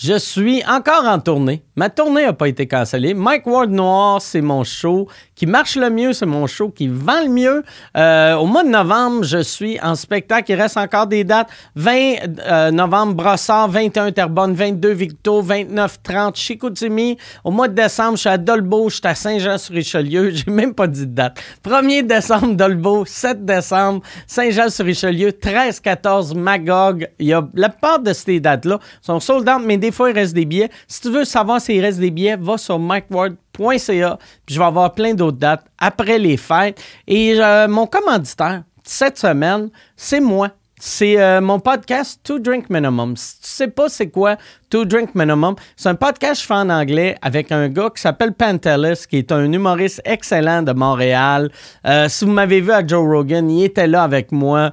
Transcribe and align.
Je 0.00 0.16
suis 0.16 0.62
encore 0.64 1.06
en 1.06 1.18
tournée. 1.18 1.64
Ma 1.78 1.90
tournée 1.90 2.24
n'a 2.24 2.32
pas 2.32 2.48
été 2.48 2.66
cancellée. 2.66 3.14
Mike 3.14 3.46
Ward 3.46 3.70
Noir, 3.70 4.20
c'est 4.20 4.40
mon 4.40 4.64
show. 4.64 5.06
Qui 5.36 5.46
marche 5.46 5.76
le 5.76 5.90
mieux, 5.90 6.12
c'est 6.12 6.26
mon 6.26 6.48
show. 6.48 6.70
Qui 6.70 6.88
vend 6.88 7.22
le 7.22 7.28
mieux. 7.28 7.62
Euh, 7.96 8.34
au 8.34 8.46
mois 8.46 8.64
de 8.64 8.68
novembre, 8.68 9.22
je 9.22 9.38
suis 9.38 9.78
en 9.80 9.94
spectacle. 9.94 10.50
Il 10.50 10.60
reste 10.60 10.76
encore 10.76 11.06
des 11.06 11.22
dates. 11.22 11.46
20 11.76 11.92
euh, 12.40 12.70
novembre, 12.72 13.14
Brossard. 13.14 13.68
21 13.68 14.10
Terrebonne. 14.10 14.54
22 14.54 14.90
Victo. 14.90 15.40
29 15.40 16.02
30 16.02 16.36
Chicoutimi. 16.36 17.16
Au 17.44 17.52
mois 17.52 17.68
de 17.68 17.74
décembre, 17.74 18.16
je 18.16 18.22
suis 18.22 18.28
à 18.28 18.38
Dolbeau. 18.38 18.88
Je 18.88 18.96
suis 18.96 19.06
à 19.06 19.14
Saint-Jean-sur-Richelieu. 19.14 20.30
J'ai 20.34 20.50
même 20.50 20.74
pas 20.74 20.88
dit 20.88 21.06
de 21.06 21.14
date. 21.14 21.38
1er 21.64 22.04
décembre, 22.04 22.56
Dolbeau. 22.56 23.04
7 23.06 23.44
décembre, 23.44 24.02
Saint-Jean-sur-Richelieu. 24.26 25.30
13, 25.32 25.78
14, 25.78 26.34
Magog. 26.34 27.08
Il 27.20 27.28
y 27.28 27.32
a 27.32 27.46
la 27.54 27.68
part 27.68 28.00
de 28.00 28.12
ces 28.12 28.40
dates-là 28.40 28.80
sont 29.00 29.20
sold 29.20 29.48
out, 29.48 29.62
mais 29.64 29.76
des 29.76 29.92
fois, 29.92 30.10
il 30.10 30.14
reste 30.14 30.34
des 30.34 30.44
billets. 30.44 30.70
Si 30.88 31.02
tu 31.02 31.10
veux 31.10 31.24
savoir 31.24 31.60
s'il 31.68 31.84
reste 31.84 31.98
des 31.98 32.10
billets, 32.10 32.36
va 32.36 32.56
sur 32.56 32.78
mikeward.ca. 32.78 34.18
Puis 34.46 34.54
je 34.54 34.58
vais 34.58 34.64
avoir 34.64 34.94
plein 34.94 35.12
d'autres 35.12 35.36
dates 35.36 35.66
après 35.78 36.18
les 36.18 36.38
fêtes. 36.38 36.82
Et 37.06 37.34
euh, 37.38 37.68
mon 37.68 37.86
commanditaire, 37.86 38.62
cette 38.84 39.18
semaine, 39.18 39.68
c'est 39.94 40.20
moi. 40.20 40.48
C'est 40.80 41.20
euh, 41.20 41.40
mon 41.40 41.58
podcast 41.58 42.20
Two 42.22 42.38
Drink 42.38 42.70
Minimum. 42.70 43.16
Si 43.16 43.40
tu 43.40 43.48
sais 43.48 43.68
pas 43.68 43.88
c'est 43.88 44.10
quoi 44.10 44.36
Two 44.70 44.84
Drink 44.84 45.14
Minimum, 45.14 45.56
c'est 45.76 45.88
un 45.88 45.94
podcast 45.94 46.34
que 46.34 46.42
je 46.42 46.46
fais 46.46 46.54
en 46.54 46.70
anglais 46.70 47.16
avec 47.20 47.50
un 47.50 47.68
gars 47.68 47.90
qui 47.94 48.00
s'appelle 48.00 48.32
Pantelis, 48.32 49.06
qui 49.08 49.18
est 49.18 49.32
un 49.32 49.50
humoriste 49.50 50.00
excellent 50.04 50.62
de 50.62 50.72
Montréal. 50.72 51.50
Euh, 51.84 52.08
si 52.08 52.24
vous 52.24 52.30
m'avez 52.30 52.60
vu 52.60 52.70
à 52.70 52.86
Joe 52.86 53.04
Rogan, 53.04 53.50
il 53.50 53.64
était 53.64 53.86
là 53.88 54.04
avec 54.04 54.30
moi. 54.30 54.70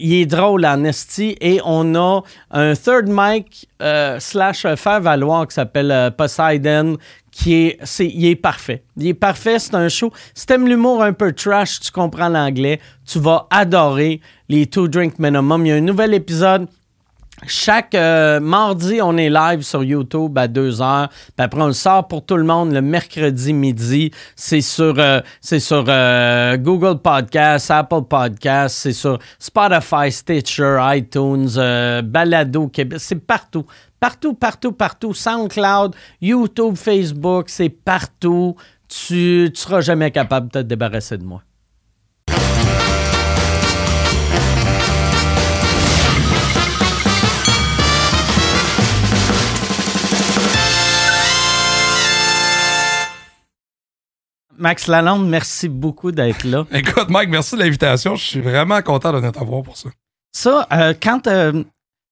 il 0.00 0.14
est 0.14 0.26
drôle 0.26 0.64
en 0.64 0.84
esti 0.84 1.36
et 1.40 1.60
on 1.64 1.94
a 1.96 2.22
un 2.52 2.74
third 2.74 3.08
mic 3.08 3.68
euh, 3.82 4.18
slash 4.20 4.66
faire 4.76 5.00
valoir 5.00 5.46
qui 5.48 5.54
s'appelle 5.54 6.14
Poseidon 6.16 6.96
qui 7.36 7.54
est, 7.54 7.78
c'est, 7.82 8.06
il 8.06 8.24
est 8.24 8.34
parfait. 8.34 8.82
Il 8.96 9.08
est 9.08 9.14
parfait, 9.14 9.58
c'est 9.58 9.74
un 9.74 9.90
show. 9.90 10.10
Si 10.34 10.46
t'aimes 10.46 10.66
l'humour 10.66 11.02
un 11.02 11.12
peu 11.12 11.32
trash, 11.32 11.80
tu 11.80 11.90
comprends 11.92 12.30
l'anglais, 12.30 12.80
tu 13.04 13.18
vas 13.18 13.46
adorer 13.50 14.22
les 14.48 14.66
Two 14.66 14.88
Drink 14.88 15.18
Minimum. 15.18 15.66
Il 15.66 15.68
y 15.68 15.72
a 15.72 15.74
un 15.74 15.80
nouvel 15.82 16.14
épisode 16.14 16.66
chaque 17.46 17.94
euh, 17.94 18.40
mardi, 18.40 19.00
on 19.02 19.16
est 19.18 19.28
live 19.28 19.60
sur 19.60 19.84
YouTube 19.84 20.36
à 20.38 20.48
2 20.48 20.80
heures. 20.80 21.08
Puis 21.08 21.44
après, 21.44 21.60
on 21.60 21.66
le 21.66 21.74
sort 21.74 22.08
pour 22.08 22.24
tout 22.24 22.36
le 22.36 22.44
monde 22.44 22.72
le 22.72 22.80
mercredi 22.80 23.52
midi. 23.52 24.10
C'est 24.34 24.62
sur, 24.62 24.94
euh, 24.98 25.20
c'est 25.42 25.60
sur 25.60 25.84
euh, 25.86 26.56
Google 26.56 26.98
Podcast, 26.98 27.70
Apple 27.70 28.04
Podcast, 28.08 28.76
c'est 28.76 28.94
sur 28.94 29.18
Spotify, 29.38 30.10
Stitcher, 30.10 30.78
iTunes, 30.94 31.50
Balado 32.04 32.68
Québec. 32.68 33.00
C'est 33.00 33.20
partout. 33.20 33.66
Partout, 34.00 34.34
partout, 34.34 34.72
partout. 34.72 35.14
SoundCloud, 35.14 35.94
YouTube, 36.20 36.76
Facebook, 36.76 37.48
c'est 37.48 37.70
partout. 37.70 38.56
Tu 38.88 39.48
ne 39.50 39.54
seras 39.54 39.80
jamais 39.80 40.10
capable 40.10 40.48
de 40.48 40.52
te 40.52 40.58
débarrasser 40.58 41.18
de 41.18 41.24
moi. 41.24 41.42
Max 54.58 54.86
Lalonde, 54.86 55.28
merci 55.28 55.68
beaucoup 55.68 56.12
d'être 56.12 56.44
là. 56.44 56.64
Écoute, 56.72 57.08
Mike, 57.10 57.28
merci 57.28 57.56
de 57.56 57.60
l'invitation. 57.60 58.14
Je 58.16 58.24
suis 58.24 58.40
vraiment 58.40 58.80
content 58.82 59.12
de 59.12 59.30
t'avoir 59.30 59.62
pour 59.62 59.76
ça. 59.76 59.90
Ça, 60.32 60.66
euh, 60.72 60.94
quand 61.00 61.26
euh, 61.26 61.62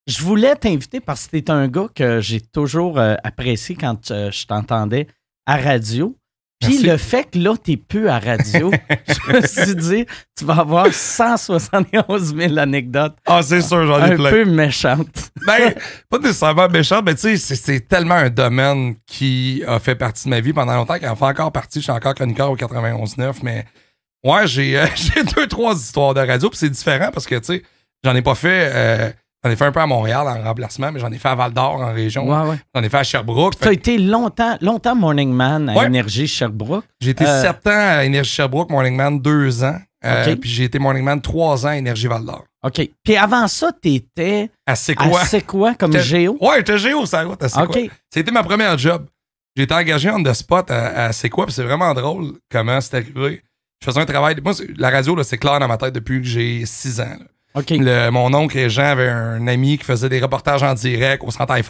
je 0.06 0.22
voulais 0.22 0.54
t'inviter 0.56 1.00
parce 1.00 1.26
que 1.26 1.38
tu 1.38 1.50
un 1.50 1.68
gars 1.68 1.88
que 1.94 2.20
j'ai 2.20 2.40
toujours 2.40 2.98
euh, 2.98 3.14
apprécié 3.24 3.74
quand 3.74 4.10
euh, 4.10 4.30
je 4.30 4.46
t'entendais 4.46 5.06
à 5.46 5.56
radio. 5.56 6.16
Puis 6.60 6.78
le 6.78 6.96
fait 6.96 7.30
que 7.30 7.38
là, 7.38 7.54
t'es 7.62 7.76
plus 7.76 8.08
à 8.08 8.18
radio, 8.18 8.70
je 9.08 9.32
me 9.32 9.46
suis 9.46 9.74
dit, 9.76 10.06
tu 10.38 10.46
vas 10.46 10.60
avoir 10.60 10.92
171 10.92 12.34
000 12.34 12.58
anecdotes. 12.58 13.16
Ah, 13.26 13.42
c'est 13.42 13.60
sûr, 13.60 13.86
j'en 13.86 14.02
ai 14.06 14.14
plein. 14.14 14.28
Un 14.28 14.30
peu 14.30 14.44
méchantes. 14.46 15.30
ben, 15.46 15.74
pas 16.08 16.18
nécessairement 16.18 16.68
méchantes, 16.68 17.04
mais 17.04 17.14
tu 17.16 17.36
sais, 17.36 17.54
c'est 17.54 17.80
tellement 17.80 18.14
un 18.14 18.30
domaine 18.30 18.94
qui 19.06 19.62
a 19.66 19.78
fait 19.78 19.94
partie 19.94 20.24
de 20.24 20.30
ma 20.30 20.40
vie 20.40 20.54
pendant 20.54 20.74
longtemps, 20.74 20.98
qui 20.98 21.06
en 21.06 21.16
fait 21.16 21.24
encore 21.26 21.52
partie. 21.52 21.80
Je 21.80 21.84
suis 21.84 21.92
encore 21.92 22.14
chroniqueur 22.14 22.50
au 22.50 22.56
91.9, 22.56 23.36
mais 23.42 23.66
ouais, 24.24 24.46
j'ai 24.46 24.78
euh, 24.78 24.86
deux, 25.36 25.46
trois 25.46 25.74
histoires 25.74 26.14
de 26.14 26.20
radio, 26.20 26.48
puis 26.48 26.58
c'est 26.58 26.70
différent 26.70 27.10
parce 27.12 27.26
que, 27.26 27.34
tu 27.34 27.44
sais, 27.44 27.62
j'en 28.04 28.14
ai 28.14 28.22
pas 28.22 28.34
fait 28.34 29.14
J'en 29.44 29.50
ai 29.50 29.56
fait 29.56 29.66
un 29.66 29.72
peu 29.72 29.80
à 29.80 29.86
Montréal 29.86 30.26
en 30.26 30.42
remplacement, 30.42 30.90
mais 30.90 31.00
j'en 31.00 31.12
ai 31.12 31.18
fait 31.18 31.28
à 31.28 31.34
Val 31.34 31.52
d'Or 31.52 31.74
en 31.74 31.92
région. 31.92 32.26
J'en 32.74 32.82
ai 32.82 32.88
fait 32.88 32.96
à 32.96 33.02
Sherbrooke. 33.04 33.58
Tu 33.60 33.68
as 33.68 33.72
été 33.72 33.98
longtemps, 33.98 34.56
longtemps 34.62 34.94
Morning 34.94 35.30
Man 35.30 35.68
à 35.68 35.84
Énergie 35.84 36.26
Sherbrooke. 36.26 36.84
J'ai 36.98 37.10
été 37.10 37.26
euh, 37.26 37.42
sept 37.42 37.66
ans 37.66 37.98
à 37.98 38.04
Énergie 38.04 38.30
Sherbrooke, 38.30 38.70
Morning 38.70 38.96
Man 38.96 39.20
deux 39.20 39.62
ans. 39.62 39.76
Euh, 40.02 40.36
puis 40.36 40.48
j'ai 40.48 40.64
été 40.64 40.78
Morning 40.78 41.04
Man 41.04 41.20
trois 41.20 41.66
ans 41.66 41.70
à 41.70 41.76
Énergie 41.76 42.06
Val 42.06 42.24
d'Or. 42.24 42.44
OK. 42.62 42.88
Puis 43.02 43.16
avant 43.16 43.46
ça, 43.46 43.70
tu 43.82 43.90
étais. 43.90 44.50
À 44.66 44.74
C'est 44.76 44.94
quoi? 44.94 45.20
À 45.20 45.40
quoi, 45.42 45.74
comme 45.74 45.96
Géo? 45.98 46.38
Ouais, 46.40 46.56
j'étais 46.58 46.78
Géo, 46.78 47.04
ça 47.04 47.22
route 47.22 47.42
à 47.42 47.48
C'est 47.50 47.66
quoi. 47.66 47.82
C'était 48.10 48.32
ma 48.32 48.42
première 48.42 48.78
job. 48.78 49.06
J'ai 49.54 49.64
été 49.64 49.74
engagé 49.74 50.08
en 50.08 50.22
the 50.22 50.32
spot 50.32 50.70
à, 50.70 51.12
C'est 51.12 51.28
quoi, 51.28 51.44
puis 51.44 51.54
c'est 51.54 51.62
vraiment 51.62 51.92
drôle 51.92 52.32
comment 52.50 52.80
c'est 52.80 52.96
arrivé. 52.96 53.42
Je 53.82 53.86
faisais 53.86 54.00
un 54.00 54.06
travail. 54.06 54.36
Moi, 54.42 54.54
la 54.78 54.88
radio, 54.88 55.22
c'est 55.22 55.36
clair 55.36 55.60
dans 55.60 55.68
ma 55.68 55.76
tête 55.76 55.94
depuis 55.94 56.22
que 56.22 56.26
j'ai 56.26 56.64
six 56.64 56.98
ans 57.00 57.18
mon 58.10 58.34
oncle 58.34 58.58
et 58.58 58.68
Jean 58.68 58.84
avaient 58.92 59.08
un 59.08 59.46
ami 59.46 59.78
qui 59.78 59.84
faisait 59.84 60.08
des 60.08 60.20
reportages 60.20 60.62
en 60.62 60.74
direct 60.74 61.22
au 61.24 61.30
centre 61.30 61.56
hi 61.56 61.62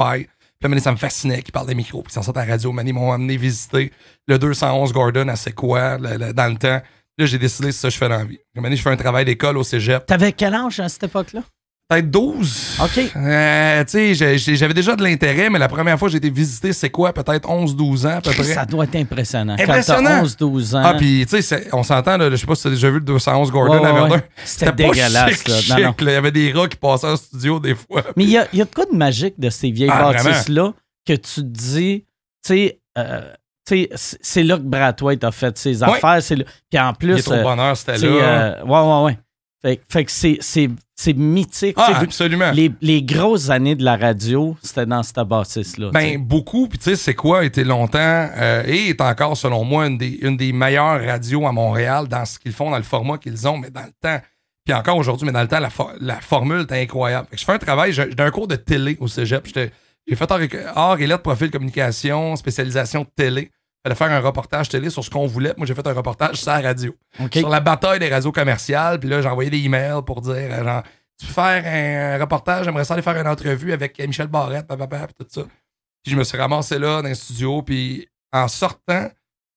Puis 0.61 0.73
là, 0.73 0.81
ça 0.81 0.93
me 0.93 0.97
fascinait 0.97 1.43
qu'il 1.43 1.53
parle 1.53 1.67
des 1.67 1.75
micros. 1.75 2.03
Puis 2.03 2.13
ça 2.13 2.21
à 2.21 2.33
la 2.35 2.53
radio. 2.53 2.75
Ils 2.85 2.93
m'ont 2.93 3.13
amené 3.13 3.37
visiter 3.37 3.93
le 4.27 4.39
211 4.39 4.93
Gordon 4.93 5.29
à 5.29 5.37
C'est 5.37 5.53
quoi, 5.53 5.99
dans 5.99 6.53
le 6.53 6.57
temps. 6.57 6.81
Là, 7.17 7.27
j'ai 7.27 7.39
décidé 7.39 7.71
c'est 7.71 7.81
ça 7.83 7.89
que 7.89 7.95
je 7.95 7.99
fais 7.99 8.09
dans 8.09 8.19
la 8.19 8.25
vie. 8.25 8.39
je 8.77 8.83
fais 8.83 8.91
un 8.91 8.97
travail 8.97 9.25
d'école 9.25 9.57
au 9.57 9.63
cégep. 9.63 10.05
T'avais 10.07 10.33
quel 10.33 10.55
âge 10.55 10.81
à 10.81 10.89
cette 10.89 11.05
époque-là? 11.05 11.43
Peut-être 11.89 12.11
12. 12.11 12.79
OK. 12.83 13.13
Euh, 13.15 13.85
tu 13.85 14.15
sais, 14.15 14.39
j'avais 14.57 14.73
déjà 14.73 14.97
de 14.97 15.03
l'intérêt, 15.03 15.51
mais 15.51 15.59
la 15.59 15.69
première 15.69 15.99
fois 15.99 16.09
que 16.09 16.13
j'ai 16.13 16.19
été 16.19 16.31
visiter, 16.31 16.73
c'est 16.73 16.89
quoi? 16.89 17.13
Peut-être 17.13 17.47
11-12 17.47 18.07
ans, 18.07 18.17
à 18.17 18.21
peu 18.23 18.31
près. 18.31 18.43
Ça 18.43 18.65
doit 18.65 18.85
être 18.85 18.97
impressionnant. 18.97 19.57
Impressionnant. 19.59 20.25
11-12 20.25 20.77
ans. 20.77 20.83
Ah, 20.83 20.95
puis, 20.95 21.27
tu 21.29 21.43
sais, 21.43 21.69
on 21.75 21.83
s'entend, 21.83 22.19
je 22.31 22.37
sais 22.37 22.47
pas 22.47 22.55
si 22.55 22.63
tu 22.63 22.69
as 22.69 22.71
déjà 22.71 22.89
vu 22.89 23.01
le 23.01 23.05
211 23.05 23.51
Gordon 23.51 23.85
à 23.85 23.93
Verdun. 23.93 24.23
C'était 24.45 24.73
dégueulasse, 24.73 25.47
là. 25.47 25.93
Il 26.01 26.07
y 26.07 26.11
avait 26.11 26.33
des 26.33 26.53
rats 26.53 26.69
qui 26.69 26.77
passaient 26.77 27.09
en 27.09 27.17
studio 27.17 27.61
des 27.61 27.75
fois. 27.75 28.03
Mais 28.17 28.25
il 28.25 28.31
y 28.31 28.39
a, 28.39 28.47
y 28.55 28.63
a, 28.63 28.65
de 28.65 28.75
quoi 28.75 28.87
de 28.91 28.97
magique 28.97 29.39
de 29.39 29.51
ces 29.51 29.71
vieilles 29.71 29.91
ah, 29.93 30.13
bâtisses-là 30.13 30.73
que 31.07 31.13
tu 31.13 31.35
te 31.35 31.41
dis, 31.41 32.07
tu 32.45 32.55
sais, 32.55 32.81
euh, 32.97 33.31
c'est 33.67 34.43
là 34.43 34.57
que 34.57 34.63
Brad 34.63 35.01
White 35.01 35.25
a 35.25 35.33
fait 35.33 35.57
ses 35.59 35.83
affaires. 35.83 36.21
Puis 36.71 36.79
en 36.79 36.95
plus. 36.95 37.13
Il 37.13 37.19
est 37.19 37.29
au 37.29 37.43
bonheur, 37.43 37.77
c'était 37.77 37.99
là. 37.99 38.07
Euh, 38.07 38.65
ouais, 38.65 38.81
ouais, 38.81 39.05
ouais. 39.05 39.19
Fait, 39.89 40.05
que 40.05 40.11
c'est 40.11 41.15
mythique. 41.15 41.75
Ah, 41.79 42.01
absolument. 42.01 42.51
Les, 42.51 42.71
les, 42.83 43.03
grosses 43.03 43.49
années 43.49 43.75
de 43.75 43.83
la 43.83 43.97
radio, 43.97 44.55
c'était 44.63 44.85
dans 44.85 45.03
cette 45.03 45.21
bâtisse-là. 45.21 45.91
Ben, 45.91 46.19
beaucoup. 46.19 46.69
Puis 46.69 46.77
tu 46.77 46.85
sais, 46.85 46.97
c'est 46.97 47.15
quoi, 47.15 47.47
été 47.47 47.65
longtemps 47.65 47.99
euh, 47.99 48.63
et 48.67 48.91
est 48.91 49.01
encore, 49.01 49.39
selon 49.39 49.65
moi, 49.65 49.87
une 49.87 49.97
des, 49.97 50.19
une 50.21 50.37
des 50.37 50.53
meilleures 50.53 51.03
radios 51.03 51.47
à 51.47 51.53
Montréal 51.53 52.09
dans 52.09 52.27
ce 52.27 52.39
qu'ils 52.39 52.53
font, 52.53 52.71
dans 52.71 52.77
le 52.77 52.83
format 52.83 53.17
qu'ils 53.17 53.49
ont, 53.49 53.57
mais 53.57 53.71
dans 53.71 53.85
le 53.85 53.93
temps. 54.03 54.23
Puis 54.67 54.75
encore 54.75 54.99
aujourd'hui, 54.99 55.25
mais 55.25 55.33
dans 55.33 55.43
le 55.43 55.49
temps, 55.49 55.61
la, 55.61 55.71
la 56.01 56.21
formule 56.21 56.63
était 56.63 56.83
incroyable. 56.83 57.29
je 57.33 57.43
fais 57.43 57.53
un 57.53 57.59
travail, 57.59 57.95
j'ai 57.95 58.11
un 58.19 58.31
cours 58.31 58.49
de 58.49 58.57
télé 58.57 58.99
au 59.01 59.09
cégep. 59.09 59.47
J'ai 59.47 60.17
fait 60.17 60.31
art 60.75 61.01
et 61.01 61.07
lettres, 61.07 61.23
profil 61.23 61.51
communication, 61.51 62.37
spécialisation 62.37 63.07
télé 63.17 63.51
fallait 63.85 63.95
faire 63.95 64.11
un 64.11 64.21
reportage 64.21 64.69
télé 64.69 64.91
sur 64.91 65.05
ce 65.05 65.11
qu'on 65.11 65.27
voulait. 65.27 65.55
Moi, 65.57 65.67
j'ai 65.67 65.75
fait 65.75 65.87
un 65.87 65.93
reportage 65.93 66.37
sur 66.37 66.51
la 66.51 66.61
radio. 66.61 66.97
Sur 67.33 67.49
la 67.51 67.61
bataille 67.61 67.99
des 67.99 68.09
réseaux 68.09 68.33
commerciaux. 68.33 68.99
Puis 68.99 69.09
là, 69.09 69.21
j'ai 69.21 69.29
envoyé 69.29 69.51
des 69.51 69.59
emails 69.59 70.03
pour 70.07 70.23
dire, 70.23 70.35
euh, 70.35 70.65
genre, 70.65 70.83
tu 71.19 71.27
peux 71.27 71.33
faire 71.33 71.63
un 71.67 72.21
reportage, 72.21 72.65
j'aimerais 72.65 72.85
ça 72.85 72.95
aller 72.95 73.03
faire 73.03 73.17
une 73.17 73.29
entrevue 73.29 73.73
avec 73.73 73.99
Michel 74.01 74.27
Barrette, 74.27 74.67
papa, 74.67 75.07
tout 75.19 75.27
ça. 75.29 75.43
Puis 76.03 76.13
je 76.13 76.17
me 76.17 76.25
suis 76.25 76.37
ramassé 76.37 76.79
là 76.79 77.03
dans 77.03 77.09
un 77.09 77.15
studio. 77.15 77.63
Puis 77.63 78.09
en 78.33 78.49
sortant 78.49 79.09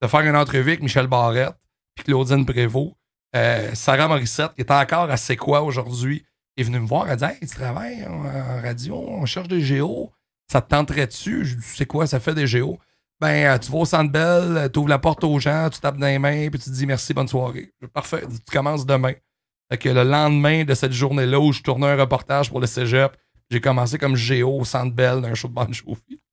de 0.02 0.08
faire 0.08 0.20
une 0.20 0.36
entrevue 0.36 0.72
avec 0.72 0.84
Michel 0.84 1.08
Barrette, 1.08 1.56
puis 1.96 2.06
Claudine 2.06 2.46
Prévost, 2.46 2.94
euh, 3.36 3.74
Sarah 3.74 4.08
Morissette, 4.08 4.54
qui 4.54 4.62
est 4.62 4.72
encore 4.72 5.10
à 5.10 5.18
C'est 5.18 5.36
quoi 5.36 5.62
aujourd'hui, 5.62 6.24
est 6.58 6.64
venue 6.64 6.80
me 6.80 6.88
voir. 6.88 7.10
Elle 7.10 7.18
dit 7.18 7.26
Hey, 7.26 7.40
tu 7.40 7.48
travailles 7.48 8.06
en 8.06 8.62
radio, 8.62 8.96
on 8.96 9.26
cherche 9.26 9.48
des 9.48 9.62
géos. 9.62 10.12
Ça 10.52 10.62
te 10.62 10.70
tenterait 10.70 11.08
dessus? 11.08 11.44
Je 11.44 11.56
dis 11.56 11.64
C'est 11.64 11.86
quoi, 11.86 12.08
ça 12.08 12.20
fait 12.20 12.36
des 12.36 12.48
géos? 12.48 12.78
Ben, 13.20 13.46
euh, 13.56 13.58
tu 13.58 13.72
vas 13.72 13.78
au 13.80 13.86
Centre 13.86 14.12
Bell, 14.12 14.58
euh, 14.58 14.70
tu 14.70 14.80
ouvres 14.80 14.90
la 14.90 15.00
porte 15.00 15.24
aux 15.24 15.40
gens, 15.40 15.70
tu 15.72 15.80
tapes 15.80 15.98
dans 15.98 16.08
les 16.08 16.20
mains, 16.20 16.50
puis 16.50 16.60
tu 16.60 16.70
te 16.70 16.76
dis 16.76 16.86
merci, 16.86 17.14
bonne 17.14 17.28
soirée. 17.28 17.72
Parfait, 17.94 18.24
tu 18.28 18.52
commences 18.56 18.86
demain. 18.86 19.14
Fait 19.72 19.78
que 19.78 19.90
le 19.90 20.04
lendemain 20.04 20.64
de 20.64 20.74
cette 20.74 20.94
journée-là 20.94 21.40
où 21.40 21.52
je 21.52 21.62
tournais 21.62 21.88
un 21.88 21.98
reportage 21.98 22.50
pour 22.50 22.60
le 22.60 22.68
cégep, 22.68 23.12
j'ai 23.50 23.62
commencé 23.62 23.98
comme 23.98 24.16
géo 24.16 24.60
au 24.60 24.66
Centre 24.66 24.94
Bell 24.94 25.22
d'un 25.22 25.34
show 25.34 25.48
de 25.48 25.54
bande 25.54 25.74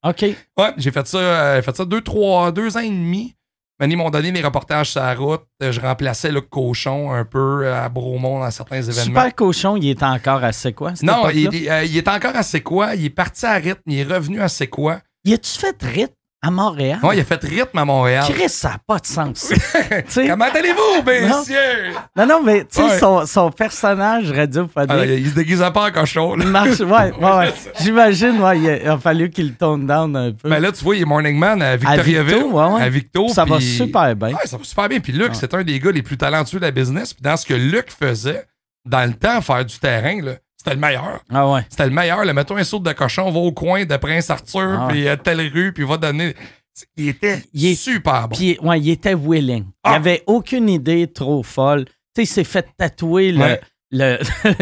OK. 0.05 0.23
Ouais, 0.23 0.73
j'ai 0.77 0.91
fait 0.91 1.07
ça, 1.07 1.19
euh, 1.19 1.63
fait 1.63 1.75
ça 1.77 1.85
deux, 1.85 2.01
trois, 2.01 2.53
deux 2.53 2.77
ans 2.77 2.81
et 2.81 2.89
demi. 2.89 3.35
Ils 3.81 3.97
m'ont 3.97 4.11
donné 4.11 4.33
mes 4.33 4.41
reportages 4.41 4.93
sur 4.93 5.01
la 5.01 5.15
route. 5.15 5.43
Euh, 5.63 5.73
Je 5.73 5.81
remplaçais 5.81 6.31
le 6.31 6.41
cochon 6.41 7.13
un 7.13 7.25
peu 7.25 7.73
à 7.73 7.89
Bromont 7.89 8.41
dans 8.41 8.51
certains 8.51 8.77
événements. 8.81 9.03
Super 9.05 9.35
cochon, 9.35 9.77
il 9.77 9.89
est 9.91 10.03
encore 10.03 10.43
à 10.45 10.53
c'est 10.53 10.73
quoi? 10.73 10.93
non, 11.03 11.29
il, 11.31 11.69
euh, 11.69 11.85
il 11.85 11.97
est 11.97 12.09
encore 12.09 12.37
à 12.37 12.43
C'est 12.43 12.63
quoi? 12.63 12.95
Il 12.95 13.05
est 13.07 13.11
parti 13.11 13.45
à 13.47 13.55
rythme, 13.55 13.83
il 13.87 13.99
est 13.99 14.05
revenu 14.05 14.41
à 14.41 14.49
C'est 14.49 14.69
quoi? 14.69 15.01
Y 15.25 15.35
a-tu 15.35 15.59
fait 15.59 15.77
rythme 15.83 16.15
à 16.47 16.51
Montréal? 16.51 16.99
Ouais, 17.03 17.17
il 17.17 17.21
a 17.21 17.25
fait 17.25 17.43
rythme 17.43 17.79
à 17.79 17.85
Montréal. 17.85 18.25
Chris, 18.29 18.49
ça 18.49 18.71
n'a 18.71 18.79
pas 18.87 18.99
de 18.99 19.07
sens. 19.07 19.53
Comment 20.15 20.45
allez-vous, 20.55 21.03
messieurs? 21.05 21.95
non, 22.17 22.27
non, 22.27 22.43
mais 22.43 22.65
tu 22.65 22.77
sais, 22.77 22.83
Ouais. 22.83 22.99
son, 22.99 23.25
son 23.27 23.51
personnage 23.51 24.31
radiophonique. 24.31 24.91
Ah, 24.91 25.05
il 25.07 25.29
se 25.31 25.35
déguisait 25.35 25.71
pas 25.71 25.89
en 25.89 25.91
cochon. 25.91 26.35
là. 26.35 26.45
il 26.45 26.51
marche, 26.51 26.81
ouais, 26.81 27.13
ouais, 27.13 27.13
ouais. 27.39 27.55
J'imagine, 27.81 28.41
ouais, 28.43 28.59
il 28.59 28.89
a, 28.89 28.99
fallu 28.99 29.31
qu'il 29.31 29.55
tone 29.55 29.87
down 29.87 30.15
un 30.17 30.33
peu. 30.33 30.49
Mais 30.49 30.61
là, 30.61 30.71
tu 30.73 30.85
vois, 30.85 30.97
il 30.97 31.03
est 31.03 31.07
Morning 31.07 31.39
Man 31.39 31.63
à 31.63 31.77
Victoriaville. 31.77 32.35
Victo, 32.35 32.51
ouais, 32.51 32.75
ouais. 32.75 32.83
À 32.83 32.89
Victo. 32.89 33.29
ça 33.29 33.45
va 33.45 33.61
super 33.61 34.15
bien. 34.15 34.29
Ouais, 34.29 34.47
ça 34.47 34.57
va 34.57 34.65
super 34.65 34.89
bien. 34.89 35.01
Puis 35.01 35.13
Luc, 35.13 35.31
c'est 35.35 35.55
un 35.55 35.63
des 35.63 35.79
gars 35.81 35.93
les 35.93 36.03
plus 36.03 36.17
talentueux 36.17 36.59
de 36.61 36.65
la 36.65 36.71
business. 36.71 37.15
Puis 37.15 37.23
dans 37.23 37.37
ce 37.37 37.47
que 37.47 37.55
Luc 37.55 37.91
faisait, 37.91 38.45
dans 38.85 39.07
le 39.09 39.15
temps, 39.15 39.41
faire 39.41 39.65
du 39.65 39.79
terrain, 39.79 40.21
là, 40.23 40.33
c'était 40.65 40.75
le 40.77 40.81
meilleur. 40.81 41.21
Ah 41.33 41.51
ouais. 41.51 41.61
C'était 41.69 41.85
le 41.87 41.91
meilleur. 41.93 42.25
Là, 42.25 42.33
mettons 42.33 42.57
un 42.57 42.65
saut 42.65 42.79
de 42.79 42.93
cochon, 42.93 43.31
va 43.31 43.39
au 43.39 43.53
coin 43.53 43.85
de 43.85 43.97
Prince 43.97 44.31
Arthur, 44.31 44.79
Ah. 44.83 44.87
puis 44.89 45.07
à 45.09 45.17
telle 45.17 45.41
rue, 45.53 45.73
puis 45.73 45.85
va 45.85 45.97
donner. 45.99 46.35
Il 46.97 47.09
était 47.09 47.43
Il 47.53 47.67
est- 47.67 47.75
super 47.77 48.29
bon. 48.29 48.37
Puis, 48.37 48.59
ouais, 48.63 48.81
il 48.81 48.91
était 48.91 49.15
willing. 49.15 49.65
Il 49.65 49.71
Ah. 49.85 49.95
avait 49.95 50.23
aucune 50.27 50.69
idée 50.69 51.07
trop 51.13 51.43
folle. 51.43 51.85
Tu 51.85 51.93
sais, 52.17 52.23
il 52.23 52.27
s'est 52.27 52.45
fait 52.45 52.67
tatouer 52.77 53.31
le, 53.33 53.41
Ouais. 53.41 53.61
le, 53.93 54.19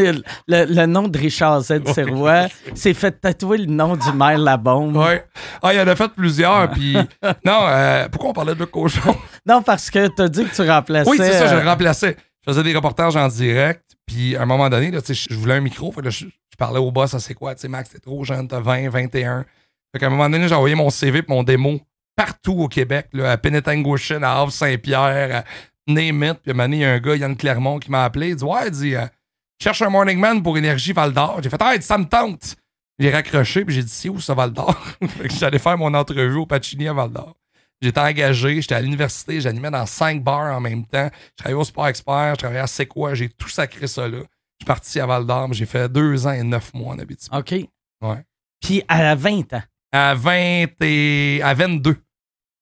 le, 0.48 0.64
le 0.66 0.86
nom 0.86 1.08
de 1.08 1.18
Richard 1.18 1.60
Z. 1.62 1.80
Sirois. 1.94 2.48
Il 2.68 2.76
s'est 2.76 2.92
fait 2.94 3.12
tatouer 3.12 3.58
le 3.58 3.66
nom 3.66 3.96
du 3.96 4.12
maire 4.12 4.38
Labombe. 4.38 4.96
Ouais. 4.96 5.24
Ah, 5.62 5.72
il 5.72 5.80
en 5.80 5.86
a 5.88 5.96
fait 5.96 6.08
plusieurs. 6.14 6.70
Puis 6.70 6.94
non, 7.46 7.60
euh, 7.62 8.08
pourquoi 8.10 8.30
on 8.30 8.34
parlait 8.34 8.54
de 8.54 8.64
Cochon? 8.64 9.16
Non, 9.46 9.62
parce 9.62 9.90
que 9.90 10.08
tu 10.08 10.20
as 10.22 10.28
dit 10.28 10.44
que 10.44 10.54
tu 10.54 10.68
remplaçais. 10.68 11.08
Oui, 11.10 11.16
c'est 11.18 11.32
ça, 11.32 11.46
je 11.46 11.54
euh, 11.54 11.62
le 11.62 11.68
remplaçais. 11.68 12.16
Je 12.46 12.52
faisais 12.52 12.62
des 12.64 12.74
reportages 12.74 13.14
en 13.16 13.28
direct, 13.28 13.84
puis 14.12 14.36
à 14.36 14.42
un 14.42 14.46
moment 14.46 14.68
donné, 14.68 14.90
là, 14.90 15.00
je 15.06 15.34
voulais 15.34 15.54
un 15.54 15.60
micro, 15.60 15.90
fait 15.90 16.10
je, 16.10 16.26
parlais 16.58 16.78
au 16.78 16.90
boss, 16.90 17.16
c'est 17.16 17.34
quoi, 17.34 17.54
tu 17.54 17.62
sais, 17.62 17.68
Max, 17.68 17.88
t'es 17.88 17.98
trop 17.98 18.24
jeune, 18.24 18.46
t'as 18.46 18.60
20, 18.60 18.90
21. 18.90 19.46
Fait 19.92 19.98
qu'à 19.98 20.06
un 20.06 20.10
moment 20.10 20.28
donné, 20.28 20.46
j'ai 20.48 20.54
envoyé 20.54 20.74
mon 20.74 20.90
CV 20.90 21.20
et 21.20 21.24
mon 21.28 21.42
démo 21.42 21.80
partout 22.14 22.52
au 22.60 22.68
Québec, 22.68 23.08
là, 23.14 23.32
à 23.32 23.36
Penetanguishene, 23.38 24.22
à 24.22 24.38
Havre-Saint-Pierre, 24.38 25.36
à. 25.36 25.44
Puis 25.84 25.96
à 25.98 26.10
un 26.10 26.12
moment 26.12 26.36
donné, 26.64 26.76
il 26.76 26.80
y 26.80 26.84
a 26.84 26.92
un 26.92 26.98
gars, 26.98 27.16
Yann 27.16 27.36
Clermont, 27.36 27.78
qui 27.78 27.90
m'a 27.90 28.04
appelé, 28.04 28.28
il 28.28 28.36
dit 28.36 28.44
Ouais, 28.44 28.66
il 28.66 28.70
dit, 28.70 28.94
euh, 28.94 29.06
cherche 29.60 29.82
un 29.82 29.88
morning 29.88 30.18
man 30.18 30.42
pour 30.42 30.56
Énergie 30.56 30.92
Val 30.92 31.12
d'Or. 31.12 31.40
J'ai 31.42 31.50
fait 31.50 31.58
dit, 31.78 31.84
ça 31.84 31.98
me 31.98 32.04
tente. 32.04 32.56
J'ai 32.98 33.10
raccroché, 33.10 33.64
puis 33.64 33.74
j'ai 33.74 33.82
dit 33.82 33.90
C'est 33.90 34.08
où 34.08 34.20
ça, 34.20 34.34
Val 34.34 34.52
d'Or? 34.52 34.76
J'allais 35.24 35.58
faire 35.58 35.76
mon 35.76 35.92
entrevue 35.94 36.36
au 36.36 36.46
Pacini 36.46 36.86
à 36.86 36.92
Val 36.92 37.10
d'Or. 37.10 37.34
J'étais 37.82 38.00
engagé, 38.00 38.60
j'étais 38.60 38.76
à 38.76 38.80
l'université, 38.80 39.40
j'animais 39.40 39.70
dans 39.70 39.84
cinq 39.86 40.22
bars 40.22 40.56
en 40.56 40.60
même 40.60 40.86
temps. 40.86 41.10
Je 41.30 41.36
travaillais 41.36 41.60
au 41.60 41.64
Sport 41.64 41.88
Expert, 41.88 42.34
je 42.34 42.38
travaillais 42.38 42.60
à 42.62 42.66
C'est 42.68 42.86
quoi, 42.86 43.14
j'ai 43.14 43.28
tout 43.28 43.48
sacré 43.48 43.88
ça 43.88 44.06
là. 44.06 44.18
Je 44.18 44.64
suis 44.64 44.66
parti 44.66 45.00
à 45.00 45.06
Val 45.06 45.26
d'Or, 45.26 45.52
j'ai 45.52 45.66
fait 45.66 45.88
deux 45.90 46.24
ans 46.26 46.32
et 46.32 46.44
neuf 46.44 46.72
mois 46.72 46.94
en 46.94 46.98
Abitibi. 47.00 47.36
OK. 47.36 47.50
Ouais. 48.08 48.24
Puis 48.60 48.82
à 48.86 49.16
20 49.16 49.52
ans? 49.54 49.62
À 49.90 50.14
20 50.14 50.66
et 50.82 51.40
à 51.42 51.52
22. 51.54 51.96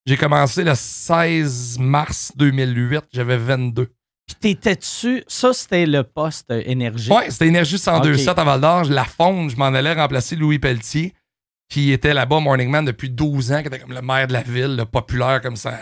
J'ai 0.07 0.17
commencé 0.17 0.63
le 0.63 0.73
16 0.73 1.77
mars 1.79 2.31
2008, 2.35 3.03
j'avais 3.13 3.37
22. 3.37 3.85
Puis 4.25 4.35
t'étais 4.39 4.75
dessus. 4.75 5.23
Ça, 5.27 5.53
c'était 5.53 5.85
le 5.85 6.03
poste 6.03 6.49
énergie. 6.49 7.11
Ouais, 7.11 7.29
c'était 7.29 7.47
Énergie 7.47 7.75
102.7 7.75 8.31
Ok. 8.31 8.37
à 8.39 8.43
Val 8.43 8.61
d'Or. 8.61 8.83
La 8.85 9.05
fonde, 9.05 9.51
je 9.51 9.55
m'en 9.57 9.65
allais 9.65 9.93
remplacer 9.93 10.35
Louis 10.35 10.57
Pelletier, 10.57 11.13
qui 11.71 11.91
était 11.93 12.13
là-bas 12.13 12.41
Morning 12.41 12.69
Man 12.69 12.83
depuis 12.83 13.09
12 13.09 13.53
ans, 13.53 13.61
qui 13.61 13.67
était 13.67 13.79
comme 13.79 13.93
le 13.93 14.01
maire 14.01 14.27
de 14.27 14.33
la 14.33 14.41
ville, 14.41 14.75
le 14.75 14.83
populaire 14.85 15.41
comme 15.41 15.55
ça, 15.55 15.79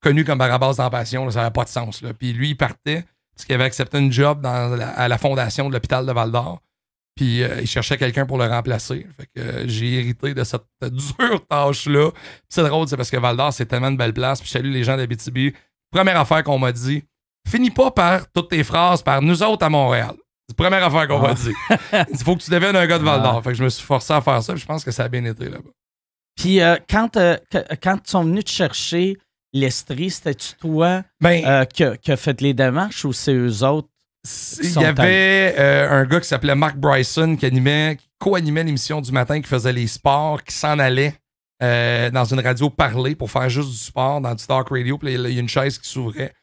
connu 0.00 0.24
comme 0.24 0.38
Barabas 0.38 0.74
dans 0.74 0.88
Passion, 0.90 1.24
là, 1.24 1.32
ça 1.32 1.40
n'avait 1.40 1.52
pas 1.52 1.64
de 1.64 1.68
sens. 1.70 2.02
Là. 2.02 2.14
Puis 2.14 2.32
lui, 2.32 2.50
il 2.50 2.54
partait 2.56 3.04
parce 3.34 3.44
qu'il 3.44 3.54
avait 3.56 3.64
accepté 3.64 3.98
une 3.98 4.12
job 4.12 4.40
dans 4.40 4.76
la- 4.76 4.90
à 4.90 5.08
la 5.08 5.18
fondation 5.18 5.68
de 5.68 5.74
l'hôpital 5.74 6.06
de 6.06 6.12
Val 6.12 6.30
d'Or. 6.30 6.60
Puis 7.16 7.42
euh, 7.42 7.60
il 7.62 7.66
cherchait 7.66 7.96
quelqu'un 7.96 8.26
pour 8.26 8.38
le 8.38 8.44
remplacer. 8.46 9.06
Fait 9.16 9.26
que 9.34 9.40
euh, 9.40 9.64
j'ai 9.66 9.94
hérité 9.94 10.34
de 10.34 10.44
cette 10.44 10.62
dure 10.82 11.44
tâche-là. 11.48 12.10
C'est 12.48 12.62
drôle, 12.62 12.86
c'est 12.86 12.96
parce 12.96 13.10
que 13.10 13.16
Val 13.16 13.36
d'Or, 13.36 13.52
c'est 13.52 13.66
tellement 13.66 13.88
une 13.88 13.96
belle 13.96 14.14
place. 14.14 14.38
Puis 14.40 14.46
je 14.48 14.52
salue 14.52 14.72
les 14.72 14.84
gens 14.84 14.96
d'Abitibi. 14.96 15.52
Première 15.90 16.18
affaire 16.20 16.44
qu'on 16.44 16.58
m'a 16.60 16.70
dit, 16.72 17.02
finis 17.48 17.70
pas 17.70 17.90
par 17.90 18.30
toutes 18.32 18.50
tes 18.50 18.62
phrases 18.62 19.02
par 19.02 19.20
nous 19.20 19.42
autres 19.42 19.64
à 19.66 19.68
Montréal. 19.70 20.14
C'est 20.48 20.58
la 20.58 20.68
première 20.70 20.84
affaire 20.84 21.08
qu'on 21.08 21.22
Ah. 21.24 21.28
m'a 21.28 21.34
dit. 21.34 21.52
Il 22.12 22.18
faut 22.24 22.36
que 22.36 22.42
tu 22.42 22.50
deviennes 22.50 22.76
un 22.76 22.86
gars 22.86 22.98
de 22.98 23.04
Val 23.04 23.22
d'Or. 23.22 23.42
Fait 23.42 23.50
que 23.50 23.56
je 23.56 23.64
me 23.64 23.68
suis 23.70 23.84
forcé 23.84 24.12
à 24.12 24.20
faire 24.20 24.42
ça. 24.42 24.52
Puis 24.52 24.62
je 24.62 24.66
pense 24.66 24.84
que 24.84 24.90
ça 24.90 25.04
a 25.04 25.08
bien 25.08 25.24
été 25.24 25.44
là-bas. 25.44 25.70
Puis 26.36 26.60
euh, 26.60 26.76
quand, 26.90 27.16
euh, 27.16 27.36
quand 27.82 27.98
ils 28.04 28.10
sont 28.10 28.24
venus 28.24 28.44
te 28.44 28.50
chercher 28.50 29.16
l'Estrie, 29.52 30.10
c'était-tu 30.10 30.54
toi 30.60 31.02
Ben, 31.20 31.44
euh, 31.46 31.64
qui, 31.64 31.84
a, 31.84 31.96
qui 31.96 32.12
a 32.12 32.16
fait 32.16 32.40
les 32.40 32.52
démarches 32.54 33.04
ou 33.04 33.12
c'est 33.12 33.32
eux 33.34 33.62
autres? 33.64 33.88
Il 34.62 34.72
y 34.80 34.84
avait 34.84 35.54
euh, 35.58 35.90
un 35.90 36.04
gars 36.06 36.20
qui 36.20 36.26
s'appelait 36.28 36.54
Mark 36.54 36.76
Bryson 36.76 37.36
qui 37.36 37.46
animait, 37.46 37.96
qui 38.00 38.08
co-animait 38.18 38.64
l'émission 38.64 39.00
du 39.00 39.12
matin, 39.12 39.40
qui 39.40 39.48
faisait 39.48 39.72
les 39.72 39.86
sports, 39.86 40.42
qui 40.42 40.54
s'en 40.54 40.78
allait 40.78 41.14
dans 41.60 42.24
une 42.24 42.40
radio 42.40 42.68
parler 42.68 43.14
pour 43.14 43.30
faire 43.30 43.48
juste 43.48 43.70
du 43.70 43.76
sport 43.76 44.20
dans 44.20 44.34
du 44.34 44.44
talk 44.46 44.68
radio. 44.68 44.98
Puis 44.98 45.14
il 45.14 45.32
y 45.32 45.36
a 45.38 45.40
une 45.40 45.48
chaise 45.48 45.78
qui 45.78 45.88
s'ouvrait. 45.88 46.34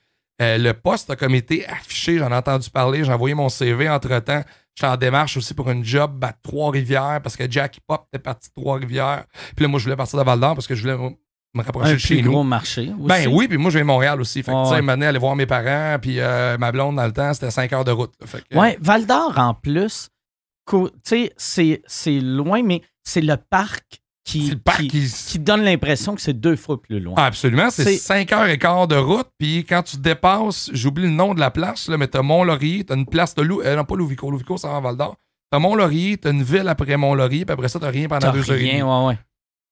Euh, 0.42 0.58
le 0.58 0.74
poste 0.74 1.10
a 1.10 1.16
comme 1.16 1.36
été 1.36 1.68
affiché, 1.68 2.18
j'en 2.18 2.32
ai 2.32 2.36
entendu 2.36 2.70
parler, 2.70 3.04
j'ai 3.04 3.14
envoyé 3.14 3.36
mon 3.36 3.50
CV 3.50 3.90
entre-temps. 3.90 4.44
J'étais 4.76 4.88
en 4.88 4.98
démarche 4.98 5.38
aussi 5.38 5.54
pour 5.54 5.70
une 5.70 5.84
job 5.84 6.24
à 6.24 6.34
Trois-Rivières 6.34 7.20
parce 7.22 7.36
que 7.36 7.50
Jackie 7.50 7.82
Pop 7.86 8.06
était 8.12 8.22
parti 8.24 8.50
de 8.50 8.62
Trois-Rivières. 8.62 9.26
Puis 9.56 9.64
là, 9.66 9.68
moi, 9.68 9.80
je 9.80 9.84
voulais 9.84 9.96
partir 9.98 10.18
de 10.18 10.24
Val-d'Or 10.24 10.56
parce 10.56 10.66
que 10.68 10.76
je 10.76 10.82
voulais 10.82 10.98
me 11.54 11.62
rapprocher 11.64 11.92
Un 11.92 11.94
de 11.94 11.98
chez 12.00 12.16
plus 12.16 12.24
nous. 12.24 12.32
gros 12.32 12.44
marché 12.44 12.84
aussi. 12.98 13.08
Ben 13.08 13.28
oui, 13.28 13.48
puis 13.50 13.58
moi, 13.58 13.70
je 13.70 13.78
viens 13.78 13.84
de 13.84 13.88
Montréal 13.88 14.22
aussi. 14.22 14.42
Fait 14.42 14.52
que, 14.52 14.56
Ouais, 14.56 14.80
tu 14.80 14.86
sais, 14.88 15.06
aller 15.06 15.20
voir 15.20 15.36
mes 15.36 15.46
parents, 15.46 16.00
puis 16.00 16.20
euh, 16.20 16.58
ma 16.58 16.72
blonde, 16.72 16.96
dans 16.96 17.06
le 17.06 17.12
temps, 17.12 17.34
c'était 17.34 17.52
5 17.52 17.74
heures 17.74 17.86
de 17.86 17.92
route. 17.92 18.14
là. 18.22 18.28
Fait 18.28 18.42
que, 18.48 18.58
Ouais, 18.58 18.78
Val 18.82 19.06
d'Or 19.06 19.34
en 19.38 19.54
plus, 19.54 20.10
tu 21.06 21.30
sais, 21.38 21.82
c'est 21.86 22.20
loin, 22.22 22.64
mais 22.64 22.82
c'est 23.04 23.22
le 23.22 23.36
parc 23.36 24.01
qui, 24.24 25.40
donne 25.40 25.64
l'impression 25.64 26.16
que 26.16 26.22
c'est 26.22 26.40
deux 26.40 26.56
fois 26.56 26.82
plus 26.82 27.00
loin. 27.00 27.16
Ah, 27.18 27.26
absolument, 27.26 27.70
c'est 27.70 27.98
5 27.98 28.32
heures 28.34 28.48
et 28.48 28.58
quart 28.58 28.88
de 28.88 28.96
route, 28.96 29.28
puis 29.38 29.66
quand 29.66 29.84
tu 29.84 29.98
dépasses, 29.98 30.70
j'oublie 30.74 31.04
le 31.04 31.10
nom 31.10 31.34
de 31.34 31.40
la 31.40 31.52
place, 31.52 31.88
là, 31.88 31.98
mais 31.98 32.08
t'as 32.08 32.22
Mont-Laurier, 32.22 32.84
t'as 32.84 32.96
une 32.96 33.06
place 33.06 33.36
de 33.36 33.42
Lou... 33.42 33.62
euh, 33.62 33.76
non, 33.76 33.84
pas 33.84 33.96
Louvico, 33.96 34.30
Louvico, 34.30 34.58
c'est 34.58 34.68
en 34.68 34.82
Val-d'Or. 34.82 35.16
T'as 35.50 35.60
Mont-Laurier, 35.60 36.18
t'as 36.18 36.32
une 36.32 36.44
ville 36.44 36.68
après 36.68 36.96
Mont-Laurier, 36.98 37.46
puis 37.46 37.54
après 37.54 37.68
ça, 37.68 37.80
t'as 37.80 37.90
rien 37.90 38.08
pendant 38.08 38.32
deux 38.32 38.50
heures 38.50 38.58
et 38.58 38.60
rien, 38.60 38.80
demie. 38.80 38.84
ouais, 38.84 39.06
ouais. 39.08 39.20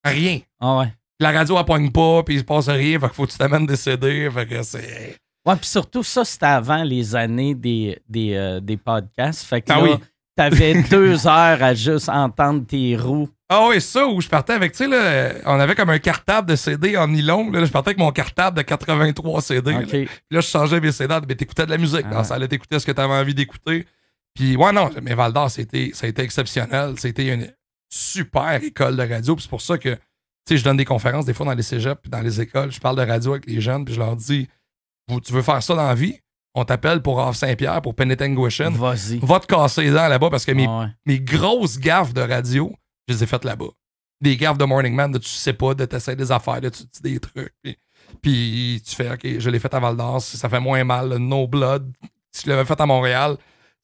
Rien. 0.06 0.40
Ah 0.60 0.80
ouais. 0.80 0.94
La 1.20 1.32
radio, 1.32 1.58
elle 1.58 1.66
pogne 1.66 1.92
pas, 1.92 2.24
puis 2.24 2.36
il 2.36 2.40
se 2.40 2.44
passe 2.46 2.70
rien, 2.70 3.00
fait 3.00 3.08
qu'il 3.08 3.16
faut 3.16 3.26
que 3.26 3.32
tu 3.32 3.38
t'amènes 3.38 3.66
des 3.66 3.76
CD, 3.76 4.30
fait 4.32 4.48
que 4.48 4.64
c'est... 4.64 5.18
Ouais, 5.46 5.56
puis 5.56 5.68
surtout, 5.68 6.04
ça, 6.04 6.26
c'était 6.26 6.46
avant 6.46 6.84
les 6.84 7.16
années 7.16 7.56
des, 7.56 7.98
des, 8.08 8.36
euh, 8.36 8.60
des 8.60 8.76
podcasts. 8.78 9.44
Fait 9.46 9.62
que 9.62 9.72
Ah 9.72 9.78
là, 9.78 9.84
oui. 9.84 9.92
T'avais 10.40 10.84
deux 10.84 11.28
heures 11.28 11.62
à 11.62 11.74
juste 11.74 12.08
entendre 12.08 12.66
tes 12.66 12.96
roues. 12.96 13.28
Ah 13.50 13.68
oui, 13.68 13.82
ça, 13.82 14.08
où 14.08 14.22
je 14.22 14.30
partais 14.30 14.54
avec, 14.54 14.72
tu 14.72 14.78
sais, 14.78 14.88
là, 14.88 15.34
on 15.46 15.60
avait 15.60 15.76
comme 15.76 15.90
un 15.90 16.00
cartable 16.00 16.48
de 16.48 16.56
CD 16.56 16.96
en 16.96 17.08
nylon, 17.10 17.52
là, 17.52 17.66
je 17.66 17.72
partais 17.72 17.90
avec 17.90 17.98
mon 17.98 18.12
cartable 18.12 18.56
de 18.56 18.62
83 18.62 19.42
CD. 19.42 19.72
là. 19.72 19.80
OK. 19.80 19.90
Puis 19.90 20.08
là, 20.32 20.40
je 20.40 20.48
changeais 20.48 20.80
mes 20.80 20.94
CD, 20.94 21.14
mais 21.28 21.36
t'écoutais 21.36 21.66
de 21.66 21.72
la 21.72 21.78
musique. 21.78 22.06
Ah. 22.06 22.14
Dans 22.14 22.24
ça 22.24 22.36
allait 22.36 22.48
t'écouter 22.48 22.80
ce 22.80 22.86
que 22.86 22.92
t'avais 22.94 23.14
envie 23.14 23.34
d'écouter. 23.34 23.86
Puis, 24.34 24.56
ouais, 24.56 24.72
non, 24.72 24.90
mais 25.02 25.14
Val 25.14 25.34
d'Or, 25.34 25.52
c'était, 25.52 25.92
ça 25.94 26.06
a 26.06 26.10
été 26.10 26.22
exceptionnel. 26.22 26.94
C'était 26.98 27.28
une 27.28 27.52
super 27.90 28.64
école 28.64 28.96
de 28.96 29.04
radio. 29.04 29.36
Puis 29.36 29.44
c'est 29.44 29.50
pour 29.50 29.62
ça 29.62 29.78
que, 29.78 29.90
tu 29.90 30.00
sais, 30.48 30.58
je 30.58 30.64
donne 30.64 30.78
des 30.78 30.86
conférences 30.86 31.26
des 31.26 31.34
fois 31.34 31.48
dans 31.48 31.54
les 31.54 31.64
cégeps 31.64 32.00
puis 32.02 32.12
dans 32.12 32.22
les 32.22 32.40
écoles. 32.40 32.72
Je 32.72 32.80
parle 32.80 32.96
de 32.96 33.06
radio 33.06 33.32
avec 33.32 33.46
les 33.48 33.60
jeunes, 33.60 33.84
puis 33.84 33.96
je 33.96 34.00
leur 34.00 34.16
dis, 34.16 34.48
tu 35.26 35.34
veux 35.34 35.42
faire 35.42 35.62
ça 35.62 35.76
dans 35.76 35.88
la 35.88 35.96
vie? 35.96 36.20
On 36.56 36.66
t'appelle 36.66 37.02
pour 37.02 37.20
Havre 37.22 37.36
Saint-Pierre, 37.36 37.82
pour 37.82 37.94
Penetanguishene. 37.96 38.74
Vas-y. 38.76 39.20
Va 39.20 39.40
te 39.40 39.46
casser 39.46 39.84
les 39.84 39.92
dents 39.92 40.08
là-bas 40.08 40.30
parce 40.30 40.46
que 40.46 40.52
mes, 40.52 40.66
Ah 40.68 40.80
ouais. 40.80 40.88
mes 41.06 41.20
grosses 41.20 41.78
gaffes 41.80 42.14
de 42.14 42.22
radio, 42.22 42.74
je 43.08 43.14
les 43.14 43.24
ai 43.24 43.28
faites 43.28 43.46
là-bas. 43.46 43.68
Des 44.22 44.36
gaffes 44.36 44.58
de 44.58 44.66
Morning 44.66 44.94
Man, 44.94 45.12
de 45.12 45.18
tu 45.20 45.30
sais 45.30 45.54
pas, 45.54 45.74
de 45.74 45.86
t'essayer 45.86 46.16
des 46.18 46.32
affaires, 46.32 46.60
de 46.60 46.70
tu 46.70 46.84
dis 46.84 47.02
des 47.14 47.20
trucs. 47.20 47.54
Puis, 47.64 47.78
puis 48.22 48.82
tu 48.86 48.96
fais, 48.96 49.12
OK, 49.12 49.22
je 49.40 49.50
l'ai 49.50 49.60
fait 49.60 49.74
à 49.74 49.80
Val 49.80 49.96
d'Or, 49.96 50.22
ça 50.22 50.50
fait 50.50 50.60
moins 50.60 50.84
mal, 50.84 51.10
le 51.10 51.18
no 51.20 51.48
blood. 51.48 51.92
Si 52.32 52.44
je 52.46 52.50
l'avais 52.50 52.66
fait 52.66 52.80
à 52.82 52.86
Montréal, 52.86 53.38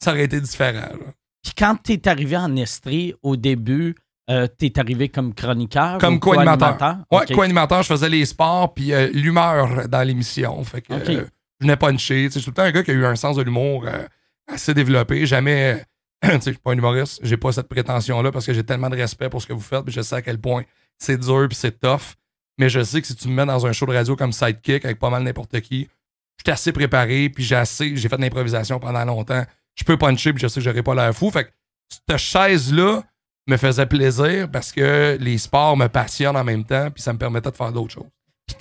ça 0.03 0.12
aurait 0.12 0.25
été 0.25 0.41
différent. 0.41 0.81
là. 0.81 1.12
Puis 1.43 1.53
quand 1.57 1.75
t'es 1.81 2.07
arrivé 2.07 2.36
en 2.36 2.55
Estrie, 2.55 3.13
au 3.22 3.36
début, 3.38 3.95
euh, 4.29 4.48
t'es 4.48 4.77
arrivé 4.79 5.10
comme 5.10 5.34
chroniqueur 5.36 6.00
Comme 6.00 6.19
co-animateur? 6.19 6.98
Ouais, 7.12 7.25
co-animateur, 7.34 7.84
je 7.84 7.88
faisais 7.89 8.10
les 8.10 8.25
sports 8.25 8.74
puis 8.74 8.91
euh, 8.91 9.07
l'humeur 9.13 9.88
dans 9.88 10.01
l'émission. 10.05 10.63
Fait 10.63 10.81
que 10.81 10.93
euh, 10.93 11.25
je 11.59 11.65
venais 11.65 11.77
puncher. 11.77 12.25
Je 12.25 12.39
suis 12.39 12.43
tout 12.43 12.50
le 12.51 12.55
temps 12.55 12.63
un 12.63 12.71
gars 12.71 12.83
qui 12.83 12.91
a 12.91 12.93
eu 12.93 13.05
un 13.05 13.15
sens 13.15 13.38
de 13.38 13.43
l'humour 13.43 13.85
euh, 13.88 14.05
assez 14.47 14.74
développé. 14.74 15.25
Jamais, 15.25 15.83
je 16.24 16.39
suis 16.39 16.53
pas 16.53 16.71
un 16.71 16.77
humoriste, 16.77 17.19
j'ai 17.24 17.38
pas 17.38 17.51
cette 17.51 17.67
prétention-là 17.67 18.31
parce 18.31 18.45
que 18.45 18.53
j'ai 18.53 18.63
tellement 18.63 18.89
de 18.89 18.95
respect 18.95 19.29
pour 19.29 19.41
ce 19.41 19.47
que 19.47 19.53
vous 19.53 19.62
faites, 19.62 19.89
je 19.89 20.01
sais 20.01 20.15
à 20.15 20.21
quel 20.21 20.39
point 20.39 20.63
c'est 20.97 21.17
dur 21.17 21.47
puis 21.50 21.57
c'est 21.57 21.79
tough. 21.79 22.15
Mais 22.57 22.69
je 22.69 22.83
sais 22.83 23.01
que 23.01 23.07
si 23.07 23.15
tu 23.15 23.27
me 23.27 23.33
mets 23.33 23.45
dans 23.45 23.65
un 23.65 23.74
show 23.74 23.85
de 23.85 23.93
radio 23.93 24.15
comme 24.15 24.31
Sidekick 24.31 24.85
avec 24.85 24.97
pas 24.97 25.09
mal 25.09 25.24
n'importe 25.24 25.59
qui, 25.62 25.89
je 26.38 26.43
suis 26.45 26.51
assez 26.51 26.71
préparé, 26.71 27.29
puis 27.29 27.43
j'ai 27.43 27.55
assez, 27.55 27.95
j'ai 27.95 28.09
fait 28.09 28.17
de 28.17 28.21
l'improvisation 28.21 28.79
pendant 28.79 29.03
longtemps. 29.03 29.43
Je 29.75 29.83
peux 29.83 29.97
puncher, 29.97 30.31
puis 30.31 30.41
je 30.41 30.47
sais 30.47 30.59
que 30.59 30.63
j'aurais 30.63 30.83
pas 30.83 30.95
l'air 30.95 31.13
fou. 31.13 31.31
Fait 31.31 31.45
que 31.45 31.50
cette 31.89 32.17
chaise-là 32.17 33.03
me 33.47 33.57
faisait 33.57 33.85
plaisir 33.85 34.50
parce 34.50 34.71
que 34.71 35.17
les 35.19 35.38
sports 35.38 35.75
me 35.77 35.88
passionnent 35.88 36.38
en 36.38 36.43
même 36.43 36.63
temps, 36.63 36.89
puis 36.91 37.03
ça 37.03 37.13
me 37.13 37.17
permettait 37.17 37.51
de 37.51 37.55
faire 37.55 37.71
d'autres 37.71 37.93
choses. 37.93 38.09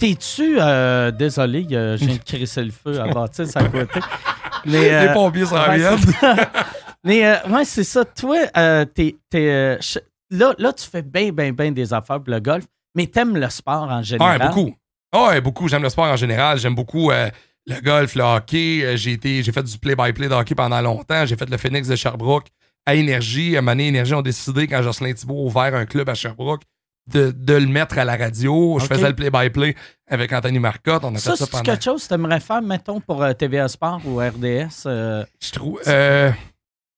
T'es-tu. 0.05 0.57
euh, 0.61 1.11
désolé, 1.11 1.67
euh, 1.73 1.97
de 1.97 2.19
crisser 2.23 2.63
le 2.65 2.71
feu 2.71 3.01
à 3.01 3.07
Baptiste 3.09 3.57
à 3.57 3.65
côté. 3.65 4.01
Mais, 4.67 4.93
euh, 4.93 5.07
Les 5.07 5.13
pompiers 5.15 5.47
s'en 5.47 5.73
viennent. 5.73 5.99
Mais 7.05 7.27
euh, 7.27 7.37
ouais, 7.49 7.65
c'est 7.65 7.85
ça. 7.85 8.05
Toi, 8.05 8.47
t'es, 8.87 9.17
là, 9.33 10.55
là, 10.59 10.73
tu 10.73 10.87
fais 10.91 11.03
bien, 11.03 11.33
bien, 11.33 11.53
bien 11.53 11.73
des 11.73 11.93
affaires 11.93 12.21
pour 12.23 12.33
le 12.33 12.41
golf, 12.41 12.65
mais 12.95 13.07
t'aimes 13.07 13.37
le 13.37 13.49
sport 13.51 13.89
en 13.91 14.03
général. 14.03 14.41
Ouais, 14.41 14.47
beaucoup. 14.49 14.75
Ah 15.13 15.29
Ouais, 15.29 15.41
beaucoup. 15.41 15.69
J'aime 15.69 15.83
le 15.83 15.89
sport 15.91 16.05
en 16.07 16.17
général. 16.17 16.59
J'aime 16.59 16.75
beaucoup 16.75 17.11
le 17.11 17.81
golf, 17.83 18.15
le 18.15 18.23
hockey. 18.23 18.97
J'ai 18.97 19.13
été, 19.13 19.43
j'ai 19.43 19.53
fait 19.53 19.63
du 19.63 19.79
play-by-play 19.79 20.29
de 20.29 20.35
hockey 20.35 20.55
pendant 20.55 20.81
longtemps. 20.81 21.25
J'ai 21.27 21.37
fait 21.37 21.49
le 21.49 21.57
Phoenix 21.57 21.89
de 21.89 21.97
Sherbrooke 21.97 22.49
à 22.87 22.95
Énergie. 22.95 23.57
À 23.57 23.63
donné, 23.63 23.89
Énergie 23.89 24.15
ont 24.15 24.23
décidé, 24.23 24.67
quand 24.67 24.83
Jocelyn 24.83 25.13
Thibault 25.13 25.41
a 25.41 25.47
ouvert 25.47 25.75
un 25.75 25.87
club 25.87 26.09
à 26.09 26.15
Sherbrooke, 26.15 26.63
de, 27.07 27.31
de 27.31 27.55
le 27.55 27.67
mettre 27.67 27.99
à 27.99 28.05
la 28.05 28.17
radio. 28.17 28.79
Je 28.81 28.87
faisais 28.87 29.09
le 29.09 29.15
play-by-play 29.15 29.75
avec 30.09 30.33
Anthony 30.33 30.59
Marcotte. 30.59 31.05
On 31.05 31.15
a 31.15 31.19
Ça, 31.19 31.33
fait 31.33 31.37
ça 31.39 31.47
pendant... 31.47 31.63
quelque 31.65 31.85
chose 31.85 32.03
que 32.05 32.09
tu 32.09 32.15
aimerais 32.15 32.41
faire, 32.41 32.63
mettons, 32.63 33.01
pour 33.01 33.23
euh, 33.23 33.33
TVA 33.35 33.69
Sport 33.69 34.01
ou 34.07 34.19
RDS? 34.19 34.85
euh, 34.87 35.25
Je 35.43 35.51
trouve. 35.53 35.81
euh, 35.87 36.31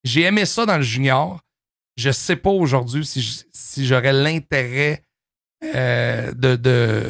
j'ai 0.05 0.23
aimé 0.23 0.45
ça 0.47 0.65
dans 0.67 0.77
le 0.77 0.83
junior. 0.83 1.41
Je 1.97 2.11
sais 2.11 2.37
pas 2.37 2.51
aujourd'hui 2.51 3.05
si, 3.07 3.45
si 3.53 3.87
j'aurais 3.87 4.13
l'intérêt 4.13 5.03
de, 5.63 6.57
de. 6.57 7.03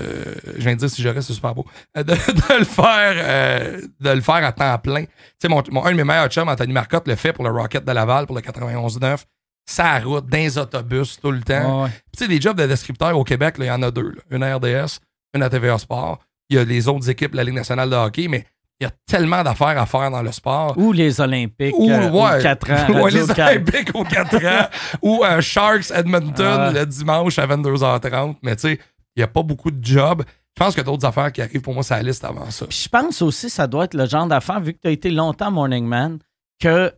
Je 0.57 0.63
viens 0.63 0.75
de 0.75 0.79
dire 0.79 0.89
si 0.91 1.03
j'aurais, 1.03 1.21
c'est 1.21 1.33
super 1.35 1.55
beau. 1.55 1.67
De, 1.95 2.03
de 2.05 2.59
le 2.59 2.65
faire 2.65 3.81
de 4.01 4.11
le 4.11 4.21
faire 4.21 4.37
à 4.37 4.53
temps 4.53 4.79
plein. 4.79 5.05
Tu 5.05 5.11
sais, 5.43 5.49
mon, 5.49 5.63
mon- 5.71 5.85
un 5.85 5.91
de 5.91 5.97
mes 5.97 6.05
meilleurs 6.05 6.29
chums, 6.29 6.49
Anthony 6.49 6.73
Marcotte, 6.73 7.09
le 7.09 7.17
fait 7.17 7.33
pour 7.33 7.45
le 7.45 7.51
Rocket 7.51 7.85
de 7.85 7.93
Laval, 7.93 8.27
pour 8.27 8.37
le 8.37 8.43
91-9. 8.43 9.25
Ça 9.69 9.99
route, 9.99 10.27
dans 10.27 10.39
les 10.39 10.57
autobus 10.59 11.19
tout 11.21 11.31
le 11.33 11.41
temps. 11.43 11.83
ouais. 11.85 11.91
Tu 12.17 12.23
sais, 12.25 12.29
des 12.29 12.41
jobs 12.41 12.57
de 12.57 12.67
descripteur 12.67 13.19
au 13.19 13.25
Québec, 13.25 13.57
il 13.59 13.65
y 13.65 13.71
en 13.71 13.83
a 13.83 13.91
deux. 13.91 14.11
là. 14.11 14.21
Une 14.31 14.43
à 14.43 14.57
RDS, 14.57 15.01
une 15.35 15.43
à 15.43 15.51
TVA 15.51 15.77
Sport. 15.79 16.19
Il 16.49 16.57
y 16.57 16.59
a 16.61 16.65
les 16.65 16.87
autres 16.89 17.11
équipes 17.11 17.33
de 17.33 17.37
la 17.37 17.45
Ligue 17.45 17.55
nationale 17.55 17.91
de 17.91 17.97
hockey, 17.97 18.29
mais 18.29 18.47
il 18.81 18.85
y 18.85 18.87
a 18.87 18.91
tellement 19.07 19.43
d'affaires 19.43 19.77
à 19.81 19.87
faire 19.87 20.11
dans 20.11 20.23
le 20.23 20.31
sport. 20.31 20.77
Ou 20.79 20.93
les 20.93 21.21
Olympiques, 21.21 21.75
Ou, 21.77 21.91
euh, 21.91 22.11
ouais. 22.11 22.39
ou 22.39 22.43
4 22.43 22.71
ans. 22.71 22.75
Radio 22.93 23.09
les. 23.09 23.31
Olympiques 23.41 23.91
aux 23.95 24.05
4 24.05 24.37
ans. 24.47 24.69
ou 25.03 25.25
un 25.25 25.41
Sharks 25.41 25.91
Edmonton 25.93 26.59
Ah. 26.61 26.71
le 26.73 26.87
dimanche 26.87 27.39
à 27.39 27.47
22h30. 27.47 28.37
Mais 28.43 28.55
tu 28.55 28.63
sais, 28.69 28.75
il 29.17 29.21
n'y 29.21 29.23
a 29.25 29.29
pas 29.29 29.43
beaucoup 29.43 29.71
de 29.71 29.85
jobs. 29.85 30.23
Je 30.57 30.63
pense 30.65 30.75
qu'il 30.75 30.79
y 30.85 30.87
a 30.87 30.91
d'autres 30.91 31.07
affaires 31.07 31.33
qui 31.33 31.43
arrivent 31.43 31.61
pour 31.63 31.75
moi 31.75 31.83
la 31.91 32.03
liste 32.03 32.25
avant 32.25 32.49
ça. 32.51 32.67
Puis 32.67 32.83
je 32.85 32.89
pense 32.89 33.21
aussi 33.23 33.51
ça 33.51 33.67
doit 33.67 33.85
être 33.85 33.95
le 33.95 34.07
genre 34.07 34.27
d'affaire, 34.27 34.61
vu 34.61 34.73
que 34.75 34.79
tu 34.81 34.89
as 34.89 34.93
été 34.93 35.11
longtemps 35.11 35.51
Morning 35.51 35.85
Man, 35.87 36.19
que 36.61 36.93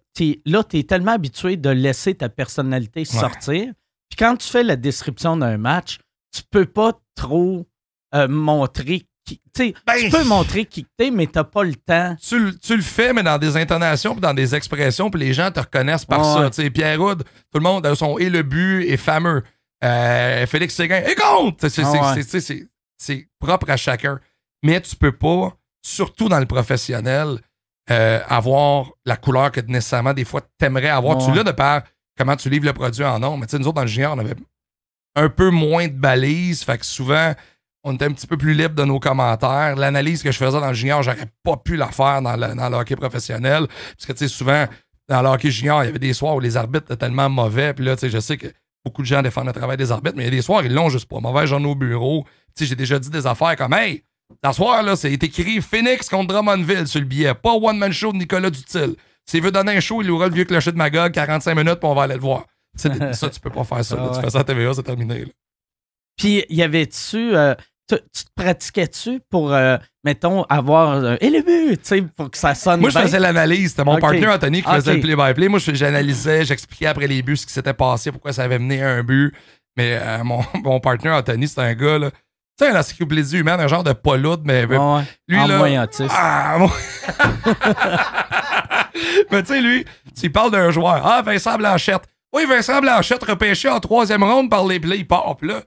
là, 0.47 0.65
tu 0.65 0.79
es 0.79 0.83
tellement 0.85 1.12
habitué 1.12 1.57
de 1.57 1.71
laisser 1.71 2.15
ta 2.15 2.29
personnalité 2.29 3.05
sortir. 3.05 3.73
Puis 4.09 4.17
quand 4.19 4.37
tu 4.37 4.49
fais 4.49 4.62
la 4.62 4.77
description 4.77 5.37
d'un 5.37 5.59
match, 5.59 5.99
tu 6.35 6.43
peux 6.50 6.67
pas 6.67 6.93
trop 7.15 7.67
euh, 8.15 8.29
montrer 8.29 9.07
qui. 9.25 9.41
Tu 9.55 9.75
Ben, 9.87 9.99
tu 9.99 10.09
peux 10.11 10.25
montrer 10.25 10.65
qui 10.65 10.87
t'es, 10.97 11.11
mais 11.11 11.27
t'as 11.27 11.45
pas 11.45 11.62
le 11.65 11.75
temps. 11.75 12.17
Tu, 12.21 12.38
le- 12.38 12.59
tu 12.59 12.77
le 12.77 12.83
fais, 12.83 13.12
mais 13.12 13.23
dans 13.23 13.37
des 13.38 13.57
intonations 13.57 14.12
puis 14.12 14.21
dans 14.23 14.33
des 14.35 14.55
expressions, 14.55 15.11
puis 15.11 15.21
les 15.21 15.35
gens 15.35 15.50
te 15.50 15.61
reconnaissent 15.61 16.05
par 16.07 16.21
Ouais. 16.21 16.43
ça. 16.45 16.50
Tu 16.50 16.62
sais, 16.62 16.71
Pierre 16.71 17.00
Houd, 17.00 17.23
tout 17.25 17.59
le 17.59 17.61
monde 17.61 17.85
a 17.85 17.95
son 17.95 18.17
et 18.19 18.31
le 18.31 18.43
but 18.43 18.85
est 18.88 18.97
fameux. 18.97 19.43
Euh, 19.85 20.47
Félix 20.47 20.75
Séguin, 20.75 21.03
et 21.07 21.15
compte! 21.15 21.69
C'est- 21.69 21.83
Ah 21.85 22.15
ouais. 22.15 22.23
C'est 22.99 23.29
propre 23.38 23.71
à 23.71 23.77
chacun. 23.77 24.19
Mais 24.65 24.81
tu 24.81 24.97
peux 24.97 25.12
pas, 25.12 25.55
surtout 25.83 26.29
dans 26.29 26.41
le 26.41 26.47
professionnel, 26.47 27.38
euh, 27.90 28.21
avoir 28.28 28.90
la 29.04 29.16
couleur 29.16 29.50
que 29.50 29.61
nécessairement 29.61 30.12
des 30.12 30.25
fois 30.25 30.42
t'aimerais 30.59 30.88
avoir. 30.88 31.18
Tu 31.18 31.33
l'as 31.33 31.45
de 31.45 31.52
par 31.52 31.83
comment 32.18 32.37
tu 32.37 32.50
livres 32.50 32.66
le 32.66 32.73
produit 32.73 33.04
en 33.04 33.18
nom. 33.18 33.37
Mais 33.37 33.47
tu 33.47 33.52
sais, 33.52 33.59
nous 33.59 33.66
autres, 33.66 33.76
dans 33.76 33.83
le 33.83 33.88
junior, 33.88 34.14
on 34.14 34.18
avait 34.18 34.35
un 35.14 35.28
peu 35.28 35.50
moins 35.50 35.87
de 35.88 35.92
balises. 35.92 36.62
Fait 36.64 36.76
que 36.76 36.85
souvent, 36.85 37.35
on 37.85 37.95
était 37.95 38.04
un 38.04 38.12
petit 38.12 38.26
peu 38.26 38.37
plus 38.37 38.54
libre 38.54 38.75
de 38.75 38.85
nos 38.85 38.99
commentaires. 38.99 39.76
L'analyse 39.76 40.23
que 40.23 40.33
je 40.33 40.37
faisais 40.37 40.61
dans 40.61 40.68
le 40.68 40.75
junior, 40.75 41.02
j'aurais 41.02 41.30
pas 41.42 41.57
pu 41.57 41.76
la 41.76 41.88
faire 41.88 42.21
dans 42.21 42.37
le, 42.37 42.54
dans 42.54 42.68
le 42.68 42.76
hockey 42.76 42.97
professionnel. 42.97 43.66
Parce 43.68 44.07
que, 44.07 44.12
tu 44.12 44.18
sais, 44.18 44.28
souvent, 44.28 44.66
dans 45.09 45.23
le 45.23 45.28
hockey 45.28 45.50
junior, 45.50 45.83
il 45.83 45.87
y 45.87 45.88
avait 45.88 45.99
des 45.99 46.12
soirs 46.12 46.35
où 46.35 46.40
les 46.40 46.57
arbitres 46.57 46.87
étaient 46.87 46.97
tellement 46.97 47.30
mauvais. 47.30 47.73
Puis 47.73 47.85
là, 47.85 47.97
tu 47.97 48.00
sais, 48.00 48.11
je 48.11 48.18
sais 48.18 48.37
que 48.37 48.49
beaucoup 48.85 49.02
de 49.02 49.07
gens 49.07 49.23
défendent 49.23 49.47
le 49.47 49.52
travail 49.52 49.76
des 49.76 49.92
arbitres, 49.92 50.16
mais 50.16 50.25
il 50.25 50.26
y 50.26 50.28
a 50.28 50.37
des 50.37 50.42
soirs, 50.42 50.64
ils 50.64 50.75
l'ont 50.75 50.88
juste 50.88 51.09
pas. 51.09 51.21
Mauvais 51.21 51.47
genre 51.47 51.64
au 51.64 51.75
bureau. 51.75 52.25
Tu 52.57 52.64
sais, 52.64 52.66
j'ai 52.66 52.76
déjà 52.76 52.99
dit 52.99 53.11
des 53.11 53.26
affaires 53.26 53.57
comme, 53.57 53.73
hey, 53.73 54.02
ce 54.44 54.52
soir, 54.52 54.82
là, 54.82 54.97
c'est 54.97 55.12
écrit 55.12 55.61
Phoenix 55.61 56.08
contre 56.08 56.35
Drummondville 56.35 56.87
sur 56.87 57.00
le 57.00 57.06
billet. 57.06 57.35
Pas 57.35 57.52
One 57.54 57.78
Man 57.78 57.92
Show 57.92 58.12
de 58.12 58.18
Nicolas 58.18 58.50
Dutil. 58.50 58.97
S'il 59.26 59.42
veut 59.42 59.50
donner 59.50 59.76
un 59.76 59.80
show, 59.80 60.00
il 60.02 60.11
aura 60.11 60.28
le 60.28 60.35
vieux 60.35 60.44
clocher 60.44 60.73
de 60.73 60.76
Magog, 60.76 61.12
45 61.12 61.54
minutes, 61.54 61.76
puis 61.80 61.88
on 61.88 61.94
va 61.94 62.04
aller 62.04 62.14
le 62.14 62.20
voir. 62.20 62.44
Ça, 62.76 62.88
tu 63.30 63.40
peux 63.40 63.50
pas 63.50 63.64
faire 63.64 63.85
ça. 63.85 63.97
Ah 63.99 64.11
Tu 64.14 64.20
fais 64.20 64.30
ça 64.30 64.40
à 64.40 64.44
TVA, 64.44 64.73
c'est 64.75 64.82
terminé. 64.82 65.20
là. 65.25 65.30
Puis 66.16 66.44
y 66.49 66.62
avait-tu. 66.62 67.35
euh, 67.37 67.54
tu 67.88 67.97
tu 68.14 68.25
te 68.25 68.30
pratiquais-tu 68.37 69.20
pour, 69.30 69.52
euh, 69.52 69.76
mettons, 70.04 70.42
avoir. 70.44 70.90
euh, 71.02 71.16
et 71.20 71.30
le 71.30 71.40
but, 71.42 71.80
tu 71.82 71.88
sais, 71.88 72.02
pour 72.02 72.30
que 72.30 72.37
ça 72.38 72.54
sonne. 72.54 72.80
Moi, 72.80 72.90
je 72.90 72.94
bien? 72.97 73.04
faisais 73.06 73.18
l'analyse. 73.18 73.70
C'était 73.70 73.85
mon 73.85 73.99
partenaire 73.99 74.30
Anthony 74.32 74.62
qui 74.62 74.70
faisait 74.70 74.94
le 74.94 75.00
play-by-play. 75.00 75.49
Moi, 75.49 75.58
j'analysais, 75.58 76.44
j'expliquais 76.44 76.87
après 76.87 77.06
les 77.06 77.23
buts 77.23 77.37
ce 77.37 77.47
qui 77.47 77.52
s'était 77.52 77.73
passé, 77.75 78.12
pourquoi 78.12 78.32
ça 78.32 78.44
avait 78.44 78.58
mené 78.58 78.82
à 78.82 78.90
un 78.90 79.02
but. 79.02 79.35
Mais 79.76 79.99
euh, 80.00 80.23
mon, 80.25 80.42
mon 80.62 80.80
partenaire 80.80 81.14
Anthony, 81.16 81.49
c'est 81.49 81.61
un 81.61 81.75
gars, 81.75 81.99
là. 81.99 82.11
Tu 82.59 82.65
sais, 82.65 82.71
un 82.73 82.81
encyclopédie 82.81 83.38
humaine, 83.38 83.61
un 83.61 83.69
genre 83.69 83.85
de 83.85 83.93
palude, 83.93 84.41
mais 84.45 84.65
Ouais, 84.65 85.03
lui, 85.29 85.38
en 85.38 85.47
là. 85.47 85.59
moyen 85.59 85.85
autiste. 85.85 86.11
Ah, 86.12 86.57
moi- 86.59 86.73
mais 89.31 89.43
tu 89.43 89.49
sais, 89.49 89.61
lui, 89.61 89.85
tu 90.19 90.31
parles 90.31 90.50
d'un 90.50 90.71
joueur. 90.71 91.00
Ah, 91.07 91.23
Vincent 91.23 91.57
Blanchette. 91.57 92.03
Oui, 92.33 92.45
Vincent 92.47 92.81
Blanchette 92.81 93.23
repêché 93.25 93.69
en 93.69 93.81
troisième 93.81 94.23
ronde 94.23 94.50
par 94.50 94.67
les 94.67 94.81
plays. 94.81 94.99
Il 94.99 95.07
part. 95.07 95.37
Puis 95.37 95.49
là, 95.49 95.61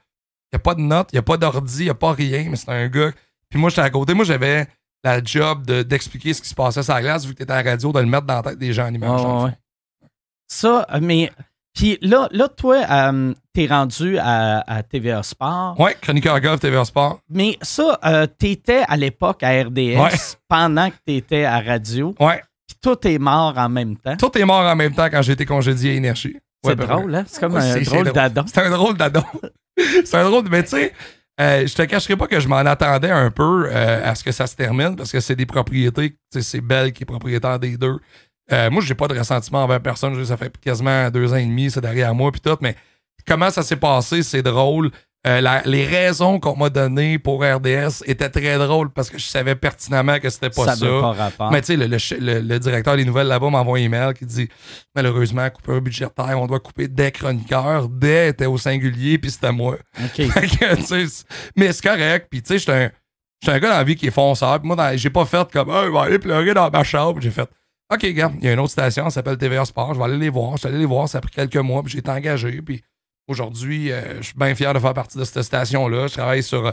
il 0.51 0.55
n'y 0.55 0.57
a 0.57 0.59
pas 0.59 0.75
de 0.75 0.81
notes, 0.81 1.09
il 1.11 1.15
n'y 1.15 1.19
a 1.19 1.23
pas 1.23 1.37
d'ordi, 1.37 1.79
il 1.79 1.83
n'y 1.85 1.89
a 1.89 1.93
pas 1.95 2.11
rien, 2.11 2.47
mais 2.49 2.55
c'est 2.55 2.69
un 2.69 2.87
gars. 2.87 3.11
Puis 3.49 3.59
moi, 3.59 3.69
j'étais 3.69 3.81
à 3.81 3.89
côté. 3.89 4.13
Moi, 4.13 4.25
j'avais 4.25 4.67
la 5.03 5.23
job 5.23 5.65
de- 5.65 5.81
d'expliquer 5.83 6.33
ce 6.33 6.41
qui 6.41 6.49
se 6.49 6.55
passait 6.55 6.83
sur 6.83 6.93
la 6.93 7.01
glace, 7.01 7.25
vu 7.25 7.31
que 7.33 7.37
tu 7.37 7.43
étais 7.43 7.53
à 7.53 7.63
la 7.63 7.71
radio, 7.71 7.91
de 7.91 7.99
le 7.99 8.05
mettre 8.05 8.25
dans 8.27 8.35
la 8.35 8.43
tête 8.43 8.57
des 8.59 8.73
gens 8.73 8.87
en 8.87 8.93
image. 8.93 9.21
Ouais. 9.21 9.51
Ça, 10.47 10.85
mais. 11.01 11.31
Puis 11.73 11.97
là, 12.01 12.27
là, 12.31 12.47
toi, 12.49 12.77
euh, 12.89 13.33
t'es 13.53 13.65
rendu 13.65 14.17
à, 14.17 14.59
à 14.67 14.83
TVA 14.83 15.23
Sport. 15.23 15.79
Ouais, 15.79 15.95
chroniqueur 16.01 16.39
golf 16.41 16.59
TV 16.59 16.83
Sport. 16.83 17.19
Mais 17.29 17.57
ça, 17.61 17.97
euh, 18.05 18.27
t'étais 18.27 18.83
à 18.87 18.97
l'époque 18.97 19.41
à 19.43 19.49
RDS 19.63 19.97
Ouais. 19.97 20.09
pendant 20.49 20.89
que 20.89 20.95
t'étais 21.05 21.45
à 21.45 21.59
radio. 21.61 22.13
Ouais. 22.19 22.41
Puis 22.67 22.77
tout 22.81 23.07
est 23.07 23.17
mort 23.19 23.53
en 23.57 23.69
même 23.69 23.95
temps. 23.97 24.17
Tout 24.17 24.37
est 24.37 24.43
mort 24.45 24.65
en 24.65 24.75
même 24.75 24.93
temps 24.93 25.07
quand 25.09 25.21
j'ai 25.21 25.33
été 25.33 25.45
congédié 25.45 25.91
à 25.91 25.93
Énergie. 25.95 26.37
C'est 26.63 26.75
ben, 26.75 26.85
drôle, 26.85 27.15
hein? 27.15 27.23
C'est 27.25 27.39
comme 27.39 27.53
Ouais, 27.53 27.61
un 27.61 27.81
drôle 27.81 28.03
drôle. 28.03 28.11
d'adon. 28.13 28.43
C'est 28.47 28.61
un 28.61 28.69
drôle 28.69 28.97
d'adon. 28.97 29.23
c'est 30.05 30.15
un 30.15 30.25
drôle, 30.25 30.43
mais 30.51 30.63
tu 30.63 30.69
sais, 30.71 30.93
euh, 31.39 31.65
je 31.65 31.73
te 31.73 31.81
cacherai 31.83 32.15
pas 32.17 32.27
que 32.27 32.39
je 32.39 32.47
m'en 32.47 32.57
attendais 32.57 33.09
un 33.09 33.31
peu 33.31 33.71
à 33.73 34.13
ce 34.13 34.23
que 34.23 34.31
ça 34.31 34.45
se 34.45 34.55
termine 34.55 34.95
parce 34.95 35.11
que 35.11 35.19
c'est 35.21 35.35
des 35.35 35.45
propriétés, 35.47 36.11
tu 36.11 36.17
sais, 36.33 36.41
c'est 36.41 36.61
Belle 36.61 36.91
qui 36.93 37.03
est 37.03 37.05
propriétaire 37.05 37.57
des 37.57 37.77
deux. 37.77 37.97
Euh, 38.51 38.69
moi, 38.69 38.81
j'ai 38.85 38.95
pas 38.95 39.07
de 39.07 39.17
ressentiment 39.17 39.63
envers 39.63 39.79
personne. 39.81 40.23
Ça 40.25 40.37
fait 40.37 40.51
quasiment 40.59 41.09
deux 41.09 41.31
ans 41.33 41.37
et 41.37 41.45
demi, 41.45 41.71
c'est 41.71 41.81
derrière 41.81 42.13
moi, 42.13 42.31
puis 42.31 42.41
tout, 42.41 42.57
mais 42.61 42.75
comment 43.27 43.49
ça 43.49 43.63
s'est 43.63 43.75
passé, 43.77 44.23
c'est 44.23 44.41
drôle. 44.43 44.91
Euh, 45.27 45.39
la- 45.39 45.61
les 45.65 45.85
raisons 45.85 46.39
qu'on 46.39 46.57
m'a 46.57 46.71
données 46.71 47.19
pour 47.19 47.43
RDS 47.43 48.01
étaient 48.07 48.29
très 48.31 48.57
drôles 48.57 48.89
parce 48.89 49.07
que 49.11 49.19
je 49.19 49.25
savais 49.25 49.53
pertinemment 49.53 50.17
que 50.19 50.31
c'était 50.31 50.49
pas 50.49 50.65
ça 50.65 50.75
pas. 51.01 51.13
Mais 51.51 51.61
tu 51.61 51.67
sais, 51.67 51.77
le, 51.77 51.85
le 51.85 51.99
ch- 51.99 52.19
le- 52.19 52.39
le 52.39 52.57
directeur 52.59 52.95
des 52.97 53.05
nouvelles 53.05 53.27
là-bas 53.27 53.51
m'envoie 53.51 53.77
un 53.77 53.81
email 53.81 54.15
qui 54.15 54.25
dit 54.25 54.49
Malheureusement, 54.95 55.47
coupure 55.51 55.79
budgétaire, 55.79 56.39
on 56.41 56.47
doit 56.47 56.59
couper 56.59 56.87
des 56.87 57.11
chroniqueurs. 57.11 57.87
Des 57.87 58.29
était 58.29 58.47
au 58.47 58.57
singulier, 58.57 59.19
puis 59.19 59.29
c'était 59.29 59.51
moi. 59.51 59.77
Que, 60.17 60.23
mais 61.55 61.71
c'est 61.71 61.83
correct. 61.87 62.27
Puis 62.29 62.41
tu 62.41 62.47
sais, 62.53 62.57
j'étais 62.57 62.71
un, 63.47 63.51
un 63.53 63.59
gars 63.59 63.69
dans 63.69 63.77
la 63.77 63.83
vie 63.83 63.95
qui 63.95 64.07
est 64.07 64.11
fonceur. 64.11 64.59
Puis 64.59 64.67
moi, 64.67 64.95
j'ai 64.97 65.09
pas 65.11 65.25
fait 65.25 65.47
comme 65.51 65.69
il 65.85 65.91
va 65.91 66.01
aller 66.01 66.17
pleurer 66.19 66.53
dans 66.55 66.69
ma 66.71 66.83
chambre. 66.83 67.21
J'ai 67.21 67.29
fait 67.31 67.47
OK, 67.91 68.05
gars, 68.13 68.31
il 68.39 68.45
y 68.45 68.47
a 68.47 68.53
une 68.53 68.59
autre 68.59 68.71
station, 68.71 69.05
ça 69.05 69.09
s'appelle 69.15 69.37
TVA 69.37 69.65
Sport. 69.65 69.93
Je 69.93 69.99
vais 69.99 70.05
aller 70.05 70.17
les 70.17 70.29
voir. 70.29 70.53
Je 70.53 70.59
suis 70.59 70.67
allé 70.69 70.77
les 70.77 70.85
voir, 70.85 71.09
ça 71.09 71.17
a 71.17 71.21
pris 71.21 71.31
quelques 71.31 71.57
mois, 71.57 71.83
puis 71.83 71.91
j'ai 71.91 71.99
été 71.99 72.09
engagé. 72.09 72.61
Puis 72.61 72.81
aujourd'hui, 73.27 73.91
euh, 73.91 74.17
je 74.21 74.27
suis 74.27 74.37
bien 74.37 74.55
fier 74.55 74.73
de 74.73 74.79
faire 74.79 74.93
partie 74.93 75.17
de 75.17 75.23
cette 75.23 75.41
station-là. 75.43 76.07
Je 76.07 76.13
travaille 76.13 76.41
sur, 76.43 76.67
euh, 76.67 76.71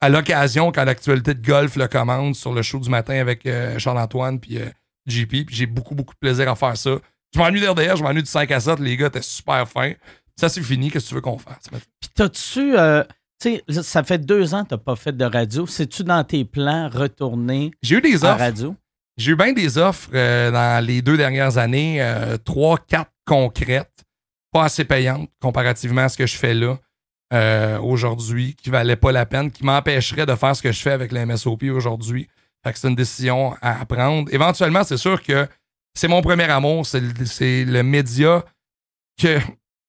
à 0.00 0.08
l'occasion, 0.08 0.70
quand 0.72 0.84
l'actualité 0.84 1.34
de 1.34 1.44
golf 1.44 1.76
le 1.76 1.88
commande, 1.88 2.34
sur 2.36 2.52
le 2.52 2.62
show 2.62 2.78
du 2.78 2.88
matin 2.88 3.14
avec 3.18 3.46
euh, 3.46 3.78
Charles-Antoine 3.78 4.38
puis 4.38 4.58
JP. 5.06 5.46
Puis 5.46 5.56
j'ai 5.56 5.66
beaucoup, 5.66 5.94
beaucoup 5.94 6.14
de 6.14 6.18
plaisir 6.20 6.48
à 6.48 6.54
faire 6.54 6.76
ça. 6.76 6.96
Je 7.34 7.38
m'ennuie 7.38 7.60
d'RDR, 7.60 7.96
je 7.96 8.02
m'ennuie 8.02 8.22
du 8.22 8.30
5 8.30 8.50
à 8.50 8.60
7. 8.60 8.78
Les 8.80 8.96
gars 8.96 9.06
étaient 9.08 9.22
super 9.22 9.68
fins. 9.68 9.92
Ça, 10.38 10.48
c'est 10.48 10.62
fini. 10.62 10.90
Qu'est-ce 10.90 11.04
que 11.06 11.08
tu 11.10 11.14
veux 11.16 11.20
qu'on 11.20 11.38
fasse? 11.38 11.68
Puis 11.70 12.10
t'as-tu. 12.14 12.76
euh, 12.78 13.04
tu 13.40 13.60
sais, 13.68 13.82
ça 13.82 14.02
fait 14.02 14.18
deux 14.18 14.54
ans 14.54 14.64
que 14.64 14.70
t'as 14.70 14.78
pas 14.78 14.96
fait 14.96 15.16
de 15.16 15.24
radio. 15.24 15.66
C'est-tu 15.66 16.04
dans 16.04 16.22
tes 16.24 16.44
plans 16.44 16.88
retourner 16.88 17.70
J'ai 17.82 17.96
eu 17.96 18.00
des 18.00 18.24
offres. 18.24 18.38
radio? 18.38 18.74
J'ai 19.20 19.32
eu 19.32 19.36
bien 19.36 19.52
des 19.52 19.76
offres 19.76 20.08
euh, 20.14 20.50
dans 20.50 20.82
les 20.82 21.02
deux 21.02 21.18
dernières 21.18 21.58
années, 21.58 22.00
euh, 22.00 22.38
trois, 22.38 22.78
quatre 22.78 23.12
concrètes, 23.26 24.02
pas 24.50 24.64
assez 24.64 24.86
payantes 24.86 25.28
comparativement 25.42 26.00
à 26.00 26.08
ce 26.08 26.16
que 26.16 26.26
je 26.26 26.38
fais 26.38 26.54
là 26.54 26.78
euh, 27.34 27.78
aujourd'hui, 27.80 28.56
qui 28.56 28.70
valaient 28.70 28.96
pas 28.96 29.12
la 29.12 29.26
peine, 29.26 29.50
qui 29.50 29.62
m'empêcheraient 29.62 30.24
de 30.24 30.34
faire 30.34 30.56
ce 30.56 30.62
que 30.62 30.72
je 30.72 30.80
fais 30.80 30.92
avec 30.92 31.12
le 31.12 31.26
MSOP 31.26 31.64
aujourd'hui. 31.64 32.28
Fait 32.64 32.72
que 32.72 32.78
c'est 32.78 32.88
une 32.88 32.94
décision 32.94 33.54
à 33.60 33.84
prendre. 33.84 34.32
Éventuellement, 34.32 34.84
c'est 34.84 34.96
sûr 34.96 35.22
que 35.22 35.46
c'est 35.92 36.08
mon 36.08 36.22
premier 36.22 36.44
amour, 36.44 36.86
c'est 36.86 37.00
le, 37.00 37.64
le 37.70 37.82
média 37.82 38.42
que, 39.20 39.38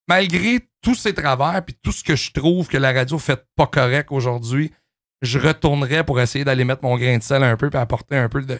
malgré 0.09 0.59
tous 0.81 0.95
ses 0.95 1.13
travers 1.13 1.63
puis 1.63 1.77
tout 1.81 1.93
ce 1.93 2.03
que 2.03 2.17
je 2.17 2.33
trouve 2.33 2.67
que 2.67 2.77
la 2.77 2.91
radio 2.91 3.17
fait 3.17 3.41
pas 3.55 3.67
correct 3.67 4.11
aujourd'hui, 4.11 4.73
je 5.21 5.39
retournerais 5.39 6.03
pour 6.03 6.19
essayer 6.19 6.43
d'aller 6.43 6.65
mettre 6.65 6.83
mon 6.83 6.97
grain 6.97 7.17
de 7.17 7.23
sel 7.23 7.43
un 7.43 7.55
peu 7.55 7.69
puis 7.69 7.79
apporter 7.79 8.17
un 8.17 8.27
peu 8.27 8.41
de 8.41 8.59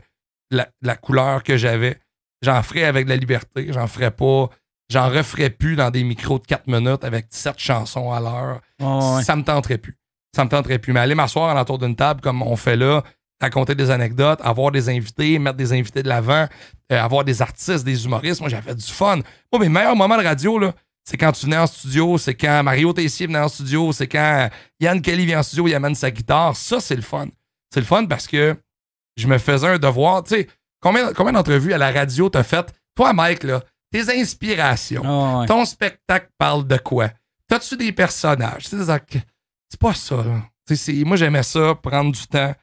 la, 0.52 0.68
la 0.82 0.96
couleur 0.96 1.44
que 1.44 1.58
j'avais. 1.58 1.98
J'en 2.44 2.62
ferais 2.64 2.84
avec 2.84 3.06
de 3.06 3.10
la 3.10 3.18
liberté. 3.18 3.68
J'en 3.70 3.88
ferais 3.88 4.12
pas. 4.12 4.50
J'en 4.92 5.10
referais 5.10 5.50
plus 5.50 5.76
dans 5.76 5.90
des 5.90 6.04
micros 6.04 6.38
de 6.38 6.46
4 6.46 6.68
minutes 6.68 7.04
avec 7.04 7.28
7 7.30 7.54
chansons 7.58 8.12
à 8.12 8.20
l'heure. 8.20 8.62
Ouais. 8.80 9.24
Ça 9.24 9.36
me 9.36 9.44
tenterait 9.44 9.78
plus. 9.78 9.98
Ça 10.36 10.44
me 10.44 10.50
tenterait 10.50 10.80
plus. 10.80 10.92
Mais 10.94 11.00
aller 11.00 11.16
m'asseoir 11.16 11.56
autour 11.60 11.78
d'une 11.78 11.96
table 11.96 12.22
comme 12.22 12.42
on 12.42 12.56
fait 12.56 12.76
là, 12.76 13.04
raconter 13.40 13.74
des 13.76 13.90
anecdotes, 13.90 14.40
avoir 14.44 14.72
des 14.72 14.90
invités, 14.90 15.40
mettre 15.40 15.58
des 15.58 15.72
invités 15.74 16.04
de 16.04 16.10
l'avant, 16.10 16.48
euh, 16.92 17.02
avoir 17.02 17.24
des 17.24 17.42
artistes, 17.42 17.86
des 17.86 18.06
humoristes. 18.06 18.42
Moi, 18.42 18.50
j'avais 18.50 18.76
du 18.76 18.92
fun. 18.92 19.18
Moi, 19.52 19.60
mes 19.62 19.70
meilleurs 19.70 19.96
moments 19.96 20.18
de 20.18 20.24
radio, 20.24 20.60
là, 20.60 20.74
c'est 21.04 21.18
quand 21.18 21.32
tu 21.32 21.46
venais 21.46 21.58
en 21.58 21.68
studio, 21.68 22.18
c'est 22.18 22.36
quand 22.36 22.62
Mario 22.64 22.94
Tessier 22.94 23.28
venait 23.28 23.40
en 23.40 23.48
studio, 23.48 23.92
c'est 23.92 24.08
quand 24.08 24.50
Yann 24.80 25.02
Kelly 25.02 25.26
vient 25.26 25.40
en 25.40 25.44
studio, 25.44 25.68
il 25.68 25.76
amène 25.76 25.96
sa 25.96 26.12
guitare. 26.12 26.56
Ça, 26.56 26.80
c'est 26.80 26.96
le 26.96 27.02
fun. 27.02 27.28
C'est 27.74 27.80
le 27.80 27.86
fun 27.86 28.06
parce 28.06 28.28
que 28.28 28.56
je 29.18 29.28
me 29.28 29.38
faisais 29.38 29.68
un 29.68 29.78
devoir. 29.78 30.24
Tu 30.24 30.36
sais, 30.36 30.48
combien, 30.82 31.14
combien 31.14 31.34
d'entrevues 31.34 31.74
à 31.74 31.78
la 31.78 31.92
radio 31.92 32.30
t'as 32.30 32.44
fait? 32.44 32.74
Toi, 32.96 33.14
Mike, 33.14 33.44
là, 33.44 33.62
tes 33.92 34.10
inspirations, 34.20 35.40
ouais. 35.42 35.46
ton 35.48 35.66
spectacle 35.66 36.30
parle 36.38 36.66
de 36.68 36.78
quoi? 36.78 37.10
T'as-tu 37.48 37.76
des 37.78 37.92
personnages? 37.92 38.68
C'est 38.68 39.80
pas 39.80 39.94
ça, 39.94 40.18
là. 40.18 40.42
Moi, 41.06 41.18
j'aimais 41.18 41.44
ça, 41.44 41.76
prendre 41.76 42.12
du 42.14 42.28
temps, 42.28 42.54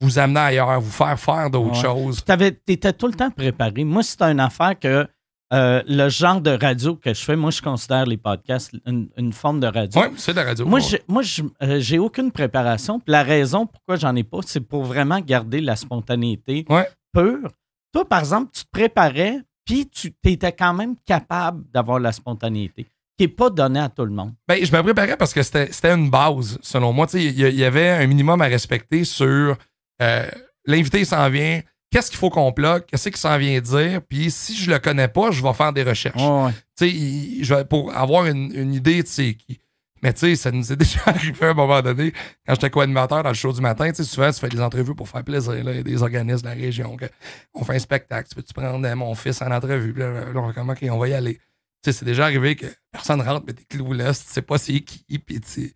vous 0.00 0.18
amener 0.18 0.40
ailleurs, 0.40 0.80
vous 0.80 0.90
faire 0.90 1.18
faire 1.20 1.50
d'autres 1.50 1.74
Ouais. 1.76 1.82
choses. 1.82 2.24
Tu 2.24 2.72
étais 2.72 2.92
tout 2.92 3.08
le 3.08 3.14
temps 3.14 3.30
préparé. 3.30 3.84
Moi, 3.84 4.02
c'est 4.02 4.22
une 4.22 4.40
affaire 4.40 4.78
que 4.78 5.06
euh, 5.52 5.82
le 5.86 6.08
genre 6.08 6.40
de 6.40 6.50
radio 6.50 6.94
que 6.96 7.14
je 7.14 7.20
fais, 7.24 7.34
moi, 7.36 7.50
je 7.50 7.62
considère 7.62 8.04
les 8.06 8.16
podcasts 8.18 8.72
une, 8.86 9.08
une 9.16 9.32
forme 9.32 9.60
de 9.60 9.66
radio. 9.66 10.00
Oui, 10.02 10.08
c'est 10.16 10.32
de 10.32 10.36
la 10.40 10.44
radio. 10.44 10.66
Moi, 10.66 10.80
Ouais. 10.80 11.22
euh, 11.62 11.80
j'ai 11.80 11.98
aucune 11.98 12.30
préparation. 12.32 12.98
Puis 13.00 13.10
la 13.12 13.22
raison 13.22 13.66
pourquoi 13.66 13.96
j'en 13.96 14.14
ai 14.16 14.24
pas, 14.24 14.40
c'est 14.44 14.60
pour 14.60 14.84
vraiment 14.84 15.20
garder 15.20 15.60
la 15.60 15.76
spontanéité 15.76 16.64
Ouais. 16.68 16.86
pure. 17.12 17.50
Toi, 17.92 18.06
par 18.06 18.18
exemple, 18.20 18.50
tu 18.52 18.64
te 18.64 18.70
préparais, 18.70 19.40
puis 19.64 19.88
tu 19.88 20.12
étais 20.24 20.52
quand 20.52 20.74
même 20.74 20.94
capable 21.06 21.64
d'avoir 21.72 21.98
la 21.98 22.12
spontanéité, 22.12 22.84
qui 23.18 23.24
n'est 23.24 23.28
pas 23.28 23.48
donnée 23.48 23.80
à 23.80 23.88
tout 23.88 24.04
le 24.04 24.10
monde. 24.12 24.34
Ben, 24.46 24.62
je 24.62 24.70
me 24.70 24.82
préparais 24.82 25.16
parce 25.16 25.32
que 25.32 25.42
c'était 25.42 25.94
une 25.94 26.10
base, 26.10 26.58
selon 26.60 26.92
moi. 26.92 27.06
Y, 27.14 27.24
il 27.48 27.54
y 27.54 27.64
avait 27.64 27.88
un 27.88 28.06
minimum 28.06 28.40
à 28.42 28.46
respecter 28.46 29.04
sur 29.04 29.56
euh, 30.02 30.26
l'invité 30.66 31.04
s'en 31.06 31.28
vient, 31.30 31.62
qu'est-ce 31.90 32.10
qu'il 32.10 32.18
faut 32.18 32.30
qu'on 32.30 32.50
bloque, 32.50 32.86
qu'est-ce 32.86 33.08
qu'il 33.08 33.16
s'en 33.18 33.36
vient 33.38 33.60
dire, 33.60 34.00
puis 34.08 34.30
si 34.30 34.56
je 34.56 34.70
le 34.70 34.78
connais 34.78 35.08
pas, 35.08 35.30
je 35.30 35.42
vais 35.42 35.52
faire 35.54 35.72
des 35.72 35.82
recherches. 35.82 36.20
Ouais, 36.22 36.50
Tu 36.76 36.86
sais, 36.86 36.90
il- 36.90 37.44
je 37.44 37.54
vais- 37.54 37.64
pour 37.64 37.94
avoir 37.96 38.26
une, 38.26 38.52
une 38.54 38.74
idée 38.74 39.02
c'est 39.06 39.34
qui. 39.34 39.60
Mais 40.00 40.12
tu 40.12 40.20
sais, 40.20 40.36
ça 40.36 40.52
nous 40.52 40.72
est 40.72 40.76
déjà 40.76 41.00
arrivé 41.06 41.46
à 41.46 41.50
un 41.50 41.54
moment 41.54 41.82
donné, 41.82 42.12
quand 42.46 42.54
j'étais 42.54 42.70
co-animateur 42.70 43.24
dans 43.24 43.30
le 43.30 43.34
show 43.34 43.52
du 43.52 43.60
matin, 43.60 43.90
tu 43.90 43.96
sais, 43.96 44.04
souvent, 44.04 44.30
tu 44.30 44.38
fais 44.38 44.48
des 44.48 44.60
entrevues 44.60 44.94
pour 44.94 45.08
faire 45.08 45.24
plaisir. 45.24 45.52
Là. 45.64 45.72
Il 45.72 45.76
y 45.76 45.80
a 45.80 45.82
des 45.82 46.02
organismes 46.02 46.42
de 46.42 46.48
la 46.48 46.54
région. 46.54 46.96
que- 46.96 47.06
on 47.54 47.64
fait 47.64 47.74
un 47.74 47.78
spectacle. 47.80 48.28
Tu 48.28 48.36
peux-tu 48.36 48.54
prendre 48.54 48.86
euh, 48.86 48.94
mon 48.94 49.12
fils 49.16 49.42
en 49.42 49.50
entrevue? 49.50 49.92
Là, 49.94 50.12
là, 50.12 50.24
on 50.36 50.46
va 50.46 50.52
comment 50.52 50.72
OK, 50.74 50.86
on 50.88 50.98
va 50.98 51.08
y 51.08 51.14
aller. 51.14 51.34
Tu 51.82 51.90
sais, 51.90 51.92
c'est 51.92 52.04
déjà 52.04 52.24
arrivé 52.26 52.54
que 52.54 52.66
personne 52.92 53.20
rentre, 53.22 53.44
mais 53.46 53.54
t'es 53.54 53.64
clouless, 53.64 54.24
tu 54.26 54.32
sais 54.32 54.42
pas 54.42 54.56
c'est 54.58 54.78
qui. 54.80 55.18
Puis 55.18 55.40
tu 55.40 55.72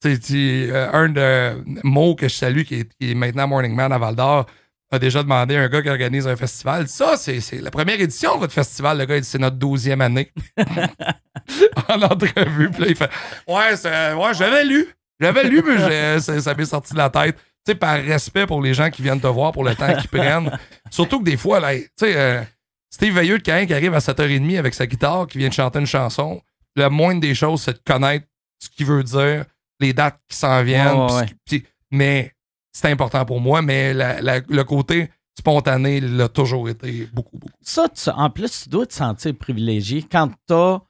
tu 0.00 0.14
sais, 0.14 0.18
tu- 0.18 0.68
euh, 0.72 0.90
un 0.92 1.08
de 1.10 1.62
mots 1.84 2.14
que 2.14 2.26
je 2.28 2.34
salue, 2.34 2.62
qui 2.62 2.76
est, 2.76 2.88
qui 2.98 3.10
est 3.10 3.14
maintenant 3.14 3.48
Morning 3.48 3.74
Man 3.74 3.92
à 3.92 3.98
Val 3.98 4.14
d'Or, 4.16 4.46
a 4.90 4.98
déjà 4.98 5.22
demandé 5.22 5.56
à 5.56 5.62
un 5.62 5.68
gars 5.68 5.82
qui 5.82 5.88
organise 5.90 6.26
un 6.26 6.36
festival. 6.36 6.88
Ça, 6.88 7.16
c'est 7.16 7.40
la 7.60 7.70
première 7.70 8.00
édition 8.00 8.34
de 8.36 8.40
votre 8.40 8.52
festival. 8.54 8.98
Le 8.98 9.04
gars, 9.04 9.16
il 9.16 9.20
dit 9.22 9.28
c'est 9.28 9.38
notre 9.38 9.56
douzième 9.56 10.00
année. 10.00 10.32
en 11.88 12.02
entrevue. 12.02 12.70
Puis 12.70 12.80
là, 12.82 12.86
il 12.88 12.96
fait 12.96 13.10
Ouais, 13.46 13.76
c'est- 13.76 14.12
ouais 14.14 14.34
j'avais 14.34 14.64
lu. 14.64 14.86
J'avais 15.20 15.44
lu, 15.44 15.62
mais 15.66 16.20
ça, 16.20 16.54
m'est 16.54 16.64
sorti 16.64 16.92
de 16.92 16.98
la 16.98 17.10
tête. 17.10 17.36
Tu 17.66 17.72
sais, 17.72 17.74
par 17.74 17.96
respect 18.00 18.46
pour 18.46 18.62
les 18.62 18.72
gens 18.72 18.88
qui 18.88 19.02
viennent 19.02 19.20
te 19.20 19.26
voir, 19.26 19.52
pour 19.52 19.64
le 19.64 19.74
temps 19.74 19.92
qu'ils 19.96 20.08
prennent. 20.08 20.50
Surtout 20.90 21.18
que 21.18 21.24
des 21.24 21.36
fois, 21.36 21.58
là, 21.60 21.74
tu 21.76 21.84
sais, 21.98 22.16
euh, 22.16 22.40
Steve 22.88 23.14
Veilleux 23.14 23.38
de 23.38 23.44
Caen 23.44 23.66
qui 23.66 23.74
arrive 23.74 23.94
à 23.94 23.98
7h30 23.98 24.58
avec 24.58 24.74
sa 24.74 24.86
guitare, 24.86 25.26
qui 25.26 25.38
vient 25.38 25.48
de 25.48 25.52
chanter 25.54 25.80
une 25.80 25.86
chanson, 25.86 26.40
le 26.76 26.88
moindre 26.88 27.20
des 27.20 27.34
choses, 27.34 27.62
c'est 27.62 27.72
de 27.74 27.80
connaître 27.84 28.26
ce 28.60 28.68
qu'il 28.70 28.86
veut 28.86 29.02
dire, 29.02 29.44
les 29.80 29.92
dates 29.92 30.18
qui 30.28 30.36
s'en 30.36 30.62
viennent. 30.62 30.96
Ouais, 30.96 31.26
ouais, 31.50 31.62
mais 31.90 32.32
c'est 32.72 32.90
important 32.90 33.24
pour 33.24 33.40
moi, 33.40 33.62
mais 33.62 33.94
la- 33.94 34.20
la- 34.20 34.40
le 34.48 34.64
côté 34.64 35.10
spontané, 35.38 36.00
l'a 36.00 36.28
toujours 36.28 36.68
été 36.68 37.08
beaucoup, 37.12 37.38
beaucoup. 37.38 37.52
Ça, 37.62 37.88
tu- 37.88 38.10
en 38.10 38.28
plus, 38.30 38.62
tu 38.64 38.68
dois 38.68 38.86
te 38.86 38.94
sentir 38.94 39.34
privilégié 39.38 40.02
quand 40.10 40.28
tu 40.48 40.54
as 40.54 40.80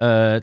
un, 0.00 0.40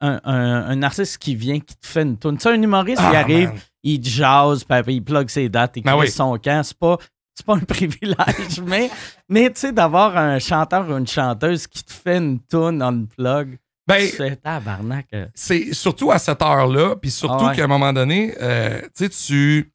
un, 0.00 0.20
un 0.24 0.82
artiste 0.82 1.18
qui 1.18 1.36
vient, 1.36 1.60
qui 1.60 1.76
te 1.76 1.86
fait 1.86 2.02
une 2.02 2.18
tune. 2.18 2.36
Tu 2.36 2.42
sais, 2.42 2.48
un 2.50 2.60
humoriste 2.62 2.98
qui 3.00 3.16
Ah, 3.16 3.20
arrive, 3.20 3.48
man. 3.50 3.58
il 3.84 4.04
jazz, 4.04 4.64
puis 4.64 4.76
après, 4.78 4.94
il 4.94 5.00
plug 5.04 5.28
ses 5.28 5.48
dates, 5.48 5.76
il 5.76 5.82
Ben 5.82 5.92
crée 5.92 6.00
oui. 6.00 6.10
son 6.10 6.36
camp. 6.38 6.62
C'est 6.64 6.76
pas, 6.76 6.98
c'est 7.34 7.46
pas 7.46 7.54
un 7.54 7.58
privilège, 7.60 8.60
mais, 8.66 8.90
mais 9.28 9.50
tu 9.52 9.60
sais, 9.60 9.72
d'avoir 9.72 10.16
un 10.16 10.38
chanteur 10.38 10.88
ou 10.88 10.96
une 10.96 11.06
chanteuse 11.06 11.66
qui 11.66 11.84
te 11.84 11.92
fait 11.92 12.16
une 12.18 12.40
tune 12.50 12.82
on 12.82 13.06
plug, 13.06 13.58
Ben, 13.86 14.08
c'est 14.08 14.36
tabarnak. 14.42 15.06
euh. 15.14 15.26
c'est 15.34 15.72
surtout 15.72 16.10
à 16.10 16.18
cette 16.18 16.42
heure-là, 16.42 16.96
puis 16.96 17.10
surtout 17.10 17.36
Ah 17.44 17.48
ouais. 17.50 17.56
qu'à 17.56 17.64
un 17.64 17.68
moment 17.68 17.92
donné, 17.92 18.34
euh, 18.40 18.80
tu 18.96 19.06
sais, 19.06 19.08
tu, 19.08 19.72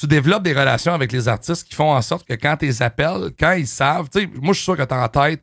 tu 0.00 0.06
développes 0.06 0.42
des 0.42 0.52
relations 0.54 0.94
avec 0.94 1.12
les 1.12 1.28
artistes 1.28 1.68
qui 1.68 1.74
font 1.74 1.92
en 1.92 2.00
sorte 2.02 2.26
que 2.26 2.34
quand 2.34 2.56
tu 2.56 2.66
les 2.66 2.82
appelles, 2.82 3.30
quand 3.38 3.52
ils 3.52 3.66
savent, 3.66 4.08
tu 4.10 4.20
sais, 4.20 4.26
moi 4.40 4.52
je 4.54 4.58
suis 4.58 4.64
sûr 4.64 4.76
que 4.76 4.82
tu 4.82 4.94
as 4.94 5.02
en 5.04 5.08
tête 5.08 5.42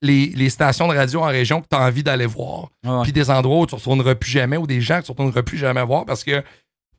les, 0.00 0.26
les 0.28 0.48
stations 0.50 0.88
de 0.88 0.94
radio 0.96 1.20
en 1.22 1.26
région 1.26 1.60
que 1.60 1.66
tu 1.70 1.76
as 1.76 1.80
envie 1.82 2.02
d'aller 2.02 2.26
voir, 2.26 2.68
Ouais. 2.86 3.02
puis 3.02 3.12
des 3.12 3.30
endroits 3.30 3.60
où 3.60 3.66
tu 3.66 3.74
ne 3.74 3.78
retourneras 3.80 4.14
plus 4.14 4.30
jamais, 4.30 4.56
ou 4.56 4.66
des 4.66 4.80
gens 4.80 5.00
que 5.00 5.06
tu 5.06 5.10
ne 5.10 5.14
retourneras 5.14 5.42
plus 5.42 5.58
jamais 5.58 5.84
voir 5.84 6.04
parce 6.06 6.24
que 6.24 6.42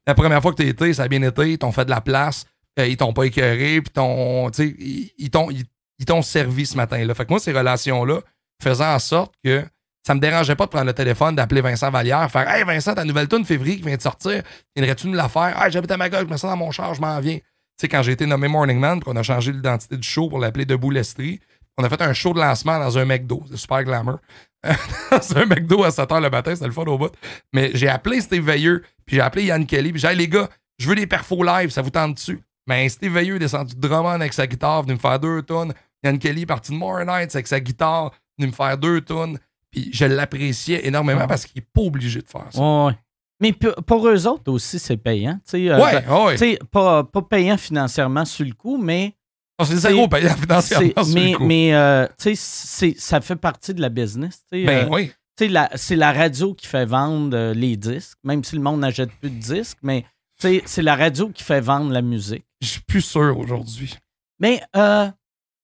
la 0.05 0.15
première 0.15 0.41
fois 0.41 0.51
que 0.51 0.57
tu 0.57 0.63
as 0.67 0.69
été, 0.69 0.93
ça 0.93 1.03
a 1.03 1.07
bien 1.07 1.21
été, 1.21 1.51
ils 1.53 1.57
t'ont 1.57 1.71
fait 1.71 1.85
de 1.85 1.89
la 1.89 2.01
place, 2.01 2.45
euh, 2.79 2.87
ils 2.87 2.97
t'ont 2.97 3.13
pas 3.13 3.23
écœuré, 3.23 3.81
puis 3.81 3.91
ils, 4.59 5.11
ils 5.17 5.29
t'ont 5.29 5.49
ils- 5.49 5.65
ils 5.99 6.05
t'ont 6.05 6.21
servi 6.21 6.65
ce 6.65 6.77
matin-là. 6.77 7.13
Fait 7.13 7.25
que 7.25 7.29
moi, 7.31 7.39
ces 7.39 7.51
relations-là 7.51 8.19
faisaient 8.63 8.85
en 8.85 8.99
sorte 8.99 9.33
que 9.43 9.65
ça 10.05 10.15
me 10.15 10.19
dérangeait 10.19 10.55
pas 10.55 10.65
de 10.65 10.71
prendre 10.71 10.85
le 10.85 10.93
téléphone, 10.93 11.35
d'appeler 11.35 11.61
Vincent 11.61 11.91
Vallière, 11.91 12.29
faire 12.31 12.49
Hey 12.49 12.63
Vincent, 12.63 12.95
ta 12.95 13.03
nouvelle 13.03 13.27
tune 13.27 13.45
février 13.45 13.77
qui 13.77 13.83
vient 13.83 13.97
de 13.97 14.01
sortir, 14.01 14.41
viendrais-tu 14.75 15.07
nous 15.07 15.13
la 15.13 15.29
faire? 15.29 15.61
Hey, 15.61 15.71
j'habite 15.71 15.91
à 15.91 15.97
Magog, 15.97 16.27
je 16.27 16.31
me 16.31 16.37
sens 16.37 16.49
dans 16.49 16.57
mon 16.57 16.71
char, 16.71 16.93
je 16.93 17.01
m'en 17.01 17.19
viens. 17.19 17.37
Tu 17.37 17.43
sais, 17.81 17.87
quand 17.87 18.01
j'ai 18.01 18.13
été 18.13 18.25
nommé 18.25 18.47
Morning 18.47 18.79
Man, 18.79 18.99
puis 18.99 19.09
qu'on 19.09 19.17
a 19.17 19.23
changé 19.23 19.51
l'identité 19.51 19.97
du 19.97 20.07
show 20.07 20.29
pour 20.29 20.39
l'appeler 20.39 20.65
Debout 20.65 20.91
l'Estrie, 20.91 21.39
on 21.77 21.83
a 21.83 21.89
fait 21.89 22.01
un 22.01 22.11
show 22.11 22.33
de 22.33 22.39
lancement 22.39 22.77
dans 22.77 22.97
un 22.97 23.05
McDo. 23.05 23.41
C'est 23.49 23.57
super 23.57 23.83
glamour. 23.83 24.19
dans 24.63 25.37
un 25.37 25.45
McDo 25.45 25.83
à 25.83 25.91
7 25.91 26.09
h 26.09 26.21
le 26.21 26.29
matin, 26.29 26.53
c'était 26.53 26.67
le 26.67 26.73
fun 26.73 26.83
au 26.83 26.97
bout. 26.97 27.13
Mais 27.53 27.71
j'ai 27.73 27.87
appelé 27.87 28.19
Steve 28.19 28.43
Veilleux, 28.43 28.83
puis 29.05 29.15
j'ai 29.15 29.21
appelé 29.21 29.45
Yann 29.45 29.65
Kelly, 29.65 29.91
puis 29.93 30.01
j'ai 30.01 30.09
dit, 30.09 30.13
Hey, 30.13 30.19
les 30.19 30.27
gars, 30.27 30.49
je 30.77 30.89
veux 30.89 30.95
des 30.95 31.07
perfos 31.07 31.41
live, 31.43 31.69
ça 31.69 31.81
vous 31.81 31.89
tente 31.89 32.15
dessus? 32.15 32.41
Mais 32.67 32.89
Steve 32.89 33.13
Veilleux 33.13 33.37
est 33.37 33.39
descendu 33.39 33.75
de 33.75 33.79
Drummond 33.79 34.19
avec 34.19 34.33
sa 34.33 34.45
guitare, 34.45 34.83
venu 34.83 34.95
me 34.95 34.99
faire 34.99 35.19
deux 35.19 35.41
tonnes. 35.41 35.73
Yann 36.03 36.19
Kelly 36.19 36.41
est 36.41 36.45
parti 36.45 36.71
de 36.71 36.77
More 36.77 37.05
Nights 37.05 37.33
avec 37.33 37.47
sa 37.47 37.61
guitare, 37.61 38.11
venu 38.37 38.49
me 38.49 38.55
faire 38.55 38.77
deux 38.77 38.99
tonnes. 39.01 39.39
Puis 39.71 39.89
je 39.93 40.05
l'appréciais 40.05 40.85
énormément 40.87 41.21
Ah. 41.23 41.27
parce 41.27 41.45
qu'il 41.45 41.61
n'est 41.61 41.67
pas 41.73 41.81
obligé 41.81 42.21
de 42.21 42.27
faire 42.27 42.47
ça. 42.51 42.59
Ouais. 42.87 42.93
Mais 43.41 43.53
pour, 43.53 44.07
eux 44.07 44.27
autres 44.27 44.51
aussi, 44.51 44.79
c'est 44.79 44.97
payant. 44.97 45.35
Tu 45.45 45.51
sais, 45.51 45.69
euh, 45.69 45.77
ouais, 45.81 46.05
ouais. 46.07 46.31
tu 46.33 46.37
sais, 46.39 46.59
pas, 46.71 47.03
pas 47.05 47.21
payant 47.21 47.57
financièrement 47.57 48.25
sur 48.25 48.45
le 48.45 48.53
coup, 48.53 48.77
mais 48.77 49.15
Oh, 49.61 49.65
c'est 49.65 49.75
zéro 49.77 50.07
payant 50.07 50.35
financièrement 50.35 51.03
sur 51.03 51.13
mais, 51.13 51.31
le 51.31 51.37
coup. 51.37 51.45
mais 51.45 51.73
euh, 51.73 52.07
ça 52.17 53.21
fait 53.21 53.35
partie 53.35 53.73
de 53.73 53.81
la 53.81 53.89
business. 53.89 54.41
ben 54.51 54.67
euh, 54.69 54.87
oui. 54.89 55.11
c'est 55.37 55.95
la 55.95 56.13
radio 56.13 56.53
qui 56.53 56.65
fait 56.67 56.85
vendre 56.85 57.35
euh, 57.37 57.53
les 57.53 57.75
disques, 57.77 58.17
même 58.23 58.43
si 58.43 58.55
le 58.55 58.61
monde 58.61 58.79
n'achète 58.79 59.11
plus 59.21 59.29
de 59.29 59.35
disques, 59.39 59.77
mais 59.83 60.05
c'est 60.37 60.81
la 60.81 60.95
radio 60.95 61.29
qui 61.29 61.43
fait 61.43 61.59
vendre 61.61 61.91
la 61.91 62.01
musique. 62.01 62.45
Je 62.61 62.67
suis 62.67 62.81
plus 62.81 63.01
sûr 63.01 63.37
aujourd'hui. 63.37 63.95
Mais, 64.39 64.61
ouais, 64.75 65.11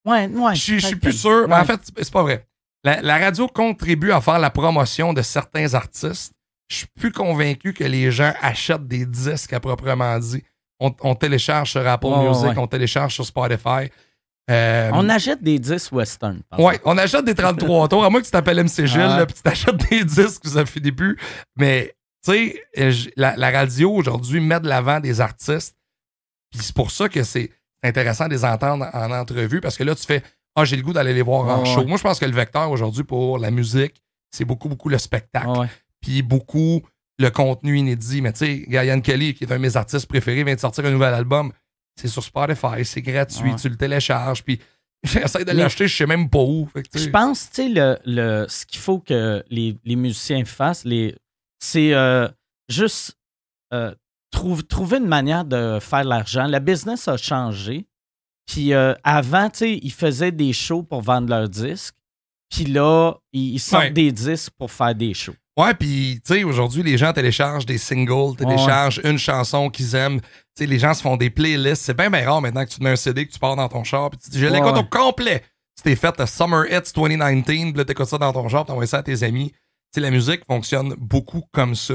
ouais. 0.04 0.54
Je 0.54 0.78
suis- 0.78 0.96
plus 0.96 1.12
sûr. 1.12 1.46
Mais 1.48 1.54
ouais. 1.54 1.60
en 1.60 1.64
fait, 1.64 1.80
c'est 1.96 2.12
pas 2.12 2.22
vrai. 2.22 2.46
La, 2.86 3.02
la 3.02 3.18
radio 3.18 3.48
contribue 3.48 4.12
à 4.12 4.20
faire 4.20 4.38
la 4.38 4.48
promotion 4.48 5.12
de 5.12 5.20
certains 5.20 5.74
artistes. 5.74 6.32
Je 6.68 6.76
suis 6.76 6.86
plus 6.96 7.10
convaincu 7.10 7.72
que 7.72 7.82
les 7.82 8.12
gens 8.12 8.32
achètent 8.40 8.86
des 8.86 9.04
disques 9.04 9.52
à 9.52 9.58
proprement 9.58 10.16
dit. 10.20 10.44
On, 10.78 10.94
on 11.00 11.16
télécharge 11.16 11.72
sur 11.72 11.84
Apple 11.84 12.06
Music, 12.06 12.46
ouais. 12.46 12.58
on 12.58 12.68
télécharge 12.68 13.12
sur 13.12 13.26
Spotify. 13.26 13.90
Euh, 14.48 14.90
on 14.92 15.08
achète 15.08 15.42
des 15.42 15.58
disques 15.58 15.90
western. 15.90 16.42
Ouais, 16.58 16.78
on 16.84 16.96
achète 16.96 17.24
des 17.24 17.34
33 17.34 17.88
tours, 17.88 18.04
à 18.04 18.08
moins 18.08 18.20
que 18.20 18.26
tu 18.26 18.30
t'appelles 18.30 18.62
MC 18.62 18.86
Gilles, 18.86 19.00
là, 19.00 19.26
puis 19.26 19.34
tu 19.34 19.42
t'achètes 19.42 19.90
des 19.90 20.04
disques, 20.04 20.46
ça 20.46 20.64
finit 20.64 20.92
plus. 20.92 21.18
Mais, 21.56 21.92
tu 22.24 22.30
sais, 22.30 22.62
euh, 22.78 22.92
la, 23.16 23.34
la 23.36 23.50
radio 23.50 23.90
aujourd'hui 23.90 24.38
met 24.38 24.60
de 24.60 24.68
l'avant 24.68 25.00
des 25.00 25.20
artistes. 25.20 25.76
Puis 26.52 26.62
c'est 26.62 26.76
pour 26.76 26.92
ça 26.92 27.08
que 27.08 27.24
c'est 27.24 27.50
intéressant 27.82 28.28
de 28.28 28.34
les 28.34 28.44
entendre 28.44 28.86
en 28.92 29.10
entrevue, 29.10 29.60
parce 29.60 29.76
que 29.76 29.82
là, 29.82 29.96
tu 29.96 30.06
fais 30.06 30.22
Ah, 30.56 30.64
j'ai 30.64 30.76
le 30.76 30.82
goût 30.82 30.92
d'aller 30.94 31.12
les 31.14 31.22
voir 31.22 31.46
en 31.60 31.64
show. 31.64 31.84
Moi, 31.86 31.98
je 31.98 32.02
pense 32.02 32.18
que 32.18 32.24
le 32.24 32.32
vecteur 32.32 32.70
aujourd'hui 32.70 33.04
pour 33.04 33.38
la 33.38 33.50
musique, 33.50 34.02
c'est 34.30 34.44
beaucoup, 34.44 34.68
beaucoup 34.68 34.88
le 34.88 34.98
spectacle. 34.98 35.48
Puis 36.00 36.22
beaucoup 36.22 36.82
le 37.18 37.30
contenu 37.30 37.78
inédit. 37.78 38.22
Mais 38.22 38.32
tu 38.32 38.38
sais, 38.40 38.64
Gayan 38.68 39.00
Kelly, 39.00 39.34
qui 39.34 39.44
est 39.44 39.52
un 39.52 39.56
de 39.56 39.62
mes 39.62 39.76
artistes 39.76 40.06
préférés, 40.06 40.44
vient 40.44 40.54
de 40.54 40.60
sortir 40.60 40.84
un 40.86 40.90
nouvel 40.90 41.14
album. 41.14 41.52
C'est 42.00 42.08
sur 42.08 42.22
Spotify, 42.22 42.84
c'est 42.84 43.00
gratuit, 43.02 43.54
tu 43.56 43.68
le 43.70 43.76
télécharges, 43.76 44.42
puis 44.44 44.60
j'essaie 45.02 45.44
de 45.44 45.52
l'acheter, 45.52 45.88
je 45.88 45.96
sais 45.96 46.06
même 46.06 46.28
pas 46.28 46.40
où. 46.42 46.68
Je 46.94 47.08
pense, 47.08 47.48
tu 47.50 47.62
sais, 47.62 47.68
le, 47.70 47.96
le, 48.04 48.46
ce 48.48 48.66
qu'il 48.66 48.80
faut 48.80 48.98
que 48.98 49.42
les, 49.48 49.76
les 49.84 49.96
musiciens 49.96 50.44
fassent, 50.44 50.84
les, 50.84 51.14
c'est 51.58 51.94
euh, 51.94 52.28
juste 52.68 53.16
euh, 53.72 53.94
trouve, 54.30 54.64
trouver 54.64 54.98
une 54.98 55.06
manière 55.06 55.44
de 55.46 55.78
faire 55.80 56.04
de 56.04 56.08
l'argent. 56.10 56.46
Le 56.46 56.58
business 56.58 57.08
a 57.08 57.16
changé. 57.16 57.86
Puis 58.46 58.72
euh, 58.72 58.94
avant, 59.04 59.50
tu 59.50 59.58
sais, 59.58 59.80
ils 59.82 59.92
faisaient 59.92 60.32
des 60.32 60.52
shows 60.52 60.82
pour 60.82 61.02
vendre 61.02 61.28
leurs 61.28 61.48
disques. 61.48 61.94
Puis 62.48 62.64
là, 62.64 63.14
ils, 63.32 63.58
sortent 63.58 63.84
Ouais. 63.86 63.90
des 63.90 64.12
disques 64.12 64.52
pour 64.56 64.70
faire 64.70 64.94
des 64.94 65.14
shows. 65.14 65.34
Ouais, 65.58 65.74
puis 65.74 66.20
tu 66.24 66.34
sais, 66.34 66.44
aujourd'hui, 66.44 66.82
les 66.82 66.96
gens 66.98 67.12
téléchargent 67.12 67.66
des 67.66 67.78
singles, 67.78 68.36
téléchargent 68.36 69.00
une 69.04 69.18
chanson 69.18 69.68
qu'ils 69.70 69.94
aiment. 69.94 70.20
Tu 70.20 70.26
sais, 70.58 70.66
les 70.66 70.78
gens 70.78 70.92
se 70.94 71.00
font 71.02 71.16
des 71.16 71.30
playlists. 71.30 71.82
C'est 71.82 71.96
bien, 71.96 72.10
bien 72.10 72.28
rare 72.28 72.40
maintenant 72.42 72.64
que 72.64 72.70
tu 72.70 72.78
te 72.78 72.84
mets 72.84 72.90
un 72.90 72.96
CD, 72.96 73.26
que 73.26 73.32
tu 73.32 73.38
pars 73.38 73.56
dans 73.56 73.68
ton 73.68 73.82
char, 73.82 74.10
puis 74.10 74.18
tu 74.22 74.30
dis, 74.30 74.38
je 74.38 74.46
l'écoute 74.46 74.72
Ouais. 74.74 74.78
au 74.80 74.84
complet. 74.84 75.42
Tu 75.76 75.82
t'es 75.82 75.96
fait 75.96 76.14
le 76.18 76.26
Summer 76.26 76.66
Hits 76.70 76.92
2019, 76.94 77.44
puis 77.44 77.72
là, 77.78 77.84
t'écoutes 77.84 78.06
ça 78.08 78.18
dans 78.18 78.32
ton 78.32 78.48
char, 78.48 78.64
t'envoies 78.64 78.86
ça 78.86 78.98
à 78.98 79.02
tes 79.02 79.22
amis. 79.22 79.50
Tu 79.50 79.56
sais, 79.94 80.00
la 80.00 80.10
musique 80.10 80.42
fonctionne 80.46 80.94
beaucoup 80.98 81.42
comme 81.52 81.74
ça. 81.74 81.94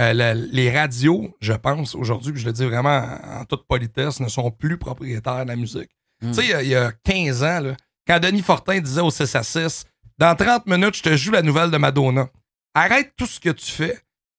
Euh, 0.00 0.12
la- 0.14 0.34
les 0.34 0.70
radios, 0.76 1.36
je 1.40 1.52
pense, 1.52 1.94
aujourd'hui, 1.94 2.32
puis 2.32 2.40
je 2.40 2.46
le 2.46 2.52
dis 2.52 2.64
vraiment 2.64 3.04
en, 3.34 3.40
en 3.40 3.44
toute 3.44 3.66
politesse, 3.66 4.18
ne 4.20 4.28
sont 4.28 4.50
plus 4.50 4.78
propriétaires 4.78 5.44
de 5.44 5.48
la 5.50 5.56
musique. 5.56 5.90
Mm. 6.22 6.28
Tu 6.30 6.34
sais, 6.34 6.44
il 6.44 6.50
y 6.50 6.54
a- 6.54 6.62
il 6.62 6.68
y, 6.68 6.74
a 6.74 6.92
15 7.04 7.42
ans, 7.42 7.60
là, 7.60 7.72
quand 8.06 8.18
Denis 8.18 8.42
Fortin 8.42 8.78
disait 8.80 9.00
au 9.02 9.10
6 9.10 9.34
à 9.36 9.42
6, 9.42 9.84
dans 10.18 10.34
30 10.34 10.66
minutes, 10.66 10.96
je 10.96 11.02
te 11.02 11.16
joue 11.16 11.32
la 11.32 11.42
nouvelle 11.42 11.70
de 11.70 11.76
Madonna. 11.76 12.28
Arrête 12.74 13.12
tout 13.16 13.26
ce 13.26 13.38
que 13.40 13.50
tu 13.50 13.70
fais. 13.70 13.98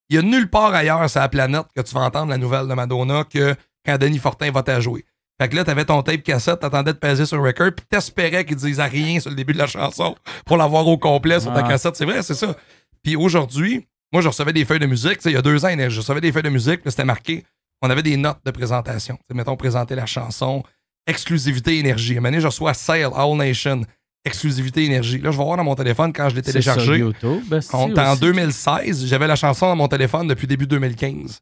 Il 0.10 0.16
y 0.16 0.20
a 0.20 0.22
nulle 0.22 0.50
part 0.50 0.74
ailleurs 0.74 1.10
sur 1.10 1.20
la 1.22 1.30
planète 1.30 1.66
que 1.76 1.82
tu 1.82 1.94
vas 1.96 2.02
entendre 2.02 2.30
la 2.32 2.38
nouvelle 2.38 2.68
de 2.68 2.74
Madonna 2.74 3.24
que 3.24 3.56
quand 3.86 3.98
Denis 3.98 4.20
Fortin 4.20 4.52
va 4.52 4.64
t'ajouer. 4.64 5.06
Fait 5.42 5.48
que 5.50 5.56
là, 5.56 5.64
t'avais 5.64 5.86
ton 5.86 6.02
tape 6.04 6.22
cassette, 6.24 6.60
t'attendais 6.60 6.94
de 6.94 6.98
peser 7.00 7.26
sur 7.26 7.38
le 7.38 7.44
record, 7.44 7.72
puis 7.76 7.86
t'espérais 7.90 8.46
qu'ils 8.46 8.58
disent 8.58 8.80
rien 8.80 9.20
sur 9.20 9.30
le 9.32 9.36
début 9.36 9.54
de 9.54 9.58
la 9.58 9.68
chanson 9.68 10.16
pour 10.46 10.58
l'avoir 10.58 10.88
au 10.88 10.98
complet 10.98 11.40
sur 11.40 11.52
ta 11.54 11.64
cassette. 11.64 11.96
C'est 11.96 12.06
vrai, 12.06 12.22
c'est 12.22 12.36
ça. 12.36 12.56
Puis 13.04 13.16
aujourd'hui, 13.16 13.88
moi, 14.12 14.22
je 14.22 14.28
recevais 14.28 14.54
des 14.54 14.66
feuilles 14.66 14.80
de 14.80 14.86
musique. 14.86 15.20
Il 15.26 15.32
y 15.32 15.36
a 15.38 15.42
deux 15.42 15.64
ans, 15.66 15.70
je 15.90 15.98
recevais 16.00 16.22
des 16.22 16.32
feuilles 16.32 16.44
de 16.44 16.50
musique, 16.50 16.82
c'était 16.86 17.06
marqué. 17.06 17.44
On 17.82 17.90
avait 17.90 18.04
des 18.04 18.18
notes 18.18 18.40
de 18.46 18.52
présentation. 18.52 19.18
Mettons, 19.34 19.56
présenter 19.56 19.96
la 19.96 20.06
chanson, 20.06 20.64
exclusivité 21.08 21.78
énergie. 21.80 22.18
À 22.18 22.40
je 22.40 22.46
reçois 22.46 22.74
Sale, 22.74 23.10
All 23.16 23.36
Nation, 23.36 23.82
exclusivité 24.26 24.86
énergie. 24.86 25.18
Là, 25.18 25.32
je 25.32 25.38
vais 25.38 25.44
voir 25.44 25.58
dans 25.58 25.64
mon 25.64 25.76
téléphone 25.76 26.14
quand 26.14 26.30
je 26.30 26.36
l'ai 26.36 26.42
téléchargé. 26.42 26.98
YouTube. 26.98 27.52
esti, 27.54 27.74
On 27.76 27.90
est 27.94 28.00
en 28.00 28.12
aussi. 28.12 28.22
2016. 28.22 29.06
J'avais 29.08 29.28
la 29.28 29.36
chanson 29.36 29.68
dans 29.68 29.76
mon 29.76 29.88
téléphone 29.88 30.28
depuis 30.28 30.46
début 30.48 30.68
2015. 30.68 31.40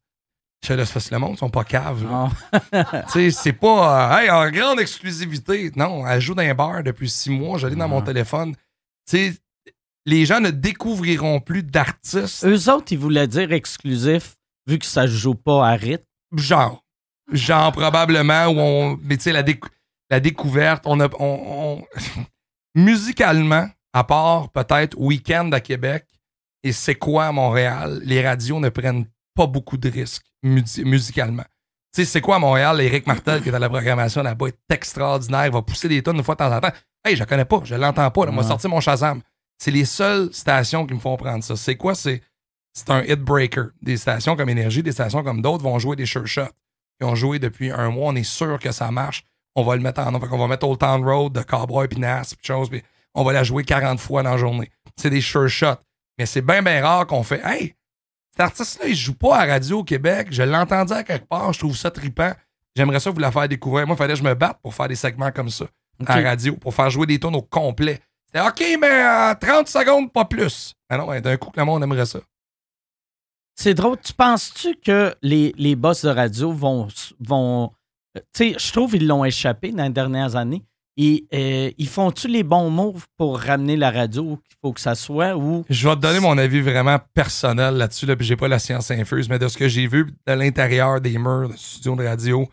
Je 0.61 0.67
sais, 0.67 0.75
là, 0.75 0.85
c'est 0.85 0.93
parce 0.93 1.07
que 1.09 1.15
le 1.15 1.19
monde, 1.19 1.33
ils 1.35 1.37
sont 1.39 1.49
pas 1.49 1.63
caves. 1.63 2.03
là. 2.03 2.29
Ah. 2.71 3.03
Tu 3.11 3.11
sais, 3.11 3.31
c'est 3.31 3.53
pas, 3.53 4.13
euh, 4.13 4.19
hey, 4.21 4.29
en 4.29 4.49
grande 4.51 4.79
exclusivité. 4.79 5.71
Non, 5.75 6.05
elle 6.07 6.19
joue 6.21 6.35
dans 6.35 6.43
un 6.43 6.53
bar 6.53 6.83
depuis 6.83 7.09
six 7.09 7.29
mois. 7.29 7.57
Je 7.57 7.67
l'ai 7.67 7.75
dans 7.75 7.87
mon 7.87 7.99
Ouais. 7.99 8.05
téléphone. 8.05 8.53
Tu 9.09 9.31
sais, 9.31 9.33
les 10.09 10.25
gens 10.25 10.39
ne 10.39 10.49
découvriront 10.49 11.39
plus 11.39 11.63
d'artistes. 11.63 12.45
Eux 12.45 12.69
autres, 12.71 12.91
ils 12.91 12.97
voulaient 12.99 13.27
dire 13.27 13.51
exclusif, 13.51 14.35
vu 14.67 14.79
que 14.79 14.85
ça 14.85 15.07
joue 15.07 15.35
pas 15.35 15.67
à 15.69 15.73
rythme. 15.75 16.03
genre. 16.35 16.83
Genre, 17.31 17.71
probablement, 17.71 18.47
où 18.47 18.59
on. 18.59 18.99
Mais 19.03 19.17
tu 19.17 19.23
sais, 19.25 19.31
la, 19.31 19.43
décou- 19.43 19.69
la 20.09 20.19
découverte, 20.19 20.83
on 20.87 20.99
a. 20.99 21.07
on- 21.19 21.77
on- 21.79 21.85
musicalement, 22.75 23.67
à 23.93 24.03
part 24.03 24.49
peut-être 24.51 24.97
Weekend 24.97 25.53
à 25.53 25.59
Québec 25.59 26.05
et 26.63 26.71
C'est 26.71 26.95
quoi 26.95 27.27
à 27.27 27.31
Montréal, 27.31 28.01
les 28.03 28.25
radios 28.25 28.59
ne 28.59 28.69
prennent 28.69 29.05
pas 29.35 29.47
beaucoup 29.47 29.77
de 29.77 29.89
risques 29.89 30.25
musi- 30.43 30.83
musicalement. 30.83 31.45
Tu 31.93 32.01
sais, 32.03 32.05
C'est 32.05 32.21
quoi 32.21 32.35
à 32.35 32.39
Montréal, 32.39 32.79
Éric 32.81 33.07
Martel, 33.07 33.41
qui 33.41 33.49
est 33.49 33.51
dans 33.51 33.57
la 33.59 33.69
programmation 33.69 34.21
là-bas, 34.21 34.47
est 34.47 34.71
extraordinaire. 34.73 35.45
Il 35.47 35.51
va 35.53 35.61
pousser 35.61 35.87
des 35.87 36.03
tonnes 36.03 36.17
une 36.17 36.23
fois 36.23 36.35
de 36.35 36.39
temps 36.39 36.55
en 36.55 36.59
temps. 36.59 36.71
Hey, 37.03 37.15
je 37.15 37.19
la 37.21 37.25
connais 37.25 37.45
pas, 37.45 37.61
je 37.63 37.75
l'entends 37.75 38.11
pas. 38.11 38.25
Là, 38.25 38.31
m'a 38.31 38.41
Ouais. 38.41 38.47
sorti 38.47 38.67
mon 38.67 38.79
Shazam. 38.81 39.21
C'est 39.59 39.71
les 39.71 39.85
seules 39.85 40.33
stations 40.33 40.87
qui 40.87 40.93
me 40.93 40.99
font 40.99 41.17
prendre 41.17 41.43
ça. 41.43 41.55
C'est 41.55 41.75
quoi? 41.75 41.93
C'est 41.93 42.21
c'est 42.73 42.89
un 42.91 43.03
hit 43.03 43.19
breaker. 43.19 43.67
Des 43.81 43.97
stations 43.97 44.35
comme 44.35 44.49
Énergie, 44.49 44.81
des 44.81 44.91
stations 44.91 45.23
comme 45.23 45.41
d'autres 45.41 45.63
vont 45.63 45.79
jouer 45.79 45.95
des 45.95 46.05
sure 46.05 46.25
shots. 46.25 46.53
Ils 47.01 47.05
ont 47.05 47.15
joué 47.15 47.39
depuis 47.39 47.71
un 47.71 47.89
mois, 47.89 48.07
on 48.11 48.15
est 48.15 48.23
sûr 48.23 48.57
que 48.59 48.71
ça 48.71 48.89
marche. 48.91 49.25
On 49.55 49.63
va 49.63 49.75
le 49.75 49.81
mettre 49.81 50.01
en. 50.01 50.13
On 50.13 50.37
va 50.37 50.47
mettre 50.47 50.67
Old 50.67 50.79
Town 50.79 51.03
Road 51.03 51.33
de 51.33 51.41
Cowboy 51.41 51.87
puis 51.87 51.99
Nas, 51.99 52.33
puis 52.37 52.37
chose, 52.41 52.69
puis 52.69 52.81
on 53.13 53.23
va 53.23 53.33
la 53.33 53.43
jouer 53.43 53.63
40 53.63 53.99
fois 53.99 54.23
dans 54.23 54.31
la 54.31 54.37
journée. 54.37 54.69
C'est 54.95 55.09
des 55.09 55.21
sure 55.21 55.49
shots. 55.49 55.79
Mais 56.17 56.25
c'est 56.25 56.41
bien, 56.41 56.61
bien 56.61 56.81
rare 56.85 57.07
qu'on 57.07 57.23
fait 57.23 57.41
Hey, 57.43 57.73
cet 58.31 58.41
artiste-là, 58.41 58.87
il 58.87 58.95
joue 58.95 59.15
pas 59.15 59.39
à 59.39 59.45
radio 59.45 59.79
au 59.79 59.83
Québec. 59.83 60.27
Je 60.31 60.43
l'entendais 60.43 60.95
à 60.95 61.03
quelque 61.03 61.27
part, 61.27 61.51
je 61.51 61.59
trouve 61.59 61.75
ça 61.75 61.91
trippant. 61.91 62.33
J'aimerais 62.75 62.99
ça 62.99 63.09
vous 63.09 63.19
la 63.19 63.31
faire 63.31 63.47
découvrir. 63.49 63.87
Moi, 63.87 63.95
il 63.95 63.97
fallait 63.97 64.13
que 64.13 64.19
je 64.19 64.23
me 64.23 64.35
batte 64.35 64.59
pour 64.61 64.73
faire 64.73 64.87
des 64.87 64.95
segments 64.95 65.31
comme 65.31 65.49
ça 65.49 65.65
à 66.05 66.21
radio, 66.21 66.55
pour 66.55 66.73
faire 66.73 66.89
jouer 66.89 67.07
des 67.07 67.19
tonnes 67.19 67.35
au 67.35 67.41
complet. 67.41 67.99
C'était 68.31 68.47
OK, 68.47 68.77
mais 68.79 69.31
euh, 69.31 69.33
30 69.33 69.67
secondes, 69.67 70.13
pas 70.13 70.25
plus. 70.25 70.75
Ah 70.87 70.97
non, 70.97 71.19
d'un 71.19 71.37
coup, 71.37 71.49
que 71.49 71.59
le 71.59 71.65
monde 71.65 71.81
aimerait 71.81 72.05
ça. 72.05 72.19
C'est 73.55 73.73
drôle. 73.73 73.97
Tu 73.99 74.13
penses-tu 74.13 74.75
que 74.75 75.15
les, 75.23 75.53
les 75.57 75.75
boss 75.75 76.05
de 76.05 76.09
radio 76.09 76.51
vont. 76.51 76.87
vont 77.19 77.71
euh, 78.15 78.21
tu 78.33 78.51
sais, 78.51 78.55
je 78.59 78.71
trouve 78.71 78.91
qu'ils 78.91 79.07
l'ont 79.07 79.25
échappé 79.25 79.71
dans 79.71 79.83
les 79.83 79.89
dernières 79.89 80.35
années. 80.35 80.63
Et 80.95 81.25
euh, 81.33 81.71
ils 81.77 81.87
font-tu 81.87 82.27
les 82.27 82.43
bons 82.43 82.69
moves 82.69 83.07
pour 83.17 83.39
ramener 83.39 83.77
la 83.77 83.89
radio 83.89 84.21
où 84.21 84.39
il 84.51 84.55
faut 84.61 84.73
que 84.73 84.81
ça 84.81 84.93
soit 84.93 85.35
ou. 85.35 85.65
Je 85.69 85.87
vais 85.87 85.95
te 85.95 86.01
donner 86.01 86.19
mon 86.19 86.37
avis 86.37 86.61
vraiment 86.61 86.99
personnel 87.13 87.75
là-dessus, 87.75 88.05
là, 88.05 88.15
puis 88.15 88.27
j'ai 88.27 88.35
pas 88.35 88.47
la 88.49 88.59
science 88.59 88.91
infuse, 88.91 89.27
mais 89.27 89.39
de 89.39 89.47
ce 89.47 89.57
que 89.57 89.67
j'ai 89.67 89.87
vu 89.87 90.13
de 90.27 90.33
l'intérieur 90.33 91.01
des 91.01 91.17
murs 91.17 91.49
de 91.49 91.55
studio 91.55 91.95
de 91.95 92.05
radio, 92.05 92.47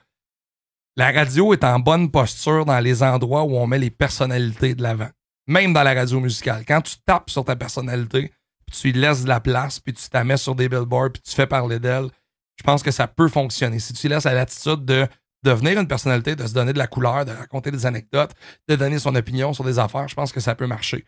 la 0.96 1.10
radio 1.10 1.52
est 1.52 1.64
en 1.64 1.80
bonne 1.80 2.10
posture 2.10 2.64
dans 2.64 2.78
les 2.78 3.02
endroits 3.02 3.42
où 3.42 3.56
on 3.56 3.66
met 3.66 3.78
les 3.78 3.90
personnalités 3.90 4.74
de 4.74 4.82
l'avant. 4.82 5.10
Même 5.46 5.72
dans 5.72 5.82
la 5.82 5.94
radio 5.94 6.20
musicale. 6.20 6.64
Quand 6.66 6.80
tu 6.80 6.96
tapes 7.04 7.30
sur 7.30 7.44
ta 7.44 7.56
personnalité, 7.56 8.32
puis 8.66 8.80
tu 8.80 8.92
laisses 8.92 9.22
de 9.22 9.28
la 9.28 9.40
place, 9.40 9.78
puis 9.78 9.94
tu 9.94 10.24
mets 10.24 10.36
sur 10.36 10.54
des 10.54 10.68
billboards, 10.68 11.12
puis 11.12 11.22
tu 11.22 11.34
fais 11.34 11.46
parler 11.46 11.78
d'elle, 11.78 12.08
je 12.56 12.62
pense 12.64 12.82
que 12.82 12.90
ça 12.90 13.06
peut 13.06 13.28
fonctionner. 13.28 13.78
Si 13.78 13.92
tu 13.92 14.08
laisses 14.08 14.24
la 14.24 14.34
latitude 14.34 14.84
de 14.84 15.06
devenir 15.42 15.78
une 15.78 15.86
personnalité, 15.86 16.34
de 16.34 16.46
se 16.46 16.54
donner 16.54 16.72
de 16.72 16.78
la 16.78 16.86
couleur, 16.86 17.24
de 17.24 17.30
raconter 17.30 17.70
des 17.70 17.86
anecdotes, 17.86 18.32
de 18.68 18.76
donner 18.76 18.98
son 18.98 19.14
opinion 19.14 19.52
sur 19.52 19.64
des 19.64 19.78
affaires, 19.78 20.08
je 20.08 20.14
pense 20.14 20.32
que 20.32 20.40
ça 20.40 20.54
peut 20.54 20.66
marcher. 20.66 21.04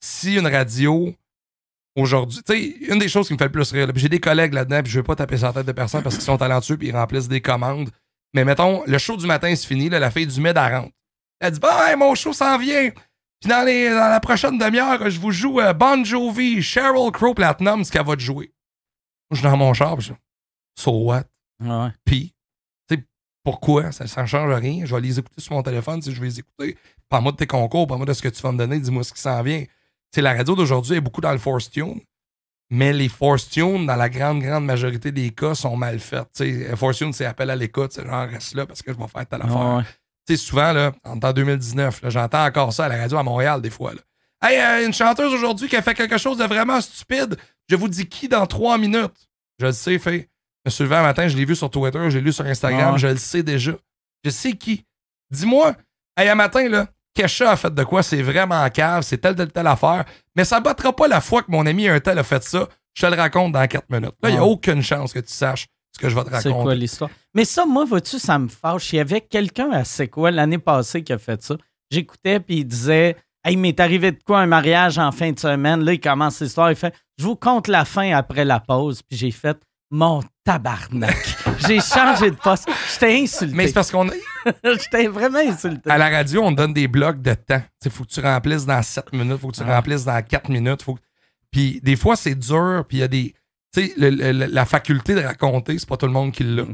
Si 0.00 0.36
une 0.36 0.46
radio 0.46 1.14
aujourd'hui, 1.96 2.42
tu 2.46 2.52
sais, 2.52 2.92
une 2.92 2.98
des 2.98 3.08
choses 3.08 3.28
qui 3.28 3.32
me 3.32 3.38
fait 3.38 3.46
le 3.46 3.52
plus 3.52 3.72
rire, 3.72 3.90
j'ai 3.94 4.08
des 4.08 4.20
collègues 4.20 4.52
là-dedans, 4.52 4.82
puis 4.82 4.92
je 4.92 4.98
veux 4.98 5.04
pas 5.04 5.16
taper 5.16 5.38
sur 5.38 5.46
la 5.46 5.52
tête 5.54 5.66
de 5.66 5.72
personne 5.72 6.02
parce 6.02 6.16
qu'ils 6.16 6.24
sont 6.24 6.36
talentueux 6.36 6.76
puis 6.76 6.88
ils 6.88 6.96
remplissent 6.96 7.28
des 7.28 7.40
commandes. 7.40 7.90
Mais 8.34 8.44
mettons, 8.44 8.82
le 8.86 8.98
show 8.98 9.16
du 9.16 9.26
matin 9.26 9.54
finit, 9.56 9.88
là, 9.88 9.98
la 9.98 10.10
fille 10.10 10.26
du 10.26 10.40
mid 10.40 10.56
elle 10.56 10.74
rentre. 10.74 10.92
Elle 11.40 11.52
dit 11.52 11.60
Bon, 11.60 11.68
hey, 11.86 11.96
mon 11.96 12.14
show 12.14 12.32
s'en 12.32 12.58
vient. 12.58 12.90
Puis 13.40 13.48
dans, 13.50 13.64
les- 13.64 13.90
dans 13.90 14.08
la 14.08 14.20
prochaine 14.20 14.58
demi-heure, 14.58 15.08
je 15.10 15.20
vous 15.20 15.30
joue 15.30 15.60
euh, 15.60 15.72
Bon 15.72 16.04
Jovi, 16.04 16.60
Cheryl 16.62 17.10
Crow 17.12 17.34
Platinum, 17.34 17.84
ce 17.84 17.92
qu'elle 17.92 18.04
va 18.06 18.16
te 18.16 18.20
jouer. 18.20 18.52
Moi, 19.30 19.32
je 19.32 19.36
suis 19.36 19.44
dans 19.44 19.56
mon 19.56 19.72
char, 19.74 19.96
puis 19.96 20.06
je 20.06 20.12
So 20.80 20.90
what? 21.04 21.24
Ouais. 21.60 21.88
Puis, 22.04 22.34
tu 22.88 22.96
sais, 22.96 23.04
pourquoi? 23.44 23.92
Ça 23.92 24.04
ne 24.22 24.26
change 24.26 24.52
rien. 24.54 24.84
Je 24.86 24.94
vais 24.94 25.00
les 25.00 25.18
écouter 25.18 25.40
sur 25.40 25.52
mon 25.54 25.62
téléphone 25.62 26.00
si 26.02 26.12
je 26.12 26.20
vais 26.20 26.26
les 26.26 26.38
écouter. 26.40 26.76
Parle-moi 27.08 27.32
de 27.32 27.36
tes 27.36 27.46
concours, 27.46 27.86
parle-moi 27.86 28.06
de 28.06 28.12
ce 28.12 28.22
que 28.22 28.28
tu 28.28 28.40
vas 28.42 28.52
me 28.52 28.58
donner, 28.58 28.78
dis-moi 28.80 29.02
ce 29.04 29.12
qui 29.12 29.20
s'en 29.20 29.42
vient. 29.42 29.60
Tu 29.62 29.68
sais, 30.14 30.20
la 30.22 30.34
radio 30.34 30.54
d'aujourd'hui 30.54 30.96
est 30.96 31.00
beaucoup 31.00 31.20
dans 31.20 31.32
le 31.32 31.38
force 31.38 31.70
tune, 31.70 32.00
mais 32.70 32.92
les 32.92 33.08
force 33.08 33.48
tune, 33.50 33.86
dans 33.86 33.96
la 33.96 34.08
grande, 34.08 34.40
grande 34.40 34.64
majorité 34.64 35.10
des 35.12 35.30
cas, 35.30 35.54
sont 35.54 35.76
mal 35.76 35.98
faites. 36.00 36.28
Tu 36.34 36.64
sais, 36.66 36.76
force 36.76 36.98
tune, 36.98 37.12
c'est 37.12 37.24
appel 37.26 37.50
à 37.50 37.56
l'écoute, 37.56 37.92
c'est 37.92 38.04
genre 38.06 38.26
reste 38.28 38.54
là 38.54 38.66
parce 38.66 38.82
que 38.82 38.92
je 38.92 38.98
vais 38.98 39.08
faire 39.08 39.26
telle 39.26 39.42
affaire. 39.42 39.76
Ouais. 39.76 39.82
Tu 40.28 40.36
sais, 40.36 40.44
souvent, 40.44 40.72
là, 40.72 40.92
en 41.04 41.16
2019, 41.16 42.02
là, 42.02 42.10
j'entends 42.10 42.44
encore 42.44 42.70
ça 42.70 42.84
à 42.84 42.88
la 42.90 42.98
radio 42.98 43.16
à 43.16 43.22
Montréal, 43.22 43.62
des 43.62 43.70
fois. 43.70 43.94
Là. 43.94 44.00
Hey, 44.42 44.60
euh, 44.60 44.86
une 44.86 44.92
chanteuse 44.92 45.32
aujourd'hui 45.32 45.68
qui 45.68 45.76
a 45.76 45.80
fait 45.80 45.94
quelque 45.94 46.18
chose 46.18 46.36
de 46.36 46.44
vraiment 46.44 46.78
stupide. 46.82 47.38
Je 47.66 47.76
vous 47.76 47.88
dis 47.88 48.06
qui 48.06 48.28
dans 48.28 48.46
trois 48.46 48.76
minutes? 48.76 49.26
Je 49.58 49.64
le 49.64 49.72
sais, 49.72 49.98
fait. 49.98 50.28
Je 50.66 50.66
me 50.66 50.70
suis 50.70 50.84
levé 50.84 50.96
un 50.96 51.02
matin, 51.02 51.28
je 51.28 51.36
l'ai 51.36 51.46
vu 51.46 51.56
sur 51.56 51.70
Twitter, 51.70 52.10
j'ai 52.10 52.20
lu 52.20 52.30
sur 52.30 52.44
Instagram, 52.44 52.98
je 52.98 53.06
le 53.06 53.16
sais 53.16 53.42
déjà. 53.42 53.72
Je 54.22 54.28
sais 54.28 54.52
qui. 54.52 54.84
Dis-moi, 55.30 55.74
hey, 56.14 56.28
un 56.28 56.34
matin, 56.34 56.68
là, 56.68 56.88
Kesha 57.14 57.52
a 57.52 57.56
fait 57.56 57.74
de 57.74 57.84
quoi? 57.84 58.02
C'est 58.02 58.20
vraiment 58.20 58.68
cave, 58.68 59.04
c'est 59.04 59.16
telle, 59.18 59.34
telle, 59.34 59.50
telle 59.50 59.66
affaire. 59.66 60.04
Mais 60.36 60.44
ça 60.44 60.60
battra 60.60 60.94
pas 60.94 61.08
la 61.08 61.22
fois 61.22 61.42
que 61.42 61.50
mon 61.50 61.64
ami 61.64 61.88
un 61.88 62.00
tel 62.00 62.18
a 62.18 62.22
fait 62.22 62.42
ça. 62.42 62.68
Je 62.92 63.06
te 63.06 63.10
le 63.10 63.16
raconte 63.16 63.52
dans 63.52 63.66
quatre 63.66 63.88
minutes. 63.88 64.14
Là, 64.22 64.28
il 64.28 64.32
n'y 64.32 64.38
a 64.38 64.44
aucune 64.44 64.82
chance 64.82 65.14
que 65.14 65.20
tu 65.20 65.32
saches 65.32 65.68
ce 65.92 65.98
que 65.98 66.08
je 66.08 66.14
vais 66.14 66.22
te 66.24 66.28
C'est 66.30 66.36
raconter. 66.48 66.62
quoi 66.62 66.74
l'histoire? 66.74 67.10
Mais 67.34 67.44
ça, 67.44 67.66
moi, 67.66 67.84
vois-tu, 67.84 68.18
ça 68.18 68.38
me 68.38 68.48
fâche. 68.48 68.92
Il 68.92 68.96
y 68.96 69.00
avait 69.00 69.20
quelqu'un 69.20 69.70
à 69.70 69.84
C'est 69.84 70.08
quoi 70.08 70.30
l'année 70.30 70.58
passée 70.58 71.02
qui 71.02 71.12
a 71.12 71.18
fait 71.18 71.42
ça. 71.42 71.56
J'écoutais, 71.90 72.40
puis 72.40 72.58
il 72.58 72.64
disait 72.64 73.16
Hey, 73.44 73.54
il 73.54 73.58
m'est 73.58 73.78
arrivé 73.80 74.12
de 74.12 74.18
quoi 74.24 74.40
un 74.40 74.46
mariage 74.46 74.98
en 74.98 75.12
fin 75.12 75.30
de 75.32 75.38
semaine? 75.38 75.84
Là, 75.84 75.92
il 75.92 76.00
commence 76.00 76.40
l'histoire. 76.40 76.70
Il 76.70 76.76
fait 76.76 76.94
Je 77.18 77.24
vous 77.24 77.36
compte 77.36 77.68
la 77.68 77.84
fin 77.84 78.12
après 78.12 78.44
la 78.44 78.60
pause. 78.60 79.00
Puis 79.02 79.16
j'ai 79.16 79.30
fait 79.30 79.56
Mon 79.90 80.20
tabarnak. 80.44 81.16
j'ai 81.66 81.80
changé 81.80 82.30
de 82.30 82.36
poste. 82.36 82.68
J'étais 82.92 83.20
insulté. 83.22 83.54
Mais 83.54 83.66
c'est 83.68 83.72
parce 83.72 83.90
qu'on 83.90 84.08
J'étais 84.64 85.06
vraiment 85.06 85.38
insulté. 85.38 85.90
à 85.90 85.96
la 85.98 86.08
radio, 86.10 86.42
on 86.42 86.52
donne 86.52 86.72
des 86.74 86.88
blocs 86.88 87.22
de 87.22 87.34
temps. 87.34 87.62
Il 87.84 87.90
faut 87.90 88.04
que 88.04 88.10
tu 88.10 88.20
remplisses 88.20 88.66
dans 88.66 88.82
7 88.82 89.12
minutes, 89.12 89.38
faut 89.38 89.48
que 89.48 89.56
tu 89.56 89.62
Ah. 89.66 89.76
remplisses 89.76 90.04
dans 90.04 90.20
4 90.22 90.48
minutes. 90.50 90.82
Faut... 90.82 90.94
que- 90.94 91.00
Puis 91.50 91.80
des 91.82 91.96
fois, 91.96 92.16
c'est 92.16 92.34
dur, 92.34 92.84
puis 92.88 92.98
il 92.98 93.00
y 93.00 93.04
a 93.04 93.08
des. 93.08 93.34
Le- 93.96 94.10
le- 94.10 94.46
la 94.46 94.64
faculté 94.66 95.14
de 95.14 95.20
raconter, 95.22 95.78
c'est 95.78 95.88
pas 95.88 95.96
tout 95.96 96.06
le 96.06 96.12
monde 96.12 96.32
qui 96.32 96.44
l'a. 96.44 96.64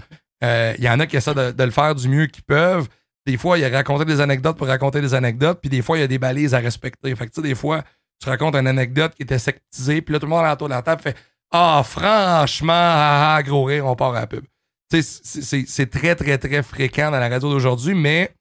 Euh, 0.42 0.74
Il 0.78 0.84
y 0.84 0.88
en 0.88 1.00
a 1.00 1.06
qui 1.06 1.16
essaient 1.16 1.34
de, 1.34 1.50
de 1.52 1.64
le 1.64 1.70
faire 1.70 1.94
du 1.94 2.08
mieux 2.08 2.26
qu'ils 2.26 2.42
peuvent. 2.44 2.88
Des 3.26 3.36
fois, 3.38 3.56
il 3.58 3.62
y 3.62 3.64
a 3.64 3.70
raconter 3.70 4.04
des 4.04 4.20
anecdotes 4.20 4.56
pour 4.58 4.66
raconter 4.66 5.00
des 5.00 5.14
anecdotes, 5.14 5.58
puis 5.60 5.70
des 5.70 5.80
fois, 5.82 5.96
il 5.96 6.00
y 6.00 6.04
a 6.04 6.06
des 6.06 6.18
balises 6.18 6.54
à 6.54 6.58
respecter. 6.58 7.14
Fait 7.16 7.26
que, 7.26 7.32
tu 7.32 7.40
sais, 7.40 7.46
des 7.48 7.54
fois, 7.54 7.82
tu 8.22 8.28
racontes 8.28 8.54
une 8.54 8.66
anecdote 8.66 9.14
qui 9.14 9.22
était 9.22 9.38
sectisée, 9.38 10.02
puis 10.02 10.12
là, 10.12 10.18
tout 10.20 10.26
le 10.26 10.30
monde 10.30 10.44
autour 10.46 10.68
de 10.68 10.74
la 10.74 10.82
table 10.82 11.00
fait 11.02 11.16
Ah, 11.50 11.82
franchement, 11.84 12.72
ah, 12.74 13.36
ah, 13.36 13.42
gros 13.42 13.64
rire, 13.64 13.86
on 13.86 13.96
part 13.96 14.14
à 14.14 14.20
la 14.20 14.26
pub. 14.26 14.44
c'est 14.90 15.90
très, 15.90 16.14
très, 16.14 16.36
très 16.38 16.62
fréquent 16.62 17.10
dans 17.10 17.18
la 17.18 17.28
radio 17.28 17.50
d'aujourd'hui, 17.50 17.94
mais 17.94 18.34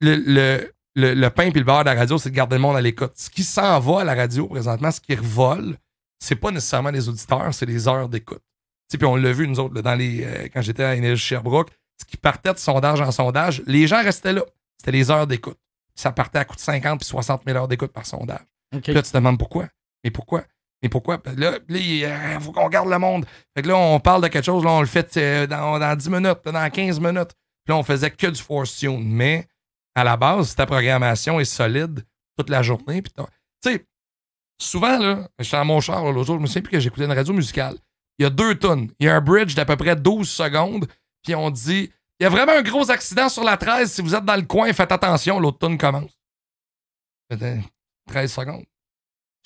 le, 0.00 0.16
le, 0.96 1.14
le, 1.14 1.28
pain 1.30 1.44
et 1.44 1.50
le 1.50 1.62
beurre 1.64 1.84
de 1.84 1.90
la 1.90 1.94
radio, 1.94 2.18
c'est 2.18 2.30
de 2.30 2.34
garder 2.34 2.56
le 2.56 2.62
monde 2.62 2.76
à 2.76 2.80
l'écoute. 2.80 3.12
Ce 3.16 3.30
qui 3.30 3.42
s'en 3.44 3.78
va 3.80 4.00
à 4.00 4.04
la 4.04 4.14
radio 4.14 4.46
présentement, 4.46 4.90
ce 4.90 5.00
qui 5.00 5.14
revole, 5.14 5.76
c'est 6.24 6.36
pas 6.36 6.50
nécessairement 6.50 6.90
les 6.90 7.08
auditeurs, 7.08 7.52
c'est 7.52 7.66
les 7.66 7.86
heures 7.86 8.08
d'écoute. 8.08 8.42
Puis 8.88 9.04
on 9.04 9.16
l'a 9.16 9.32
vu, 9.32 9.48
nous 9.48 9.58
autres, 9.58 9.80
dans 9.80 9.94
les, 9.94 10.24
euh, 10.24 10.48
quand 10.52 10.62
j'étais 10.62 10.84
à 10.84 10.94
Énergie 10.94 11.22
Sherbrooke, 11.22 11.70
ce 12.00 12.04
qui 12.04 12.16
partait 12.16 12.52
de 12.52 12.58
sondage 12.58 13.00
en 13.00 13.10
sondage, 13.10 13.62
les 13.66 13.86
gens 13.86 14.02
restaient 14.02 14.32
là. 14.32 14.42
C'était 14.78 14.92
les 14.92 15.10
heures 15.10 15.26
d'écoute. 15.26 15.58
Ça 15.94 16.12
partait 16.12 16.38
à 16.38 16.44
coût 16.44 16.54
de 16.54 16.60
50 16.60 17.00
puis 17.00 17.08
60 17.08 17.42
000 17.44 17.58
heures 17.58 17.68
d'écoute 17.68 17.92
par 17.92 18.06
sondage. 18.06 18.44
Puis 18.82 18.92
là, 18.92 19.02
tu 19.02 19.10
te 19.10 19.16
demandes 19.16 19.38
pourquoi. 19.38 19.68
Mais 20.02 20.10
pourquoi? 20.10 20.44
Mais 20.82 20.88
pourquoi? 20.88 21.20
Là, 21.36 21.58
il 21.68 22.06
faut 22.40 22.52
qu'on 22.52 22.68
garde 22.68 22.88
le 22.88 22.98
monde. 22.98 23.26
Fait 23.56 23.62
que 23.62 23.68
là, 23.68 23.76
on 23.76 24.00
parle 24.00 24.22
de 24.22 24.28
quelque 24.28 24.44
chose, 24.44 24.64
là, 24.64 24.70
on 24.70 24.80
le 24.80 24.86
fait 24.86 25.16
euh, 25.16 25.46
dans, 25.46 25.78
dans 25.78 25.96
10 25.96 26.10
minutes, 26.10 26.38
dans 26.44 26.70
15 26.70 27.00
minutes. 27.00 27.32
Puis 27.64 27.72
là, 27.72 27.76
on 27.76 27.82
faisait 27.82 28.10
que 28.10 28.26
du 28.26 28.40
force 28.40 28.76
tune. 28.76 29.04
Mais 29.04 29.46
à 29.94 30.04
la 30.04 30.16
base, 30.16 30.54
ta 30.54 30.66
programmation 30.66 31.40
est 31.40 31.44
solide 31.44 32.04
toute 32.36 32.50
la 32.50 32.62
journée, 32.62 33.00
puis 33.00 33.12
tu 33.12 33.22
sais, 33.62 33.86
souvent, 34.60 34.98
là, 34.98 35.28
je 35.38 35.44
suis 35.44 35.56
à 35.56 35.64
mon 35.64 35.80
char 35.80 36.04
l'autre 36.04 36.26
jour, 36.26 36.36
je 36.36 36.42
me 36.42 36.46
souviens 36.46 36.62
plus 36.62 36.72
que 36.72 36.80
j'écoutais 36.80 37.04
une 37.04 37.12
radio 37.12 37.32
musicale. 37.32 37.76
Il 38.18 38.22
y 38.22 38.26
a 38.26 38.30
deux 38.30 38.54
tonnes. 38.54 38.90
Il 39.00 39.06
y 39.06 39.08
a 39.08 39.16
un 39.16 39.20
bridge 39.20 39.54
d'à 39.54 39.64
peu 39.64 39.76
près 39.76 39.96
12 39.96 40.28
secondes, 40.28 40.86
puis 41.22 41.34
on 41.34 41.50
dit 41.50 41.90
il 42.20 42.24
y 42.24 42.26
a 42.26 42.30
vraiment 42.30 42.52
un 42.52 42.62
gros 42.62 42.90
accident 42.90 43.28
sur 43.28 43.42
la 43.42 43.56
13. 43.56 43.90
Si 43.90 44.02
vous 44.02 44.14
êtes 44.14 44.24
dans 44.24 44.36
le 44.36 44.42
coin, 44.42 44.72
faites 44.72 44.92
attention, 44.92 45.40
l'autre 45.40 45.58
tonne 45.58 45.76
commence. 45.76 46.12
13 48.08 48.32
secondes. 48.32 48.64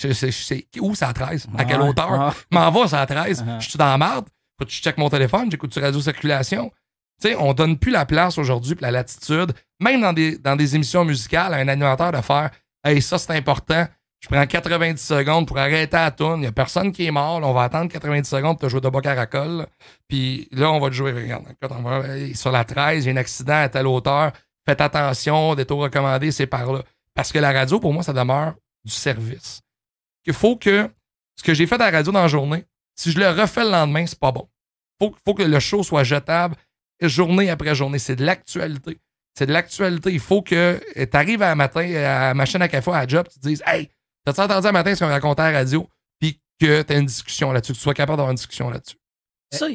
Je 0.01 0.13
sais 0.13 0.67
où 0.81 0.95
ça 0.95 1.13
13? 1.13 1.49
À 1.57 1.65
quelle 1.65 1.81
hauteur? 1.81 2.35
M'en 2.53 2.71
va, 2.71 2.89
ça 2.89 3.05
13. 3.05 3.43
Uh-huh. 3.43 3.61
Je 3.61 3.71
suis 3.71 3.79
dans 3.79 3.87
la 3.87 3.99
merde. 3.99 4.29
Faut 4.59 4.65
que 4.65 4.71
je 4.71 4.81
check 4.81 4.99
mon 4.99 5.09
téléphone, 5.09 5.51
j'écoute 5.51 5.73
sur 5.73 5.83
radio 5.83 6.01
circulation. 6.01 6.71
Tu 7.21 7.29
sais, 7.29 7.37
on 7.37 7.53
donne 7.53 7.79
plus 7.79 7.91
la 7.91 8.07
place 8.07 8.39
aujourd'hui 8.39 8.75
pour 8.75 8.83
la 8.83 8.91
latitude, 8.91 9.53
même 9.81 10.01
dans 10.01 10.13
des, 10.13 10.37
dans 10.39 10.57
des 10.57 10.77
émissions 10.77 11.05
musicales, 11.05 11.55
à 11.55 11.57
un 11.59 11.69
animateur 11.69 12.13
de 12.13 12.21
faire 12.21 12.51
Hey, 12.85 13.03
ça 13.03 13.19
c'est 13.19 13.33
important. 13.33 13.87
Je 14.21 14.29
prends 14.29 14.47
90 14.47 15.01
secondes 15.01 15.47
pour 15.47 15.59
arrêter 15.59 15.97
la 15.97 16.11
tune. 16.11 16.35
Il 16.37 16.41
n'y 16.41 16.47
a 16.47 16.53
personne 16.53 16.91
qui 16.91 17.07
est 17.07 17.11
mort. 17.11 17.41
on 17.43 17.53
va 17.53 17.65
attendre 17.65 17.91
90 17.91 18.29
secondes 18.29 18.59
pour 18.59 18.67
te 18.67 18.71
jouer 18.71 18.81
de 18.81 18.89
bas 18.89 19.01
caracol. 19.01 19.67
Puis 20.09 20.49
là, 20.51 20.73
on 20.73 20.81
va 20.81 20.89
te 20.89 20.95
jouer. 20.95 21.13
Regarde, 21.13 21.45
sur 22.35 22.51
la 22.51 22.65
13, 22.65 23.05
il 23.05 23.09
y 23.09 23.11
a 23.11 23.15
un 23.15 23.17
accident 23.17 23.63
à 23.63 23.69
telle 23.69 23.87
hauteur. 23.87 24.33
Faites 24.67 24.81
attention, 24.81 25.55
des 25.55 25.65
taux 25.65 25.79
recommandés, 25.79 26.33
c'est 26.33 26.47
par 26.47 26.73
là. 26.73 26.83
Parce 27.15 27.33
que 27.33 27.39
la 27.39 27.53
radio, 27.53 27.81
pour 27.81 27.93
moi, 27.93 28.03
ça 28.03 28.13
demeure 28.13 28.55
du 28.85 28.93
service. 28.93 29.63
Il 30.27 30.35
faut 30.35 30.57
que 30.57 30.91
ce 31.37 31.43
que 31.43 31.55
j'ai 31.55 31.67
fait 31.67 31.77
à 31.77 31.91
la 31.91 31.91
radio 31.91 32.13
dans 32.13 32.23
la 32.23 32.29
journée, 32.29 32.65
si 32.95 33.13
je 33.13 33.19
le 33.19 33.29
refais 33.29 33.65
le 33.65 33.71
lendemain, 33.71 34.05
c'est 34.07 34.19
pas 34.19 34.33
bon. 34.33 34.49
Il 35.01 35.11
faut, 35.25 35.35
que 35.35 35.45
le 35.45 35.61
show 35.61 35.85
soit 35.85 36.03
jetable 36.03 36.57
journée 37.01 37.49
après 37.51 37.75
journée. 37.75 38.01
C'est 38.01 38.17
de 38.17 38.25
l'actualité. 38.25 38.99
C'est 39.37 39.47
de 39.47 39.53
l'actualité. 39.53 40.13
Il 40.13 40.21
faut 40.21 40.43
que 40.43 40.81
tu 40.95 41.17
arrives 41.17 41.43
à 41.43 41.55
matin 41.55 41.83
à 41.83 42.29
la 42.29 42.35
machine 42.35 42.61
à 42.61 42.69
café, 42.69 42.91
à 42.91 43.07
job, 43.07 43.27
tu 43.33 43.39
te 43.39 43.47
dises 43.47 43.63
Hey, 43.65 43.89
t'as-tu 44.25 44.41
entendu 44.41 44.67
un 44.67 44.73
matin 44.73 44.95
ce 44.95 45.05
qu'on 45.05 45.11
racontait 45.11 45.43
à 45.43 45.53
la 45.53 45.59
radio? 45.59 45.89
Puis 46.21 46.41
que 46.61 46.83
tu 46.83 46.93
as 46.93 46.97
une 46.97 47.07
discussion 47.07 47.53
là-dessus, 47.53 47.73
que 47.73 47.79
tu 47.79 47.83
sois 47.83 47.95
capable 47.95 48.17
d'avoir 48.17 48.31
une 48.31 48.37
discussion 48.37 48.71
là-dessus. 48.71 48.97
Ça, 49.53 49.67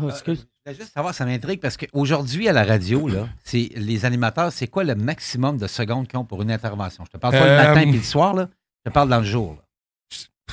oh, 0.00 0.08
excuse. 0.08 0.46
Je 0.66 0.70
voulais 0.70 0.80
juste 0.82 0.94
savoir, 0.94 1.14
ça 1.14 1.24
m'intrigue 1.24 1.60
parce 1.60 1.76
qu'aujourd'hui, 1.76 2.48
à 2.48 2.52
la 2.52 2.64
radio, 2.64 3.08
là, 3.08 3.28
c'est, 3.44 3.70
les 3.76 4.04
animateurs, 4.04 4.52
c'est 4.52 4.66
quoi 4.66 4.84
le 4.84 4.94
maximum 4.94 5.56
de 5.56 5.66
secondes 5.66 6.06
qu'ils 6.06 6.18
ont 6.18 6.24
pour 6.24 6.42
une 6.42 6.50
intervention? 6.50 7.04
Je 7.06 7.10
te 7.10 7.16
parle 7.16 7.34
pas 7.34 7.46
le 7.46 7.56
matin 7.56 7.80
et 7.80 7.92
le 7.92 8.02
soir, 8.02 8.34
là. 8.34 8.48
je 8.84 8.90
te 8.90 8.94
parle 8.94 9.08
dans 9.08 9.20
le 9.20 9.24
jour. 9.24 9.56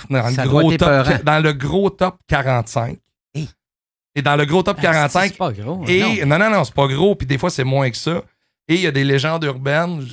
Dans, 0.10 0.28
le 0.28 0.48
gros 0.48 0.78
top, 0.78 1.24
dans 1.24 1.40
le 1.44 1.54
gros 1.54 1.90
top 1.90 2.18
45, 2.28 3.00
et 4.18 4.24
dans 4.24 4.36
le 4.36 4.46
gros 4.46 4.64
top 4.64 4.82
45. 4.82 5.20
Ah, 5.20 5.28
c'est 5.28 5.38
pas 5.38 5.52
gros. 5.52 5.86
Et, 5.88 6.26
non, 6.26 6.40
non, 6.40 6.50
non, 6.50 6.64
c'est 6.64 6.74
pas 6.74 6.88
gros. 6.88 7.16
Puis 7.16 7.28
des 7.28 7.38
fois, 7.38 7.52
c'est 7.52 7.64
moins 7.64 7.92
que 7.92 7.98
ça. 7.98 8.24
Et 8.68 8.74
il 8.74 8.82
y 8.82 8.88
a 8.88 8.92
des 8.92 9.04
légendes 9.04 9.44
urbaines 9.44 10.04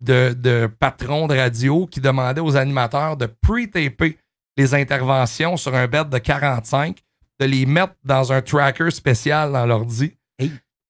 de, 0.00 0.34
de, 0.34 0.66
patrons 0.66 1.26
de 1.26 1.36
radio 1.36 1.86
qui 1.86 2.00
demandaient 2.00 2.40
aux 2.40 2.56
animateurs 2.56 3.16
de 3.16 3.26
pre-taper 3.26 4.18
les 4.56 4.74
interventions 4.74 5.56
sur 5.56 5.74
un 5.74 5.86
bed 5.86 6.08
de 6.08 6.18
45, 6.18 6.98
de 7.40 7.46
les 7.46 7.66
mettre 7.66 7.94
dans 8.04 8.32
un 8.32 8.42
tracker 8.42 8.90
spécial 8.90 9.52
dans 9.52 9.66
l'ordi. 9.66 10.16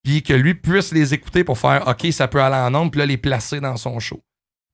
Puis 0.03 0.23
que 0.23 0.35
lui 0.35 0.55
puisse 0.55 0.93
les 0.93 1.15
écouter 1.15 1.45
pour 1.45 1.59
faire 1.59 1.89
OK, 1.89 2.13
ça 2.13 2.29
peut 2.29 2.43
aller 2.43 2.57
en 2.57 2.71
nombre, 2.71 2.91
puis 2.91 2.99
là, 2.99 3.07
les 3.07 3.17
placer 3.17 3.61
dans 3.61 3.77
son 3.77 3.99
show. 4.01 4.23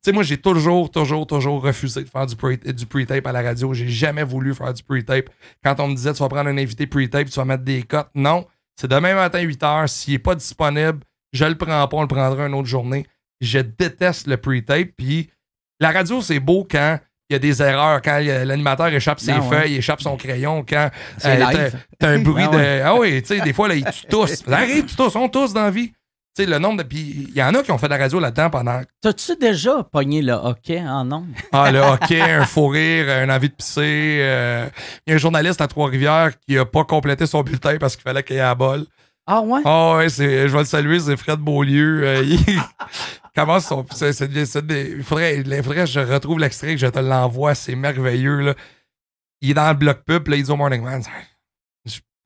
Tu 0.03 0.09
sais, 0.09 0.13
moi, 0.13 0.23
j'ai 0.23 0.39
toujours, 0.39 0.91
toujours, 0.91 1.27
toujours 1.27 1.63
refusé 1.63 2.03
de 2.03 2.09
faire 2.09 2.27
du, 2.27 2.35
pre-tape 2.35 3.27
à 3.27 3.33
la 3.33 3.43
radio. 3.43 3.75
J'ai 3.75 3.89
jamais 3.89 4.25
voulu 4.25 4.55
faire 4.55 4.73
du 4.73 4.83
pre-tape. 4.83 5.29
Quand 5.63 5.79
on 5.79 5.89
me 5.89 5.95
disait, 5.95 6.15
tu 6.15 6.21
vas 6.23 6.29
prendre 6.29 6.49
un 6.49 6.57
invité 6.57 6.87
pre-tape, 6.87 7.29
tu 7.29 7.39
vas 7.39 7.45
mettre 7.45 7.65
des 7.65 7.83
cotes. 7.83 8.09
Non. 8.15 8.47
C'est 8.81 8.89
demain 8.89 9.15
matin, 9.15 9.41
8 9.41 9.61
h. 9.61 9.87
S'il 9.89 10.15
n'est 10.15 10.19
pas 10.19 10.35
disponible, 10.35 11.01
je 11.33 11.45
le 11.45 11.55
prends 11.55 11.87
pas, 11.87 11.97
on 11.99 12.03
le 12.03 12.09
prendra 12.09 12.47
une 12.47 12.55
autre 12.55 12.69
journée. 12.69 13.07
Je 13.41 13.59
déteste 13.59 14.27
le 14.27 14.37
pre-tape. 14.37 14.91
Puis 14.97 15.31
la 15.81 15.93
radio, 15.93 16.21
c'est 16.21 16.41
beau 16.41 16.67
quand 16.71 16.99
il 17.31 17.35
y 17.35 17.37
a 17.37 17.39
des 17.39 17.63
erreurs, 17.63 18.03
quand 18.03 18.19
l'animateur 18.19 18.89
échappe 18.89 19.21
ses 19.21 19.33
ben 19.33 19.43
feuilles, 19.43 19.77
échappe 19.77 20.03
son 20.03 20.17
crayon, 20.17 20.65
quand 20.69 20.91
euh, 21.25 21.71
t'as 21.99 22.09
un 22.09 22.19
bruit 22.23 22.49
ben 22.51 22.59
de. 22.59 22.83
Ah 22.85 22.97
oui, 22.97 23.23
tu 23.23 23.29
sais, 23.29 23.41
des 23.41 23.53
fois, 23.53 23.69
là, 23.69 23.77
tu 23.77 24.07
tousses. 24.07 24.43
Ça 24.47 24.59
arrive, 24.59 24.85
tu 24.85 24.97
tousses, 24.97 25.15
on 25.15 25.29
tousse 25.29 25.53
dans 25.53 25.63
la 25.63 25.71
vie. 25.71 25.91
Tu 26.37 26.43
sais, 26.43 26.47
le 26.47 26.59
nombre 26.59 26.79
de. 26.79 26.83
Puis 26.83 27.29
il 27.29 27.37
y 27.37 27.43
en 27.43 27.55
a 27.55 27.63
qui 27.63 27.71
ont 27.71 27.79
fait 27.79 27.87
de 27.87 27.93
la 27.93 27.99
radio 27.99 28.19
là-dedans 28.19 28.51
pendant. 28.51 28.81
T'as-tu 29.01 29.37
déjà 29.37 29.85
pogné 29.85 30.23
le 30.23 30.33
hockey 30.33 30.81
en 30.81 31.05
nombre? 31.05 31.29
Ah, 31.53 31.71
le 31.71 31.79
hockey, 31.79 32.21
un 32.21 32.45
fou 32.45 32.67
rire, 32.67 33.09
une 33.23 33.31
envie 33.31 33.49
de 33.49 33.55
pisser. 33.55 34.19
Euh, 34.23 34.69
il 35.07 35.11
y 35.11 35.13
a 35.13 35.15
un 35.15 35.19
journaliste 35.19 35.61
à 35.61 35.69
Trois-Rivières 35.69 36.33
qui 36.41 36.59
a 36.59 36.65
pas 36.65 36.83
complété 36.83 37.27
son 37.27 37.43
bulletin 37.43 37.77
parce 37.79 37.95
qu'il 37.95 38.03
fallait 38.03 38.25
qu'il 38.25 38.37
y 38.37 38.39
ait 38.41 38.43
la 38.43 38.57
balle. 38.57 38.87
Ah 39.27 39.41
ouais? 39.41 39.61
Ah 39.65 39.97
ouais, 39.97 40.09
je 40.09 40.49
vais 40.49 40.59
le 40.59 40.65
saluer, 40.65 40.99
c'est 40.99 41.17
Fred 41.17 41.39
Beaulieu. 41.39 42.03
Euh, 42.05 42.25
il 42.25 42.39
commence 43.35 43.67
son. 43.67 43.85
il, 43.85 45.03
faudrait, 45.03 45.39
il 45.39 45.63
faudrait 45.63 45.77
que 45.77 45.87
je 45.87 46.01
retrouve 46.01 46.39
l'extrait, 46.39 46.75
que 46.75 46.81
je 46.81 46.87
te 46.87 46.99
l'envoie, 46.99 47.55
c'est 47.55 47.75
merveilleux. 47.75 48.41
Là. 48.41 48.55
Il 49.41 49.51
est 49.51 49.55
dans 49.55 49.69
le 49.69 49.75
bloc 49.75 50.03
pub, 50.05 50.29
là, 50.29 50.37
il 50.37 50.43
dit 50.43 50.51
au 50.51 50.57
Morning 50.57 50.83
Man. 50.83 51.03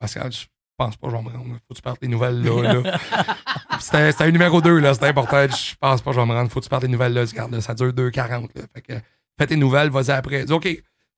Pascal, 0.00 0.32
je 0.32 0.44
pense 0.76 0.96
pas 0.96 1.08
je 1.08 1.16
vais 1.16 1.22
me 1.22 1.28
rendre. 1.28 1.54
Faut 1.66 1.74
que 1.74 1.74
tu 1.74 1.82
partes 1.82 2.02
les 2.02 2.08
nouvelles 2.08 2.42
là. 2.42 2.74
là. 2.82 2.98
c'était, 3.80 4.24
un 4.24 4.30
numéro 4.30 4.60
2, 4.60 4.80
là. 4.80 4.92
C'était 4.92 5.06
important. 5.06 5.46
Je 5.48 5.74
pense 5.80 6.02
pas 6.02 6.12
je 6.12 6.20
vais 6.20 6.26
me 6.26 6.32
rendre. 6.32 6.50
Faut 6.50 6.60
que 6.60 6.64
tu 6.64 6.70
partes 6.70 6.82
les 6.82 6.88
nouvelles 6.88 7.14
là. 7.14 7.22
Regarde, 7.22 7.58
ça 7.60 7.74
dure 7.74 7.92
2,40. 7.92 8.48
Fait 8.74 8.82
que 8.82 8.92
fais 9.38 9.46
tes 9.46 9.56
nouvelles, 9.56 9.90
vas-y 9.90 10.10
après. 10.10 10.50
OK. 10.50 10.68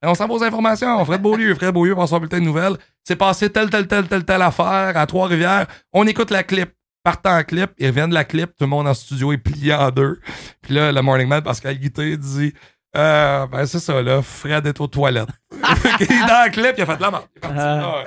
On 0.02 0.14
s'en 0.14 0.28
va 0.28 0.34
aux 0.34 0.44
informations. 0.44 1.04
Fred 1.04 1.22
Beaulieu, 1.22 1.54
Fred 1.54 1.72
Beaulieu 1.72 1.94
pour 1.94 2.06
son 2.06 2.18
bulletin 2.18 2.38
de 2.38 2.44
nouvelles. 2.44 2.76
C'est 3.02 3.16
passé 3.16 3.50
telle, 3.50 3.70
telle, 3.70 3.88
telle, 3.88 4.06
telle, 4.06 4.24
telle 4.24 4.42
affaire 4.42 4.96
à 4.96 5.06
Trois-Rivières. 5.06 5.66
On 5.92 6.06
écoute 6.06 6.30
la 6.30 6.42
clip. 6.42 6.70
Partant 7.06 7.38
en 7.38 7.44
clip, 7.44 7.70
ils 7.78 7.86
reviennent 7.86 8.10
de 8.10 8.14
la 8.14 8.24
clip, 8.24 8.46
tout 8.46 8.64
le 8.64 8.66
monde 8.66 8.88
en 8.88 8.92
studio 8.92 9.32
est 9.32 9.38
plié 9.38 9.72
en 9.72 9.92
deux. 9.92 10.18
Puis 10.60 10.74
là, 10.74 10.90
le 10.90 11.02
Morning 11.02 11.28
Man, 11.28 11.40
Pascal 11.40 11.78
Guité, 11.78 12.16
dit 12.16 12.52
euh, 12.96 13.46
ben 13.46 13.64
c'est 13.64 13.78
ça, 13.78 14.02
là, 14.02 14.22
Fred 14.22 14.66
est 14.66 14.80
aux 14.80 14.88
toilettes. 14.88 15.28
il 16.00 16.02
est 16.02 16.26
dans 16.26 16.42
la 16.42 16.50
clip, 16.50 16.72
il 16.76 16.82
a 16.82 16.86
fait 16.86 16.96
de 16.96 17.02
la 17.02 17.12
mort. 17.12 17.28
Ah. 17.44 18.02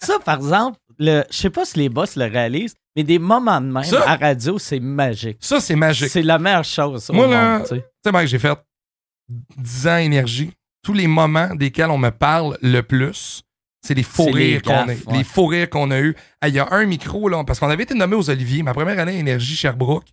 Ça, 0.00 0.18
par 0.24 0.36
exemple, 0.36 0.78
le, 0.98 1.24
je 1.30 1.36
sais 1.36 1.50
pas 1.50 1.66
si 1.66 1.78
les 1.78 1.90
boss 1.90 2.16
le 2.16 2.24
réalisent, 2.24 2.74
mais 2.96 3.02
des 3.02 3.18
moments 3.18 3.60
de 3.60 3.66
même 3.66 3.84
à 4.06 4.16
radio, 4.16 4.58
c'est 4.58 4.80
magique. 4.80 5.36
Ça, 5.40 5.60
c'est 5.60 5.76
magique. 5.76 6.08
C'est 6.08 6.22
la 6.22 6.38
meilleure 6.38 6.64
chose. 6.64 7.10
Moi, 7.12 7.26
là, 7.26 7.64
tu 7.68 7.76
sais, 7.76 8.12
Mike, 8.12 8.28
j'ai 8.28 8.38
fait 8.38 8.58
10 9.58 9.88
ans 9.88 9.98
énergie. 9.98 10.52
Tous 10.82 10.94
les 10.94 11.06
moments 11.06 11.54
desquels 11.54 11.90
on 11.90 11.98
me 11.98 12.10
parle 12.10 12.56
le 12.62 12.80
plus, 12.80 13.42
c'est 13.82 13.94
les 13.94 14.02
faux 14.02 14.30
rires 14.30 14.62
qu'on 14.62 14.88
a. 14.88 14.94
Les 15.12 15.24
faux 15.24 15.46
rires 15.46 15.70
qu'on 15.70 15.90
a 15.90 16.00
eu. 16.00 16.14
Il 16.46 16.54
y 16.54 16.58
a 16.58 16.68
un 16.72 16.84
micro, 16.86 17.28
là, 17.28 17.44
parce 17.44 17.60
qu'on 17.60 17.70
avait 17.70 17.84
été 17.84 17.94
nommé 17.94 18.16
aux 18.16 18.30
Oliviers. 18.30 18.62
Ma 18.62 18.74
première 18.74 18.98
année 18.98 19.18
Énergie 19.18 19.56
Sherbrooke, 19.56 20.06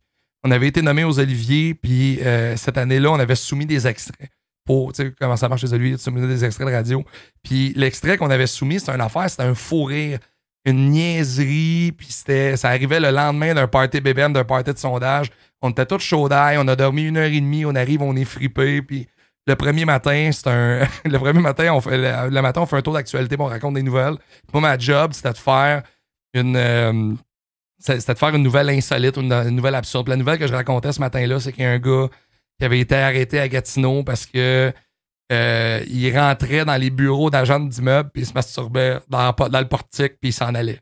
on 0.44 0.52
avait 0.52 0.68
été 0.68 0.82
nommé 0.82 1.04
aux 1.04 1.20
Oliviers, 1.20 1.74
puis 1.74 2.20
euh, 2.22 2.58
cette 2.58 2.78
année-là, 2.78 3.12
on 3.12 3.20
avait 3.20 3.36
soumis 3.36 3.66
des 3.66 3.88
extraits 3.88 4.30
pour, 4.66 4.94
tu 4.94 5.04
sais, 5.04 5.14
comment 5.20 5.38
ça 5.38 5.50
marche 5.50 5.64
les 5.64 5.74
Oliviers, 5.74 5.98
soumis 5.98 6.26
des 6.28 6.46
extraits 6.46 6.68
de 6.68 6.74
radio. 6.74 7.04
Puis 7.44 7.74
l'extrait 7.76 8.18
qu'on 8.18 8.30
avait 8.30 8.48
soumis, 8.48 8.80
c'était 8.80 8.94
une 8.94 9.02
affaire, 9.02 9.30
c'était 9.30 9.44
un 9.44 9.56
faux 9.56 9.86
rire, 9.86 10.20
une 10.66 10.92
niaiserie, 10.92 11.94
puis 11.98 12.08
c'était, 12.10 12.56
ça 12.56 12.70
arrivait 12.70 13.00
le 13.00 13.12
lendemain 13.12 13.54
d'un 13.54 13.68
party 13.68 14.00
BBM, 14.00 14.34
d'un 14.34 14.46
party 14.46 14.74
de 14.74 14.78
sondage. 14.78 15.30
On 15.62 15.70
était 15.70 15.86
tous 15.86 16.00
chauds 16.00 16.30
d'ail, 16.30 16.58
on 16.58 16.68
a 16.68 16.76
dormi 16.76 17.04
une 17.04 17.18
heure 17.18 17.32
et 17.32 17.40
demie, 17.40 17.66
on 17.66 17.76
arrive, 17.76 18.02
on 18.02 18.16
est 18.16 18.26
fripé, 18.26 18.82
puis 18.82 19.08
le 19.46 19.56
premier 19.56 19.86
matin, 19.86 20.30
c'est 20.32 20.48
un. 20.48 20.88
le 21.06 21.18
premier 21.18 21.42
matin, 21.42 21.74
on 21.74 21.82
fait. 21.82 21.98
Le, 21.98 22.42
matin, 22.42 22.62
on 22.62 22.66
fait 22.66 22.78
un 22.78 22.82
tour 22.82 22.94
d'actualité, 22.94 23.36
on 23.40 23.46
raconte 23.46 23.76
des 23.76 23.84
nouvelles. 23.84 24.16
Moi, 24.54 24.62
ma 24.62 24.78
job, 24.78 25.12
c'était 25.14 25.34
de 25.34 25.38
faire 25.38 25.84
une. 26.34 26.56
Euh, 26.56 27.14
c'était 27.80 28.14
de 28.14 28.20
faire 28.20 28.34
une 28.34 28.44
nouvelle 28.44 28.70
insolite, 28.70 29.18
une, 29.18 29.34
une, 29.34 29.56
nouvelle 29.56 29.76
absurde. 29.76 30.08
La 30.08 30.16
nouvelle 30.16 30.40
que 30.40 30.48
je 30.48 30.54
racontais 30.54 30.94
ce 30.94 31.02
matin-là, 31.02 31.40
c'est 31.40 31.52
qu'il 31.52 31.64
y 31.64 31.68
a 31.68 31.72
un 31.72 31.80
gars 31.80 32.08
qui 32.58 32.66
avait 32.66 32.80
été 32.80 32.96
arrêté 32.96 33.40
à 33.40 33.48
Gatineau 33.50 34.04
parce 34.04 34.26
que 34.26 34.72
euh, 35.32 35.84
il 35.88 36.18
rentrait 36.18 36.64
dans 36.64 36.76
les 36.76 36.90
bureaux 36.90 37.30
d'agents 37.30 37.60
d'immeubles 37.60 38.10
puis 38.14 38.24
il 38.24 38.26
se 38.26 38.34
masturbait 38.34 39.00
dans, 39.10 39.34
le 39.40 39.68
portique 39.68 40.14
puis 40.20 40.30
il 40.30 40.34
s'en 40.34 40.54
allait. 40.54 40.80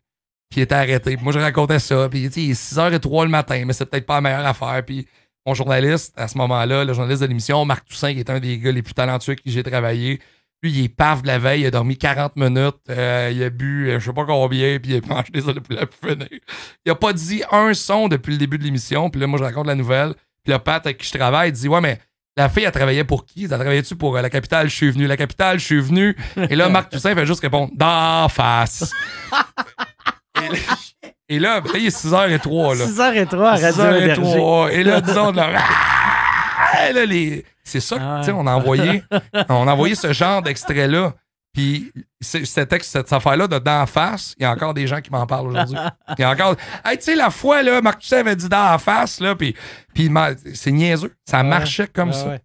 Puis 0.49 0.59
il 0.59 0.63
était 0.63 0.75
arrêté. 0.75 1.17
moi, 1.21 1.31
je 1.31 1.39
racontais 1.39 1.79
ça. 1.79 2.09
Puis 2.09 2.19
il 2.19 2.25
est 2.25 2.53
6h03 2.53 3.23
le 3.23 3.29
matin, 3.29 3.63
mais 3.65 3.73
c'est 3.73 3.85
peut-être 3.85 4.05
pas 4.05 4.15
la 4.15 4.21
meilleure 4.21 4.45
affaire. 4.45 4.83
Puis 4.85 5.07
mon 5.45 5.53
journaliste, 5.53 6.13
à 6.17 6.27
ce 6.27 6.37
moment-là, 6.37 6.83
le 6.85 6.93
journaliste 6.93 7.21
de 7.21 7.27
l'émission, 7.27 7.63
Marc 7.65 7.87
Toussaint, 7.87 8.13
qui 8.13 8.19
est 8.19 8.29
un 8.29 8.39
des 8.39 8.57
gars 8.59 8.71
les 8.71 8.81
plus 8.81 8.93
talentueux 8.93 9.31
avec 9.31 9.43
qui 9.43 9.51
j'ai 9.51 9.63
travaillé, 9.63 10.19
Lui, 10.63 10.71
il 10.71 10.85
est 10.85 10.89
paf 10.89 11.23
de 11.23 11.27
la 11.27 11.39
veille, 11.39 11.61
il 11.61 11.65
a 11.65 11.71
dormi 11.71 11.97
40 11.97 12.35
minutes, 12.35 12.75
euh, 12.89 13.31
il 13.33 13.41
a 13.41 13.49
bu 13.49 13.89
euh, 13.89 13.99
je 13.99 14.05
sais 14.05 14.13
pas 14.13 14.25
combien, 14.25 14.77
puis 14.79 14.93
il 14.93 15.07
mangé 15.07 15.31
des 15.31 15.47
œufs 15.47 15.55
de 15.55 15.59
poulet 15.59 15.85
pour 15.87 16.09
finir. 16.09 16.27
Il 16.85 16.91
a 16.91 16.95
pas 16.95 17.13
dit 17.13 17.43
un 17.51 17.73
son 17.73 18.07
depuis 18.07 18.31
le 18.31 18.37
début 18.37 18.59
de 18.59 18.63
l'émission, 18.63 19.09
puis 19.09 19.19
là, 19.19 19.27
moi, 19.27 19.39
je 19.39 19.43
raconte 19.43 19.65
la 19.65 19.75
nouvelle. 19.75 20.13
Puis 20.43 20.51
là, 20.51 20.59
Pat, 20.59 20.85
avec 20.85 20.99
qui 20.99 21.07
je 21.07 21.17
travaille, 21.17 21.49
il 21.49 21.53
dit 21.53 21.67
Ouais, 21.67 21.81
mais 21.81 21.99
la 22.37 22.47
fille, 22.47 22.63
elle 22.63 22.71
travaillait 22.71 23.03
pour 23.03 23.25
qui? 23.25 23.43
Elle 23.43 23.49
travaillait-tu 23.49 23.95
pour 23.95 24.15
euh, 24.15 24.21
la 24.21 24.29
capitale? 24.29 24.69
Je 24.69 24.75
suis 24.75 24.91
venu. 24.91 25.07
La 25.07 25.17
capitale, 25.17 25.59
je 25.59 25.65
suis 25.65 25.81
venu. 25.81 26.15
Et 26.49 26.55
là, 26.55 26.69
Marc 26.69 26.91
Toussaint 26.91 27.13
fait 27.13 27.25
juste 27.25 27.41
répondre 27.41 27.71
D'en 27.75 28.29
face. 28.29 28.91
ben, 31.39 31.61
il 31.75 31.85
est 31.85 32.05
6h03. 32.05 32.77
Là. 32.77 32.85
6h03 32.85 33.45
à 33.45 33.71
Radio 33.71 34.23
6h03. 34.23 34.71
Et 34.71 34.83
là, 34.83 35.01
disons, 35.01 35.31
là, 35.31 35.51
là 36.93 37.05
les... 37.05 37.45
c'est 37.63 37.79
ça, 37.79 37.97
ah 37.99 38.19
tu 38.19 38.27
sais, 38.27 38.31
on 38.31 38.45
a 38.47 38.53
envoyé, 38.53 39.03
on 39.49 39.67
a 39.67 39.71
envoyé 39.71 39.95
ce 39.95 40.13
genre 40.13 40.41
d'extrait-là. 40.41 41.13
Puis 41.53 41.91
cette, 42.21 42.81
cette 42.83 43.11
affaire-là 43.11 43.47
de 43.47 43.59
d'en 43.59 43.85
face, 43.85 44.35
il 44.37 44.43
y 44.43 44.45
a 44.45 44.51
encore 44.51 44.73
des 44.73 44.87
gens 44.87 45.01
qui 45.01 45.11
m'en 45.11 45.25
parlent 45.27 45.47
aujourd'hui. 45.47 45.77
Il 46.17 46.21
y 46.21 46.23
a 46.23 46.31
encore. 46.31 46.55
Hey, 46.85 46.97
tu 46.97 47.03
sais, 47.03 47.15
la 47.15 47.29
fois, 47.29 47.61
là, 47.61 47.81
Marc 47.81 47.99
Toussaint 47.99 48.19
avait 48.19 48.37
dit 48.37 48.47
d'en 48.47 48.77
face, 48.77 49.19
là, 49.19 49.35
puis, 49.35 49.53
puis 49.93 50.09
c'est 50.53 50.71
niaiseux. 50.71 51.13
Ça 51.25 51.43
marchait 51.43 51.87
comme 51.87 52.13
ça. 52.13 52.37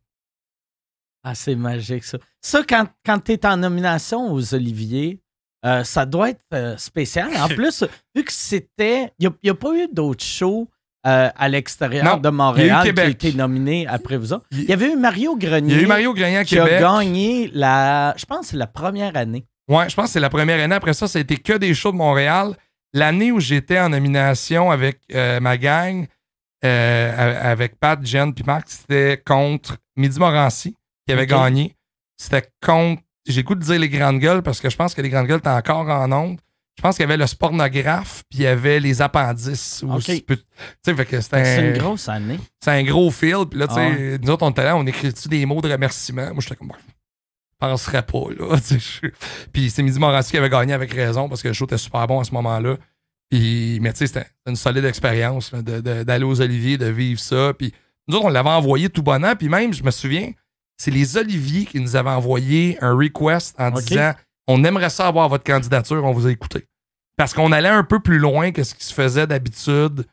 Ah, 1.22 1.34
c'est 1.34 1.54
magique, 1.54 2.04
ça. 2.04 2.18
Ça, 2.40 2.62
quand, 2.68 2.86
quand 3.04 3.18
tu 3.18 3.32
es 3.32 3.46
en 3.46 3.56
nomination 3.56 4.32
aux 4.32 4.54
Oliviers, 4.54 5.20
euh, 5.66 5.82
ça 5.84 6.06
doit 6.06 6.30
être 6.30 6.40
euh, 6.54 6.76
spécial. 6.76 7.28
En 7.36 7.48
plus, 7.54 7.84
vu 8.14 8.24
que 8.24 8.32
c'était. 8.32 9.12
Il 9.18 9.30
n'y 9.42 9.50
a, 9.50 9.54
pas 9.54 9.74
eu 9.74 9.88
d'autres 9.92 10.24
shows 10.24 10.68
euh, 11.06 11.28
à 11.34 11.48
l'extérieur 11.48 12.20
de 12.20 12.28
Montréal 12.28 12.94
qui 12.94 13.00
a 13.00 13.04
été 13.06 13.32
nominé 13.32 13.86
après 13.88 14.16
vous 14.16 14.32
autres. 14.32 14.46
Il 14.52 14.64
y 14.64 14.72
avait 14.72 14.92
eu 14.92 14.96
Mario 14.96 15.36
Grenier. 15.36 15.74
Il 15.74 15.76
y 15.76 15.80
a 15.80 15.82
eu 15.82 15.86
Mario 15.86 16.14
Grenier 16.14 16.38
à 16.38 16.44
qui 16.44 16.58
a 16.58 16.80
gagné 16.80 17.50
la. 17.52 18.14
Je 18.16 18.24
pense 18.26 18.40
que 18.40 18.46
c'est 18.46 18.56
la 18.56 18.68
première 18.68 19.16
année. 19.16 19.44
Ouais, 19.68 19.88
je 19.88 19.96
pense 19.96 20.06
que 20.06 20.12
c'est 20.12 20.20
la 20.20 20.30
première 20.30 20.62
année. 20.62 20.74
Après 20.74 20.94
ça, 20.94 21.08
ça 21.08 21.18
a 21.18 21.22
été 21.22 21.36
que 21.36 21.54
des 21.54 21.74
shows 21.74 21.92
de 21.92 21.96
Montréal. 21.96 22.54
L'année 22.92 23.32
où 23.32 23.40
j'étais 23.40 23.80
en 23.80 23.88
nomination 23.88 24.70
avec 24.70 25.00
ma 25.10 25.58
gang, 25.58 26.06
avec 26.62 27.78
Pat, 27.80 27.98
Jen 28.04 28.32
puis 28.32 28.44
Marc, 28.44 28.68
c'était 28.68 29.20
contre 29.26 29.76
Midi 29.96 30.18
Morancy 30.18 30.76
qui 31.06 31.12
avait 31.12 31.26
gagné. 31.26 31.74
C'était 32.16 32.48
contre. 32.64 33.02
J'ai 33.26 33.42
goût 33.42 33.54
de 33.54 33.64
dire 33.64 33.78
les 33.78 33.88
grandes 33.88 34.18
gueules 34.18 34.42
parce 34.42 34.60
que 34.60 34.70
je 34.70 34.76
pense 34.76 34.94
que 34.94 35.02
les 35.02 35.08
grandes 35.08 35.26
gueules 35.26 35.38
étaient 35.38 35.48
encore 35.48 35.88
en 35.88 36.10
ondes. 36.12 36.38
Je 36.76 36.82
pense 36.82 36.96
qu'il 36.96 37.04
y 37.04 37.08
avait 37.08 37.16
le 37.16 37.26
spornographe, 37.26 38.22
puis 38.28 38.40
il 38.40 38.42
y 38.42 38.46
avait 38.46 38.80
les 38.80 39.00
appendices. 39.00 39.82
Okay. 39.82 40.26
C'est 40.82 41.70
une 41.72 41.78
grosse 41.78 42.08
année. 42.08 42.38
C'est 42.62 42.70
un 42.70 42.82
gros 42.84 43.10
fil. 43.10 43.46
Puis 43.50 43.58
là, 43.58 43.66
tu 43.66 43.74
sais, 43.74 44.14
ah 44.14 44.18
nous 44.20 44.30
autres, 44.30 44.44
on 44.44 44.50
était 44.50 44.64
là, 44.64 44.76
on 44.76 44.86
écrit-tu 44.86 45.28
des 45.28 45.46
mots 45.46 45.62
de 45.62 45.72
remerciement? 45.72 46.34
Moi, 46.34 46.40
j'étais 46.40 46.56
comme, 46.56 46.72
je 46.74 47.66
penserais 47.66 48.02
pas, 48.02 48.26
là. 48.38 48.56
puis 49.52 49.70
c'est 49.70 49.82
Midi 49.82 49.98
Morancy 49.98 50.32
qui 50.32 50.36
avait 50.36 50.50
gagné 50.50 50.74
avec 50.74 50.92
raison 50.92 51.30
parce 51.30 51.42
que 51.42 51.48
le 51.48 51.54
show 51.54 51.64
était 51.64 51.78
super 51.78 52.06
bon 52.06 52.20
à 52.20 52.24
ce 52.24 52.32
moment-là. 52.32 52.76
Puis, 53.30 53.78
mais 53.80 53.92
tu 53.92 54.00
sais, 54.00 54.08
c'était 54.08 54.26
une 54.46 54.56
solide 54.56 54.84
expérience 54.84 55.52
d'aller 55.54 56.24
aux 56.24 56.42
Oliviers, 56.42 56.76
de 56.76 56.86
vivre 56.86 57.20
ça. 57.20 57.54
Puis 57.54 57.72
nous 58.06 58.16
autres, 58.16 58.26
on 58.26 58.30
l'avait 58.30 58.50
envoyé 58.50 58.90
tout 58.90 59.02
bonnement. 59.02 59.34
Puis 59.34 59.48
même, 59.48 59.72
je 59.72 59.82
me 59.82 59.90
souviens, 59.90 60.30
c'est 60.76 60.90
les 60.90 61.16
Oliviers 61.16 61.64
qui 61.64 61.80
nous 61.80 61.96
avaient 61.96 62.10
envoyé 62.10 62.78
un 62.82 62.94
request 62.94 63.54
en 63.58 63.70
disant 63.70 64.12
on 64.46 64.62
aimerait 64.64 64.90
ça 64.90 65.06
avoir 65.06 65.28
votre 65.28 65.44
candidature, 65.44 66.04
on 66.04 66.12
vous 66.12 66.26
a 66.26 66.30
écouté. 66.30 66.64
Parce 67.16 67.32
qu'on 67.32 67.50
allait 67.52 67.68
un 67.68 67.82
peu 67.84 68.00
plus 68.00 68.18
loin 68.18 68.52
que 68.52 68.62
ce 68.62 68.74
qui 68.74 68.84
se 68.84 68.94
faisait 68.94 69.26
d'habitude 69.26 70.04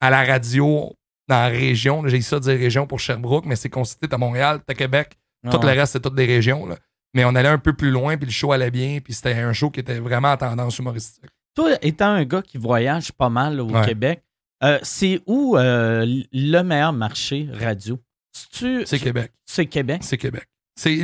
à 0.00 0.10
la 0.10 0.24
radio 0.24 0.94
dans 1.28 1.36
la 1.36 1.48
région. 1.48 2.06
J'ai 2.06 2.20
ça 2.20 2.38
de 2.38 2.44
dire 2.44 2.58
région 2.58 2.86
pour 2.86 3.00
Sherbrooke, 3.00 3.46
mais 3.46 3.56
c'est 3.56 3.70
constitué 3.70 4.08
à 4.10 4.18
Montréal, 4.18 4.60
à 4.68 4.74
Québec. 4.74 5.16
Tout 5.50 5.58
le 5.60 5.68
reste, 5.68 5.94
c'est 5.94 6.00
toutes 6.00 6.14
des 6.14 6.26
régions. 6.26 6.68
Mais 7.14 7.24
on 7.24 7.34
allait 7.34 7.48
un 7.48 7.58
peu 7.58 7.72
plus 7.72 7.90
loin, 7.90 8.16
puis 8.16 8.26
le 8.26 8.32
show 8.32 8.52
allait 8.52 8.70
bien, 8.70 9.00
puis 9.02 9.12
c'était 9.12 9.34
un 9.34 9.52
show 9.52 9.70
qui 9.70 9.80
était 9.80 9.98
vraiment 9.98 10.32
en 10.32 10.36
tendance 10.36 10.78
humoristique. 10.78 11.24
Toi, 11.54 11.72
étant 11.82 12.06
un 12.06 12.24
gars 12.24 12.42
qui 12.42 12.58
voyage 12.58 13.12
pas 13.12 13.28
mal 13.28 13.60
au 13.60 13.68
Québec, 13.82 14.22
euh, 14.62 14.78
c'est 14.82 15.20
où 15.26 15.56
euh, 15.56 16.06
le 16.32 16.62
meilleur 16.62 16.92
marché 16.92 17.48
radio? 17.52 17.98
C'est 18.32 18.98
Québec. 18.98 19.32
C'est 19.44 19.66
Québec? 19.66 20.02
C'est 20.04 20.18
Québec. 20.18 20.46
C'est 20.74 21.02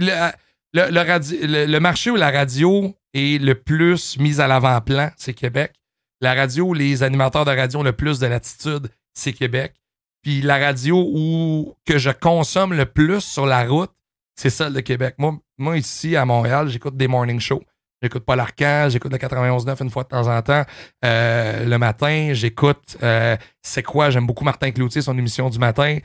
le, 0.72 1.78
marché 1.78 2.10
où 2.10 2.16
la 2.16 2.30
radio 2.30 2.94
est 3.14 3.42
le 3.42 3.54
plus 3.54 4.18
mise 4.18 4.40
à 4.40 4.46
l'avant-plan, 4.46 5.10
c'est 5.16 5.34
Québec. 5.34 5.72
La 6.20 6.34
radio 6.34 6.66
où 6.66 6.74
les 6.74 7.02
animateurs 7.02 7.44
de 7.44 7.50
radio 7.50 7.80
ont 7.80 7.84
le 7.84 7.92
plus 7.92 8.18
de 8.18 8.26
latitude, 8.26 8.90
c'est 9.14 9.32
Québec. 9.32 9.74
Puis 10.22 10.40
la 10.40 10.58
radio 10.58 11.06
où 11.14 11.76
que 11.86 11.98
je 11.98 12.10
consomme 12.10 12.74
le 12.74 12.86
plus 12.86 13.20
sur 13.20 13.46
la 13.46 13.64
route, 13.64 13.92
c'est 14.34 14.50
celle 14.50 14.72
de 14.72 14.80
Québec. 14.80 15.14
Moi, 15.18 15.38
moi 15.58 15.76
ici, 15.78 16.16
à 16.16 16.24
Montréal, 16.24 16.68
j'écoute 16.68 16.96
des 16.96 17.08
morning 17.08 17.40
shows. 17.40 17.62
J'écoute 18.00 18.24
Paul 18.24 18.38
Arcand, 18.38 18.88
j'écoute 18.88 19.10
le 19.10 19.18
91.9 19.18 19.82
une 19.82 19.90
fois 19.90 20.04
de 20.04 20.08
temps 20.08 20.28
en 20.28 20.40
temps. 20.40 20.64
Euh, 21.04 21.64
le 21.64 21.78
matin, 21.78 22.30
j'écoute 22.32 22.96
euh, 23.02 23.36
C'est 23.60 23.82
quoi? 23.82 24.10
J'aime 24.10 24.26
beaucoup 24.26 24.44
Martin 24.44 24.70
Cloutier, 24.70 25.02
son 25.02 25.18
émission 25.18 25.50
du 25.50 25.58
matin. 25.58 25.98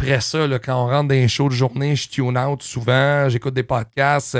Après 0.00 0.20
ça, 0.20 0.46
quand 0.62 0.84
on 0.84 0.86
rentre 0.86 1.08
dans 1.08 1.14
les 1.14 1.28
shows 1.28 1.48
de 1.48 1.54
journée, 1.54 1.96
je 1.96 2.08
tune 2.08 2.38
out 2.38 2.62
souvent, 2.62 3.28
j'écoute 3.28 3.54
des 3.54 3.64
podcasts. 3.64 4.38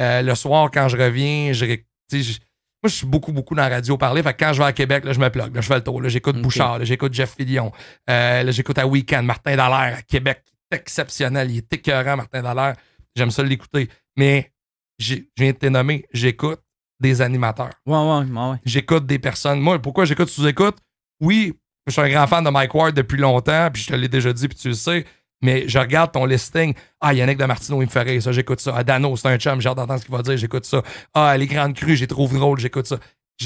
Euh, 0.00 0.22
le 0.22 0.34
soir, 0.34 0.70
quand 0.72 0.88
je 0.88 0.96
reviens, 0.96 1.52
je, 1.52 1.66
moi, 1.66 2.90
je 2.90 2.96
suis 2.96 3.06
beaucoup, 3.06 3.32
beaucoup 3.32 3.54
dans 3.54 3.62
la 3.62 3.68
radio 3.68 3.96
parler. 3.96 4.22
Fait 4.22 4.34
quand 4.34 4.52
je 4.52 4.58
vais 4.58 4.66
à 4.66 4.72
Québec, 4.72 5.04
là, 5.04 5.12
je 5.12 5.20
me 5.20 5.28
plug. 5.30 5.54
je 5.54 5.60
fais 5.60 5.76
le 5.76 5.84
tour. 5.84 6.06
J'écoute 6.08 6.40
Bouchard, 6.40 6.84
j'écoute 6.84 7.14
Jeff 7.14 7.34
Fillion. 7.36 7.72
Euh, 8.10 8.50
j'écoute 8.50 8.78
à 8.78 8.86
Weekend, 8.86 9.24
Martin 9.24 9.56
Dallaire 9.56 9.98
à 9.98 10.02
Québec. 10.02 10.42
exceptionnel. 10.70 11.50
Il 11.50 11.58
est 11.58 11.72
écœurant, 11.72 12.16
Martin 12.16 12.42
Dallaire. 12.42 12.76
J'aime 13.14 13.30
ça 13.30 13.42
l'écouter. 13.42 13.88
Mais 14.16 14.52
je 14.98 15.16
viens 15.36 15.52
de 15.52 15.56
te 15.56 15.66
nommer, 15.66 16.04
j'écoute 16.12 16.60
des 17.00 17.20
animateurs. 17.20 17.72
Ouais, 17.86 17.96
ouais, 17.96 18.24
ouais. 18.24 18.56
J'écoute 18.64 19.06
des 19.06 19.18
personnes. 19.18 19.60
Moi, 19.60 19.78
pourquoi 19.80 20.04
j'écoute 20.04 20.28
sous-écoute? 20.28 20.76
Oui, 21.20 21.54
je 21.86 21.92
suis 21.92 22.00
un 22.00 22.08
grand 22.08 22.26
fan 22.26 22.44
de 22.44 22.50
Mike 22.50 22.74
Ward 22.74 22.94
depuis 22.94 23.18
longtemps, 23.18 23.70
puis 23.72 23.82
je 23.82 23.88
te 23.88 23.94
l'ai 23.94 24.08
déjà 24.08 24.32
dit, 24.32 24.48
puis 24.48 24.56
tu 24.56 24.68
le 24.68 24.74
sais. 24.74 25.04
Mais 25.42 25.68
je 25.68 25.78
regarde 25.78 26.12
ton 26.12 26.24
listing. 26.24 26.72
Ah, 27.00 27.12
Yannick 27.12 27.36
de 27.36 27.44
Martino, 27.44 27.82
il 27.82 27.86
me 27.86 27.90
ferait 27.90 28.20
ça, 28.20 28.32
j'écoute 28.32 28.60
ça. 28.60 28.72
Ah, 28.76 28.84
Dano, 28.84 29.14
c'est 29.16 29.28
un 29.28 29.36
chum, 29.36 29.60
j'ai 29.60 29.68
hâte 29.68 29.76
d'entendre 29.76 30.00
ce 30.00 30.06
qu'il 30.06 30.14
va 30.14 30.22
dire, 30.22 30.36
j'écoute 30.38 30.64
ça. 30.64 30.82
Ah, 31.12 31.36
les 31.36 31.46
grandes 31.46 31.74
crues, 31.74 31.96
j'ai 31.96 32.06
trouvé 32.06 32.38
drôle, 32.38 32.58
j'écoute 32.58 32.86
ça. 32.86 32.98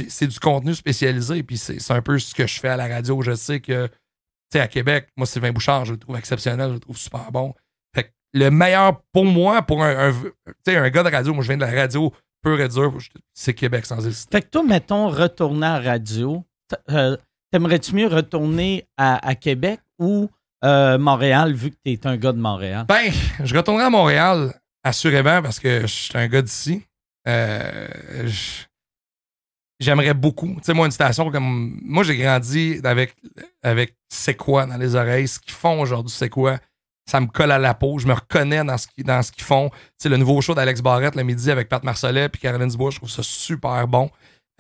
C'est 0.09 0.27
du 0.27 0.39
contenu 0.39 0.75
spécialisé, 0.75 1.43
puis 1.43 1.57
c'est 1.57 1.91
un 1.91 2.03
peu 2.03 2.19
ce 2.19 2.35
que 2.35 2.47
je 2.47 2.61
fais 2.61 2.69
à 2.69 2.77
la 2.77 2.87
radio. 2.87 3.21
Je 3.23 3.35
sais 3.35 3.61
que, 3.61 3.87
tu 3.87 3.93
sais, 4.53 4.61
à 4.61 4.69
Québec, 4.69 5.09
moi, 5.17 5.27
Sylvain 5.27 5.51
Bouchard, 5.51 5.87
je 5.87 5.93
le 5.93 5.99
trouve 5.99 6.17
exceptionnel, 6.17 6.69
je 6.69 6.75
le 6.75 6.81
trouve 6.81 6.97
super 6.97 7.33
bon. 7.33 7.55
Fait 7.97 8.05
que 8.05 8.11
le 8.35 8.51
meilleur 8.51 9.01
pour 9.13 9.25
moi, 9.25 9.63
pour 9.63 9.83
un, 9.83 10.13
un 10.67 10.91
gars 10.91 11.03
de 11.03 11.11
radio, 11.11 11.35
moi, 11.35 11.43
je 11.43 11.49
viens 11.49 11.57
de 11.57 11.65
la 11.65 11.73
radio 11.73 12.13
pure 12.43 12.61
et 12.61 12.69
dure, 12.69 12.97
c'est 13.35 13.55
Québec 13.55 13.87
sans 13.87 14.07
hésiter. 14.07 14.37
Fait 14.37 14.43
que 14.43 14.51
toi, 14.51 14.63
mettons, 14.63 15.09
retourner 15.09 15.67
à 15.67 15.81
radio, 15.81 16.45
euh, 16.91 17.17
T'aimerais-tu 17.51 17.95
mieux 17.95 18.09
retourner 18.09 18.87
à, 18.97 19.35
Québec 19.35 19.81
ou 19.99 20.29
euh, 20.65 20.99
Montréal, 20.99 21.55
vu 21.55 21.71
que 21.71 21.77
tu 21.85 21.93
es 21.93 22.07
un 22.07 22.17
gars 22.17 22.33
de 22.33 22.39
Montréal? 22.39 22.85
Ben, 22.89 23.11
je 23.43 23.57
retournerai 23.57 23.85
à 23.85 23.91
Montréal, 23.91 24.53
assurément, 24.85 25.41
parce 25.43 25.59
que 25.59 25.83
je 25.83 25.87
suis 25.87 26.19
un 26.19 26.29
gars 26.29 26.43
d'ici. 26.43 26.83
Euh, 27.27 27.89
j'aimerais 29.81 30.15
beaucoup. 30.15 30.55
Tu 30.57 30.65
sais, 30.65 30.75
moi, 30.75 30.87
une 30.87 30.93
station 30.93 31.31
comme. 31.31 31.79
Moi, 31.83 32.05
j'ai 32.05 32.17
grandi 32.17 32.81
avec, 32.85 33.17
avec 33.63 33.97
C'est 34.09 34.35
quoi 34.35 34.67
dans 34.67 34.77
les 34.77 34.95
oreilles. 34.95 35.29
Ce 35.29 35.39
qu'ils 35.39 35.53
font 35.53 35.81
aujourd'hui, 35.81 36.15
c'est 36.15 36.29
quoi? 36.29 36.59
Ça 37.09 37.21
me 37.21 37.27
colle 37.27 37.53
à 37.53 37.59
la 37.59 37.73
peau. 37.73 37.99
Je 37.99 38.07
me 38.07 38.13
reconnais 38.13 38.63
dans 38.63 38.77
ce, 38.77 39.33
qu'ils 39.33 39.45
font. 39.45 39.71
Tu 39.71 39.79
sais, 39.99 40.09
le 40.11 40.19
nouveau 40.19 40.41
show 40.43 40.55
d'Alex 40.55 40.83
Barrette 40.83 41.15
le 41.15 41.23
midi 41.23 41.51
avec 41.51 41.69
Pat 41.69 41.83
Marcellet 41.83 42.27
et 42.27 42.39
Caroline 42.39 42.69
Dubois, 42.69 42.91
je 42.91 42.97
trouve 42.97 43.11
ça 43.11 43.23
super 43.23 43.89
bon. 43.89 44.11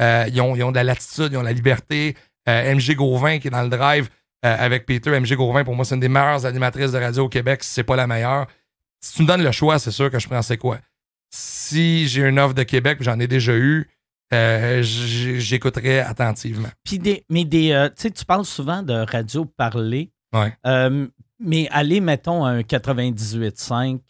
Euh, 0.01 0.24
ils, 0.29 0.40
ont, 0.40 0.57
ils 0.57 0.62
ont 0.62 0.70
de 0.70 0.77
la 0.77 0.85
latitude, 0.85 1.29
ils 1.33 1.37
ont 1.37 1.42
de 1.42 1.46
la 1.46 1.53
liberté. 1.53 2.16
Euh, 2.49 2.75
MG 2.75 2.95
Gauvin 2.95 3.39
qui 3.39 3.49
est 3.49 3.51
dans 3.51 3.63
le 3.63 3.69
drive 3.69 4.09
euh, 4.45 4.57
avec 4.59 4.87
Peter. 4.87 5.11
MG 5.11 5.35
Gauvin, 5.35 5.65
pour 5.65 5.75
moi, 5.75 5.85
c'est 5.85 5.95
une 5.95 6.01
des 6.01 6.09
meilleures 6.09 6.47
animatrices 6.47 6.93
de 6.93 6.99
radio 6.99 7.25
au 7.25 7.29
Québec, 7.29 7.63
si 7.63 7.71
c'est 7.71 7.85
pas 7.85 7.97
la 7.97 8.07
meilleure. 8.07 8.47
Si 9.01 9.15
tu 9.15 9.23
me 9.23 9.29
donnes 9.29 9.43
le 9.43 9.53
choix, 9.53 9.79
c'est 9.79 9.91
sûr 9.91 10.11
que 10.11 10.19
je 10.19 10.27
prends 10.27 10.43
c'est 10.43 10.57
quoi? 10.57 10.79
Si 11.31 12.09
j'ai 12.09 12.23
une 12.23 12.39
offre 12.39 12.55
de 12.55 12.63
Québec, 12.63 12.99
j'en 13.01 13.21
ai 13.21 13.27
déjà 13.27 13.55
eu, 13.55 13.89
euh, 14.33 14.83
j'écouterai 14.83 16.01
attentivement. 16.01 16.69
Puis 16.85 16.99
des, 16.99 17.25
mais 17.29 17.45
des, 17.45 17.89
tu 17.97 18.03
sais, 18.03 18.11
tu 18.11 18.25
parles 18.25 18.47
souvent 18.47 18.83
de 18.83 18.95
radio 18.95 19.45
parler. 19.45 20.11
Ouais. 20.33 20.53
mais 21.39 21.69
aller, 21.71 22.01
mettons, 22.01 22.45
à 22.45 22.51
un 22.51 22.61
98.5 22.61 24.01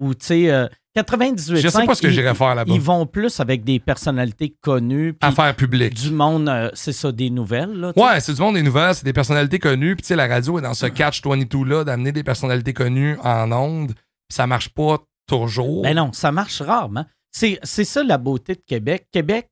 ou, 0.00 0.14
tu 0.14 0.26
sais, 0.26 0.68
98 0.94 1.60
Je 1.60 1.68
sais 1.68 1.86
pas 1.86 1.94
ce 1.94 2.02
que 2.02 2.10
j'irais 2.10 2.34
faire 2.34 2.54
là-bas. 2.54 2.72
Ils 2.72 2.80
vont 2.80 3.06
plus 3.06 3.40
avec 3.40 3.64
des 3.64 3.78
personnalités 3.78 4.54
connues. 4.60 5.14
Affaires 5.20 5.54
publiques. 5.54 5.94
Du 5.94 6.10
monde, 6.10 6.48
euh, 6.48 6.70
c'est 6.74 6.92
ça, 6.92 7.12
des 7.12 7.30
nouvelles. 7.30 7.72
Là, 7.72 7.92
ouais, 7.96 8.20
c'est 8.20 8.34
du 8.34 8.40
monde 8.40 8.54
des 8.54 8.62
nouvelles, 8.62 8.94
c'est 8.94 9.04
des 9.04 9.12
personnalités 9.12 9.58
connues. 9.58 9.94
Puis 9.94 10.02
tu 10.02 10.08
sais, 10.08 10.16
la 10.16 10.26
radio 10.26 10.58
est 10.58 10.62
dans 10.62 10.74
ce 10.74 10.86
catch-22-là 10.86 11.84
d'amener 11.84 12.12
des 12.12 12.24
personnalités 12.24 12.72
connues 12.72 13.16
en 13.22 13.52
ondes. 13.52 13.92
Ça 14.32 14.46
marche 14.46 14.70
pas 14.70 14.98
toujours. 15.26 15.82
Ben 15.82 15.94
non, 15.94 16.12
ça 16.12 16.32
marche 16.32 16.60
rarement. 16.62 17.04
C'est 17.30 17.58
ça 17.62 18.02
la 18.02 18.18
beauté 18.18 18.54
de 18.54 18.62
Québec. 18.66 19.06
Québec, 19.12 19.48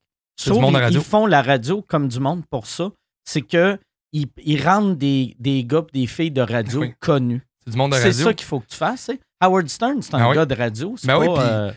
ils 0.47 1.01
font 1.01 1.26
la 1.26 1.43
radio 1.43 1.82
comme 1.82 2.09
du 2.09 2.18
monde 2.20 2.45
pour 2.51 2.66
ça. 2.66 2.91
C'est 3.24 3.43
que 3.43 3.78
ils, 4.12 4.62
rendent 4.62 4.97
des, 4.97 5.37
des 5.39 5.64
gars 5.64 5.84
des 5.93 6.07
filles 6.07 6.30
de 6.30 6.41
radio 6.41 6.84
connus. 7.01 7.43
C'est 7.66 7.72
du 7.72 7.78
monde 7.78 7.92
de 7.92 7.96
radio. 7.96 8.12
C'est 8.12 8.22
ça 8.22 8.34
qu'il 8.34 8.46
faut 8.46 8.60
que 8.60 8.66
tu 8.66 8.76
fasses. 8.76 9.10
Howard 9.40 9.68
Stern, 9.68 10.00
c'est 10.00 10.14
un 10.14 10.30
ah 10.30 10.34
gars 10.34 10.46
de 10.46 10.54
radio. 10.54 10.94
C'est 10.96 11.08
ben 11.08 11.18
pas, 11.18 11.40
euh, 11.42 11.72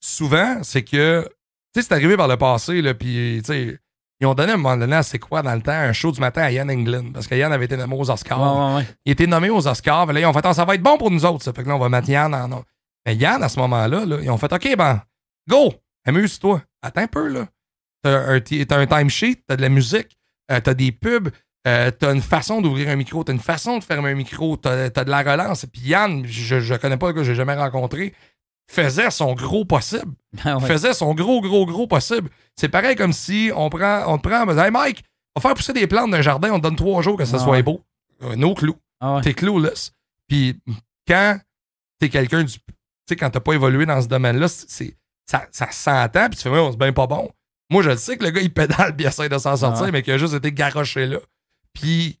souvent, 0.00 0.62
c'est 0.62 0.82
que, 0.82 1.26
tu 1.74 1.80
sais, 1.80 1.88
c'est 1.88 1.94
arrivé 1.94 2.16
par 2.16 2.28
le 2.28 2.36
passé, 2.36 2.82
là, 2.82 2.94
puis, 2.94 3.42
ils 4.20 4.26
ont 4.26 4.34
donné 4.34 4.52
à 4.52 4.54
un 4.54 4.58
moment 4.58 4.76
donné, 4.76 5.02
c'est 5.02 5.18
quoi, 5.18 5.40
dans 5.40 5.54
le 5.54 5.62
temps, 5.62 5.72
un 5.72 5.94
show 5.94 6.12
du 6.12 6.20
matin 6.20 6.42
à 6.42 6.50
Yann 6.50 6.70
England, 6.70 7.12
parce 7.12 7.26
que 7.26 7.34
Yann 7.34 7.52
avait 7.52 7.64
été 7.64 7.76
nommé 7.76 7.96
aux 7.96 8.10
Oscars. 8.10 8.82
Il 9.06 9.12
était 9.12 9.26
nommé 9.26 9.48
aux 9.48 9.66
Oscars, 9.66 10.12
là, 10.12 10.20
ils 10.20 10.26
ont 10.26 10.32
fait, 10.32 10.44
ah, 10.44 10.52
ça 10.52 10.64
va 10.64 10.74
être 10.74 10.82
bon 10.82 10.98
pour 10.98 11.10
nous 11.10 11.24
autres, 11.24 11.42
ça. 11.42 11.52
Fait 11.52 11.62
que 11.62 11.68
là, 11.68 11.76
on 11.76 11.80
va 11.80 11.88
mettre 11.88 12.08
Yann 12.08 12.34
en. 12.34 12.62
Mais 13.06 13.16
Yann, 13.16 13.42
à 13.42 13.48
ce 13.48 13.58
moment-là, 13.60 14.04
là, 14.04 14.18
ils 14.20 14.30
ont 14.30 14.36
fait, 14.36 14.52
OK, 14.52 14.76
ben, 14.76 15.02
go, 15.48 15.72
amuse-toi. 16.04 16.62
Attends 16.82 17.02
un 17.02 17.06
peu, 17.06 17.28
là. 17.28 17.46
T'as 18.02 18.34
un, 18.34 18.40
un 18.80 18.86
timesheet, 18.86 19.42
t'as 19.46 19.56
de 19.56 19.62
la 19.62 19.68
musique, 19.68 20.18
euh, 20.50 20.60
t'as 20.60 20.74
des 20.74 20.92
pubs, 20.92 21.30
euh, 21.66 21.90
t'as 21.90 22.14
une 22.14 22.22
façon 22.22 22.62
d'ouvrir 22.62 22.88
un 22.88 22.96
micro, 22.96 23.22
t'as 23.22 23.32
une 23.32 23.38
façon 23.38 23.78
de 23.78 23.84
fermer 23.84 24.10
un 24.10 24.14
micro, 24.14 24.56
t'as 24.56 24.84
as 24.84 25.04
de 25.04 25.10
la 25.10 25.22
relance. 25.22 25.66
Puis 25.66 25.82
Yann, 25.82 26.24
je, 26.26 26.60
je 26.60 26.74
connais 26.74 26.96
pas 26.96 27.08
le 27.08 27.12
gars, 27.12 27.22
j'ai 27.22 27.34
jamais 27.34 27.54
rencontré, 27.54 28.14
faisait 28.70 29.10
son 29.10 29.34
gros 29.34 29.64
possible. 29.64 30.12
Ah 30.44 30.60
faisait 30.60 30.94
son 30.94 31.12
gros, 31.14 31.40
gros, 31.40 31.66
gros 31.66 31.86
possible. 31.86 32.30
C'est 32.54 32.68
pareil 32.68 32.94
comme 32.94 33.12
si 33.12 33.50
on 33.54 33.68
prend, 33.68 34.04
on 34.06 34.16
te 34.16 34.28
prend, 34.28 34.48
on 34.48 34.54
dit, 34.54 34.60
hey 34.60 34.70
Mike, 34.70 35.02
on 35.34 35.40
va 35.40 35.48
faire 35.48 35.54
pousser 35.54 35.72
des 35.72 35.86
plantes 35.86 36.10
d'un 36.10 36.22
jardin, 36.22 36.52
on 36.52 36.58
te 36.58 36.62
donne 36.62 36.76
trois 36.76 37.02
jours 37.02 37.16
que 37.16 37.24
ça 37.24 37.36
ah 37.40 37.44
soit 37.44 37.62
beau. 37.62 37.82
Euh, 38.22 38.36
no 38.36 38.54
clou. 38.54 38.76
Ah 39.00 39.20
t'es 39.22 39.34
clueless. 39.34 39.92
Puis 40.28 40.60
quand 41.06 41.38
t'es 41.98 42.08
quelqu'un 42.08 42.44
du. 42.44 42.52
Tu 42.52 42.60
sais, 43.08 43.16
quand 43.16 43.30
t'as 43.30 43.40
pas 43.40 43.54
évolué 43.54 43.86
dans 43.86 44.00
ce 44.00 44.06
domaine-là, 44.06 44.46
c'est, 44.48 44.96
ça, 45.26 45.46
ça 45.50 45.70
s'entend, 45.70 46.28
puis 46.28 46.36
tu 46.36 46.42
fais, 46.42 46.50
ouais, 46.50 46.72
se 46.72 46.76
bien 46.76 46.92
pas 46.92 47.06
bon. 47.06 47.30
Moi, 47.70 47.82
je 47.82 47.90
le 47.90 47.96
sais 47.96 48.16
que 48.16 48.24
le 48.24 48.30
gars, 48.30 48.40
il 48.40 48.52
pédale, 48.52 48.94
puis 48.96 49.04
il 49.04 49.08
essaie 49.08 49.28
de 49.28 49.38
s'en 49.38 49.56
sortir, 49.56 49.90
mais 49.92 50.02
qu'il 50.02 50.12
a 50.12 50.18
juste 50.18 50.34
été 50.34 50.52
garoché 50.52 51.06
là. 51.06 51.18
Puis, 51.72 52.18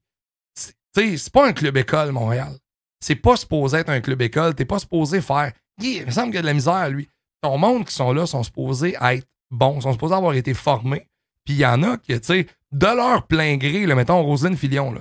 tu 0.54 0.72
sais, 0.94 1.16
c'est 1.16 1.32
pas 1.32 1.46
un 1.46 1.52
club 1.52 1.76
école, 1.76 2.12
Montréal. 2.12 2.56
C'est 3.00 3.16
pas 3.16 3.36
supposé 3.36 3.78
être 3.78 3.88
un 3.88 4.00
club 4.00 4.20
école. 4.22 4.54
T'es 4.54 4.64
pas 4.64 4.78
supposé 4.78 5.20
faire. 5.20 5.52
Il 5.82 6.04
me 6.06 6.10
semble 6.10 6.26
qu'il 6.28 6.36
y 6.36 6.38
a 6.38 6.42
de 6.42 6.46
la 6.46 6.54
misère, 6.54 6.88
lui. 6.90 7.08
Ton 7.42 7.56
monde 7.56 7.86
qui 7.86 7.94
sont 7.94 8.12
là 8.12 8.26
sont 8.26 8.42
supposés 8.42 8.96
être 9.00 9.26
bons, 9.50 9.80
sont 9.80 9.92
supposés 9.92 10.14
avoir 10.14 10.34
été 10.34 10.52
formés. 10.52 11.06
Puis 11.44 11.54
il 11.54 11.60
y 11.60 11.66
en 11.66 11.82
a 11.82 11.96
qui, 11.96 12.18
tu 12.20 12.26
sais, 12.26 12.46
de 12.72 12.86
leur 12.86 13.26
plein 13.26 13.56
gré, 13.56 13.86
là, 13.86 13.94
mettons 13.94 14.22
Roselyne 14.22 14.56
Filion, 14.56 14.92
là, 14.92 15.00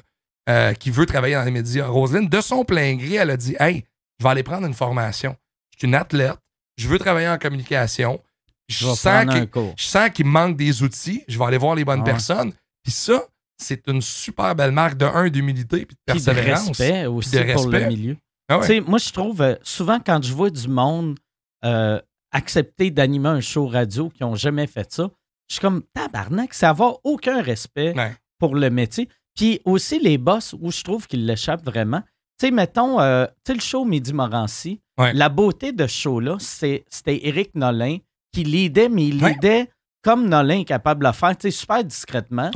euh, 0.50 0.74
qui 0.74 0.90
veut 0.90 1.06
travailler 1.06 1.36
dans 1.36 1.44
les 1.44 1.52
médias. 1.52 1.88
Roselyne, 1.88 2.30
de 2.30 2.42
son 2.42 2.64
plein 2.64 2.96
gré, 2.96 3.16
elle 3.16 3.30
a 3.30 3.38
dit 3.38 3.56
Hey, 3.60 3.86
je 4.20 4.24
vais 4.24 4.30
aller 4.30 4.44
prendre 4.44 4.66
une 4.66 4.74
formation. 4.74 5.36
Je 5.74 5.80
suis 5.80 5.88
une 5.88 5.96
athlète, 5.96 6.38
je 6.78 6.88
veux 6.88 6.98
travailler 6.98 7.28
en 7.28 7.38
communication. 7.38 8.22
Je, 8.70 8.86
sens 8.86 10.10
qu'il 10.14 10.26
me 10.26 10.32
manque 10.32 10.56
des 10.56 10.84
outils. 10.84 11.24
Je 11.28 11.40
vais 11.40 11.46
aller 11.46 11.58
voir 11.58 11.76
les 11.76 11.84
bonnes 11.84 12.02
ah 12.02 12.06
personnes. 12.06 12.54
Puis 12.84 12.92
ça, 12.92 13.26
c'est 13.62 13.88
une 13.88 14.02
super 14.02 14.56
belle 14.56 14.72
marque 14.72 14.98
de 14.98 15.06
un 15.06 15.30
d'humilité 15.30 15.86
puis 15.86 15.96
de 15.96 16.14
persévérance. 16.14 16.66
de 16.66 16.70
respect 16.70 17.06
aussi 17.06 17.38
pour 17.54 17.68
le 17.68 17.88
milieu. 17.88 18.18
Ah 18.50 18.62
moi, 18.88 18.98
je 18.98 19.12
trouve, 19.12 19.42
euh, 19.42 19.56
souvent, 19.62 20.00
quand 20.04 20.24
je 20.24 20.34
vois 20.34 20.50
du 20.50 20.68
monde 20.68 21.20
euh, 21.64 22.00
accepter 22.32 22.90
d'animer 22.90 23.30
un 23.30 23.42
show 23.42 23.68
radio 23.68 24.10
qui 24.10 24.24
n'ont 24.24 24.36
jamais 24.36 24.66
fait 24.66 24.92
ça, 24.92 25.10
je 25.48 25.56
suis 25.56 25.62
comme 25.62 25.84
tabarnak, 25.94 26.54
ça 26.54 26.74
va 26.74 26.94
aucun 27.04 27.42
respect 27.42 27.94
pour 28.40 28.56
le 28.56 28.70
métier. 28.70 29.08
Puis 29.36 29.62
aussi, 29.66 30.00
les 30.00 30.18
boss, 30.18 30.56
où 30.60 30.72
je 30.72 30.84
trouve 30.84 31.06
qu'ils 31.08 31.26
l'échappent 31.26 31.66
vraiment. 31.66 32.02
Tu 32.40 32.48
sais, 32.48 32.52
mettons, 32.52 33.00
euh, 33.00 33.26
tu 33.46 33.52
sais, 33.52 33.54
le 33.54 33.60
show 33.62 33.86
Midi 33.86 34.14
Morancy, 34.14 34.82
la 35.14 35.30
beauté 35.30 35.72
de 35.72 35.86
ce 35.86 35.94
show-là, 35.94 36.38
c'était 36.40 37.28
Eric 37.28 37.54
Nolin 37.56 37.98
qui 38.32 38.44
lidait, 38.44 38.90
mais 38.90 39.08
il 39.08 39.24
lidait 39.34 39.70
comme 40.02 40.28
Nolin 40.28 40.62
est 40.62 40.66
capable 40.66 41.04
de 41.04 41.08
le 41.08 41.14
faire, 41.14 41.38
tu 41.38 41.52
sais, 41.52 41.52
super 41.52 41.84
discrètement. 41.84 42.50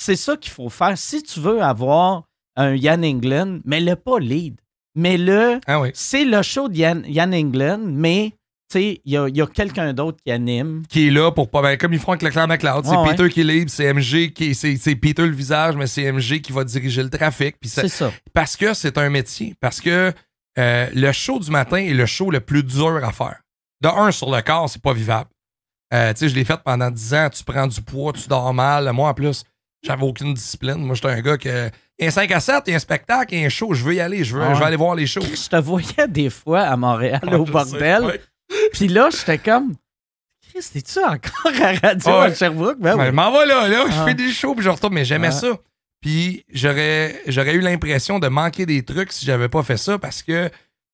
C'est 0.00 0.16
ça 0.16 0.36
qu'il 0.36 0.52
faut 0.52 0.68
faire. 0.68 0.96
Si 0.96 1.22
tu 1.22 1.40
veux 1.40 1.62
avoir 1.62 2.24
un 2.56 2.74
Yann 2.74 3.04
England, 3.04 3.60
mets-le 3.64 3.96
pas 3.96 4.18
lead. 4.18 4.60
Mais 4.94 5.16
le, 5.16 5.60
ah 5.66 5.82
c'est 5.94 6.24
le 6.24 6.42
show 6.42 6.68
de 6.68 6.76
Yann, 6.76 7.04
Yann 7.06 7.34
England, 7.34 7.80
mais 7.84 8.32
il 8.74 9.00
y 9.04 9.16
a, 9.16 9.46
quelqu'un 9.46 9.92
d'autre 9.92 10.18
qui 10.24 10.30
anime. 10.30 10.82
Qui 10.88 11.08
est 11.08 11.10
là 11.10 11.30
pour 11.30 11.50
pas. 11.50 11.62
Ben, 11.62 11.76
comme 11.76 11.92
ils 11.92 11.98
font 11.98 12.12
avec 12.12 12.22
Leclerc 12.22 12.48
McLeod. 12.48 12.84
c'est 12.84 13.10
Peter 13.10 13.28
qui 13.30 13.44
lead, 13.44 13.70
c'est 13.70 13.92
MG 13.92 14.32
qui. 14.32 14.54
C'est 14.54 14.96
Peter 14.96 15.26
le 15.26 15.34
visage, 15.34 15.76
mais 15.76 15.86
c'est 15.86 16.10
MG 16.10 16.40
qui 16.40 16.52
va 16.52 16.64
diriger 16.64 17.02
le 17.02 17.10
trafic. 17.10 17.56
C'est 17.62 17.88
ça. 17.88 18.12
Parce 18.32 18.56
que 18.56 18.74
c'est 18.74 18.98
un 18.98 19.08
métier. 19.10 19.54
Parce 19.60 19.80
que 19.80 20.12
euh, 20.58 20.88
le 20.92 21.12
show 21.12 21.38
du 21.38 21.50
matin 21.50 21.78
est 21.78 21.94
le 21.94 22.06
show 22.06 22.30
le 22.30 22.40
plus 22.40 22.62
dur 22.62 23.00
à 23.04 23.12
faire. 23.12 23.40
De 23.80 23.88
un, 23.88 24.10
sur 24.10 24.30
le 24.34 24.42
corps, 24.42 24.68
c'est 24.68 24.82
pas 24.82 24.92
vivable. 24.92 25.30
Euh, 25.94 26.12
tu 26.12 26.18
sais, 26.18 26.28
je 26.28 26.34
l'ai 26.34 26.44
fait 26.44 26.60
pendant 26.62 26.90
10 26.90 27.14
ans, 27.14 27.28
tu 27.30 27.44
prends 27.44 27.66
du 27.66 27.80
poids, 27.80 28.12
tu 28.12 28.28
dors 28.28 28.52
mal. 28.52 28.90
Moi, 28.92 29.08
en 29.08 29.14
plus, 29.14 29.44
j'avais 29.82 30.04
aucune 30.04 30.34
discipline. 30.34 30.76
Moi, 30.76 30.94
j'étais 30.94 31.08
un 31.08 31.20
gars 31.20 31.38
que. 31.38 31.70
Il 31.98 32.04
y 32.04 32.04
a 32.04 32.08
un 32.08 32.12
5 32.12 32.30
à 32.30 32.40
7, 32.40 32.62
il 32.66 32.70
y 32.70 32.72
a 32.74 32.76
un 32.76 32.80
spectacle, 32.80 33.34
il 33.34 33.40
y 33.40 33.42
a 33.42 33.46
un 33.46 33.48
show, 33.48 33.74
je 33.74 33.82
veux 33.82 33.94
y 33.94 34.00
aller, 34.00 34.22
je 34.22 34.36
veux, 34.36 34.54
je 34.54 34.58
veux 34.58 34.64
aller 34.64 34.76
voir 34.76 34.94
les 34.94 35.06
shows. 35.06 35.20
Je 35.20 35.48
te 35.48 35.56
voyais 35.56 36.06
des 36.08 36.30
fois 36.30 36.60
à 36.60 36.76
Montréal 36.76 37.20
au 37.32 37.44
bordel. 37.44 38.20
Puis 38.72 38.88
là, 38.88 39.08
j'étais 39.10 39.38
comme. 39.38 39.74
Chris, 40.48 40.70
es-tu 40.76 40.98
encore 41.00 41.52
à 41.62 41.72
radio 41.88 42.14
à 42.14 42.32
Sherbrooke? 42.32 42.78
Ben, 42.78 42.96
ben 42.96 43.06
Je 43.06 43.10
m'en 43.10 43.32
vais 43.32 43.46
là, 43.46 43.68
là, 43.68 43.84
je 43.88 43.96
ah. 43.98 44.04
fais 44.04 44.14
des 44.14 44.30
shows, 44.30 44.54
puis 44.54 44.64
je 44.64 44.70
retourne, 44.70 44.94
mais 44.94 45.04
j'aimais 45.04 45.32
ça. 45.32 45.58
Puis 46.00 46.44
j'aurais, 46.52 47.20
j'aurais 47.26 47.54
eu 47.54 47.60
l'impression 47.60 48.20
de 48.20 48.28
manquer 48.28 48.64
des 48.64 48.84
trucs 48.84 49.12
si 49.12 49.26
j'avais 49.26 49.48
pas 49.48 49.64
fait 49.64 49.76
ça 49.76 49.98
parce 49.98 50.22
que 50.22 50.48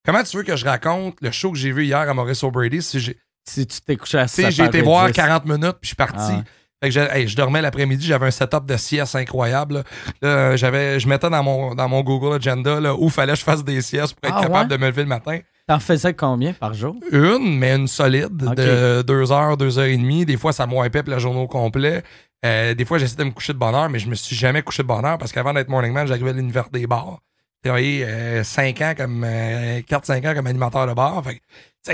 comment 0.04 0.22
tu 0.22 0.38
veux 0.38 0.42
que 0.42 0.56
je 0.56 0.64
raconte 0.64 1.20
le 1.20 1.30
show 1.30 1.52
que 1.52 1.58
j'ai 1.58 1.72
vu 1.72 1.84
hier 1.84 1.98
à 1.98 2.14
Maurice 2.14 2.42
O'Brady 2.42 2.82
si. 2.82 3.14
Si 3.46 3.66
tu 3.66 3.82
t'es 3.82 3.96
couché 3.96 4.16
à 4.16 4.26
ça. 4.26 4.48
j'ai 4.48 4.64
été 4.64 4.80
voir 4.80 5.12
40 5.12 5.44
minutes, 5.44 5.72
puis 5.72 5.80
je 5.82 5.86
suis 5.88 5.96
parti. 5.96 6.32
Ah 6.32 6.44
je, 6.90 7.36
dormais 7.36 7.62
l'après-midi, 7.62 8.06
j'avais 8.06 8.26
un 8.26 8.30
setup 8.30 8.66
de 8.66 8.76
sieste 8.76 9.16
incroyable. 9.16 9.84
j'avais, 10.22 11.00
je 11.00 11.08
mettais 11.08 11.30
dans 11.30 11.42
mon, 11.42 11.74
dans 11.74 11.88
mon 11.88 12.02
Google 12.02 12.36
Agenda 12.36 12.80
là, 12.80 12.94
où 12.94 13.08
fallait 13.08 13.32
que 13.32 13.38
je 13.38 13.44
fasse 13.44 13.64
des 13.64 13.80
siestes 13.80 14.14
pour 14.14 14.30
être 14.30 14.38
ah, 14.38 14.42
capable 14.42 14.70
de 14.70 14.76
me 14.76 14.86
lever 14.86 15.02
le 15.02 15.08
matin. 15.08 15.38
T'en 15.66 15.80
faisais 15.80 16.12
combien 16.12 16.52
par 16.52 16.74
jour? 16.74 16.94
Une, 17.10 17.58
mais 17.58 17.74
une 17.74 17.88
solide 17.88 18.36
de 18.36 19.02
deux 19.02 19.32
heures, 19.32 19.56
deux 19.56 19.78
heures 19.78 19.86
et 19.86 19.96
demie. 19.96 20.26
Des 20.26 20.36
fois, 20.36 20.52
ça 20.52 20.66
me 20.66 21.10
la 21.10 21.18
journée 21.18 21.40
au 21.40 21.48
complet. 21.48 22.02
Euh, 22.44 22.74
des 22.74 22.84
fois, 22.84 22.98
j'essayais 22.98 23.16
de 23.16 23.24
me 23.24 23.30
coucher 23.30 23.54
de 23.54 23.58
bonne 23.58 23.74
heure, 23.74 23.88
mais 23.88 23.98
je 23.98 24.08
me 24.08 24.14
suis 24.14 24.36
jamais 24.36 24.60
couché 24.62 24.82
de 24.82 24.88
bonne 24.88 25.04
heure 25.04 25.16
parce 25.16 25.32
qu'avant 25.32 25.54
d'être 25.54 25.68
morning 25.68 25.92
man, 25.92 26.06
j'arrivais 26.06 26.30
à 26.30 26.32
l'univers 26.34 26.68
des 26.70 26.86
bars. 26.86 27.20
J'ai 27.62 27.70
travaillé 27.70 28.04
euh, 28.04 28.44
5 28.44 28.80
ans 28.82 28.94
comme 28.94 29.24
euh, 29.24 29.80
4-5 29.80 30.30
ans 30.30 30.34
comme 30.34 30.46
animateur 30.46 30.86
de 30.86 30.92
bar. 30.92 31.22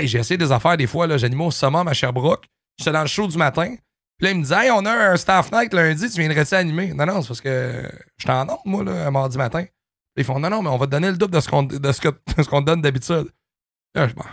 j'ai 0.03 0.19
essayé 0.19 0.37
des 0.37 0.51
affaires 0.51 0.75
des 0.75 0.87
fois. 0.87 1.17
J'animais 1.17 1.45
au 1.45 1.51
summum 1.51 1.87
à 1.87 1.93
Sherbrooke. 1.93 2.43
J'étais 2.77 2.91
dans 2.91 3.01
le 3.01 3.07
show 3.07 3.27
du 3.27 3.37
matin. 3.37 3.75
Puis 4.21 4.27
là, 4.27 4.33
il 4.33 4.37
me 4.37 4.43
disait, 4.43 4.65
hey, 4.65 4.71
on 4.71 4.85
a 4.85 4.91
un 4.91 5.17
staff 5.17 5.51
night 5.51 5.73
lundi, 5.73 6.07
tu 6.07 6.19
viendrais-tu 6.19 6.53
animer? 6.53 6.93
Non, 6.93 7.07
non, 7.07 7.23
c'est 7.23 7.29
parce 7.29 7.41
que 7.41 7.91
je 8.17 8.27
t'en 8.27 8.45
donne, 8.45 8.57
moi, 8.65 8.83
là, 8.83 9.07
un 9.07 9.09
mardi 9.09 9.35
matin. 9.35 9.65
Ils 10.15 10.23
font, 10.23 10.37
non, 10.39 10.51
non, 10.51 10.61
mais 10.61 10.69
on 10.69 10.77
va 10.77 10.85
te 10.85 10.91
donner 10.91 11.09
le 11.09 11.17
double 11.17 11.33
de 11.33 11.39
ce 11.39 11.49
qu'on 11.49 11.65
te 12.61 12.63
donne 12.63 12.83
d'habitude. 12.83 13.31
Là, 13.95 14.07
je 14.07 14.13
bon, 14.13 14.23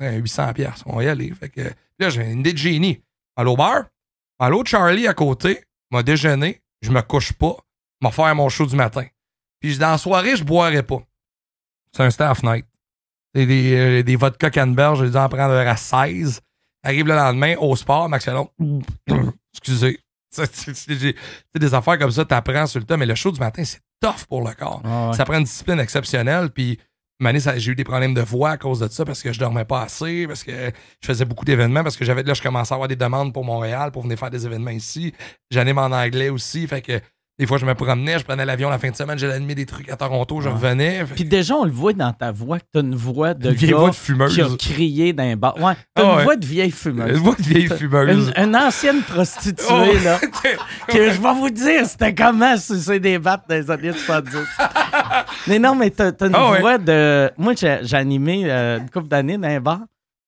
800 0.00 0.52
pièces, 0.52 0.82
on 0.84 0.96
va 0.96 1.04
y 1.04 1.08
aller. 1.08 1.32
Fait 1.32 1.48
que, 1.48 1.62
là, 1.98 2.10
j'ai 2.10 2.30
une 2.30 2.40
idée 2.40 2.52
de 2.52 2.58
génie. 2.58 3.02
Allô, 3.36 3.56
bar? 3.56 3.84
Allô, 4.38 4.62
Charlie 4.66 5.08
à 5.08 5.14
côté, 5.14 5.64
m'a 5.90 6.02
déjeuné, 6.02 6.60
je 6.82 6.90
me 6.90 7.00
couche 7.00 7.32
pas, 7.32 7.56
m'a 8.02 8.10
faire 8.10 8.34
mon 8.34 8.50
show 8.50 8.66
du 8.66 8.76
matin. 8.76 9.06
Puis 9.60 9.78
dans 9.78 9.92
la 9.92 9.98
soirée, 9.98 10.36
je 10.36 10.44
boirai 10.44 10.82
pas. 10.82 11.00
C'est 11.96 12.02
un 12.02 12.10
staff 12.10 12.42
night. 12.42 12.66
Des, 13.32 13.46
des, 13.46 13.74
euh, 13.74 14.02
des 14.02 14.16
vodka 14.16 14.50
canneberge, 14.50 15.02
j'ai 15.02 15.10
dû 15.10 15.16
en 15.16 15.28
prendre 15.30 15.54
à 15.54 15.76
16. 15.76 16.42
Arrive 16.82 17.06
le 17.06 17.14
lendemain 17.14 17.56
au 17.58 17.74
sport, 17.76 18.08
Max 18.08 18.28
excusez. 19.52 19.98
C'est 20.30 21.58
des 21.58 21.74
affaires 21.74 21.98
comme 21.98 22.10
ça, 22.10 22.24
tu 22.24 22.34
apprends 22.34 22.66
sur 22.66 22.80
le 22.80 22.86
temps, 22.86 22.96
mais 22.96 23.06
le 23.06 23.14
show 23.14 23.32
du 23.32 23.40
matin, 23.40 23.64
c'est 23.64 23.80
tough 24.00 24.26
pour 24.28 24.46
le 24.46 24.54
corps. 24.54 24.82
Ah 24.84 25.10
ça 25.14 25.24
prend 25.24 25.38
une 25.38 25.44
discipline 25.44 25.80
exceptionnelle. 25.80 26.50
Puis, 26.50 26.78
j'ai 27.56 27.72
eu 27.72 27.74
des 27.74 27.84
problèmes 27.84 28.14
de 28.14 28.20
voix 28.20 28.50
à 28.50 28.56
cause 28.58 28.80
de 28.80 28.88
ça 28.88 29.04
parce 29.04 29.22
que 29.22 29.32
je 29.32 29.40
dormais 29.40 29.64
pas 29.64 29.82
assez, 29.82 30.26
parce 30.26 30.44
que 30.44 30.52
je 31.00 31.06
faisais 31.06 31.24
beaucoup 31.24 31.44
d'événements, 31.44 31.82
parce 31.82 31.96
que 31.96 32.04
j'avais 32.04 32.22
là, 32.22 32.34
je 32.34 32.42
commençais 32.42 32.72
à 32.72 32.76
avoir 32.76 32.88
des 32.88 32.96
demandes 32.96 33.32
pour 33.32 33.44
Montréal 33.44 33.90
pour 33.90 34.02
venir 34.02 34.18
faire 34.18 34.30
des 34.30 34.46
événements 34.46 34.70
ici. 34.70 35.14
J'anime 35.50 35.78
en 35.78 35.86
anglais 35.86 36.28
aussi. 36.28 36.66
Fait 36.68 36.82
que 36.82 37.00
des 37.38 37.46
fois, 37.46 37.56
je 37.58 37.64
me 37.64 37.74
promenais, 37.74 38.18
je 38.18 38.24
prenais 38.24 38.44
l'avion 38.44 38.68
la 38.68 38.78
fin 38.78 38.90
de 38.90 38.96
semaine, 38.96 39.16
j'allais 39.16 39.34
animer 39.34 39.54
des 39.54 39.64
trucs 39.64 39.88
à 39.88 39.96
Toronto, 39.96 40.40
je 40.40 40.48
revenais. 40.48 41.04
Puis 41.14 41.24
déjà, 41.24 41.54
on 41.54 41.64
le 41.64 41.70
voit 41.70 41.92
dans 41.92 42.12
ta 42.12 42.32
voix 42.32 42.58
que 42.58 42.64
t'as 42.72 42.80
une 42.80 42.96
voix 42.96 43.32
de 43.32 43.50
vieille 43.50 43.72
voix 43.72 43.90
de 43.90 43.94
fumeuse. 43.94 44.34
qui 44.34 44.40
a 44.40 44.48
crié 44.58 45.12
d'un 45.12 45.36
bar. 45.36 45.56
Ouais, 45.56 45.74
t'as 45.94 46.02
ah 46.02 46.16
une 46.18 46.24
voix 46.24 46.34
de 46.34 46.44
vieille 46.44 46.72
fumeuse. 46.72 47.16
Une 47.16 47.22
voix 47.22 47.36
de 47.36 47.42
vieille 47.42 47.68
fumeuse. 47.68 48.32
Une, 48.36 48.56
ancienne 48.56 49.02
prostituée, 49.02 49.66
oh, 49.70 50.04
là. 50.04 50.18
que 50.88 51.12
je 51.12 51.20
vais 51.20 51.34
vous 51.34 51.50
dire, 51.50 51.86
c'était 51.86 52.12
comment 52.12 52.56
c'est 52.56 52.98
des 52.98 53.20
battes 53.20 53.44
dans 53.48 53.54
les 53.54 53.70
années 53.70 53.92
70. 53.92 54.36
mais 55.46 55.60
non, 55.60 55.76
mais 55.76 55.90
t'as, 55.90 56.10
une 56.20 56.34
ah 56.34 56.56
voix 56.58 56.78
de... 56.78 57.30
Moi, 57.38 57.54
j'ai, 57.56 57.78
animé 57.94 58.50
euh, 58.50 58.80
une 58.80 58.90
couple 58.90 59.06
d'années 59.06 59.38
dans 59.38 59.46
un 59.46 59.60
bar. 59.60 59.80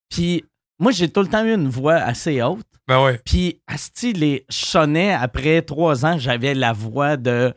Puis 0.08 0.44
moi, 0.80 0.92
j'ai 0.92 1.08
tout 1.08 1.20
le 1.20 1.28
temps 1.28 1.44
eu 1.44 1.54
une 1.54 1.68
voix 1.68 1.94
assez 1.94 2.42
haute. 2.42 2.66
Ben 2.88 3.04
ouais. 3.04 3.20
Puis, 3.24 3.60
Asti, 3.66 4.12
les 4.14 4.44
sonnait 4.48 5.12
après 5.12 5.62
trois 5.62 6.04
ans, 6.04 6.18
j'avais 6.18 6.54
la 6.54 6.72
voix 6.72 7.16
de. 7.16 7.54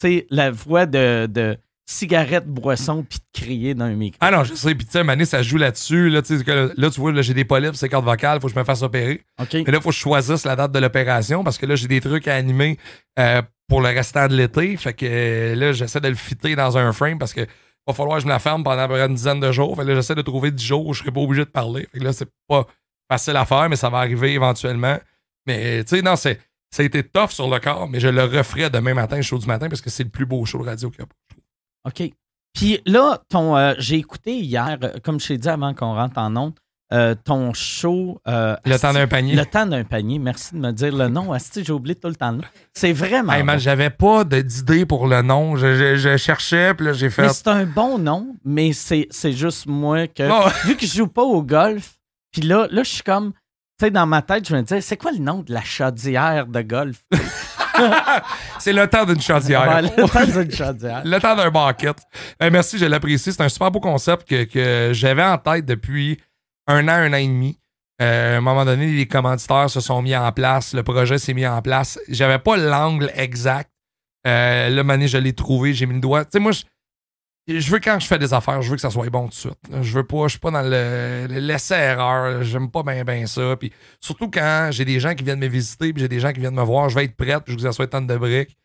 Tu 0.00 0.08
sais, 0.08 0.26
la 0.28 0.50
voix 0.50 0.84
de, 0.84 1.26
de 1.26 1.56
cigarette, 1.86 2.46
boisson, 2.46 3.04
puis 3.08 3.18
de 3.18 3.40
crier 3.40 3.74
dans 3.74 3.84
un 3.84 3.94
micro. 3.94 4.18
Ah 4.20 4.30
non, 4.30 4.42
je 4.42 4.54
sais. 4.54 4.74
Puis, 4.74 4.86
tu 4.86 4.92
sais, 4.92 5.04
Mané, 5.04 5.24
ça 5.24 5.42
joue 5.42 5.56
là-dessus. 5.56 6.10
Là, 6.10 6.20
là, 6.76 6.90
tu 6.90 7.00
vois, 7.00 7.12
là, 7.12 7.22
j'ai 7.22 7.32
des 7.32 7.44
polypes, 7.44 7.76
c'est 7.76 7.88
cordes 7.88 8.04
vocales, 8.04 8.40
faut 8.40 8.48
que 8.48 8.54
je 8.54 8.58
me 8.58 8.64
fasse 8.64 8.82
opérer. 8.82 9.22
OK. 9.40 9.54
Mais 9.54 9.72
là, 9.72 9.78
il 9.78 9.80
faut 9.80 9.90
que 9.90 9.94
je 9.94 10.00
choisisse 10.00 10.44
la 10.44 10.56
date 10.56 10.72
de 10.72 10.78
l'opération 10.80 11.44
parce 11.44 11.58
que 11.58 11.66
là, 11.66 11.76
j'ai 11.76 11.88
des 11.88 12.00
trucs 12.00 12.26
à 12.26 12.34
animer 12.34 12.78
euh, 13.18 13.40
pour 13.68 13.80
le 13.82 13.88
restant 13.88 14.26
de 14.26 14.34
l'été. 14.34 14.76
Fait 14.76 14.94
que 14.94 15.06
euh, 15.08 15.54
là, 15.54 15.72
j'essaie 15.72 16.00
de 16.00 16.08
le 16.08 16.14
fitter 16.14 16.56
dans 16.56 16.76
un 16.76 16.92
frame 16.92 17.18
parce 17.18 17.32
que 17.32 17.46
va 17.86 17.94
falloir 17.94 18.16
que 18.16 18.22
je 18.22 18.26
me 18.26 18.32
la 18.32 18.38
ferme 18.38 18.64
pendant 18.64 18.88
une 18.94 19.14
dizaine 19.14 19.40
de 19.40 19.52
jours. 19.52 19.76
Fait 19.76 19.84
là, 19.84 19.94
j'essaie 19.94 20.14
de 20.14 20.22
trouver 20.22 20.50
10 20.50 20.64
jours 20.64 20.86
où 20.86 20.94
je 20.94 21.00
serai 21.00 21.10
pas 21.10 21.20
obligé 21.20 21.44
de 21.44 21.50
parler. 21.50 21.86
Fait 21.92 21.98
que 21.98 22.04
là, 22.04 22.12
c'est 22.12 22.28
pas 22.48 22.66
facile 23.10 23.36
à 23.36 23.44
faire, 23.44 23.68
mais 23.68 23.76
ça 23.76 23.90
va 23.90 23.98
arriver 23.98 24.32
éventuellement. 24.32 24.98
Mais, 25.46 25.84
tu 25.84 25.96
sais, 25.96 26.02
non, 26.02 26.16
c'est, 26.16 26.40
ça 26.70 26.82
a 26.82 26.86
été 26.86 27.02
tough 27.02 27.30
sur 27.30 27.48
le 27.48 27.60
corps, 27.60 27.88
mais 27.88 28.00
je 28.00 28.08
le 28.08 28.24
referai 28.24 28.70
demain 28.70 28.94
matin, 28.94 29.20
show 29.20 29.38
du 29.38 29.46
matin, 29.46 29.68
parce 29.68 29.80
que 29.80 29.90
c'est 29.90 30.04
le 30.04 30.10
plus 30.10 30.26
beau 30.26 30.44
show 30.44 30.62
radio 30.62 30.90
qu'il 30.90 31.00
y 31.00 31.02
a. 31.02 31.88
OK. 31.88 32.12
Puis 32.54 32.80
là, 32.86 33.20
ton, 33.28 33.56
euh, 33.56 33.74
j'ai 33.78 33.96
écouté 33.96 34.38
hier, 34.38 34.78
euh, 34.82 34.98
comme 35.02 35.20
je 35.20 35.28
t'ai 35.28 35.38
dit 35.38 35.48
avant 35.48 35.74
qu'on 35.74 35.94
rentre 35.94 36.18
en 36.18 36.34
ondes, 36.36 36.54
euh, 36.94 37.14
ton 37.14 37.52
show. 37.52 38.20
euh, 38.28 38.56
Le 38.64 38.78
temps 38.78 38.92
d'un 38.92 39.06
panier. 39.06 39.34
Le 39.34 39.44
temps 39.44 39.66
d'un 39.66 39.84
panier. 39.84 40.18
Merci 40.18 40.54
de 40.54 40.60
me 40.60 40.70
dire 40.70 40.94
le 40.94 41.08
nom. 41.08 41.32
Asti, 41.32 41.64
j'ai 41.64 41.72
oublié 41.72 41.94
tout 41.96 42.08
le 42.08 42.14
temps 42.14 42.30
le 42.30 42.36
nom. 42.38 42.44
C'est 42.72 42.92
vraiment. 42.92 43.32
Hey, 43.32 43.42
bon. 43.42 43.58
j'avais 43.58 43.90
pas 43.90 44.22
d'idée 44.24 44.86
pour 44.86 45.06
le 45.06 45.20
nom. 45.22 45.56
Je, 45.56 45.74
je- 45.74 45.96
je 45.96 46.16
cherchais, 46.16 46.72
puis 46.74 46.86
là, 46.86 46.92
j'ai 46.92 47.10
fait. 47.10 47.22
Mais 47.22 47.28
c'est 47.32 47.48
un 47.48 47.64
bon 47.66 47.98
nom, 47.98 48.36
mais 48.44 48.72
c'est, 48.72 49.08
juste 49.32 49.66
moi 49.66 50.06
que. 50.06 50.22
Oh, 50.30 50.48
Vu 50.66 50.76
que 50.76 50.86
je 50.86 50.94
joue 50.94 51.08
pas 51.08 51.22
au 51.22 51.42
golf, 51.42 51.94
puis 52.32 52.42
là, 52.42 52.66
là, 52.70 52.82
je 52.82 52.90
suis 52.90 53.02
comme. 53.02 53.32
Tu 53.76 53.86
sais, 53.86 53.90
dans 53.90 54.06
ma 54.06 54.22
tête, 54.22 54.48
je 54.48 54.54
me 54.54 54.62
disais, 54.62 54.80
c'est 54.80 54.96
quoi 54.96 55.10
le 55.10 55.18
nom 55.18 55.40
de 55.42 55.52
la 55.52 55.62
chaudière 55.62 56.46
de 56.46 56.62
golf? 56.62 57.02
c'est 58.60 58.72
le 58.72 58.86
temps 58.86 59.04
d'une 59.04 59.20
chaudière. 59.20 59.66
Ouais, 59.68 59.82
le 59.82 60.08
temps 60.08 60.24
d'une 60.40 60.50
chaudière. 60.52 61.02
Le 61.04 61.18
temps 61.18 61.34
d'un 61.34 61.50
bucket. 61.50 61.96
Ben, 62.38 62.50
merci, 62.50 62.78
je 62.78 62.86
l'apprécie. 62.86 63.32
C'est 63.32 63.42
un 63.42 63.48
super 63.48 63.70
beau 63.72 63.80
concept 63.80 64.28
que, 64.28 64.44
que 64.44 64.90
j'avais 64.92 65.24
en 65.24 65.38
tête 65.38 65.66
depuis 65.66 66.18
un 66.66 66.88
an, 66.88 66.92
un 66.92 67.12
an 67.12 67.16
et 67.16 67.26
demi. 67.26 67.58
Euh, 68.02 68.34
à 68.34 68.38
un 68.38 68.40
moment 68.40 68.64
donné, 68.64 68.86
les 68.92 69.06
commanditaires 69.06 69.70
se 69.70 69.80
sont 69.80 70.02
mis 70.02 70.16
en 70.16 70.32
place, 70.32 70.74
le 70.74 70.82
projet 70.82 71.18
s'est 71.18 71.34
mis 71.34 71.46
en 71.46 71.62
place. 71.62 71.98
J'avais 72.08 72.38
pas 72.38 72.56
l'angle 72.56 73.10
exact. 73.14 73.70
Euh, 74.26 74.68
là, 74.68 74.82
mané, 74.82 75.06
je 75.06 75.18
l'ai 75.18 75.32
trouvé, 75.32 75.74
j'ai 75.74 75.86
mis 75.86 75.94
le 75.94 76.00
doigt. 76.00 76.24
Tu 76.24 76.32
sais, 76.32 76.38
moi, 76.40 76.52
je, 77.46 77.70
veux 77.70 77.78
quand 77.78 78.00
je 78.00 78.06
fais 78.06 78.18
des 78.18 78.32
affaires, 78.32 78.62
je 78.62 78.70
veux 78.70 78.76
que 78.76 78.80
ça 78.82 78.90
soit 78.90 79.08
bon 79.10 79.24
tout 79.24 79.30
de 79.30 79.34
suite. 79.34 79.58
Je 79.82 79.92
veux 79.92 80.06
pas, 80.06 80.24
je 80.24 80.30
suis 80.30 80.38
pas 80.38 80.50
dans 80.50 80.62
le, 80.62 81.26
l'essai-erreur. 81.28 82.42
J'aime 82.42 82.70
pas 82.70 82.82
bien 82.82 83.04
ben 83.04 83.26
ça. 83.26 83.54
Puis 83.56 83.72
surtout 84.00 84.30
quand 84.30 84.70
j'ai 84.72 84.84
des 84.84 84.98
gens 84.98 85.14
qui 85.14 85.22
viennent 85.22 85.40
me 85.40 85.46
visiter, 85.46 85.92
puis 85.92 86.02
j'ai 86.02 86.08
des 86.08 86.20
gens 86.20 86.32
qui 86.32 86.40
viennent 86.40 86.54
me 86.54 86.62
voir, 86.62 86.88
je 86.88 86.94
vais 86.94 87.04
être 87.04 87.16
prête, 87.16 87.42
je 87.46 87.52
veux 87.52 87.56
que 87.56 87.62
ça 87.62 87.72
soit 87.72 87.86
tant 87.86 88.00
de 88.00 88.16
briques. 88.16 88.56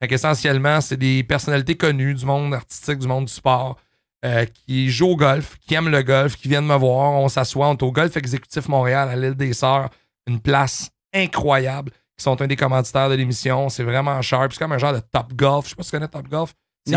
Fait 0.00 0.06
qu'essentiellement, 0.06 0.80
c'est 0.80 0.96
des 0.96 1.24
personnalités 1.24 1.76
connues 1.76 2.14
du 2.14 2.24
monde 2.24 2.54
artistique, 2.54 2.98
du 2.98 3.08
monde 3.08 3.24
du 3.24 3.32
sport, 3.32 3.76
euh, 4.24 4.44
qui 4.46 4.90
jouent 4.90 5.10
au 5.10 5.16
golf, 5.16 5.56
qui 5.66 5.74
aiment 5.74 5.90
le 5.90 6.02
golf, 6.02 6.36
qui 6.36 6.48
viennent 6.48 6.66
me 6.66 6.74
voir. 6.76 7.12
On 7.12 7.28
s'assoit, 7.28 7.68
on 7.68 7.74
est 7.76 7.82
au 7.82 7.92
Golf 7.92 8.16
Exécutif 8.16 8.68
Montréal, 8.68 9.08
à 9.08 9.16
l'île 9.16 9.34
des 9.34 9.52
Sœurs, 9.52 9.90
une 10.26 10.40
place 10.40 10.90
incroyable, 11.14 11.90
qui 12.16 12.22
sont 12.24 12.40
un 12.42 12.46
des 12.46 12.56
commanditaires 12.56 13.08
de 13.08 13.14
l'émission. 13.14 13.68
C'est 13.68 13.84
vraiment 13.84 14.20
cher. 14.22 14.40
Puis 14.48 14.56
c'est 14.58 14.64
comme 14.64 14.72
un 14.72 14.78
genre 14.78 14.92
de 14.92 15.00
Top 15.00 15.32
Golf. 15.34 15.64
Je 15.66 15.70
sais 15.70 15.76
pas 15.76 15.82
si 15.82 15.90
tu 15.90 15.96
connais 15.96 16.08
Top 16.08 16.28
Golf. 16.28 16.52
C'est- 16.86 16.96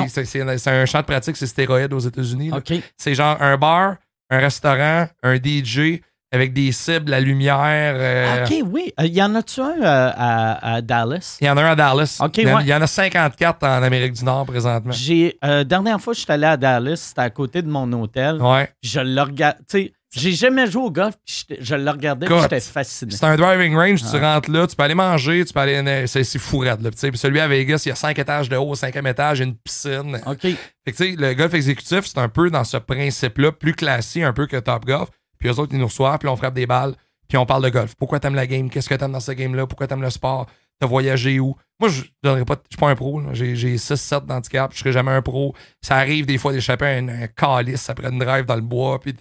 un 0.69 0.85
champ 0.85 0.99
de 1.01 1.05
pratique, 1.05 1.35
c'est 1.37 1.47
stéroïde 1.47 1.93
aux 1.93 1.99
États-Unis. 1.99 2.51
C'est 2.97 3.13
genre 3.13 3.37
un 3.41 3.57
bar, 3.57 3.97
un 4.29 4.39
restaurant, 4.39 5.07
un 5.21 5.35
DJ 5.35 6.01
avec 6.33 6.53
des 6.53 6.71
cibles, 6.71 7.11
la 7.11 7.19
lumière. 7.19 7.95
euh, 7.97 8.45
OK, 8.45 8.53
oui. 8.71 8.93
Il 8.99 9.07
y 9.13 9.21
en 9.21 9.35
a-tu 9.35 9.59
un 9.59 9.81
euh, 9.81 10.11
à, 10.15 10.75
à 10.75 10.81
Dallas? 10.81 11.37
Il 11.41 11.47
y 11.47 11.49
en 11.49 11.57
a 11.57 11.61
un 11.63 11.71
à 11.71 11.75
Dallas. 11.75 12.17
Ok, 12.21 12.37
il, 12.37 12.47
y 12.47 12.51
en, 12.51 12.57
ouais. 12.57 12.65
y 12.65 12.73
en 12.73 12.81
a 12.81 12.87
54 12.87 13.63
en 13.63 13.83
Amérique 13.83 14.13
du 14.13 14.23
Nord 14.23 14.45
présentement. 14.45 14.93
J'ai 14.93 15.37
euh, 15.43 15.63
dernière 15.63 15.99
fois 15.99 16.13
que 16.13 16.19
je 16.19 16.23
suis 16.23 16.31
allé 16.31 16.45
à 16.47 16.57
Dallas, 16.57 16.95
c'était 17.09 17.21
à 17.21 17.29
côté 17.29 17.61
de 17.61 17.67
mon 17.69 17.91
hôtel. 17.93 18.41
Ouais. 18.41 18.69
Je 18.81 18.99
le 19.01 19.21
regarde. 19.21 19.57
Tu 19.69 19.85
sais, 19.85 19.93
j'ai 20.13 20.33
jamais 20.33 20.69
joué 20.69 20.83
au 20.83 20.91
golf, 20.91 21.15
puis 21.25 21.45
j'étais- 21.47 21.63
je 21.63 21.73
le 21.75 21.89
regardais, 21.89 22.27
j'étais 22.41 22.59
fasciné. 22.59 23.11
C'est 23.13 23.23
un 23.23 23.37
driving 23.37 23.73
range, 23.77 24.01
tu 24.01 24.17
Ah. 24.21 24.33
rentres 24.35 24.51
là, 24.51 24.67
tu 24.67 24.75
peux 24.75 24.83
aller 24.83 24.93
manger, 24.95 25.45
tu 25.45 25.53
peux 25.53 25.61
aller. 25.61 26.05
C'est 26.07 26.25
c'est 26.25 26.37
fou 26.39 26.59
raide, 26.59 26.81
là. 26.81 26.89
Puis 26.91 27.17
celui 27.17 27.39
à 27.39 27.47
Vegas, 27.47 27.83
il 27.85 27.89
y 27.89 27.91
a 27.93 27.95
5 27.95 28.19
étages 28.19 28.49
de 28.49 28.57
haut, 28.57 28.69
au 28.71 28.75
cinquième 28.75 29.07
étage, 29.07 29.39
une 29.39 29.55
piscine. 29.55 30.19
OK. 30.25 30.41
Fait 30.41 30.51
que, 30.85 30.91
tu 30.91 30.95
sais, 31.11 31.15
le 31.17 31.33
golf 31.33 31.53
exécutif, 31.53 32.01
c'est 32.05 32.17
un 32.17 32.27
peu 32.27 32.49
dans 32.49 32.63
ce 32.65 32.75
principe-là, 32.77 33.53
plus 33.53 33.73
classique 33.73 34.23
un 34.23 34.33
peu 34.33 34.47
que 34.47 34.57
Top 34.57 34.85
Golf. 34.85 35.07
Puis 35.41 35.49
eux 35.49 35.59
autres, 35.59 35.73
ils 35.73 35.79
nous 35.79 35.87
reçoivent, 35.87 36.19
puis 36.19 36.29
on 36.29 36.37
frappe 36.37 36.53
des 36.53 36.65
balles, 36.65 36.95
puis 37.27 37.37
on 37.37 37.45
parle 37.45 37.63
de 37.65 37.69
golf. 37.69 37.95
Pourquoi 37.95 38.21
t'aimes 38.21 38.35
la 38.35 38.47
game? 38.47 38.69
Qu'est-ce 38.69 38.87
que 38.87 38.95
t'aimes 38.95 39.11
dans 39.11 39.19
ce 39.19 39.33
game-là? 39.33 39.67
Pourquoi 39.67 39.87
t'aimes 39.87 40.01
le 40.01 40.09
sport? 40.09 40.47
T'as 40.79 40.87
voyagé 40.87 41.39
où? 41.39 41.55
Moi, 41.79 41.89
je 41.89 42.03
donnerais 42.23 42.45
pas. 42.45 42.55
Je 42.69 42.75
suis 42.75 42.79
pas 42.79 42.89
un 42.89 42.95
pro. 42.95 43.21
J'ai 43.33 43.55
j'ai 43.55 43.75
6-7 43.75 44.25
d'handicap. 44.25 44.71
Je 44.73 44.79
serai 44.79 44.91
jamais 44.91 45.11
un 45.11 45.21
pro. 45.21 45.53
Ça 45.81 45.97
arrive 45.97 46.25
des 46.25 46.37
fois 46.37 46.53
d'échapper 46.53 46.85
à 46.85 46.89
un, 46.89 47.07
un 47.07 47.27
calice 47.27 47.89
après 47.89 48.09
une 48.09 48.19
drive 48.19 48.45
dans 48.45 48.55
le 48.55 48.61
bois. 48.61 48.99
Puis 48.99 49.13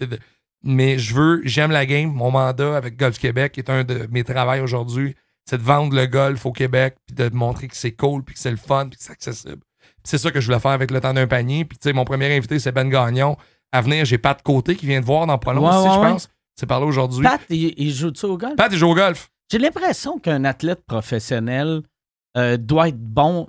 mais 0.63 0.99
je 0.99 1.15
veux, 1.15 1.41
j'aime 1.43 1.71
la 1.71 1.85
game. 1.85 2.11
Mon 2.11 2.31
mandat 2.31 2.77
avec 2.77 2.97
Golf 2.97 3.17
Québec, 3.17 3.57
est 3.57 3.69
un 3.69 3.83
de 3.83 4.07
mes 4.11 4.23
travails 4.23 4.61
aujourd'hui, 4.61 5.15
c'est 5.45 5.57
de 5.57 5.63
vendre 5.63 5.95
le 5.95 6.05
golf 6.05 6.45
au 6.45 6.51
Québec, 6.51 6.95
puis 7.05 7.15
de 7.15 7.29
montrer 7.35 7.67
que 7.67 7.75
c'est 7.75 7.93
cool, 7.93 8.23
puis 8.23 8.35
que 8.35 8.39
c'est 8.39 8.51
le 8.51 8.57
fun, 8.57 8.87
puis 8.87 8.97
que 8.97 9.03
c'est 9.03 9.11
accessible. 9.11 9.61
C'est 10.03 10.17
ça 10.17 10.31
que 10.31 10.39
je 10.39 10.45
voulais 10.45 10.59
faire 10.59 10.71
avec 10.71 10.91
le 10.91 10.99
temps 11.01 11.13
d'un 11.13 11.27
panier. 11.27 11.65
Puis, 11.65 11.77
tu 11.77 11.89
sais, 11.89 11.93
mon 11.93 12.05
premier 12.05 12.35
invité, 12.35 12.59
c'est 12.59 12.71
Ben 12.71 12.89
Gagnon. 12.89 13.37
À 13.71 13.81
venir, 13.81 14.03
j'ai 14.05 14.17
Pat 14.17 14.41
Côté 14.41 14.75
qui 14.75 14.85
vient 14.85 14.99
de 14.99 15.05
voir 15.05 15.25
dans 15.27 15.37
pas 15.37 15.53
long 15.53 15.63
Ouais, 15.69 15.75
aussi, 15.75 15.87
ouais, 15.87 15.93
je 16.07 16.11
pense. 16.13 16.29
C'est 16.59 16.65
par 16.65 16.79
là 16.79 16.85
aujourd'hui. 16.85 17.23
Pat, 17.23 17.39
il, 17.49 17.73
il 17.77 17.93
joue-tu 17.93 18.25
au 18.25 18.37
golf? 18.37 18.55
Pat, 18.55 18.69
il 18.71 18.77
joue 18.77 18.87
au 18.89 18.95
golf. 18.95 19.29
J'ai 19.51 19.57
l'impression 19.59 20.19
qu'un 20.19 20.43
athlète 20.45 20.83
professionnel 20.85 21.81
euh, 22.37 22.57
doit 22.57 22.89
être 22.89 22.99
bon 22.99 23.47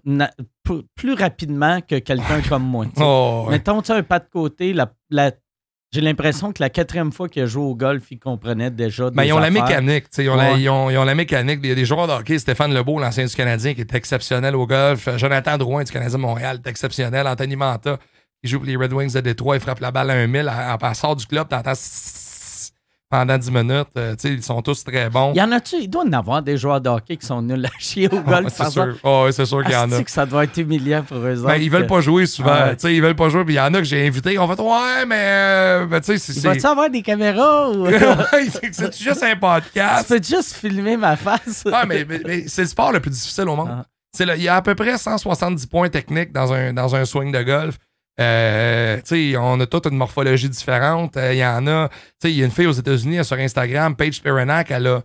plus 0.95 1.13
rapidement 1.15 1.81
que 1.81 1.99
quelqu'un 1.99 2.41
comme 2.49 2.63
moi. 2.65 2.87
tu 2.87 2.93
sais. 2.97 3.03
Oh, 3.05 3.45
ouais. 3.47 3.53
Mettons, 3.53 3.83
tu 3.83 3.93
un 3.93 4.03
pas 4.03 4.19
de 4.21 4.29
côté, 4.33 4.73
la, 4.73 4.93
la- 5.11 5.33
j'ai 5.93 6.01
l'impression 6.01 6.53
que 6.53 6.63
la 6.63 6.71
quatrième 6.71 7.13
fois 7.13 7.29
qu'il 7.29 7.43
a 7.43 7.47
joué 7.47 7.63
au 7.65 7.75
golf, 7.75 8.05
il 8.11 8.19
comprenait 8.19 8.71
déjà 8.71 9.11
Ben, 9.11 9.25
ils 9.25 9.33
ont 9.33 9.39
la 9.39 9.51
mécanique. 9.51 10.05
tu 10.05 10.17
sais, 10.17 10.25
Ils 10.25 10.31
ont, 10.31 10.37
la, 10.37 10.53
Ouais. 10.55 10.61
ils, 10.63 10.69
ont, 10.71 10.89
ils 10.89 10.97
ont 10.97 11.05
la 11.05 11.15
mécanique. 11.15 11.61
Il 11.63 11.69
y 11.69 11.73
a 11.73 11.75
des 11.75 11.85
joueurs 11.85 12.07
de 12.07 12.13
hockey, 12.13 12.39
Stéphane 12.39 12.73
Lebeau, 12.73 12.99
l'ancien 12.99 13.27
du 13.27 13.35
Canadien, 13.35 13.75
qui 13.75 13.83
est 13.83 13.95
exceptionnel 13.95 14.57
au 14.57 14.67
golf. 14.67 15.09
Jonathan 15.19 15.59
Drouin 15.59 15.85
du 15.85 15.93
Canadien 15.93 16.17
de 16.17 16.23
Montréal, 16.23 16.61
est 16.65 16.69
exceptionnel. 16.71 17.27
Anthony 17.27 17.57
Manta, 17.57 17.99
qui 18.43 18.51
joue 18.51 18.59
pour 18.59 18.67
les 18.67 18.77
Red 18.77 18.93
Wings 18.93 19.13
de 19.15 19.21
Détroit, 19.21 19.57
il 19.57 19.61
frappe 19.61 19.79
la 19.81 19.93
balle 19.93 20.11
à 20.11 20.15
un 20.15 20.27
mille. 20.27 20.49
En 20.51 20.77
passant 20.77 21.15
du 21.15 21.27
club, 21.27 21.47
t'entends 21.49 21.73
pendant 23.11 23.39
10 23.39 23.51
minutes. 23.53 23.87
Euh, 23.97 24.17
tu 24.17 24.29
ils 24.29 24.43
sont 24.43 24.61
tous 24.63 24.83
très 24.83 25.09
bons. 25.11 25.33
Il 25.35 25.39
y 25.39 25.43
en 25.43 25.53
a-tu? 25.53 25.77
Il 25.77 25.89
doit 25.89 26.03
y 26.05 26.09
en 26.09 26.13
avoir 26.15 26.43
des 26.43 26.57
joueurs 26.57 26.81
de 26.81 26.89
hockey 26.89 27.17
qui 27.19 27.27
sont 27.27 27.41
nuls 27.43 27.65
à 27.65 27.69
chier 27.79 28.09
au 28.09 28.17
Ah, 28.27 28.31
golf. 28.31 28.49
c'est 28.51 28.59
par 28.65 28.73
sûr. 28.73 28.83
exemple. 28.85 29.01
Ah, 29.05 29.27
c'est 29.31 29.45
sûr 29.47 29.63
qu'il 29.63 29.73
y 29.73 29.77
en 29.77 29.93
a. 29.93 30.03
Que 30.03 30.11
ça 30.11 30.27
doit 30.27 30.43
être 30.45 30.57
humiliant 30.57 31.03
pour 31.05 31.19
eux 31.19 31.35
Ben, 31.35 31.45
autres 31.45 31.57
ils 31.59 31.71
veulent 31.71 31.87
pas 31.87 32.01
jouer 32.01 32.27
souvent. 32.27 32.51
Ah 32.53 32.67
ouais. 32.69 32.77
Tu 32.77 32.93
Ils 32.93 33.01
veulent 33.03 33.15
pas 33.15 33.29
jouer. 33.29 33.45
Puis 33.45 33.55
il 33.55 33.59
y 33.59 33.61
en 33.61 33.73
a 33.75 33.79
que 33.79 33.85
j'ai 33.85 34.05
invités. 34.09 34.37
On 34.39 34.49
fait 34.49 34.61
Ouais, 34.61 35.07
mais. 35.07 35.17
euh, 35.21 35.87
ben, 35.87 36.01
tu 36.01 36.19
sais. 36.19 36.33
Il 36.59 36.67
avoir 36.67 36.91
des 36.91 37.03
caméras 37.03 37.71
ou... 37.71 37.87
C'est 38.73 38.97
juste 39.01 39.23
un 39.23 39.35
tu 39.35 39.39
podcast. 39.39 40.09
peux 40.09 40.17
juste 40.23 40.55
filmer 40.55 40.97
ma 40.97 41.15
face? 41.17 41.63
Ouais, 41.67 41.87
mais, 41.87 42.05
mais- 42.09 42.21
mais 42.27 42.45
c'est 42.49 42.63
le 42.63 42.69
sport 42.69 42.91
le 42.93 42.99
plus 43.01 43.11
difficile 43.11 43.45
au 43.49 43.55
monde. 43.55 43.69
Ah. 43.71 43.85
Le- 44.25 44.37
Il 44.37 44.43
y 44.43 44.49
a 44.49 44.57
à 44.57 44.63
peu 44.63 44.75
près 44.75 44.97
170 44.99 45.67
points 45.67 45.89
techniques 45.91 46.33
dans 46.33 46.53
un, 46.53 46.73
dans 46.73 46.97
un 46.97 47.05
swing 47.05 47.31
de 47.31 47.43
golf. 47.43 47.77
Euh, 48.21 49.01
on 49.39 49.61
a 49.61 49.67
toute 49.67 49.87
une 49.87 49.97
morphologie 49.97 50.49
différente. 50.49 51.17
Euh, 51.17 51.33
Il 51.33 51.39
y 51.39 51.45
en 51.45 51.67
a. 51.67 51.89
Il 52.25 52.31
y 52.31 52.43
a 52.43 52.47
une 52.47 52.51
fille 52.53 52.67
aux 52.67 52.73
États-Unis 52.73 53.25
sur 53.25 53.37
Instagram, 53.39 53.97
Paige 53.97 54.23
Perenac, 54.23 54.71
elle 54.71 54.87
a 54.87 55.03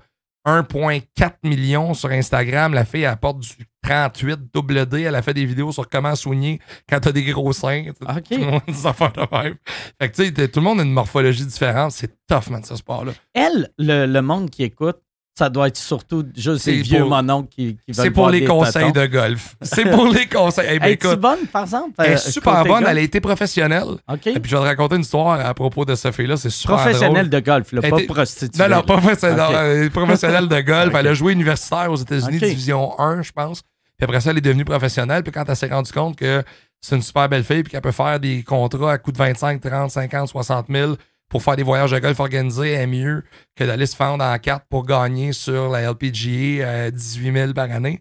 1,4 0.48 1.34
million 1.44 1.94
sur 1.94 2.10
Instagram. 2.10 2.74
La 2.74 2.86
fille, 2.86 3.04
elle 3.04 3.18
porte 3.18 3.40
du 3.40 3.50
38 3.84 4.40
double 4.54 4.86
D. 4.86 5.02
Elle 5.02 5.16
a 5.16 5.22
fait 5.22 5.34
des 5.34 5.46
vidéos 5.46 5.74
sur 5.74 5.90
comment 5.90 6.16
soigner 6.16 6.60
quand 6.88 7.02
t'as 7.02 7.12
des 7.12 7.24
gros 7.26 7.52
seins. 7.52 7.86
OK. 8.02 8.24
Tout 8.30 8.38
le 8.38 8.46
monde 8.46 8.62
de 8.68 9.44
même. 9.44 9.56
Fait 10.02 10.10
que, 10.10 10.46
tout 10.46 10.60
le 10.60 10.64
monde 10.64 10.80
a 10.80 10.84
une 10.84 10.94
morphologie 10.94 11.46
différente. 11.46 11.92
C'est 11.92 12.16
tough, 12.28 12.50
man, 12.50 12.64
ce 12.64 12.78
sport-là. 12.78 13.12
Elle, 13.34 13.70
le, 13.78 14.06
le 14.06 14.22
monde 14.22 14.50
qui 14.50 14.64
écoute, 14.64 15.00
ça 15.38 15.50
doit 15.50 15.68
être 15.68 15.78
surtout 15.78 16.26
juste 16.36 16.66
des 16.66 16.82
vieux 16.82 17.02
pour- 17.02 17.10
mononcles 17.10 17.50
qui, 17.50 17.78
qui 17.86 17.92
veulent 17.92 18.06
C'est 18.06 18.10
pour 18.12 18.30
les 18.30 18.44
conseils 18.44 18.92
de 18.92 19.06
golf. 19.06 19.56
C'est 19.62 19.86
pour 19.92 20.08
les 20.08 20.26
conseils. 20.26 20.68
Eh 20.72 20.80
ben, 20.80 20.86
Es-tu 20.92 21.06
écoute, 21.08 21.20
bonne, 21.20 21.46
par 21.52 21.62
exemple? 21.64 21.92
elle 22.00 22.06
est 22.12 22.14
euh, 22.16 22.18
super 22.18 22.54
côté 22.58 22.70
bonne. 22.70 22.80
golf? 22.80 22.90
Elle 22.92 22.98
a 22.98 23.02
été 23.02 23.22
professionnelle. 23.22 23.84
Et 24.26 24.40
puis, 24.40 24.50
je 24.50 24.56
vais 24.56 24.62
te 24.64 24.68
raconter 24.68 24.96
une 24.96 25.02
histoire 25.02 25.40
à 25.46 25.54
propos 25.54 25.86
de 25.86 25.94
cette 25.94 26.16
fille-là. 26.16 26.38
C'est 26.38 26.50
super 26.50 26.78
Professionnelle 26.78 27.30
de 27.30 27.40
golf, 27.40 27.72
là, 27.72 27.82
pas 27.82 27.88
était- 27.90 28.06
prostituée. 28.08 28.64
Non, 28.68 28.78
non, 28.78 28.82
pas 28.82 28.96
euh, 28.96 29.90
professionnelle 29.92 30.48
de 30.48 30.60
golf. 30.62 30.94
Elle 30.98 31.08
a 31.08 31.14
joué 31.14 31.34
universitaire 31.34 31.92
aux 31.92 31.96
États-Unis, 31.98 32.40
division 32.40 33.00
1, 33.00 33.22
je 33.22 33.32
pense. 33.32 33.62
Puis 33.62 34.04
après 34.06 34.22
ça, 34.22 34.30
elle 34.32 34.38
est 34.38 34.42
devenue 34.42 34.66
professionnelle. 34.66 35.24
Puis 35.24 35.32
quand 35.32 35.44
elle 35.48 35.56
s'est 35.56 35.68
rendue 35.68 35.92
compte 35.92 36.16
que 36.18 36.44
c'est 36.82 36.96
une 36.96 37.02
super 37.02 37.28
belle 37.30 37.44
fille, 37.44 37.64
puis 37.64 37.72
qu'elle 37.72 37.82
peut 37.82 37.92
faire 37.92 38.20
des 38.20 38.44
contrats 38.44 38.92
à 38.94 38.98
coût 39.00 39.12
de 39.12 39.18
25, 39.18 39.60
30, 39.60 39.90
50, 39.90 40.28
60 40.30 40.66
000 40.70 40.94
pour 41.30 41.44
faire 41.44 41.56
des 41.56 41.64
voyages 41.64 41.92
de 41.92 42.00
golf 42.00 42.20
organisés, 42.20 42.72
est 42.74 42.88
mieux 42.88 43.24
que 43.56 43.64
d'aller 43.64 43.86
se 43.86 43.96
fendre 43.96 44.24
en 44.24 44.38
carte 44.40 44.64
pour 44.70 44.86
gagner 44.86 45.34
sur 45.34 45.70
la 45.70 45.82
LPGA 45.92 46.64
euh, 46.66 46.92
18 46.92 47.34
000 47.34 47.54
par 47.54 47.70
année. 47.72 48.00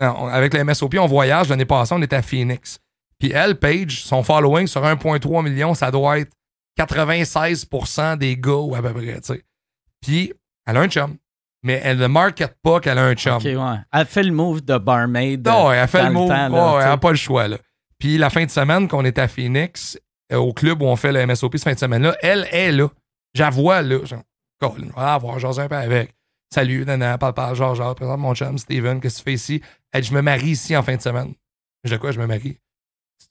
Non, 0.00 0.14
on- 0.18 0.26
avec 0.28 0.52
la 0.54 0.64
MSOP, 0.64 0.94
on 0.98 1.06
voyage. 1.06 1.48
L'année 1.48 1.64
passée, 1.64 1.94
on 1.94 2.02
était 2.02 2.16
à 2.16 2.22
Phoenix. 2.22 2.78
Puis 3.18 3.32
elle, 3.32 3.58
Paige, 3.58 4.02
son 4.04 4.22
following 4.22 4.66
sur 4.66 4.82
1,3 4.84 5.42
million, 5.42 5.74
ça 5.74 5.90
doit 5.90 6.18
être 6.20 6.30
96% 6.78 8.16
des 8.16 8.36
gars 8.36 8.52
ou 8.52 8.74
à 8.74 8.82
peu 8.82 8.92
près. 8.92 9.18
Puis 10.00 10.32
elle 10.66 10.76
a 10.76 10.80
un 10.80 10.88
chum. 10.88 11.16
Mais 11.64 11.80
elle 11.82 11.98
ne 11.98 12.06
market 12.06 12.54
pas 12.62 12.78
qu'elle 12.78 12.98
a 12.98 13.04
un 13.06 13.14
chum. 13.14 13.42
Ouais. 13.42 13.76
Elle 13.92 14.06
fait 14.06 14.22
le 14.22 14.30
move 14.32 14.64
de 14.64 14.78
barmaid. 14.78 15.44
Non, 15.46 15.72
elle 15.72 15.88
fait 15.88 16.04
le 16.04 16.10
mot. 16.12 16.28
temps, 16.28 16.48
là, 16.48 16.74
Ouais, 16.76 16.82
elle 16.82 16.88
n'a 16.90 16.96
pas 16.98 17.10
le 17.10 17.16
choix, 17.16 17.48
là. 17.48 17.58
Puis 17.98 18.16
la 18.16 18.30
fin 18.30 18.44
de 18.44 18.50
semaine 18.50 18.86
qu'on 18.86 19.04
est 19.04 19.18
à 19.18 19.26
Phoenix, 19.26 19.98
au 20.32 20.52
club 20.52 20.82
où 20.82 20.86
on 20.86 20.96
fait 20.96 21.12
le 21.12 21.26
MSOP 21.26 21.56
cette 21.56 21.64
fin 21.64 21.72
de 21.74 21.78
semaine-là, 21.78 22.16
elle 22.22 22.46
est 22.52 22.72
là. 22.72 22.88
J'avoue, 23.34 23.70
là. 23.70 23.82
Genre, 24.04 24.22
on 24.62 25.00
va 25.00 25.06
la 25.06 25.18
voir, 25.18 25.38
j'ose 25.38 25.60
un 25.60 25.68
peu 25.68 25.76
avec. 25.76 26.14
Salut, 26.52 26.84
nana, 26.84 27.18
parle, 27.18 27.34
parle, 27.34 27.54
genre, 27.54 27.74
genre, 27.74 27.94
présente 27.94 28.18
mon 28.20 28.34
chum, 28.34 28.56
Steven, 28.56 29.00
qu'est-ce 29.00 29.18
que 29.18 29.18
tu 29.18 29.24
fais 29.24 29.34
ici? 29.34 29.62
Elle 29.92 30.02
dit, 30.02 30.08
je 30.08 30.14
me 30.14 30.22
marie 30.22 30.50
ici 30.50 30.76
en 30.76 30.82
fin 30.82 30.96
de 30.96 31.02
semaine. 31.02 31.34
Je 31.84 31.92
dis, 31.92 31.98
quoi, 31.98 32.10
je 32.10 32.18
me 32.18 32.26
marie? 32.26 32.58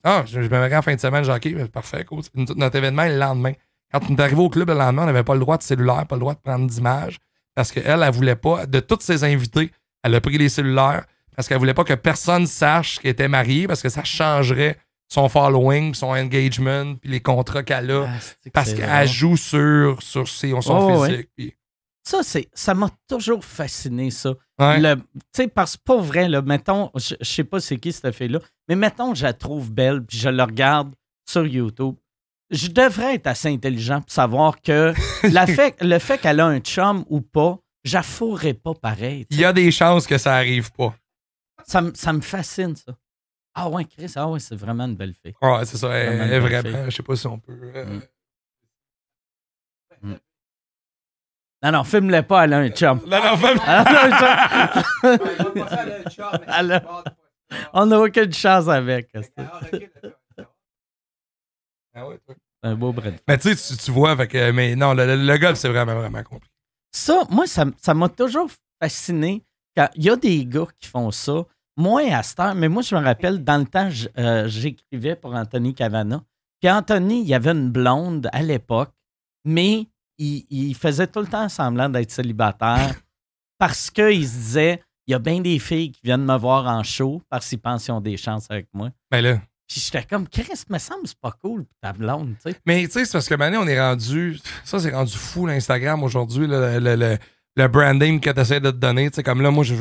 Ah, 0.04 0.24
je, 0.28 0.40
me 0.40 0.48
marie 0.48 0.76
en 0.76 0.82
fin 0.82 0.96
de 0.96 1.00
semaine, 1.00 1.24
j'ai 1.24 1.32
OK, 1.32 1.54
ben, 1.54 1.68
parfait, 1.68 2.06
cool. 2.06 2.22
Notre 2.36 2.76
événement 2.76 3.04
est 3.04 3.14
le 3.14 3.20
lendemain. 3.20 3.54
Quand 3.92 4.02
on 4.10 4.16
est 4.16 4.22
arrivé 4.22 4.42
au 4.42 4.50
club 4.50 4.70
le 4.70 4.76
lendemain, 4.76 5.04
on 5.04 5.08
n'avait 5.08 5.24
pas 5.24 5.34
le 5.34 5.40
droit 5.40 5.58
de 5.58 5.64
cellulaire, 5.64 6.06
pas 6.06 6.16
le 6.16 6.20
droit 6.20 6.36
de 6.36 6.40
prendre 6.40 6.68
d'image. 6.68 7.18
parce 7.56 7.72
qu'elle, 7.72 8.04
elle 8.04 8.12
voulait 8.12 8.36
pas, 8.36 8.66
de 8.66 8.80
toutes 8.80 9.02
ses 9.02 9.24
invités, 9.24 9.72
elle 10.04 10.14
a 10.16 10.22
pris 10.22 10.38
les 10.38 10.50
cellulaires 10.50 11.06
parce 11.36 11.48
qu'elle 11.48 11.58
voulait 11.58 11.74
pas 11.74 11.84
que 11.84 11.94
personne 11.94 12.48
sache 12.48 13.00
qu'elle 13.00 13.12
était 13.12 13.28
mariée 13.28 13.68
parce 13.68 13.82
que 13.82 13.90
ça 13.90 14.04
changerait 14.04 14.78
son 15.10 15.30
following, 15.30 15.94
son 15.94 16.08
engagement, 16.08 16.96
puis 16.96 17.10
les 17.10 17.22
contrats 17.22 17.64
qu'elle 17.64 17.92
a. 17.92 18.08
Ah, 18.10 18.50
parce 18.54 18.74
qu'elle 18.74 19.08
joue 19.08 19.38
sur, 19.38 20.02
sur 20.02 20.28
ses- 20.28 20.50
son 20.62 20.78
Oh, 20.92 21.06
physique. 21.06 21.56
Ça, 22.04 22.24
c'est, 22.24 22.48
ça 22.54 22.74
m'a 22.74 22.90
toujours 23.10 23.44
fasciné, 23.44 24.12
ça. 24.12 24.34
Ouais. 24.60 24.80
Le- 24.80 25.02
sais, 25.36 25.48
parce 25.50 25.76
que 25.76 25.84
pas 25.84 25.98
vrai, 25.98 26.30
là, 26.30 26.42
mettons, 26.42 26.90
je, 26.96 27.16
sais 27.22 27.44
pas 27.44 27.60
c'est 27.60 27.78
qui 27.78 27.92
cette 27.92 28.16
fille-là, 28.16 28.40
mais 28.70 28.76
mettons, 28.78 29.14
je 29.14 29.24
la 29.24 29.34
trouve 29.34 29.72
belle, 29.74 30.06
puis 30.06 30.18
je 30.18 30.30
la 30.30 30.46
regarde 30.46 30.94
sur 31.30 31.46
YouTube. 31.46 31.96
Je 32.50 32.68
devrais 32.68 33.16
être 33.16 33.28
assez 33.28 33.50
intelligent 33.50 34.00
pour 34.02 34.12
savoir 34.12 34.62
que 34.62 34.94
la 35.30 35.46
fait, 35.48 35.76
le 35.82 36.00
fait 36.00 36.18
qu'elle 36.18 36.40
a 36.40 36.46
un 36.46 36.60
chum 36.60 37.04
ou 37.10 37.20
pas, 37.20 37.60
j'affourrais 37.84 38.54
pas 38.54 38.74
pareil. 38.74 39.26
Il 39.30 39.40
y 39.42 39.44
a 39.46 39.52
des 39.52 39.70
chances 39.72 40.08
que 40.08 40.18
ça 40.18 40.34
arrive 40.36 40.72
pas. 40.72 40.96
Ça, 41.66 41.82
ça 41.94 42.14
me 42.14 42.22
fascine, 42.22 42.76
ça. 42.78 42.94
Ah 43.60 43.70
ouais, 43.70 43.86
Chris, 43.86 44.12
ah 44.16 44.28
ouais, 44.30 44.40
c'est 44.40 44.56
vraiment 44.56 44.86
une 44.86 44.96
belle 44.96 45.14
fille. 45.16 45.34
Ouais, 45.42 45.66
c'est 45.66 45.78
ça. 45.78 45.90
Elle, 45.90 46.18
Vraiment 46.18 46.34
elle 46.52 46.62
vraiment. 46.62 46.86
Je 46.90 46.96
sais 46.96 47.02
pas 47.04 47.16
si 47.16 47.26
on 47.28 47.40
peut. 47.40 47.60
euh, 47.76 48.00
Mm. 50.04 50.14
Non, 51.64 51.72
non, 51.72 51.84
filme-le 51.84 52.22
pas, 52.22 52.44
elle 52.46 52.54
a 52.54 52.60
un 52.60 52.70
chum. 52.70 53.02
Non, 53.08 53.18
non, 53.24 53.36
fais- 53.36 53.56
Elle 53.66 53.88
a 53.92 54.36
un 56.06 56.10
chum. 56.12 56.30
On 57.74 57.88
n'a 57.88 58.00
aucune 58.00 58.32
chance 58.32 58.68
avec. 58.68 59.10
Ah 61.96 62.08
ouais, 62.08 62.20
un 62.62 62.76
beau 62.76 62.94
brin. 62.94 63.14
Mais 63.28 63.40
tu 63.40 63.56
sais, 63.56 63.76
tu- 63.78 63.90
vois, 63.92 64.16
fait 64.16 64.28
que, 64.28 64.52
mais 64.52 64.76
non, 64.76 64.94
le, 64.94 65.08
le- 65.08 65.16
le 65.26 65.38
golf, 65.40 65.58
c'est 65.58 65.70
vraiment, 65.70 65.96
vraiment 65.96 66.22
compliqué. 66.24 66.54
Ça, 66.92 67.24
moi, 67.32 67.46
ça 67.48 67.66
m'a 67.96 68.10
toujours 68.10 68.52
fasciné. 68.80 69.44
quand 69.76 69.90
Il 69.96 70.04
y 70.04 70.12
a 70.12 70.16
des 70.16 70.46
gars 70.46 70.68
qui 70.78 70.88
font 70.88 71.10
ça, 71.10 71.44
moins 71.78 72.12
à 72.12 72.24
cette 72.24 72.40
heure, 72.40 72.56
mais 72.56 72.68
moi, 72.68 72.82
je 72.82 72.96
me 72.96 73.02
rappelle, 73.02 73.44
dans 73.44 73.58
le 73.58 73.66
temps, 73.66 73.90
euh, 74.18 74.48
j'écrivais 74.48 75.16
pour 75.16 75.34
Anthony 75.34 75.74
Cavana. 75.74 76.22
Puis 76.60 76.70
Anthony, 76.70 77.22
il 77.22 77.28
y 77.28 77.34
avait 77.34 77.52
une 77.52 77.70
blonde 77.70 78.30
à 78.34 78.42
l'époque, 78.42 78.92
mais 79.46 79.88
il, 80.18 80.46
il 80.50 80.76
faisait 80.76 81.08
tout 81.08 81.20
le 81.22 81.28
temps 81.28 81.48
semblant 81.50 81.88
d'être 81.90 82.12
célibataire 82.12 82.96
parce 83.60 83.90
qu'il 83.92 84.28
se 84.28 84.34
disait 84.34 84.82
il 85.06 85.12
y 85.12 85.14
a 85.14 85.20
bien 85.20 85.40
des 85.40 85.58
filles 85.60 85.92
qui 85.92 86.02
viennent 86.04 86.26
me 86.26 86.38
voir 86.38 86.66
en 86.68 86.84
show 86.84 87.22
parce 87.30 87.48
qu'ils 87.48 87.60
pensent 87.60 87.86
qu'ils 87.86 87.94
ont 87.94 88.02
des 88.02 88.18
chances 88.18 88.48
avec 88.50 88.68
moi. 88.74 88.90
Mais 89.12 89.22
là. 89.22 89.40
Puis 89.66 89.80
j'étais 89.82 90.04
comme, 90.04 90.28
Chris, 90.28 90.50
me 90.70 90.78
semble 90.80 91.08
c'est 91.08 91.20
pas 91.20 91.32
cool 91.42 91.66
ta 91.82 91.94
blonde, 91.94 92.36
tu 92.44 92.52
sais. 92.52 92.58
Mais 92.66 92.86
tu 92.88 92.92
sais, 92.94 93.06
c'est 93.06 93.12
parce 93.14 93.28
que 93.30 93.36
maintenant, 93.36 93.62
on 93.64 93.68
est 93.68 93.80
rendu. 93.80 94.38
Ça, 94.66 94.80
c'est 94.80 94.92
rendu 94.94 95.14
fou, 95.16 95.46
l'Instagram 95.46 96.04
aujourd'hui, 96.04 96.48
là, 96.48 96.80
le, 96.80 96.96
le- 96.96 97.18
le 97.56 97.68
branding 97.68 98.20
que 98.20 98.30
tu 98.30 98.40
essaies 98.40 98.60
de 98.60 98.70
te 98.72 98.76
donner. 98.78 99.10
Tu 99.10 99.16
sais, 99.16 99.24
comme 99.24 99.42
là, 99.42 99.50
moi, 99.52 99.64
je, 99.64 99.76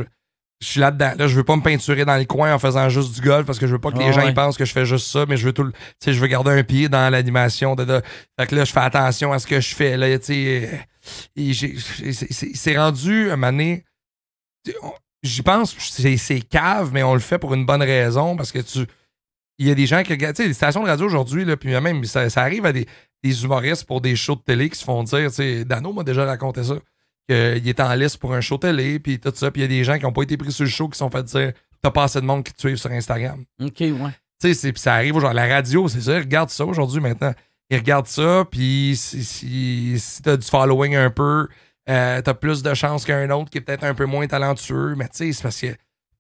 je 0.61 0.67
suis 0.67 0.81
là-dedans. 0.81 1.13
Là, 1.19 1.29
je 1.29 1.35
veux 1.37 1.45
pas 1.45 1.55
me 1.57 1.63
peinturer 1.63 2.05
dans 2.05 2.17
les 2.17 2.27
coins 2.27 2.55
en 2.55 2.59
faisant 2.59 2.89
juste 2.89 3.15
du 3.15 3.21
golf 3.21 3.45
parce 3.47 3.59
que 3.59 3.67
je 3.67 3.73
veux 3.73 3.79
pas 3.81 3.91
que 3.93 3.99
les 3.99 4.07
Ah 4.07 4.13
gens 4.13 4.23
ouais. 4.23 4.29
ils 4.31 4.35
pensent 4.35 4.57
que 4.57 4.65
je 4.65 4.73
fais 4.73 4.87
juste 4.87 5.07
ça, 5.09 5.27
mais 5.29 5.37
je 5.37 5.45
veux 5.47 5.53
tout 5.53 5.65
le- 5.65 5.73
Tu 5.73 5.79
sais, 6.01 6.13
je 6.15 6.21
veux 6.21 6.27
garder 6.29 6.51
un 6.51 6.63
pied 6.63 6.89
dans 6.89 7.11
l'animation. 7.13 7.75
De, 7.75 7.85
de- 7.85 8.01
Fait 8.41 8.47
que 8.47 8.55
là, 8.55 8.65
je 8.65 8.73
fais 8.73 8.81
attention 8.81 9.33
à 9.33 9.39
ce 9.39 9.47
que 9.47 9.61
je 9.61 9.75
fais. 9.75 9.97
Là, 9.97 10.19
tu 10.19 10.25
sais. 10.27 10.71
euh, 11.37 11.53
c'est- 12.55 12.79
rendu 12.79 13.31
un 13.31 13.37
on- 14.83 14.93
J'y 15.23 15.43
pense, 15.43 15.75
c'est 15.79 16.41
cave, 16.43 16.91
mais 16.93 17.03
on 17.03 17.15
le 17.15 17.21
fait 17.21 17.39
pour 17.39 17.53
une 17.55 17.67
bonne 17.67 17.83
raison 17.83 18.37
parce 18.37 18.53
que 18.53 18.61
tu. 18.61 18.87
Il 19.59 19.67
y 19.67 19.71
a 19.71 19.75
des 19.75 19.87
gens 19.87 20.03
qui 20.03 20.13
regardent, 20.13 20.37
tu 20.37 20.43
sais, 20.43 20.49
les 20.49 20.55
stations 20.55 20.83
de 20.83 20.89
radio 20.89 21.07
aujourd'hui, 21.07 21.45
là, 21.45 21.57
puis 21.57 21.71
même, 21.81 22.05
ça, 22.05 22.29
ça 22.31 22.43
arrive 22.43 22.67
à 22.67 22.73
des, 22.73 22.87
des 23.25 23.43
humoristes 23.43 23.85
pour 23.87 24.01
des 24.03 24.15
shows 24.15 24.37
de 24.37 24.43
télé 24.43 24.69
qui 24.69 24.79
se 24.79 24.85
font 24.85 25.03
dire, 25.03 25.31
tu 25.31 25.37
sais, 25.37 25.65
Dano 25.65 25.93
m'a 25.95 26.05
déjà 26.05 26.25
raconté 26.27 26.63
ça, 26.63 26.75
qu'il 27.29 27.69
est 27.69 27.81
en 27.81 27.95
liste 27.95 28.19
pour 28.19 28.35
un 28.35 28.41
show 28.41 28.59
télé, 28.59 28.99
puis 28.99 29.19
tout 29.19 29.33
ça, 29.35 29.51
puis 29.51 29.63
il 29.63 29.65
y 29.65 29.67
a 29.67 29.69
des 29.69 29.85
gens 29.85 29.99
qui 29.99 30.05
n'ont 30.05 30.13
pas 30.13 30.23
été 30.23 30.37
pris 30.37 30.53
sur 30.53 30.65
le 30.65 30.71
show 30.71 30.89
qui 30.89 30.95
se 30.97 31.01
sont 31.01 31.11
fait 31.11 31.23
dire, 31.25 31.53
t'as 31.83 31.91
pas 31.91 32.05
assez 32.05 32.21
de 32.21 32.27
monde 32.27 32.45
qui 32.45 32.53
te 32.53 32.61
suivent 32.61 32.77
sur 32.77 32.91
Instagram. 32.91 33.45
OK, 33.61 33.81
ouais. 33.81 33.93
Tu 34.41 34.55
sais, 34.55 34.73
ça 34.77 34.95
arrive 34.95 35.17
aujourd'hui. 35.17 35.37
La 35.37 35.47
radio, 35.47 35.89
c'est 35.89 36.01
ça, 36.03 36.13
ils 36.17 36.21
regardent 36.21 36.51
ça 36.51 36.65
aujourd'hui 36.65 37.01
maintenant. 37.01 37.33
Ils 37.71 37.79
regardent 37.79 38.07
ça, 38.07 38.45
puis 38.51 38.95
si, 38.97 39.25
si, 39.25 39.99
si 39.99 40.23
t'as 40.23 40.37
du 40.37 40.47
following 40.47 40.95
un 40.95 41.11
peu, 41.11 41.49
euh, 41.89 42.21
t'as 42.23 42.35
plus 42.35 42.63
de 42.63 42.75
chances 42.75 43.05
qu'un 43.05 43.29
autre 43.31 43.51
qui 43.51 43.59
est 43.59 43.61
peut-être 43.63 43.85
un 43.85 43.95
peu 43.95 44.05
moins 44.07 44.27
talentueux. 44.27 44.95
Mais 44.97 45.09
tu 45.09 45.17
sais, 45.17 45.33
c'est 45.33 45.43
parce 45.43 45.61
que 45.61 45.75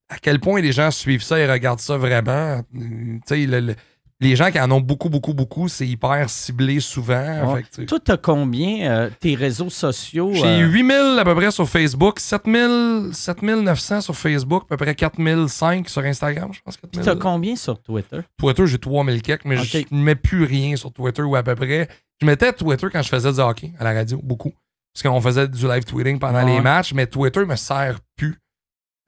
à 0.08 0.18
quel 0.20 0.40
point 0.40 0.60
les 0.60 0.72
gens 0.72 0.90
suivent 0.90 1.22
ça 1.22 1.38
et 1.38 1.50
regardent 1.50 1.80
ça 1.80 1.96
vraiment. 1.98 2.62
Tu 2.72 3.20
sais, 3.26 3.46
le- 3.46 3.60
le- 3.60 3.74
les 4.20 4.34
gens 4.34 4.50
qui 4.50 4.58
en 4.58 4.70
ont 4.70 4.80
beaucoup, 4.80 5.10
beaucoup, 5.10 5.34
beaucoup, 5.34 5.68
c'est 5.68 5.86
hyper 5.86 6.30
ciblé 6.30 6.80
souvent. 6.80 7.52
Ouais. 7.54 7.62
Fait 7.70 7.82
que. 7.82 7.86
Toi, 7.86 7.98
t'as 8.02 8.16
combien 8.16 8.90
euh, 8.90 9.10
tes 9.20 9.34
réseaux 9.34 9.68
sociaux? 9.68 10.32
J'ai 10.32 10.62
euh, 10.62 10.66
8000 10.68 11.18
à 11.18 11.24
peu 11.24 11.34
près 11.34 11.50
sur 11.50 11.68
Facebook, 11.68 12.18
7000, 12.18 13.10
7900 13.12 14.00
sur 14.00 14.16
Facebook, 14.16 14.64
à 14.64 14.76
peu 14.76 14.84
près 14.84 14.94
4005 14.94 15.88
sur 15.88 16.02
Instagram, 16.02 16.50
je 16.52 16.60
pense. 16.62 16.78
puis 16.78 16.88
4000. 16.92 17.04
t'as 17.04 17.20
combien 17.20 17.56
sur 17.56 17.80
Twitter? 17.80 18.20
Twitter, 18.38 18.66
j'ai 18.66 18.78
3000 18.78 19.20
quelques, 19.20 19.44
mais 19.44 19.56
je 19.58 19.84
ne 19.90 20.02
mets 20.02 20.14
plus 20.14 20.44
rien 20.44 20.76
sur 20.76 20.92
Twitter 20.92 21.22
ou 21.22 21.36
à 21.36 21.42
peu 21.42 21.54
près. 21.54 21.88
Je 22.20 22.26
mettais 22.26 22.52
Twitter 22.54 22.86
quand 22.90 23.02
je 23.02 23.08
faisais 23.08 23.32
du 23.32 23.40
hockey 23.40 23.72
à 23.78 23.84
la 23.84 23.92
radio, 23.92 24.18
beaucoup. 24.22 24.54
Parce 24.94 25.02
qu'on 25.02 25.20
faisait 25.20 25.46
du 25.46 25.68
live 25.68 25.84
tweeting 25.84 26.18
pendant 26.18 26.42
les 26.42 26.62
matchs, 26.62 26.94
mais 26.94 27.06
Twitter 27.06 27.44
me 27.44 27.56
sert 27.56 27.98
plus. 28.16 28.38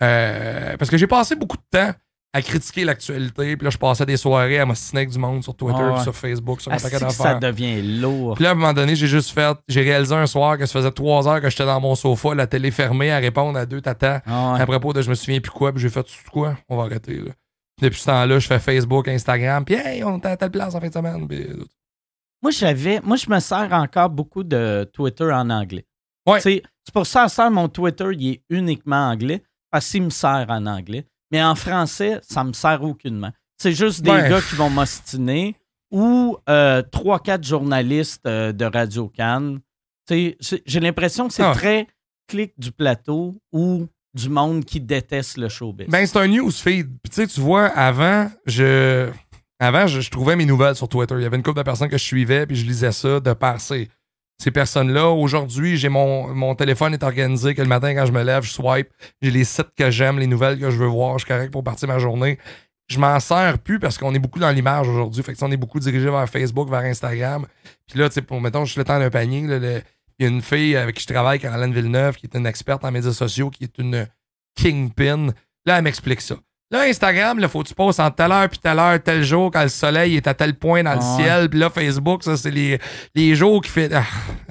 Euh, 0.03 0.77
parce 0.77 0.91
que 0.91 0.99
j'ai 0.99 1.07
passé 1.07 1.35
beaucoup 1.35 1.57
de 1.57 1.63
temps 1.71 1.93
à 2.35 2.43
critiquer 2.43 2.85
l'actualité, 2.85 3.57
puis 3.57 3.65
là, 3.65 3.71
je 3.71 3.79
passais 3.79 4.05
des 4.05 4.17
soirées 4.19 4.59
à 4.59 4.67
m'ostiner 4.67 5.01
avec 5.01 5.11
du 5.11 5.19
monde 5.19 5.43
sur 5.43 5.55
Twitter, 5.57 5.81
ouais. 5.83 5.95
puis 5.95 6.03
sur 6.03 6.15
Facebook, 6.15 6.61
sur 6.61 6.71
un 6.71 6.77
Ah, 6.77 6.79
paquet 6.81 6.99
que 6.99 7.11
ça 7.11 7.35
d'affaires. 7.35 7.41
devient 7.41 7.81
lourd? 8.01 8.35
Puis 8.35 8.45
là, 8.45 8.51
à 8.51 8.53
un 8.53 8.55
moment 8.55 8.73
donné, 8.75 8.95
j'ai 8.97 9.07
juste 9.07 9.31
fait, 9.31 9.57
j'ai 9.67 9.81
réalisé 9.83 10.15
un 10.15 10.27
soir 10.27 10.59
que 10.59 10.67
ça 10.67 10.73
faisait 10.79 10.91
trois 10.91 11.27
heures 11.27 11.41
que 11.41 11.49
j'étais 11.49 11.65
dans 11.65 11.81
mon 11.81 11.95
sofa, 11.95 12.35
la 12.35 12.47
télé 12.47 12.71
fermée, 12.71 13.11
à 13.11 13.19
répondre 13.19 13.59
à 13.59 13.65
deux 13.65 13.81
tatas 13.81 14.21
Ah 14.27 14.53
ouais. 14.55 14.61
à 14.61 14.67
propos 14.67 14.93
de 14.93 15.01
je 15.01 15.09
me 15.09 15.15
souviens 15.15 15.41
plus 15.41 15.51
quoi, 15.51 15.73
puis 15.73 15.81
j'ai 15.81 15.89
fait 15.89 16.07
sais 16.07 16.19
quoi, 16.31 16.57
on 16.69 16.77
va 16.77 16.83
arrêter 16.85 17.15
là. 17.17 17.33
Puis 17.77 17.85
depuis 17.89 18.01
ce 18.01 18.07
temps-là, 18.07 18.39
je 18.39 18.47
fais 18.47 18.59
Facebook, 18.59 19.09
Instagram, 19.09 19.65
puis 19.65 19.77
hey, 19.77 20.05
on 20.05 20.19
est 20.19 20.27
à 20.27 20.37
telle 20.37 20.51
place 20.51 20.75
en 20.75 20.81
fin 20.81 20.89
de 20.89 20.93
semaine. 20.93 21.27
puis- 21.27 21.47
Moi, 22.43 22.51
j'avais, 22.53 23.01
moi, 23.01 23.17
je 23.17 23.29
me 23.31 23.41
sers 23.41 23.73
encore 23.73 24.11
beaucoup 24.11 24.45
de 24.45 24.89
Twitter 24.93 25.31
en 25.33 25.49
anglais. 25.51 25.85
Ouais. 26.27 26.41
C'est 26.41 26.63
c'est 26.85 26.93
pour 26.93 27.07
ça, 27.07 27.29
ça, 27.29 27.49
mon 27.51 27.69
Twitter, 27.69 28.07
il 28.13 28.29
est 28.33 28.43
uniquement 28.51 29.09
anglais, 29.11 29.43
parce 29.71 29.91
qu'il 29.91 30.03
me 30.03 30.11
sert 30.11 30.47
en 30.49 30.67
anglais. 30.67 31.07
Mais 31.33 31.43
en 31.43 31.55
français, 31.55 32.21
ça 32.23 32.45
me 32.45 32.53
sert 32.53 32.83
aucunement. 32.83 33.33
C'est 33.59 33.73
juste 33.73 34.03
des 34.03 34.11
Ouais. 34.11 34.29
gars 34.29 34.41
qui 34.41 34.55
vont 34.55 34.71
m'ostiner 34.71 35.57
ou 35.91 36.37
euh, 36.49 36.83
trois, 36.83 37.19
quatre 37.21 37.45
journalistes 37.45 38.25
euh, 38.27 38.53
de 38.53 38.65
Radio 38.65 39.09
Cannes. 39.09 39.61
J'ai 40.11 40.81
l'impression 40.81 41.29
que 41.29 41.35
c'est 41.35 41.43
Ah. 41.43 41.53
très 41.55 41.87
clic 42.29 42.53
du 42.59 42.73
plateau 42.73 43.37
ou 43.53 43.87
du 44.15 44.29
monde 44.29 44.65
qui 44.65 44.81
déteste 44.81 45.37
le 45.39 45.49
showbiz. 45.49 45.87
Ben, 45.89 46.07
c'est 46.07 46.19
un 46.19 46.27
newsfeed. 46.29 46.87
Puis 47.03 47.11
tu 47.11 47.17
sais, 47.17 47.27
tu 47.27 47.41
vois, 47.41 47.67
avant, 47.67 48.31
je. 48.47 49.11
Avant, 49.61 49.87
je, 49.89 50.01
je 50.01 50.11
trouvais 50.11 50.37
mes 50.37 50.47
nouvelles 50.47 50.77
sur 50.77 50.89
Twitter. 50.89 51.15
Il 51.19 51.23
y 51.23 51.27
avait 51.27 51.37
une 51.37 51.43
couple 51.43 51.59
de 51.59 51.63
personnes 51.65 51.89
que 51.89 51.99
je 51.99 52.05
suivais, 52.05 52.47
puis 52.47 52.55
je 52.57 52.65
lisais 52.65 52.93
ça 52.93 53.19
de 53.19 53.33
par 53.33 53.61
ces, 53.61 53.89
ces 54.39 54.51
personnes-là. 54.51 55.09
Aujourd'hui, 55.09 55.77
j'ai 55.77 55.89
mon, 55.89 56.29
mon 56.35 56.55
téléphone 56.55 56.95
est 56.95 57.03
organisé 57.03 57.55
que 57.55 57.63
le 57.63 57.69
matin, 57.69 57.95
quand 57.95 58.07
je 58.07 58.13
me 58.13 58.23
lève, 58.23 58.45
je 58.45 58.53
swipe. 58.53 58.89
J'ai 59.21 59.31
les 59.31 59.45
sites 59.45 59.75
que 59.77 59.91
j'aime, 59.91 60.19
les 60.19 60.27
nouvelles 60.27 60.59
que 60.59 60.71
je 60.71 60.77
veux 60.77 60.87
voir. 60.87 61.19
Je 61.19 61.25
suis 61.25 61.33
correct 61.33 61.51
pour 61.51 61.65
partir 61.65 61.89
ma 61.89 61.99
journée. 61.99 62.39
Je 62.89 62.99
m'en 62.99 63.21
sers 63.21 63.59
plus 63.59 63.79
parce 63.79 63.99
qu'on 63.99 64.15
est 64.15 64.19
beaucoup 64.19 64.39
dans 64.39 64.51
l'image 64.51 64.89
aujourd'hui. 64.89 65.23
Fait 65.23 65.35
que 65.35 65.45
on 65.45 65.51
est 65.51 65.57
beaucoup 65.57 65.81
dirigé 65.81 66.09
vers 66.09 66.29
Facebook, 66.29 66.71
vers 66.71 66.81
Instagram. 66.81 67.47
Puis 67.87 67.99
là, 67.99 68.09
tu 68.09 68.15
sais, 68.15 68.23
pour 68.23 68.41
mettons, 68.41 68.65
je 68.65 68.73
suis 68.73 68.79
le 68.79 68.85
temps 68.85 68.99
d'un 68.99 69.11
panier. 69.11 69.47
là, 69.47 69.81
il 70.19 70.25
y 70.25 70.27
a 70.27 70.29
une 70.29 70.43
fille 70.43 70.75
avec 70.77 70.97
qui 70.97 71.03
je 71.03 71.13
travaille, 71.13 71.39
Caroline 71.39 71.73
Villeneuve, 71.73 72.17
qui 72.17 72.27
est 72.27 72.37
une 72.37 72.47
experte 72.47 72.85
en 72.85 72.91
médias 72.91 73.13
sociaux, 73.13 73.51
qui 73.51 73.65
est 73.65 73.79
une 73.79 74.07
kingpin. 74.57 75.29
Là, 75.67 75.79
elle 75.79 75.85
m'explique 75.85 76.21
ça. 76.21 76.37
Là, 76.71 76.83
Instagram, 76.83 77.39
il 77.41 77.49
faut 77.49 77.63
que 77.63 77.69
tu 77.69 77.75
postes 77.75 77.99
en 77.99 78.11
telle 78.11 78.31
heure 78.31 78.49
puis 78.49 78.59
telle 78.59 78.79
heure, 78.79 79.03
tel 79.03 79.23
jour, 79.25 79.51
quand 79.51 79.63
le 79.63 79.69
soleil 79.71 80.17
est 80.17 80.27
à 80.27 80.35
tel 80.35 80.55
point 80.55 80.83
dans 80.83 80.93
le 80.93 81.01
Ah 81.03 81.17
ciel. 81.17 81.49
Puis 81.49 81.59
là, 81.59 81.71
Facebook, 81.71 82.23
ça, 82.23 82.37
c'est 82.37 82.51
les, 82.51 82.79
les 83.15 83.35
jours 83.35 83.63
qui 83.63 83.71
fait. 83.71 83.91
Ah, 83.95 84.05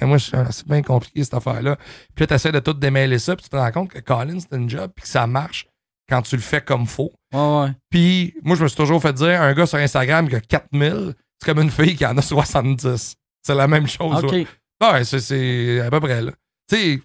moi, 0.06 0.18
ah, 0.34 0.46
c'est 0.52 0.68
bien 0.68 0.82
compliqué, 0.82 1.24
cette 1.24 1.36
affaire-là. 1.36 1.76
Puis 2.16 2.24
là, 2.24 2.28
tu 2.28 2.34
essaies 2.34 2.52
de 2.52 2.60
tout 2.60 2.74
démêler 2.74 3.20
ça, 3.20 3.36
puis 3.36 3.44
tu 3.44 3.50
te 3.50 3.56
rends 3.56 3.72
compte 3.72 3.90
que 3.92 4.00
Colin, 4.00 4.40
c'est 4.40 4.58
une 4.58 4.68
job, 4.70 4.92
puis 4.96 5.04
que 5.04 5.10
ça 5.10 5.28
marche 5.28 5.68
quand 6.10 6.22
tu 6.24 6.36
le 6.38 6.42
fais 6.42 6.62
comme 6.62 6.88
faut. 6.88 7.12
Ouais, 7.34 7.40
ouais. 7.66 7.70
Puis 7.92 8.34
moi, 8.44 8.56
je 8.56 8.64
me 8.64 8.68
suis 8.68 8.78
toujours 8.78 9.00
fait 9.02 9.14
dire, 9.14 9.40
un 9.42 9.54
gars 9.54 9.68
sur 9.68 9.78
Instagram 9.78 10.28
qui 10.28 10.36
a 10.38 10.40
4000, 10.42 11.14
c'est 11.40 11.46
comme 11.54 11.62
une 11.62 11.70
fille 11.72 11.96
qui 11.96 12.06
en 12.06 12.18
a 12.18 12.22
70. 12.24 13.16
C'est 13.46 13.54
la 13.56 13.68
même 13.68 13.88
chose. 13.88 14.24
OK. 14.24 14.32
ouais. 14.32 14.48
Ouais, 14.82 15.04
c'est- 15.04 15.20
c'est 15.20 15.82
à 15.82 15.90
peu 15.92 16.00
près 16.00 16.22
là. 16.22 16.32
Tu 16.70 16.76
sais, 16.78 17.02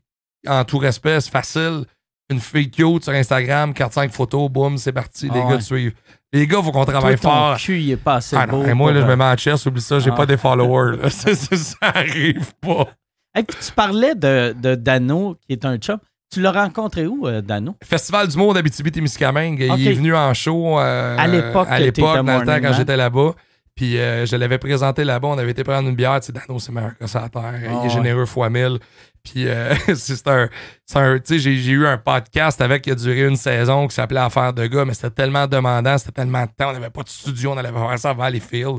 en 0.49 0.65
tout 0.65 0.79
respect, 0.79 1.21
c'est 1.21 1.31
facile. 1.31 1.85
Une 2.33 2.41
fille 2.41 2.71
cute 2.71 3.05
sur 3.05 3.13
Instagram, 3.13 3.73
4-5 3.73 4.11
photos, 4.11 4.51
boum, 4.51 4.77
c'est 4.79 4.93
parti. 4.93 5.27
les 5.27 5.33
Ah 5.35 5.39
gars 5.41 5.47
ouais. 5.47 5.59
te 5.59 5.63
suivent. 5.63 5.95
Les 6.33 6.47
gars, 6.47 6.63
faut 6.63 6.73
qu'on 6.73 6.85
Toi, 6.85 6.95
travaille 6.95 7.17
ton 7.17 7.29
fort. 7.29 7.57
cul, 7.59 7.79
il 7.81 7.91
est 7.93 7.97
pas 7.97 8.15
assez 8.17 8.35
Ah 8.37 8.47
non, 8.47 8.65
et 8.65 8.73
moi, 8.75 8.91
là, 8.93 9.03
je 9.03 9.07
me 9.07 9.15
mets 9.17 9.25
en 9.25 9.37
chest, 9.37 9.67
oublie 9.67 9.83
ça, 9.83 9.99
j'ai 9.99 10.11
Ah. 10.11 10.15
pas 10.15 10.25
des 10.27 10.37
followers. 10.39 11.11
c'est- 11.11 11.35
ça 11.57 11.77
arrive 11.83 12.53
pas. 12.61 12.87
Hey, 13.35 13.45
puis 13.45 13.57
tu 13.65 13.73
parlais 13.73 14.15
de, 14.15 14.55
de 14.61 14.75
Dano, 14.75 15.37
qui 15.47 15.53
est 15.55 15.65
un 15.65 15.79
chum. 15.79 15.97
Tu 16.31 16.41
l'as 16.43 16.53
rencontré 16.53 17.07
où, 17.07 17.27
euh, 17.27 17.41
Dano? 17.41 17.75
Festival 17.83 18.29
du 18.29 18.37
monde 18.37 18.57
d'Abitibi-Témiscamingue. 18.57 19.61
Il 19.79 19.89
est 19.89 19.93
venu 19.95 20.15
en 20.15 20.35
show 20.35 20.79
euh, 20.79 21.17
À 21.19 21.27
l'époque 21.27 21.67
à 21.71 21.79
que 21.79 21.83
l'époque, 21.83 21.95
t'étais 21.95 22.03
dans 22.03 22.23
le 22.23 22.25
temps 22.41 22.45
Morning 22.47 22.63
quand 22.63 22.73
j'étais 22.75 22.97
là-bas. 22.97 23.33
Puis 23.75 23.99
euh, 23.99 24.27
je 24.27 24.37
l'avais 24.37 24.59
présenté 24.59 25.03
là-bas, 25.03 25.29
on 25.29 25.39
avait 25.39 25.51
été 25.53 25.65
prendre 25.65 25.89
une 25.89 25.95
bière, 25.95 26.21
tu 26.21 26.27
sais, 26.27 26.33
Dano, 26.33 26.59
c'est 26.59 26.73
meilleur 26.73 26.97
que 26.99 27.07
ça 27.07 27.23
à 27.25 27.29
terre, 27.31 27.55
il 27.59 27.71
Ah 27.83 27.87
est 27.87 27.89
généreux 27.89 28.27
fois 28.27 28.51
mille. 28.51 28.79
Puis 29.25 29.47
euh, 29.49 29.75
c'est 29.95 30.27
un, 30.29 30.49
un- 30.95 31.19
tu 31.19 31.23
sais, 31.35 31.39
j'ai, 31.39 31.71
eu 31.73 31.87
un 31.87 31.97
podcast 31.99 32.61
avec 32.61 32.83
qui 32.83 32.91
a 32.91 32.95
duré 32.95 33.27
une 33.27 33.37
saison 33.37 33.87
qui 33.87 33.95
s'appelait 33.95 34.21
Affaires 34.21 34.53
de 34.53 34.67
gars, 34.67 34.85
mais 34.85 34.95
c'était 34.95 35.11
tellement 35.11 35.47
demandant, 35.47 35.97
c'était 35.99 36.13
tellement 36.13 36.43
de 36.43 36.51
temps, 36.57 36.71
on 36.71 36.73
n'avait 36.73 36.91
pas 36.91 37.03
de 37.03 37.09
studio, 37.09 37.53
on 37.53 37.57
allait 37.57 37.71
faire 37.73 37.99
ça 37.99 38.11
à 38.11 38.15
Valleyfield, 38.15 38.79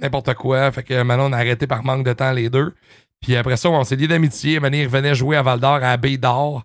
n'importe 0.00 0.34
quoi. 0.34 0.70
Fait 0.72 0.82
que 0.82 1.02
maintenant, 1.02 1.30
on 1.30 1.32
a 1.32 1.36
arrêté 1.38 1.66
par 1.66 1.82
manque 1.84 2.04
de 2.04 2.12
temps 2.12 2.32
les 2.32 2.50
deux. 2.50 2.74
Puis 3.20 3.34
après 3.36 3.56
ça, 3.56 3.68
on 3.70 3.82
s'est 3.82 3.96
liés 3.96 4.06
d'amitié. 4.08 4.60
Maintenant, 4.60 4.78
il 4.78 4.84
revenait 4.86 5.14
jouer 5.14 5.36
à 5.36 5.42
Val 5.42 5.58
d'Or, 5.58 5.80
à 5.82 5.96
Baie 5.96 6.18
d'Or, 6.18 6.62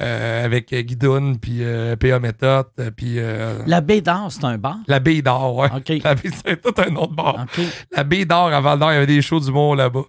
euh, 0.00 0.44
avec 0.44 0.72
Guidoune, 0.72 1.38
puis 1.40 1.64
euh, 1.64 1.96
P.A. 1.96 2.20
Méthode, 2.20 2.66
puis 2.96 3.14
euh, 3.18 3.58
La 3.66 3.80
baie 3.80 4.00
d'or, 4.00 4.30
c'est 4.30 4.44
un 4.44 4.56
bar? 4.56 4.76
la 4.86 5.00
Baie 5.00 5.22
d'Or. 5.22 5.56
OK. 5.74 5.88
La 6.04 6.14
baie, 6.14 6.30
c'est 6.30 6.60
tout 6.62 6.80
un 6.80 6.94
autre 6.94 7.14
bar. 7.14 7.46
La 7.90 8.04
Baie 8.04 8.24
d'Or 8.24 8.52
à 8.52 8.60
Val 8.60 8.78
d'Or, 8.78 8.92
il 8.92 8.94
y 8.94 8.96
avait 8.98 9.06
des 9.06 9.22
shows 9.22 9.40
du 9.40 9.50
monde 9.50 9.78
là-bas. 9.78 10.04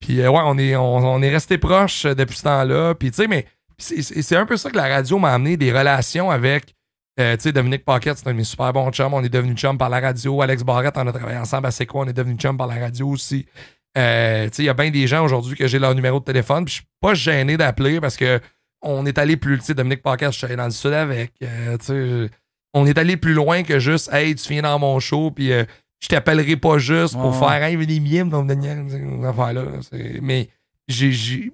Puis 0.00 0.20
euh, 0.20 0.30
ouais, 0.30 0.40
on 0.42 1.22
est, 1.22 1.30
resté 1.30 1.58
proches 1.58 2.06
euh, 2.06 2.14
depuis 2.14 2.36
ce 2.36 2.42
temps-là. 2.44 2.94
Puis 2.94 3.10
tu 3.10 3.16
sais, 3.16 3.28
mais 3.28 3.46
c'est- 3.78 4.36
un 4.36 4.46
peu 4.46 4.56
ça 4.56 4.70
que 4.70 4.76
la 4.76 4.88
radio 4.88 5.18
m'a 5.18 5.32
amené, 5.32 5.56
des 5.56 5.72
relations 5.72 6.30
avec, 6.30 6.74
euh, 7.18 7.36
tu 7.36 7.42
sais, 7.44 7.52
Dominique 7.52 7.84
Paquette, 7.84 8.18
c'est 8.18 8.26
un 8.28 8.32
de 8.32 8.36
mes 8.38 8.44
super 8.44 8.72
bons 8.72 8.90
chums. 8.90 9.12
On 9.12 9.22
est 9.22 9.28
devenu 9.28 9.54
chum 9.54 9.76
par 9.78 9.88
la 9.90 10.00
radio. 10.00 10.40
Alex 10.42 10.62
Barrette, 10.62 10.94
on 10.96 11.06
a 11.06 11.12
travaillé 11.12 11.38
ensemble 11.38 11.66
à 11.66 11.70
C'est 11.70 11.86
quoi, 11.86 12.02
on 12.04 12.08
est 12.08 12.12
devenu 12.12 12.36
chum 12.36 12.56
par 12.56 12.66
la 12.66 12.76
radio 12.76 13.08
aussi. 13.08 13.44
Tu 13.94 14.00
sais, 14.00 14.50
il 14.58 14.64
y 14.64 14.68
a 14.68 14.74
bien 14.74 14.90
des 14.90 15.06
gens 15.06 15.24
aujourd'hui 15.24 15.56
que 15.56 15.66
j'ai 15.66 15.78
leur 15.78 15.94
numéro 15.94 16.20
de 16.20 16.24
téléphone. 16.24 16.64
Puis 16.64 16.74
je 16.74 16.78
suis 16.80 16.88
pas 17.00 17.14
gêné 17.14 17.56
d'appeler 17.56 18.00
parce 18.00 18.16
que 18.16 18.40
on 18.82 19.04
est 19.04 19.18
allé 19.18 19.36
plus, 19.36 19.58
tu 19.58 19.64
sais, 19.66 19.74
Dominique 19.74 20.02
Paquette, 20.02 20.32
je 20.32 20.38
suis 20.38 20.46
allé 20.46 20.56
dans 20.56 20.64
le 20.64 20.70
sud 20.70 20.92
avec. 20.92 21.32
on 22.72 22.86
est 22.86 22.96
allé 22.98 23.16
plus 23.16 23.34
loin 23.34 23.62
que 23.64 23.78
juste, 23.78 24.10
hey, 24.12 24.34
tu 24.34 24.52
viens 24.52 24.62
dans 24.62 24.78
mon 24.78 24.98
show, 25.00 25.30
puis 25.30 25.52
je 26.00 26.08
t'appellerai 26.08 26.56
pas 26.56 26.78
juste 26.78 27.14
pour 27.14 27.34
faire, 27.36 27.62
hey, 27.62 27.76
venez 27.76 28.00
mimes 28.00 28.28
dans 28.30 28.46
une 28.48 29.24
affaire-là. 29.24 29.64
C'est- 29.82 30.18
Mais 30.22 30.48
j'ai- 30.88 31.52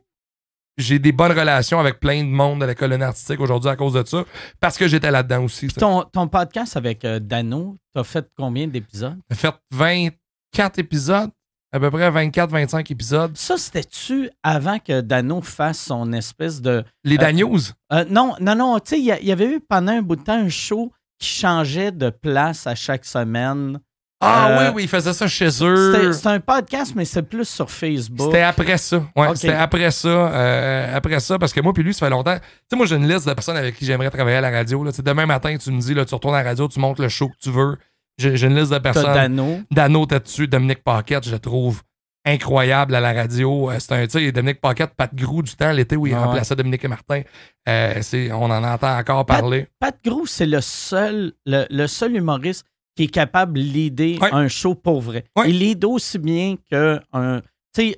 j'ai 0.79 0.99
des 0.99 1.13
bonnes 1.13 1.33
relations 1.33 1.81
avec 1.81 2.01
plein 2.01 2.23
de 2.23 2.29
monde 2.29 2.61
de 2.61 2.67
la 2.67 2.75
colonne 2.75 3.03
artistique 3.03 3.41
aujourd'hui 3.41 3.71
à 3.71 3.77
cause 3.77 3.95
de 3.95 4.05
ça, 4.05 4.25
parce 4.61 4.77
que 4.77 4.87
j'étais 4.89 5.11
là-dedans 5.11 5.45
aussi. 5.45 5.69
ça. 5.71 5.81
Ton, 5.81 6.03
ton 6.05 6.29
podcast 6.29 6.77
avec 6.77 7.05
euh, 7.05 7.19
Dano, 7.19 7.77
t'as 7.95 8.05
fait 8.05 8.29
combien 8.37 8.67
d'épisodes? 8.67 9.19
J'ai 9.31 9.37
fait 9.37 9.55
24 9.73 10.79
épisodes, 10.79 11.31
à 11.73 11.81
peu 11.81 11.91
près 11.91 12.11
24-25 12.11 12.91
épisodes. 12.91 13.37
Ça, 13.37 13.57
c'était-tu 13.57 14.31
avant 14.43 14.79
que 14.79 15.01
Dano 15.01 15.41
fasse 15.43 15.81
son 15.81 16.13
espèce 16.13 16.61
de. 16.61 16.85
Les 17.05 17.17
Euh, 17.17 17.19
Daniels, 17.19 17.49
Euh, 17.93 18.05
non, 18.11 18.35
non, 18.41 18.55
non. 18.55 18.79
Tu 18.79 18.91
sais, 18.91 18.99
il 19.01 19.05
y, 19.05 19.27
y 19.27 19.33
avait 19.33 19.47
eu 19.57 19.61
pendant 19.61 19.93
un 19.93 20.03
bout 20.03 20.17
de 20.17 20.23
temps 20.23 20.39
un 20.39 20.49
show 20.51 20.93
qui 21.19 21.29
changeait 21.29 21.91
de 21.93 22.11
place 22.11 22.67
à 22.67 22.75
chaque 22.75 23.05
semaine. 23.07 23.81
Ah 24.21 24.49
euh, 24.49 24.59
oui, 24.69 24.73
oui, 24.77 24.83
ils 24.85 24.89
faisaient 24.89 25.13
ça 25.13 25.29
chez 25.29 25.49
eux. 25.63 26.13
c'était 26.13 26.29
un 26.29 26.41
podcast, 26.41 26.95
mais 26.97 27.05
c'est 27.05 27.23
plus 27.23 27.47
sur 27.47 27.71
Facebook. 27.71 28.31
C'était 28.33 28.43
après 28.43 28.79
ça. 28.79 29.03
Ouais, 29.15 29.35
c'était 29.37 29.53
après 29.53 29.91
ça. 29.91 30.09
euh, 30.09 30.97
après 30.97 31.21
ça, 31.21 31.39
parce 31.39 31.53
que 31.53 31.61
moi 31.61 31.73
puis 31.75 31.83
lui, 31.83 31.93
ça 31.93 32.07
fait 32.07 32.11
longtemps. 32.11 32.37
Tu 32.37 32.43
sais, 32.71 32.77
moi, 32.77 32.87
j'ai 32.87 32.97
une 32.97 33.07
liste 33.09 33.29
de 33.29 33.35
personnes 33.35 33.57
avec 33.59 33.77
qui 33.77 33.85
j'aimerais 33.85 34.09
travailler 34.11 34.39
à 34.39 34.41
la 34.41 34.51
radio. 34.51 34.83
Là. 34.85 34.91
Demain 34.97 35.27
matin, 35.27 35.55
tu 35.59 35.71
me 35.71 35.81
dis, 35.81 35.93
là, 35.93 36.05
tu 36.07 36.15
retournes 36.15 36.35
à 36.35 36.43
la 36.43 36.49
radio, 36.49 36.67
tu 36.67 36.81
montes 36.81 36.99
le 36.99 37.09
show 37.11 37.29
que 37.29 37.37
tu 37.43 37.51
veux. 37.51 37.77
J'ai 38.19 38.47
une 38.47 38.57
liste 38.59 38.73
de 38.73 38.79
personnes. 38.79 39.13
Dano. 39.13 39.61
Dano, 39.71 40.07
t'es 40.07 40.21
dessus. 40.21 40.49
Dominique 40.49 40.83
Paquette, 40.83 41.27
je 41.27 41.33
le 41.33 41.39
trouve 41.39 41.83
incroyable 42.25 42.95
à 42.95 43.01
la 43.01 43.13
radio. 43.13 43.71
Euh, 43.71 43.77
C'est 43.79 43.93
un, 43.93 44.07
tu 44.07 44.19
sais, 44.19 44.33
Dominique 44.33 44.61
Paquette, 44.61 44.95
Pat 44.97 45.15
Grou 45.15 45.43
du 45.43 45.55
temps, 45.55 45.71
l'été 45.73 45.95
où 45.97 46.07
il 46.07 46.15
Ah 46.15 46.21
ouais. 46.21 46.25
remplaçait 46.25 46.57
Dominique 46.57 46.85
et 46.85 46.89
Martin. 46.89 47.21
Euh, 47.69 48.01
on 48.33 48.51
en 48.51 48.65
entend 48.65 48.97
encore 48.99 49.27
parler. 49.27 49.67
Pat 49.79 49.95
Grou, 50.05 50.27
c'est 50.27 50.47
le 50.47 50.61
seul, 50.61 51.33
le, 51.45 51.67
le 51.71 51.87
seul 51.87 52.17
humoriste 52.17 52.65
qui 52.97 53.05
est 53.05 53.09
capable 53.09 53.53
de 53.55 53.61
leader 53.61 54.21
Ouais. 54.23 54.31
un 54.33 54.49
show 54.49 54.75
pour 54.75 55.01
vrai. 55.01 55.25
Ouais. 55.37 55.51
Il 55.51 55.59
lead 55.59 55.85
aussi 55.85 56.19
bien 56.19 56.57
que 56.71 56.99
un. 57.13 57.41
Tu 57.75 57.95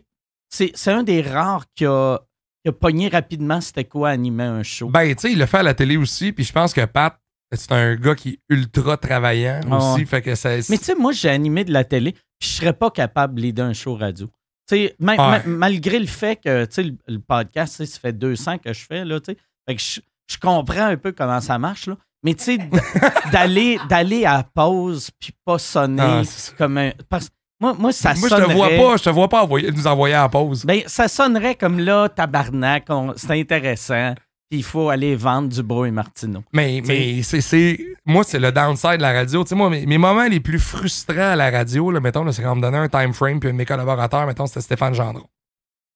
sais, 0.50 0.72
c'est- 0.74 0.90
un 0.90 1.02
des 1.04 1.22
rares 1.22 1.64
qui 1.74 1.86
a, 1.86 2.18
qui 2.64 2.68
a 2.68 2.72
pogné 2.72 3.08
rapidement 3.08 3.60
c'était 3.60 3.84
quoi 3.84 4.10
animer 4.10 4.44
un 4.44 4.62
show. 4.64 4.88
Ben, 4.90 5.14
tu 5.14 5.20
sais, 5.22 5.32
il 5.32 5.38
le 5.38 5.46
fait 5.46 5.58
à 5.58 5.62
la 5.62 5.74
télé 5.74 5.96
aussi. 5.96 6.32
Puis 6.32 6.44
je 6.44 6.52
pense 6.52 6.74
que 6.74 6.84
Pat, 6.84 7.16
c'est 7.54 7.70
un 7.72 7.94
gars 7.94 8.14
qui 8.16 8.30
est 8.30 8.38
ultra 8.48 8.96
travaillant 8.96 9.60
Ah 9.70 9.76
aussi. 9.92 10.00
ouais. 10.00 10.06
Fait 10.06 10.20
que 10.22 10.34
ça. 10.34 10.50
Mais 10.68 10.78
tu 10.78 10.84
sais, 10.84 10.94
moi, 10.96 11.12
j'ai 11.12 11.28
animé 11.30 11.64
de 11.64 11.72
la 11.72 11.84
télé, 11.84 12.12
puis 12.12 12.20
je 12.40 12.46
serais 12.48 12.72
pas 12.72 12.90
capable 12.90 13.36
de 13.36 13.40
leader 13.42 13.66
un 13.66 13.72
show 13.72 13.94
radio. 13.94 14.26
Tu 14.68 14.76
sais, 14.76 14.96
ma- 14.98 15.16
ma- 15.16 15.42
malgré 15.46 15.98
le 15.98 16.06
fait 16.06 16.36
que 16.36 16.64
tu 16.66 16.74
sais, 16.74 16.82
le, 16.82 16.96
le 17.06 17.20
podcast, 17.20 17.84
ça 17.84 18.00
fait 18.00 18.12
200 18.12 18.58
que 18.58 18.72
je 18.72 18.84
fais, 18.84 19.04
là, 19.04 19.20
tu 19.20 19.32
sais. 19.32 19.38
Fait 19.66 19.76
que 19.76 19.80
je, 19.82 20.00
je 20.30 20.38
comprends 20.38 20.86
un 20.86 20.96
peu 20.96 21.12
comment 21.12 21.40
ça 21.40 21.58
marche, 21.58 21.86
là. 21.86 21.96
Mais 22.24 22.34
tu 22.34 22.44
sais, 22.44 22.58
d'aller, 23.32 23.78
d'aller 23.88 24.24
à 24.24 24.38
la 24.38 24.42
pause, 24.42 25.10
puis 25.20 25.32
pas 25.44 25.58
sonner 25.58 26.02
Ah, 26.02 26.22
comme 26.56 26.78
un. 26.78 26.90
Parce, 27.08 27.28
moi, 27.60 27.74
moi, 27.78 27.92
ça 27.92 28.14
Moi, 28.14 28.28
je 28.28 28.34
te 28.34 28.40
sonnerait. 28.40 28.54
vois 28.54 28.68
pas, 28.90 28.96
je 28.96 29.02
te 29.04 29.10
vois 29.10 29.28
pas 29.28 29.42
envoyer- 29.44 29.70
nous 29.70 29.86
envoyer 29.86 30.14
à 30.14 30.22
la 30.22 30.28
pause. 30.28 30.64
Ben, 30.64 30.82
ça 30.86 31.06
sonnerait 31.08 31.54
comme 31.54 31.78
là, 31.78 32.08
tabarnak, 32.08 32.84
on- 32.88 33.12
c'est 33.16 33.38
intéressant, 33.38 34.14
puis 34.50 34.60
il 34.60 34.62
faut 34.64 34.88
aller 34.90 35.14
vendre 35.14 35.48
du 35.48 35.62
Bro 35.62 35.84
et 35.86 35.90
Martineau. 35.92 36.42
Mais, 36.52 36.82
mais 36.86 37.22
c'est, 37.22 37.40
c'est- 37.40 37.78
moi, 38.04 38.24
c'est 38.24 38.38
le 38.40 38.50
downside 38.50 38.96
de 38.96 39.02
la 39.02 39.12
radio. 39.12 39.44
Tu 39.44 39.50
sais, 39.50 39.54
moi, 39.54 39.70
mes, 39.70 39.86
mes 39.86 39.98
moments 39.98 40.26
les 40.26 40.40
plus 40.40 40.58
frustrants 40.58 41.32
à 41.32 41.36
la 41.36 41.50
radio, 41.50 41.90
là, 41.92 42.00
mettons, 42.00 42.24
là, 42.24 42.32
c'est 42.32 42.42
quand 42.42 42.52
on 42.52 42.56
me 42.56 42.62
donnait 42.62 42.78
un 42.78 42.88
time 42.88 43.12
frame, 43.12 43.38
puis 43.38 43.48
un 43.48 43.52
de 43.52 43.58
mes 43.58 43.64
collaborateurs, 43.66 44.26
mettons, 44.26 44.46
c'était 44.46 44.60
Stéphane 44.62 44.94
Gendron. 44.94 45.26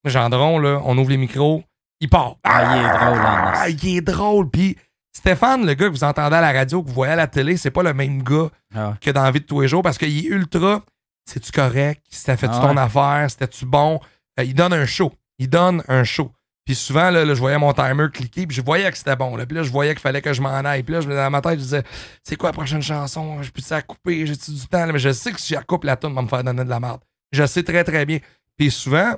Gendron, 0.05 0.59
là, 0.59 0.81
on 0.85 0.97
ouvre 0.99 1.11
les 1.11 1.17
micros, 1.17 1.63
il 2.01 2.09
part. 2.09 2.37
Ah, 2.45 2.77
il 2.77 2.81
est 2.81 2.89
drôle, 2.99 3.21
Ah, 3.25 3.69
il 3.69 3.97
est 3.97 4.01
drôle. 4.01 4.51
Puis 4.51 4.77
Stéphane, 5.13 5.67
le 5.67 5.75
gars 5.75 5.87
que 5.87 5.93
vous 5.93 6.05
entendez 6.05 6.37
à 6.37 6.41
la 6.41 6.53
radio, 6.53 6.83
que 6.83 6.89
vous 6.89 6.95
voyez 6.95 7.13
à 7.13 7.17
la 7.17 7.27
télé, 7.27 7.57
c'est 7.57 7.71
pas 7.71 7.83
le 7.83 7.93
même 7.93 8.23
gars 8.23 8.49
Ah. 8.75 8.95
que 9.01 9.11
dans 9.11 9.23
la 9.23 9.31
vie 9.31 9.41
de 9.41 9.45
tous 9.47 9.61
les 9.61 9.69
jours 9.69 9.83
parce 9.83 9.99
qu'il 9.99 10.17
est 10.17 10.29
ultra. 10.29 10.83
C'est-tu 11.27 11.53
correct? 11.53 12.03
C'était 12.09 12.37
fait-tu 12.37 12.55
Ah 12.57 12.61
ton 12.63 12.75
ouais. 12.77 12.81
affaire? 12.83 13.27
C'était-tu 13.31 13.67
bon? 13.67 14.01
Euh, 14.41 14.45
il 14.45 14.55
donne 14.55 14.73
un 14.73 14.87
show. 14.87 15.13
Il 15.39 15.49
donne 15.49 15.83
un 15.89 16.03
show. 16.05 16.33
Puis 16.65 16.75
souvent, 16.75 17.11
là, 17.11 17.25
là, 17.25 17.35
je 17.35 17.41
voyais 17.41 17.59
mon 17.59 17.73
timer 17.73 18.07
cliquer, 18.13 18.47
puis 18.47 18.57
je 18.57 18.63
voyais 18.63 18.91
que 18.91 18.97
c'était 18.97 19.17
bon. 19.17 19.37
Là. 19.37 19.45
Puis 19.47 19.57
là, 19.57 19.63
je 19.65 19.71
voyais 19.71 19.93
qu'il 19.93 20.01
fallait 20.01 20.23
que 20.23 20.33
je 20.33 20.41
m'en 20.41 20.51
aille. 20.51 20.83
Puis 20.83 20.95
là, 20.95 21.01
je, 21.01 21.09
dans 21.09 21.31
ma 21.31 21.41
tête, 21.41 21.59
je 21.59 21.65
disais, 21.65 21.83
c'est 22.23 22.37
quoi 22.37 22.49
la 22.51 22.53
prochaine 22.55 22.83
chanson? 22.83 23.43
Je 23.43 23.51
peux-tu 23.51 23.71
la 23.73 23.83
couper? 23.83 24.27
J'ai-tu 24.27 24.53
du 24.53 24.67
temps? 24.67 24.87
là? 24.87 24.93
Mais 24.93 24.99
je 24.99 25.11
sais 25.13 25.33
que 25.33 25.41
si 25.41 25.51
je 25.51 25.55
la 25.57 25.63
coupe, 25.63 25.85
la 25.85 25.97
tune 25.97 26.15
va 26.15 26.23
me 26.23 26.29
faire 26.29 26.43
donner 26.45 26.65
de 26.65 26.71
la 26.71 26.81
merde. 26.81 27.01
Je 27.33 27.45
sais 27.47 27.63
très, 27.63 27.85
très 27.85 28.07
bien. 28.07 28.19
Puis 28.57 28.71
souvent, 28.71 29.15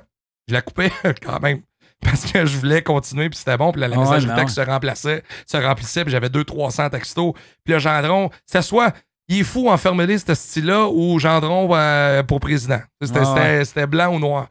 je 0.47 0.53
la 0.53 0.61
coupais 0.61 0.91
quand 1.23 1.39
même. 1.39 1.61
Parce 2.05 2.31
que 2.31 2.45
je 2.45 2.57
voulais 2.57 2.81
continuer, 2.81 3.29
puis 3.29 3.37
c'était 3.37 3.57
bon. 3.57 3.71
Puis 3.71 3.81
là, 3.81 3.87
la 3.87 3.97
messagerie 3.97 4.27
mais 4.33 4.35
texte 4.41 4.55
se 4.55 4.61
remplaçait, 4.61 5.23
se 5.45 5.57
remplissait, 5.57 6.03
puis 6.03 6.11
j'avais 6.11 6.29
200-300 6.29 6.89
textos. 6.89 7.33
Puis 7.63 7.73
là, 7.73 7.79
Gendron, 7.79 8.29
c'était 8.45 8.61
soit 8.61 8.93
il 9.27 9.39
est 9.39 9.43
fou 9.43 9.69
enfermer 9.69 10.17
ce 10.17 10.33
style-là 10.35 10.87
ou 10.87 11.17
Gendron 11.19 11.67
euh, 11.73 12.21
pour 12.23 12.39
président. 12.39 12.79
C'était 13.01 13.87
blanc 13.87 14.13
ou 14.15 14.19
noir. 14.19 14.47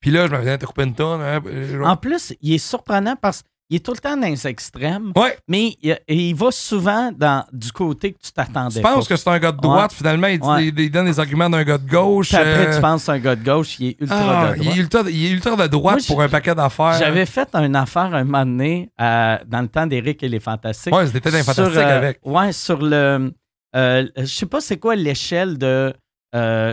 Puis 0.00 0.10
là, 0.10 0.26
je 0.26 0.32
me 0.32 0.38
disais, 0.38 0.58
t'as 0.58 0.66
coupé 0.66 0.84
une 0.84 0.94
tonne. 0.94 1.20
hein, 1.22 1.40
En 1.84 1.96
plus, 1.96 2.34
il 2.40 2.54
est 2.54 2.58
surprenant 2.58 3.16
parce 3.16 3.42
qu'il 3.68 3.76
est 3.76 3.80
tout 3.84 3.92
le 3.92 3.98
temps 3.98 4.16
dans 4.16 4.26
les 4.26 4.46
extrêmes, 4.46 5.12
Ouais, 5.14 5.36
mais 5.46 5.76
il, 5.82 5.98
il 6.08 6.34
va 6.34 6.50
souvent 6.50 7.12
dans, 7.12 7.44
du 7.52 7.70
côté 7.70 8.12
que 8.12 8.18
tu 8.18 8.32
t'attendais 8.32 8.76
tu 8.76 8.80
penses 8.80 9.06
pas. 9.06 9.14
que 9.14 9.20
c'est 9.20 9.28
un 9.28 9.38
gars 9.38 9.52
de 9.52 9.60
droite, 9.60 9.92
finalement, 9.92 10.26
il, 10.28 10.42
Ouais. 10.42 10.68
il- 10.68 10.80
il 10.80 10.90
donne 10.90 11.04
des 11.06 11.20
arguments 11.20 11.50
d'un 11.50 11.62
gars 11.64 11.76
de 11.78 11.88
gauche. 11.88 12.28
Puis 12.28 12.36
après, 12.36 12.68
euh, 12.68 12.74
tu 12.74 12.80
penses 12.80 13.02
que 13.02 13.06
c'est 13.06 13.12
un 13.12 13.18
gars 13.18 13.36
de 13.36 13.44
gauche, 13.44 13.78
il 13.78 13.88
est 13.88 14.00
ultra 14.00 14.16
ah, 14.18 14.52
de 14.52 14.56
il, 14.56 14.62
droite. 14.62 14.76
est 14.76 14.80
ultra, 14.80 15.02
il 15.10 15.26
est 15.26 15.30
ultra 15.30 15.56
de 15.56 15.66
droite 15.66 15.96
Moi, 15.96 16.04
pour 16.06 16.22
un 16.22 16.28
paquet 16.28 16.54
d'affaires. 16.54 16.94
J'avais 16.98 17.26
fait 17.26 17.48
une 17.54 17.76
affaire 17.76 18.14
un 18.14 18.24
moment 18.24 18.46
donné, 18.46 18.90
euh, 19.00 19.36
dans 19.46 19.60
le 19.60 19.68
temps 19.68 19.86
d'Éric 19.86 20.22
et 20.22 20.28
les 20.28 20.40
Fantastiques. 20.40 20.94
Ouais, 20.94 21.06
c'était 21.06 21.28
un 21.34 21.42
sur, 21.42 21.54
fantastique 21.54 21.76
euh, 21.78 21.96
avec. 21.98 22.20
Ouais, 22.24 22.52
sur 22.52 22.78
le. 22.80 23.32
je 23.74 24.24
sais 24.24 24.46
pas 24.46 24.60
c'est 24.60 24.78
quoi 24.78 24.96
l'échelle 24.96 25.58
de. 25.58 25.92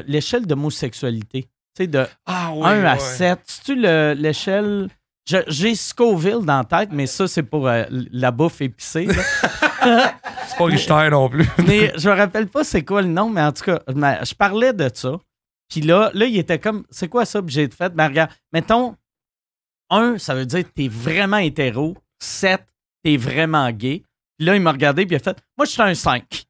l'échelle 0.07 0.45
d'homosexualité. 0.45 1.43
Tu 1.75 1.83
sais, 1.83 1.87
de 1.87 2.05
Ah, 2.25 2.51
oui, 2.53 2.63
1 2.65 2.85
à 2.85 2.93
ouais. 2.93 2.99
7. 2.99 3.39
C'est-tu 3.45 3.75
le- 3.75 4.13
l'échelle. 4.17 4.87
J'ai 5.25 5.73
Scoville 5.73 6.45
dans 6.45 6.59
la 6.59 6.63
tête, 6.63 6.89
mais 6.91 7.07
ça, 7.07 7.27
c'est 7.27 7.43
pour 7.43 7.67
euh, 7.67 7.83
la 7.89 8.31
bouffe 8.31 8.61
épicée. 8.61 9.07
C'est 10.47 10.57
pas 10.57 10.65
Richter 10.65 11.09
non 11.11 11.29
plus. 11.29 11.47
mais 11.67 11.91
je 11.97 12.09
me 12.09 12.15
rappelle 12.15 12.47
pas 12.47 12.63
c'est 12.63 12.83
quoi 12.83 13.01
le 13.01 13.07
nom, 13.07 13.29
mais 13.29 13.41
en 13.41 13.51
tout 13.51 13.63
cas, 13.63 13.81
je 13.87 14.33
parlais 14.33 14.73
de 14.73 14.89
ça. 14.93 15.19
Puis 15.69 15.81
là, 15.81 16.11
là, 16.13 16.25
il 16.25 16.37
était 16.37 16.59
comme, 16.59 16.85
c'est 16.89 17.07
quoi 17.07 17.25
ça? 17.25 17.41
Puis 17.41 17.53
j'ai 17.53 17.69
fait, 17.69 17.93
ben 17.93 18.07
regarde, 18.07 18.31
mettons, 18.53 18.95
1, 19.89 20.17
ça 20.17 20.35
veut 20.35 20.45
dire 20.45 20.63
que 20.63 20.69
t'es 20.69 20.87
vraiment 20.87 21.37
hétéro. 21.37 21.95
7, 22.19 22.61
t'es 23.03 23.17
vraiment 23.17 23.69
gay. 23.71 24.03
Puis 24.37 24.47
là, 24.47 24.55
il 24.55 24.61
m'a 24.61 24.71
regardé, 24.71 25.05
puis 25.05 25.15
il 25.15 25.19
a 25.19 25.23
fait, 25.23 25.37
moi, 25.57 25.65
je 25.65 25.71
suis 25.71 25.81
un 25.81 25.93
5. 25.93 26.45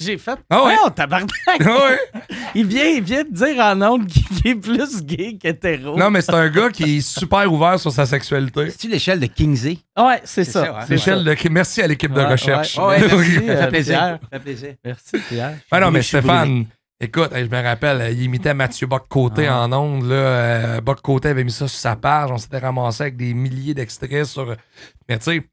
J'ai 0.00 0.18
fait, 0.18 0.38
Ah 0.50 0.64
ouais? 0.64 0.76
oh, 0.84 0.90
tabarnak! 0.90 1.30
ouais? 1.60 1.98
il, 2.56 2.66
vient, 2.66 2.84
il 2.84 3.02
vient 3.02 3.22
de 3.22 3.30
dire 3.32 3.56
en 3.64 3.80
ondes 3.80 4.06
qu'il 4.08 4.24
est 4.44 4.54
plus 4.56 5.02
gay 5.04 5.36
qu'hétéro. 5.40 5.96
Non, 5.96 6.10
mais 6.10 6.20
c'est 6.20 6.34
un 6.34 6.48
gars 6.48 6.68
qui 6.70 6.96
est 6.96 7.00
super 7.00 7.50
ouvert 7.52 7.78
sur 7.78 7.92
sa 7.92 8.04
sexualité. 8.04 8.70
C'est-tu 8.70 8.88
l'échelle 8.88 9.20
de 9.20 9.26
Kingsey? 9.26 9.78
Ouais, 9.96 10.20
c'est 10.24 10.42
ça. 10.42 10.64
ça, 10.64 10.76
hein? 10.78 10.84
c'est 10.86 10.94
L'échelle 10.94 11.22
de... 11.24 11.36
Merci 11.48 11.80
à 11.80 11.86
l'équipe 11.86 12.12
de 12.12 12.20
Ouais, 12.20 12.26
recherche. 12.32 12.76
ouais, 12.76 12.84
ouais, 12.84 13.08
merci, 13.08 13.34
Ça 13.34 13.40
euh, 13.52 13.60
fait 13.62 13.68
plaisir. 13.68 13.98
Pierre. 13.98 14.18
Ça 14.20 14.28
fait 14.32 14.38
plaisir. 14.40 14.74
Merci, 14.84 15.18
Pierre. 15.28 15.54
Ah 15.70 15.80
non, 15.80 15.90
mais 15.92 16.02
Stéphane, 16.02 16.64
écoute, 17.00 17.30
je 17.32 17.44
me 17.44 17.62
rappelle, 17.62 18.12
il 18.14 18.22
imitait 18.24 18.52
Mathieu 18.54 18.88
Bock-Côté 18.88 19.46
Ah. 19.46 19.60
en 19.62 19.72
ondes. 19.72 20.08
Là, 20.08 20.14
euh, 20.16 20.80
Bock-Côté 20.80 21.28
avait 21.28 21.44
mis 21.44 21.52
ça 21.52 21.68
sur 21.68 21.78
sa 21.78 21.94
page. 21.94 22.32
On 22.32 22.38
s'était 22.38 22.58
ramassé 22.58 23.02
avec 23.04 23.16
des 23.16 23.32
milliers 23.32 23.74
d'extraits 23.74 24.24
sur. 24.24 24.56
Mais 25.08 25.18
tu 25.18 25.24
sais, 25.24 25.46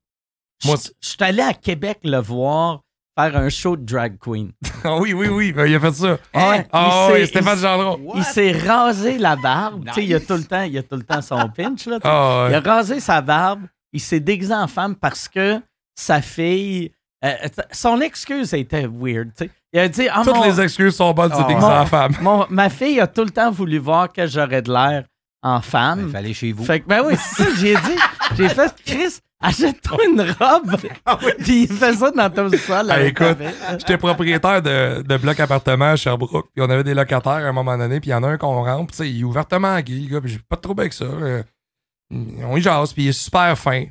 moi, 0.66 0.78
Je 0.84 0.89
je 1.00 1.10
suis 1.10 1.18
allé 1.20 1.42
à 1.44 1.54
Québec 1.54 2.00
le 2.04 2.18
voir, 2.18 2.82
faire 3.18 3.38
un 3.38 3.49
show 3.49 3.76
de 3.78 3.84
drag 3.86 4.18
queen. 4.20 4.51
Ah 4.84 4.97
oui, 4.97 5.14
oui, 5.14 5.28
oui, 5.28 5.51
ben, 5.51 5.66
il 5.68 5.76
a 5.76 5.80
fait 5.80 5.91
ça. 5.93 6.12
Ouais, 6.34 6.68
Ah 6.72 7.07
il 7.09 7.14
oui, 7.14 7.20
s'est- 7.22 7.26
Stéphane 7.28 7.59
Gendron. 7.59 7.99
Il 8.16 8.24
s'est 8.24 8.51
rasé 8.51 9.18
la 9.20 9.36
barbe. 9.36 9.86
Tu 9.89 9.93
sais, 9.93 10.05
il 10.05 10.16
a 10.16 10.20
tout 10.20 10.34
le 10.34 10.43
temps, 10.43 10.64
il 10.64 10.76
a 10.78 10.82
tout 10.84 10.95
le 10.95 11.03
temps 11.03 11.22
son 11.22 11.47
pinch 11.55 11.86
là. 11.86 11.99
Ah 12.03 12.47
Il 12.49 12.55
a 12.55 12.59
rasé 12.62 12.99
sa 12.99 13.22
barbe. 13.22 13.62
Il 13.93 13.99
s'est 13.99 14.20
déguisé 14.20 14.53
en 14.55 14.68
femme 14.68 14.95
parce 14.95 15.28
que 15.28 15.59
sa 15.95 16.22
fille. 16.22 16.91
euh, 17.24 17.34
son 17.72 18.01
excuse 18.01 18.53
était 18.55 18.88
weird. 18.88 19.30
tu 19.38 19.45
sais. 19.45 19.51
Il 19.74 19.80
a 19.80 19.88
dit 19.88 20.07
ah, 20.09 20.22
Toutes 20.26 20.36
mon- 20.36 20.43
les 20.45 20.59
excuses 20.59 20.95
sont 20.95 21.14
bonnes, 21.14 21.32
c'est 21.36 21.41
Ah, 21.43 21.47
ouais. 21.47 21.64
en 21.64 21.86
femme. 21.86 22.16
mon- 22.22 22.47
ma 22.49 22.70
fille 22.70 22.99
a 22.99 23.05
tout 23.07 23.24
le 23.24 23.30
temps 23.30 23.51
voulu 23.51 23.78
voir 23.78 24.12
que 24.12 24.26
j'aurais 24.26 24.62
de 24.64 24.72
l'air 24.74 25.03
en 25.43 25.57
Il 25.59 25.64
femme. 25.64 26.09
fallait 26.12 26.34
chez 26.34 26.51
vous. 26.53 26.64
Fait 26.66 26.80
que, 26.80 26.88
ben 26.88 27.03
oui, 27.05 27.14
c'est 27.18 27.43
ça 27.43 27.49
que 27.51 27.55
j'ai 27.57 27.76
dit. 27.76 27.99
J'ai 28.38 28.49
fait, 28.49 28.74
Chris, 28.86 29.20
achète-toi 29.42 29.98
une 30.06 30.22
robe. 30.22 30.76
Puis 31.39 31.64
il 31.64 31.68
fait 31.74 31.94
ça 31.94 32.12
dans 32.12 32.30
ton 32.30 32.50
sol. 32.58 32.88
Ah, 32.89 33.02
écoute. 33.02 33.38
J'étais 33.80 33.98
propriétaire 33.98 34.62
de, 34.62 35.02
de 35.02 35.18
bloc 35.18 35.39
appartement 35.39 35.92
à 35.92 35.96
Sherbrooke, 35.96 36.50
puis 36.54 36.64
on 36.66 36.70
avait 36.70 36.84
des 36.84 36.94
locataires 36.94 37.34
à 37.34 37.48
un 37.48 37.52
moment 37.52 37.78
donné, 37.78 38.00
puis 38.00 38.10
il 38.10 38.14
y 38.14 38.16
en 38.16 38.24
a 38.24 38.28
un 38.28 38.38
qu'on 38.38 38.64
rentre, 38.64 38.94
puis 38.96 39.10
il 39.10 39.22
est 39.22 39.24
ouvertement 39.24 39.80
gay, 39.80 39.94
le 39.96 40.14
gars, 40.14 40.22
puis 40.22 40.32
j'ai 40.32 40.39
pas 40.39 40.56
de 40.56 40.62
trouble 40.62 40.82
avec 40.82 40.94
ça. 40.94 41.06
euh, 41.06 41.44
on 42.12 42.58
y 42.58 42.62
jase, 42.62 42.94
puis 42.94 43.04
il 43.04 43.08
est 43.10 43.14
super 43.14 43.58
fin. 43.58 43.86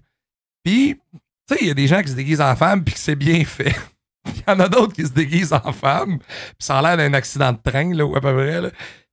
Puis, 0.64 1.00
tu 1.48 1.54
sais, 1.54 1.58
il 1.62 1.68
y 1.68 1.70
a 1.70 1.74
des 1.74 1.86
gens 1.86 2.02
qui 2.02 2.10
se 2.10 2.14
déguisent 2.14 2.40
en 2.40 2.54
femme, 2.54 2.84
puis 2.84 2.94
que 2.94 3.00
c'est 3.00 3.16
bien 3.16 3.44
fait. 3.44 3.74
Il 4.26 4.42
y 4.46 4.50
en 4.52 4.60
a 4.60 4.68
d'autres 4.68 4.92
qui 4.92 5.02
se 5.06 5.12
déguisent 5.12 5.54
en 5.54 5.72
femme, 5.72 6.18
puis 6.18 6.56
ça 6.58 6.78
a 6.78 6.82
l'air 6.82 6.96
d'un 6.98 7.14
accident 7.14 7.52
de 7.52 7.58
train, 7.58 7.94
là, 7.94 8.04
ou 8.04 8.14
à 8.14 8.20
peu 8.20 8.34
près, 8.34 8.60
là. 8.60 8.68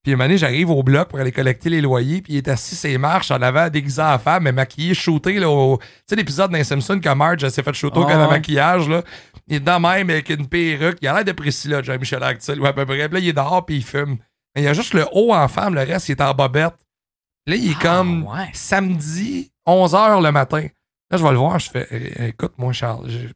Puis, 0.07 0.13
une 0.13 0.21
année, 0.21 0.37
j'arrive 0.37 0.69
au 0.69 0.81
bloc 0.83 1.09
pour 1.09 1.19
aller 1.19 1.33
collecter 1.33 1.69
les 1.69 1.81
loyers, 1.81 2.21
puis 2.21 2.31
il 2.31 2.37
est 2.37 2.47
assis 2.47 2.77
ses 2.77 2.97
marches 2.97 3.29
en 3.29 3.41
avant, 3.41 3.67
déguisé 3.69 4.01
en 4.01 4.17
femme, 4.17 4.43
mais 4.43 4.53
maquillé, 4.53 4.93
shooté, 4.93 5.33
là, 5.37 5.49
au... 5.49 5.79
Tu 5.79 5.85
sais, 6.07 6.15
l'épisode 6.15 6.49
d'un 6.49 6.63
Simpson 6.63 6.97
quand 7.03 7.13
Marge 7.13 7.45
s'est 7.49 7.61
fait 7.61 7.73
shooter 7.73 7.99
au 7.99 8.07
Ah, 8.07 8.13
de 8.15 8.21
ouais. 8.21 8.27
maquillage, 8.29 8.87
là. 8.87 9.03
Il 9.47 9.57
est 9.57 9.59
dans 9.59 9.81
même 9.81 10.09
avec 10.09 10.29
une 10.29 10.47
perruque. 10.47 10.99
Il 11.01 11.09
a 11.09 11.13
l'air 11.15 11.25
de 11.25 11.33
Priscilla, 11.33 11.81
Jean-Michel 11.81 12.23
Actil, 12.23 12.57
ou 12.61 12.65
à 12.65 12.71
peu 12.71 12.85
près. 12.85 13.09
Puis 13.09 13.15
là, 13.15 13.19
il 13.19 13.27
est 13.27 13.33
dehors, 13.33 13.65
puis 13.65 13.75
il 13.75 13.83
fume. 13.83 14.15
Mais 14.55 14.61
il 14.61 14.63
y 14.63 14.67
a 14.69 14.73
juste 14.73 14.93
le 14.93 15.05
haut 15.11 15.33
en 15.33 15.45
femme, 15.49 15.75
le 15.75 15.81
reste, 15.81 16.07
il 16.07 16.13
est 16.13 16.21
en 16.21 16.33
bobette. 16.33 16.75
Là, 17.45 17.55
il 17.57 17.71
est 17.71 17.75
Ah, 17.79 17.83
comme 17.83 18.23
ouais. 18.27 18.49
samedi, 18.53 19.51
11h 19.67 20.23
le 20.23 20.31
matin. 20.31 20.67
Là, 21.11 21.17
je 21.17 21.23
vais 21.23 21.31
le 21.31 21.37
voir, 21.37 21.59
je 21.59 21.69
fais 21.69 21.85
Eh, 21.91 22.27
Écoute, 22.29 22.53
moi, 22.57 22.71
Charles, 22.71 23.09
j'ai 23.09 23.29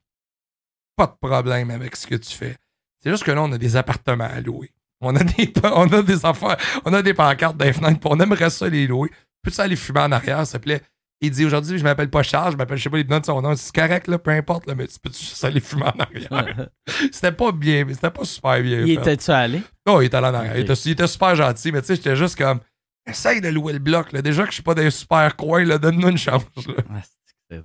pas 0.96 1.08
de 1.08 1.28
problème 1.28 1.70
avec 1.70 1.98
ce 1.98 2.08
que 2.08 2.16
tu 2.16 2.32
fais. 2.34 2.56
C'est 3.04 3.10
juste 3.10 3.26
que 3.26 3.32
là, 3.32 3.44
on 3.44 3.52
a 3.52 3.58
des 3.58 3.76
appartements 3.76 4.24
à 4.34 4.40
louer. 4.40 4.72
On 5.02 5.16
a 5.16 5.24
des, 5.24 5.52
on 5.64 5.92
a 5.92 6.02
des 6.02 6.26
affaires, 6.26 6.58
on 6.86 6.94
a 6.94 7.02
des 7.02 7.14
pancartes 7.14 7.62
les 7.62 7.74
fenêtres, 7.74 8.00
puis 8.00 8.10
on 8.12 8.20
aimerait 8.20 8.50
ça 8.50 8.68
les 8.70 8.88
louer. 8.88 9.10
Peux-tu 9.44 9.60
aller 9.60 9.76
fumer 9.76 10.02
en 10.02 10.12
arrière, 10.12 10.46
s'il 10.46 10.60
te 10.60 10.64
plaît? 10.64 10.82
Il 11.24 11.30
dit 11.32 11.46
aujourd'hui, 11.46 11.78
je 11.78 11.84
m'appelle 11.84 12.10
pas 12.10 12.24
Charles, 12.24 12.54
je 12.54 12.58
m'appelle, 12.58 12.78
je 12.78 12.84
sais 12.84 12.90
pas 12.90 12.98
les 12.98 13.04
noms 13.04 13.20
de 13.20 13.26
son 13.26 13.42
nom. 13.42 13.56
C'est 13.56 13.74
correct, 13.76 14.08
là, 14.08 14.18
peu 14.18 14.32
importe, 14.32 14.66
là, 14.68 14.74
mais 14.76 14.88
tu 14.88 15.00
peux-tu 15.00 15.20
juste 15.24 15.44
aller 15.44 15.60
fumer 15.60 15.84
en 15.84 16.00
arrière? 16.00 16.70
c'était 17.12 17.32
pas 17.32 17.52
bien, 17.52 17.86
c'était 17.90 18.10
pas 18.10 18.26
super 18.26 18.62
bien. 18.62 18.82
Il 18.82 18.92
était-tu 18.92 19.30
allé? 19.32 19.62
Non, 19.86 20.02
il 20.02 20.06
était 20.06 20.18
allé 20.18 20.28
en 20.28 20.34
arrière. 20.34 20.58
Il, 20.58 20.62
était, 20.62 20.74
il 20.74 20.92
était 20.92 21.08
super 21.08 21.36
gentil, 21.36 21.72
mais 21.72 21.82
tu 21.82 21.88
sais, 21.88 21.96
j'étais 21.96 22.16
juste 22.16 22.38
comme, 22.38 22.60
essaye 23.06 23.40
de 23.42 23.50
louer 23.50 23.74
le 23.74 23.80
bloc, 23.80 24.12
là. 24.14 24.22
Déjà 24.24 24.44
que 24.44 24.50
je 24.50 24.56
suis 24.56 24.64
pas 24.64 24.74
dans 24.74 24.82
un 24.84 24.90
super 24.90 25.36
coin, 25.36 25.64
là, 25.64 25.78
donne-nous 25.78 26.10
une 26.10 26.18
chance, 26.18 26.44
là. 26.68 26.74
Ah, 26.90 27.02
c'est. 27.50 27.64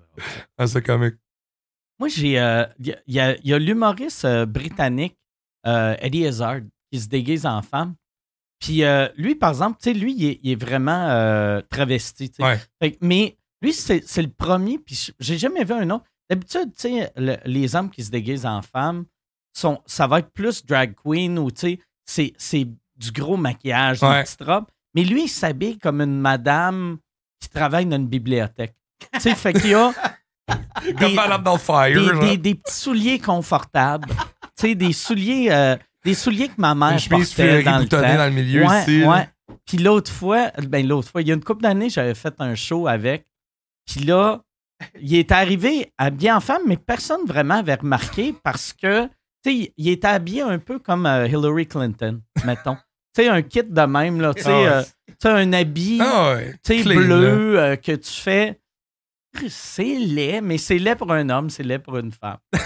Ah, 0.58 0.66
c'est 0.66 0.82
comique. 0.82 1.14
Moi, 1.98 2.08
j'ai. 2.08 2.38
euh, 2.38 2.64
Il 2.78 2.88
y 2.88 2.92
a- 2.92 2.98
il 3.06 3.14
y 3.14 3.20
a, 3.20 3.36
y 3.42 3.52
a 3.54 3.58
l'humoriste 3.58 4.24
euh, 4.26 4.44
britannique 4.44 5.16
euh, 5.66 5.96
Eddie 6.00 6.24
Izzard 6.26 6.60
qui 6.92 7.00
se 7.00 7.08
déguise 7.08 7.46
en 7.46 7.62
femme. 7.62 7.94
Puis 8.60 8.84
euh, 8.84 9.08
lui, 9.16 9.34
par 9.34 9.50
exemple, 9.50 9.78
tu 9.82 9.90
sais, 9.90 9.94
lui, 9.98 10.14
il 10.16 10.24
est, 10.26 10.40
il 10.42 10.50
est 10.52 10.60
vraiment 10.62 11.08
euh, 11.10 11.60
travesti. 11.70 12.32
Ouais. 12.38 12.58
Fait 12.80 12.96
mais 13.00 13.36
lui, 13.62 13.72
c'est 13.72 14.02
le 14.22 14.28
premier. 14.30 14.78
Puis 14.78 15.10
j'ai 15.20 15.38
jamais 15.38 15.64
vu 15.64 15.74
un 15.74 15.90
autre. 15.90 16.04
D'habitude, 16.30 16.72
tu 16.74 16.80
sais, 16.88 17.12
le- 17.16 17.36
les 17.44 17.74
hommes 17.76 17.90
qui 17.90 18.02
se 18.02 18.10
déguisent 18.10 18.46
en 18.46 18.62
femme, 18.62 19.04
sont, 19.56 19.80
ça 19.86 20.06
va 20.06 20.18
être 20.18 20.30
plus 20.32 20.64
drag 20.66 20.94
queen 20.94 21.38
ou, 21.38 21.50
tu 21.50 21.78
sais, 22.06 22.32
c'est- 22.36 22.66
du 22.96 23.10
gros 23.12 23.36
maquillage, 23.36 24.02
Ouais. 24.02 24.18
une 24.18 24.22
petite 24.24 24.42
robe. 24.42 24.64
Mais 24.94 25.04
lui, 25.04 25.24
il 25.24 25.28
s'habille 25.28 25.78
comme 25.78 26.00
une 26.00 26.18
madame 26.18 26.96
qui 27.40 27.48
travaille 27.50 27.84
dans 27.86 27.96
une 27.96 28.08
bibliothèque. 28.08 28.74
tu 29.12 29.20
sais, 29.20 29.34
fait 29.34 29.52
qu'il 29.52 29.70
y 29.70 29.74
a. 29.74 29.92
Comme 30.98 31.14
Madame 31.14 31.58
Fire, 31.58 32.14
des, 32.20 32.26
des- 32.28 32.36
des 32.38 32.54
petits 32.54 32.74
souliers 32.74 33.18
confortables. 33.18 34.08
tu 34.08 34.16
sais, 34.56 34.74
des 34.74 34.92
souliers, 34.92 35.48
euh, 35.50 35.76
des 36.06 36.14
souliers 36.14 36.48
que 36.48 36.54
ma 36.58 36.74
mère 36.74 36.92
Une 36.92 37.08
portait 37.08 37.62
dans 37.64 37.78
le 37.78 37.88
temps. 37.88 38.00
dans 38.00 38.26
le 38.26 38.30
milieu 38.30 38.64
ouais, 38.64 38.82
ici. 38.82 39.04
ouais. 39.04 39.28
Puis 39.66 39.78
l'autre 39.78 40.10
fois, 40.12 40.52
ben 40.68 40.86
l'autre 40.86 41.10
fois, 41.10 41.20
il 41.20 41.28
y 41.28 41.32
a 41.32 41.34
une 41.34 41.42
couple 41.42 41.62
d'années, 41.62 41.90
j'avais 41.90 42.14
fait 42.14 42.34
un 42.38 42.54
show 42.54 42.86
avec. 42.86 43.26
Puis 43.84 44.04
là, 44.04 44.40
il 45.00 45.14
est 45.16 45.32
arrivé 45.32 45.92
habillé 45.98 46.30
en 46.30 46.40
femme, 46.40 46.62
mais 46.66 46.76
personne 46.76 47.26
vraiment 47.26 47.54
avait 47.56 47.74
remarqué 47.74 48.34
parce 48.44 48.72
que, 48.72 49.06
tu 49.06 49.10
sais, 49.64 49.72
il 49.76 49.88
était 49.88 50.06
habillé 50.06 50.42
un 50.42 50.60
peu 50.60 50.78
comme 50.78 51.06
euh, 51.06 51.26
Hillary 51.26 51.66
Clinton, 51.66 52.20
mettons. 52.44 52.76
tu 53.14 53.22
sais, 53.22 53.28
un 53.28 53.42
kit 53.42 53.64
de 53.64 53.82
même, 53.82 54.20
là. 54.20 54.32
Tu 54.32 54.44
sais, 54.44 54.66
Ah 54.66 54.84
euh, 55.24 55.34
un 55.34 55.52
habit 55.52 55.98
Ah 56.00 56.36
tu 56.64 56.82
sais, 56.82 56.84
bleu 56.84 57.58
euh, 57.58 57.76
que 57.76 57.92
tu 57.92 58.12
fais. 58.12 58.60
C'est 59.48 59.98
laid, 59.98 60.40
mais 60.40 60.56
c'est 60.56 60.78
laid 60.78 60.94
pour 60.94 61.12
un 61.12 61.28
homme, 61.30 61.50
c'est 61.50 61.64
laid 61.64 61.80
pour 61.80 61.98
une 61.98 62.12
femme. 62.12 62.38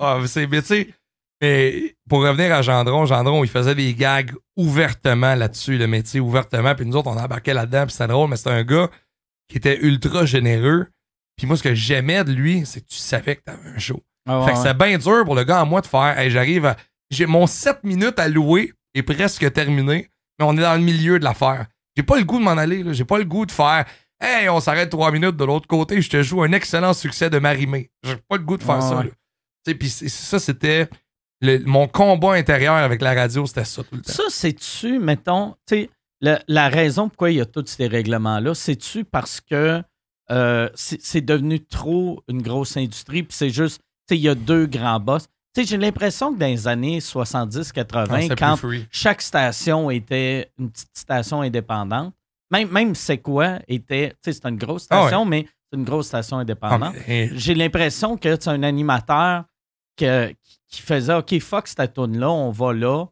Ah, 0.00 0.18
mais 0.20 0.26
c'est, 0.26 0.46
mais 0.46 0.62
tu 0.62 0.68
sais, 0.68 0.94
mais 1.40 1.96
pour 2.08 2.22
revenir 2.22 2.52
à 2.54 2.62
Gendron, 2.62 3.06
Gendron, 3.06 3.44
il 3.44 3.50
faisait 3.50 3.74
des 3.74 3.94
gags 3.94 4.32
ouvertement 4.56 5.34
là-dessus, 5.34 5.78
le 5.78 5.86
métier 5.86 6.20
ouvertement, 6.20 6.74
puis 6.74 6.84
nous 6.86 6.96
autres, 6.96 7.08
on 7.10 7.16
embarquait 7.16 7.54
là-dedans, 7.54 7.84
puis 7.86 7.92
c'était 7.92 8.08
drôle, 8.08 8.28
mais 8.30 8.36
c'était 8.36 8.50
un 8.50 8.64
gars 8.64 8.90
qui 9.48 9.56
était 9.56 9.78
ultra 9.80 10.26
généreux. 10.26 10.88
Puis 11.36 11.46
moi, 11.46 11.56
ce 11.56 11.62
que 11.62 11.74
j'aimais 11.74 12.24
de 12.24 12.32
lui, 12.32 12.66
c'est 12.66 12.80
que 12.80 12.88
tu 12.88 12.96
savais 12.96 13.36
que 13.36 13.42
t'avais 13.42 13.68
un 13.68 13.78
show. 13.78 14.02
fait 14.26 14.52
que 14.52 14.58
c'était 14.58 14.74
bien 14.74 14.98
dur 14.98 15.24
pour 15.24 15.34
le 15.36 15.44
gars 15.44 15.62
en 15.62 15.66
moi 15.66 15.80
de 15.80 15.86
faire, 15.86 16.18
hey, 16.18 16.30
j'arrive 16.30 16.66
à, 16.66 16.76
j'ai 17.10 17.26
mon 17.26 17.46
7 17.46 17.84
minutes 17.84 18.18
à 18.18 18.28
louer 18.28 18.72
est 18.94 19.02
presque 19.02 19.52
terminé, 19.52 20.10
mais 20.38 20.44
on 20.44 20.56
est 20.56 20.60
dans 20.62 20.74
le 20.74 20.80
milieu 20.82 21.18
de 21.18 21.24
l'affaire. 21.24 21.66
J'ai 21.96 22.02
pas 22.02 22.18
le 22.18 22.24
goût 22.24 22.38
de 22.38 22.44
m'en 22.44 22.50
aller, 22.56 22.82
là. 22.82 22.92
J'ai 22.92 23.04
pas 23.04 23.18
le 23.18 23.24
goût 23.24 23.46
de 23.46 23.52
faire, 23.52 23.84
hey, 24.20 24.48
on 24.48 24.58
s'arrête 24.60 24.90
3 24.90 25.12
minutes 25.12 25.36
de 25.36 25.44
l'autre 25.44 25.68
côté, 25.68 26.02
je 26.02 26.10
te 26.10 26.22
joue 26.22 26.42
un 26.42 26.52
excellent 26.52 26.92
succès 26.94 27.30
de 27.30 27.38
Marimé. 27.38 27.90
J'ai 28.02 28.16
pas 28.16 28.36
le 28.36 28.42
goût 28.42 28.56
de 28.56 28.62
faire 28.64 28.76
Ah 28.76 28.80
ça, 28.80 28.96
ouais. 28.96 29.04
là. 29.04 29.10
Tu 29.64 29.72
sais, 29.72 29.74
puis 29.76 29.88
ça, 29.88 30.38
c'était 30.40 30.88
le- 31.40 31.58
mon 31.64 31.86
combat 31.88 32.32
intérieur 32.34 32.74
avec 32.74 33.00
la 33.02 33.14
radio, 33.14 33.46
c'était 33.46 33.64
ça 33.64 33.82
tout 33.82 33.94
le 33.96 34.02
temps. 34.02 34.12
Ça, 34.12 34.24
c'est-tu, 34.28 34.98
mettons, 34.98 35.54
tu 35.66 35.74
sais, 35.82 35.90
le- 36.20 36.38
la 36.48 36.68
raison 36.68 37.08
pourquoi 37.08 37.30
il 37.30 37.36
y 37.38 37.40
a 37.40 37.46
tous 37.46 37.64
ces 37.66 37.86
règlements-là, 37.86 38.54
c'est-tu 38.54 39.04
parce 39.04 39.40
que 39.40 39.82
euh, 40.30 40.68
c'est 40.74 41.20
devenu 41.22 41.64
trop 41.64 42.22
une 42.28 42.42
grosse 42.42 42.76
industrie, 42.76 43.22
puis 43.22 43.34
c'est 43.34 43.48
juste, 43.50 43.78
tu 44.06 44.14
sais, 44.14 44.18
il 44.18 44.22
y 44.22 44.28
a 44.28 44.34
deux 44.34 44.66
grands 44.66 45.00
boss? 45.00 45.26
Tu 45.54 45.62
sais, 45.62 45.66
j'ai 45.68 45.76
l'impression 45.78 46.34
que 46.34 46.38
dans 46.38 46.46
les 46.46 46.68
années 46.68 47.00
70-80, 47.00 48.28
Ah, 48.30 48.34
quand 48.36 48.56
chaque 48.90 49.22
station 49.22 49.90
était 49.90 50.50
une 50.58 50.70
petite 50.70 50.90
station 50.96 51.40
indépendante. 51.40 52.12
Même, 52.50 52.68
même 52.70 52.94
c'est 52.94 53.18
quoi 53.18 53.58
était, 53.68 54.10
tu 54.22 54.32
sais, 54.32 54.32
c'est 54.42 54.48
une 54.48 54.56
grosse 54.58 54.86
Ah 54.90 55.02
station, 55.02 55.24
mais 55.24 55.46
c'est 55.70 55.78
une 55.78 55.84
grosse 55.84 56.06
station 56.08 56.38
Ah, 56.38 56.40
indépendante. 56.40 56.94
mais, 57.06 57.30
J'ai 57.34 57.54
l'impression 57.54 58.16
que 58.16 58.36
c'est 58.38 58.48
un 58.48 58.62
animateur 58.62 59.44
que- 59.98 60.32
qui 60.68 60.82
faisait 60.82 61.14
OK, 61.14 61.38
fuck 61.40 61.66
cette 61.68 61.94
tune 61.94 62.18
là 62.18 62.30
on 62.30 62.50
va 62.50 62.72
là. 62.72 63.06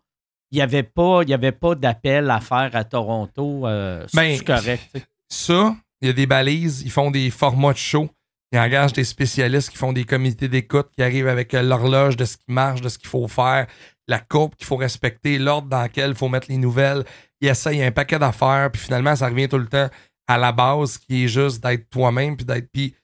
Il 0.53 0.57
n'y 0.57 0.63
avait 0.63 0.83
pas, 0.85 1.21
il 1.23 1.29
y 1.31 1.35
avait 1.35 1.53
pas 1.53 1.75
d'appel 1.75 2.31
à 2.31 2.41
faire 2.41 2.71
à 2.75 2.85
Toronto. 2.85 3.67
Euh, 3.67 4.07
Ben, 4.15 4.37
c'est 4.39 4.45
correct. 4.45 4.83
ça, 5.29 5.75
il 6.01 6.07
y 6.07 6.11
a 6.11 6.13
des 6.13 6.27
balises, 6.27 6.83
ils 6.83 6.91
font 6.91 7.11
des 7.11 7.31
formats 7.31 7.73
de 7.73 7.79
show. 7.79 8.09
Ils 8.53 8.59
engagent 8.61 8.93
des 8.93 9.03
spécialistes 9.05 9.71
qui 9.71 9.77
font 9.77 9.93
des 9.93 10.05
comités 10.05 10.47
d'écoute, 10.49 10.89
qui 10.97 11.03
arrivent 11.03 11.27
avec 11.27 11.53
euh, 11.53 11.63
l'horloge 11.63 12.17
de 12.17 12.25
ce 12.25 12.37
qui 12.37 12.45
marche, 12.47 12.81
de 12.81 12.89
ce 12.89 12.97
qu'il 12.97 13.09
faut 13.09 13.27
faire, 13.27 13.67
la 14.07 14.21
courbe 14.21 14.55
qu'il 14.55 14.67
faut 14.67 14.77
respecter, 14.77 15.37
l'ordre 15.39 15.69
dans 15.69 15.83
lequel 15.83 16.11
il 16.11 16.17
faut 16.17 16.29
mettre 16.29 16.47
les 16.49 16.59
nouvelles. 16.59 17.05
Ils 17.41 17.49
essayent 17.49 17.83
un 17.83 17.91
paquet 17.91 18.21
d'affaires, 18.21 18.71
puis 18.73 18.81
finalement, 18.81 19.17
ça 19.17 19.29
revient 19.29 19.49
tout 19.49 19.59
le 19.59 19.67
temps 19.67 19.89
à 20.29 20.39
la 20.39 20.53
base, 20.53 20.97
qui 20.97 21.25
est 21.25 21.29
juste 21.29 21.61
d'être 21.63 21.91
toi-même, 21.91 22.37
puis 22.37 22.47
d'être. 22.47 22.71
Puis 22.73 22.95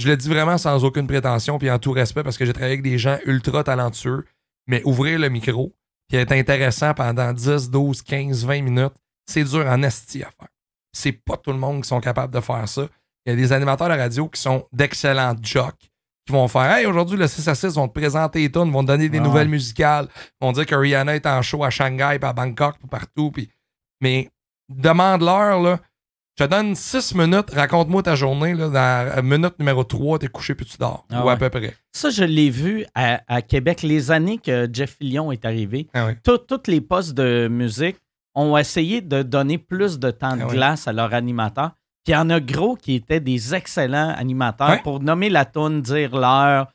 je 0.00 0.08
le 0.08 0.16
dis 0.16 0.28
vraiment 0.28 0.58
sans 0.58 0.84
aucune 0.84 1.06
prétention, 1.06 1.58
puis 1.58 1.70
en 1.70 1.78
tout 1.78 1.92
respect, 1.92 2.22
parce 2.22 2.38
que 2.38 2.44
j'ai 2.44 2.52
travaillé 2.52 2.74
avec 2.74 2.82
des 2.82 2.98
gens 2.98 3.18
ultra 3.24 3.64
talentueux, 3.64 4.24
mais 4.66 4.82
ouvrir 4.84 5.18
le 5.18 5.28
micro, 5.28 5.74
puis 6.08 6.18
être 6.18 6.32
intéressant 6.32 6.94
pendant 6.94 7.32
10, 7.32 7.70
12, 7.70 8.02
15, 8.02 8.44
20 8.44 8.62
minutes, 8.62 8.94
c'est 9.26 9.44
dur 9.44 9.66
en 9.66 9.82
esti 9.82 10.22
à 10.22 10.30
faire 10.30 10.48
c'est 10.92 11.12
pas 11.12 11.36
tout 11.36 11.52
le 11.52 11.58
monde 11.58 11.82
qui 11.82 11.88
sont 11.88 12.00
capables 12.00 12.34
de 12.34 12.40
faire 12.40 12.68
ça. 12.68 12.86
Il 13.24 13.30
y 13.30 13.32
a 13.32 13.36
des 13.36 13.52
animateurs 13.52 13.88
de 13.88 13.94
radio 13.94 14.28
qui 14.28 14.40
sont 14.40 14.66
d'excellents 14.72 15.36
jocks 15.42 15.90
qui 16.26 16.32
vont 16.32 16.48
faire 16.48 16.70
Hey, 16.72 16.86
aujourd'hui, 16.86 17.18
le 17.18 17.26
6 17.26 17.48
à 17.48 17.54
6 17.54 17.74
vont 17.74 17.88
te 17.88 17.98
présenter 17.98 18.40
les 18.40 18.50
tunes, 18.50 18.70
vont 18.70 18.82
te 18.82 18.88
donner 18.88 19.08
des 19.08 19.20
nouvelles 19.20 19.48
musicales, 19.48 20.08
vont 20.40 20.52
dire 20.52 20.66
que 20.66 20.74
Rihanna 20.74 21.16
est 21.16 21.26
en 21.26 21.42
show 21.42 21.64
à 21.64 21.70
Shanghai, 21.70 22.18
puis 22.18 22.28
à 22.28 22.32
Bangkok, 22.32 22.76
puis 22.78 22.88
partout. 22.88 23.30
Puis... 23.30 23.50
Mais 24.00 24.30
demande-leur, 24.68 25.60
là. 25.60 25.80
Je 26.40 26.46
te 26.46 26.50
donne 26.50 26.74
6 26.74 27.16
minutes, 27.16 27.50
raconte-moi 27.52 28.02
ta 28.02 28.14
journée. 28.14 28.54
Là, 28.54 28.70
dans 28.70 29.22
minute 29.22 29.58
numéro 29.58 29.84
3, 29.84 30.20
t'es 30.20 30.28
couché 30.28 30.54
puis 30.54 30.64
tu 30.64 30.78
dors. 30.78 31.04
Ah 31.10 31.22
ou 31.22 31.28
à 31.28 31.36
peu 31.36 31.50
près. 31.50 31.74
Ça, 31.92 32.08
je 32.08 32.24
l'ai 32.24 32.48
vu 32.48 32.86
à, 32.94 33.20
à 33.28 33.42
Québec 33.42 33.82
les 33.82 34.10
années 34.10 34.38
que 34.38 34.66
Jeff 34.72 34.96
Fillion 34.96 35.32
est 35.32 35.44
arrivé. 35.44 35.88
Ah 35.92 36.06
ouais. 36.06 36.16
Toutes 36.24 36.66
les 36.66 36.80
postes 36.80 37.12
de 37.12 37.46
musique 37.48 37.98
ont 38.34 38.56
essayé 38.56 39.02
de 39.02 39.22
donner 39.22 39.58
plus 39.58 39.98
de 39.98 40.10
temps 40.10 40.34
de 40.34 40.44
Ah 40.44 40.46
glace 40.46 40.88
à 40.88 40.94
leur 40.94 41.12
animateur. 41.12 41.72
Puis 42.06 42.12
il 42.12 42.14
y 42.14 42.16
en 42.16 42.30
a 42.30 42.40
gros 42.40 42.74
qui 42.74 42.94
étaient 42.94 43.20
des 43.20 43.54
excellents 43.54 44.14
animateurs 44.16 44.80
pour 44.82 45.00
nommer 45.00 45.28
la 45.28 45.44
tune, 45.44 45.82
dire 45.82 46.16
l'heure. 46.16 46.72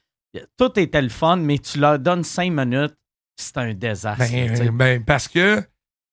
tout 0.59 0.79
était 0.79 1.01
le 1.01 1.09
fun, 1.09 1.37
mais 1.37 1.57
tu 1.57 1.79
leur 1.79 1.97
donnes 1.97 2.23
cinq 2.23 2.51
minutes, 2.51 2.93
c'est 3.35 3.57
un 3.57 3.73
désastre. 3.73 4.31
Ben, 4.31 4.69
ben, 4.69 5.03
parce 5.03 5.27
que 5.27 5.63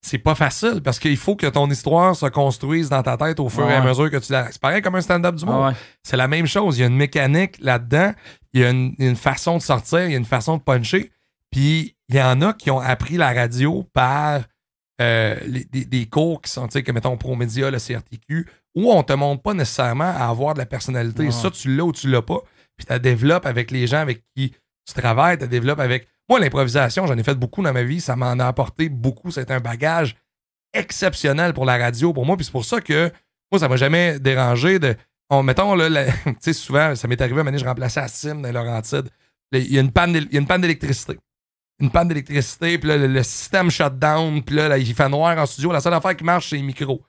c'est 0.05 0.19
pas 0.19 0.35
facile, 0.35 0.81
parce 0.83 0.99
qu'il 0.99 1.17
faut 1.17 1.37
que 1.37 1.47
ton 1.47 1.71
histoire 1.71 2.17
se 2.17 2.27
construise 2.27 2.89
dans 2.89 3.03
ta 3.05 3.17
tête 3.17 3.39
au 3.39 3.49
fur 3.49 3.71
et 3.71 3.75
à 3.75 3.81
mesure 3.81 4.11
que 4.11 4.17
tu 4.17 4.33
la. 4.33 4.51
C'est 4.51 4.61
pareil 4.61 4.83
comme 4.83 4.97
un 4.97 5.01
stand-up 5.01 5.37
du 5.37 5.45
monde. 5.45 5.75
C'est 6.03 6.17
la 6.17 6.27
même 6.27 6.47
chose. 6.47 6.77
Il 6.77 6.81
y 6.81 6.85
a 6.85 6.89
une 6.89 6.97
mécanique 6.97 7.57
là-dedans, 7.61 8.13
il 8.53 8.61
y 8.61 8.65
a 8.65 8.71
une, 8.71 9.17
façon 9.17 9.59
de 9.59 9.63
sortir, 9.63 10.05
il 10.05 10.11
y 10.11 10.15
a 10.15 10.19
une 10.19 10.25
façon 10.25 10.57
de 10.57 10.63
puncher. 10.63 11.13
Puis 11.53 11.95
il 12.09 12.17
y 12.17 12.23
en 12.23 12.43
a 12.43 12.53
qui 12.53 12.71
ont 12.71 12.81
appris 12.81 13.17
la 13.17 13.33
radio 13.33 13.87
par 13.93 14.43
euh, 15.01 15.37
des, 15.71 16.07
cours 16.07 16.43
qui 16.43 16.51
sont, 16.51 16.67
tu 16.67 16.73
sais, 16.73 16.83
que 16.83 16.91
mettons 16.91 17.17
Promédia, 17.17 17.71
le 17.71 17.79
CRTQ, 17.79 18.49
où 18.75 18.93
on 18.93 19.05
te 19.05 19.13
montre 19.13 19.43
pas 19.43 19.55
nécessairement 19.55 20.05
à 20.05 20.29
avoir 20.29 20.55
de 20.55 20.59
la 20.59 20.67
personnalité. 20.67 21.31
Ça, 21.31 21.51
tu 21.51 21.77
l'as 21.77 21.85
ou 21.85 21.93
tu 21.93 22.09
l'as 22.09 22.23
pas. 22.23 22.41
Puis 22.77 22.87
tu 22.87 23.01
développes 23.01 23.47
avec 23.47 23.71
les 23.71 23.87
gens 23.87 23.99
avec 23.99 24.23
qui 24.35 24.53
tu 24.87 24.95
travailles, 24.95 25.39
tu 25.39 25.49
développes 25.49 25.81
avec. 25.81 26.09
Moi, 26.29 26.41
l'improvisation, 26.41 27.07
j'en 27.07 27.17
ai 27.17 27.23
fait 27.23 27.35
beaucoup 27.35 27.63
dans 27.63 27.73
ma 27.73 27.83
vie. 27.83 28.01
Ça 28.01 28.17
m'en 28.17 28.39
a 28.39 28.47
apporté 28.47 28.89
beaucoup. 28.89 29.31
C'est 29.31 29.51
un 29.51 29.61
bagage 29.61 30.17
exceptionnel 30.73 31.53
pour 31.53 31.65
la 31.65 31.77
radio, 31.77 32.13
pour 32.13 32.25
moi. 32.25 32.37
Puis 32.37 32.47
c'est 32.47 32.53
pour 32.53 32.65
ça 32.65 32.81
que 32.81 33.11
moi, 33.51 33.59
ça 33.59 33.69
m'a 33.69 33.77
jamais 33.77 34.19
dérangé 34.19 34.79
de. 34.79 34.97
On, 35.31 35.43
mettons, 35.43 35.75
là, 35.75 36.05
tu 36.25 36.35
sais, 36.41 36.53
souvent, 36.53 36.95
ça 36.95 37.09
m'est 37.09 37.21
arrivé 37.21 37.41
à 37.41 37.45
un 37.45 37.57
je 37.57 37.65
remplaçais 37.65 38.01
à 38.01 38.09
Sim 38.09 38.41
dans 38.41 38.53
Laurentide. 38.53 39.09
Il 39.53 39.73
y 39.73 39.79
a 39.79 39.81
une 39.81 39.93
panne 39.93 40.13
d'électricité. 40.13 41.19
Une 41.81 41.91
panne 41.91 42.09
d'électricité, 42.09 42.79
puis 42.79 42.89
là, 42.89 42.97
le, 42.97 43.23
système 43.23 43.71
shut 43.71 43.99
down, 43.99 44.43
puis 44.43 44.55
là, 44.57 44.79
il 44.79 44.95
fait 44.95 45.09
noir 45.09 45.37
en 45.37 45.47
studio. 45.47 45.73
La 45.73 45.81
seule 45.81 45.95
affaire 45.95 46.17
qui 46.17 46.25
marche, 46.25 46.51
c'est 46.51 46.57
les 46.57 46.63
micros. 46.63 47.03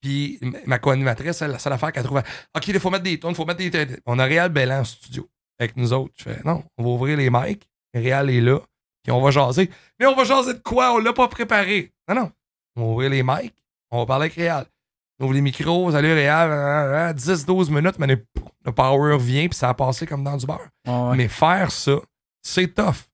Puis 0.00 0.40
ma 0.66 0.78
co-animatrice, 0.78 1.40
la 1.40 1.58
seule 1.58 1.72
affaire 1.72 1.92
qu'elle 1.92 2.04
trouve, 2.04 2.22
OK, 2.54 2.68
il 2.68 2.80
faut 2.80 2.90
mettre 2.90 3.04
des 3.04 3.18
tonnes, 3.18 3.32
il 3.32 3.36
faut 3.36 3.44
mettre 3.44 3.58
des. 3.58 4.00
On 4.06 4.18
a 4.18 4.24
Réal 4.24 4.50
Bellan 4.50 4.80
en 4.80 4.84
studio 4.84 5.28
avec 5.58 5.76
nous 5.76 5.92
autres. 5.92 6.12
Je 6.16 6.24
fais, 6.24 6.40
non, 6.44 6.64
on 6.78 6.84
va 6.84 6.88
ouvrir 6.90 7.16
les 7.16 7.30
mics. 7.30 7.68
Réal 7.94 8.30
est 8.30 8.40
là. 8.40 8.60
Puis 9.02 9.12
on 9.12 9.20
va 9.20 9.30
jaser. 9.30 9.70
Mais 10.00 10.06
on 10.06 10.14
va 10.14 10.24
jaser 10.24 10.54
de 10.54 10.58
quoi? 10.58 10.94
On 10.94 10.98
l'a 10.98 11.12
pas 11.12 11.28
préparé. 11.28 11.92
Non, 12.08 12.14
non. 12.14 12.32
On 12.76 12.80
va 12.80 12.86
ouvrir 12.92 13.10
les 13.10 13.22
mics. 13.22 13.54
On 13.90 13.98
va 13.98 14.06
parler 14.06 14.24
avec 14.24 14.34
Réal. 14.34 14.66
On 15.20 15.24
ouvre 15.24 15.34
les 15.34 15.40
micros. 15.40 15.92
Salut 15.92 16.12
Réal. 16.12 17.14
10-12 17.14 17.70
minutes, 17.70 17.98
mais 17.98 18.06
le 18.06 18.72
power 18.72 19.18
vient, 19.18 19.46
puis 19.48 19.56
ça 19.56 19.68
a 19.68 19.74
passé 19.74 20.06
comme 20.06 20.24
dans 20.24 20.36
du 20.36 20.46
beurre. 20.46 20.68
Mais 21.14 21.28
faire 21.28 21.70
ça, 21.70 21.96
c'est 22.42 22.74
tough. 22.74 23.08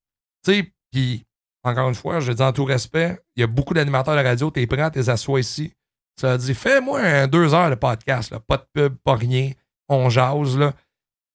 Tu 0.45 0.53
sais, 0.53 0.73
puis 0.91 1.25
encore 1.63 1.89
une 1.89 1.95
fois, 1.95 2.21
je 2.21 2.33
dis 2.33 2.43
en 2.43 2.53
tout 2.53 2.65
respect, 2.65 3.19
il 3.37 3.41
y 3.41 3.43
a 3.43 3.47
beaucoup 3.47 3.75
d'animateurs 3.75 4.17
de 4.17 4.23
radio, 4.23 4.51
t'es 4.51 4.67
prêt, 4.67 4.91
t'es 4.91 5.11
assois 5.11 5.41
ici 5.41 5.75
ça 6.21 6.37
dit 6.37 6.55
fais-moi 6.55 7.27
deux 7.27 7.55
heures 7.55 7.71
de 7.71 7.75
podcast, 7.75 8.31
là. 8.31 8.41
pas 8.41 8.59
de 8.59 8.65
pub, 8.75 8.97
pas 9.03 9.15
rien. 9.15 9.53
On 9.89 10.11
jase. 10.11 10.59
Là. 10.59 10.75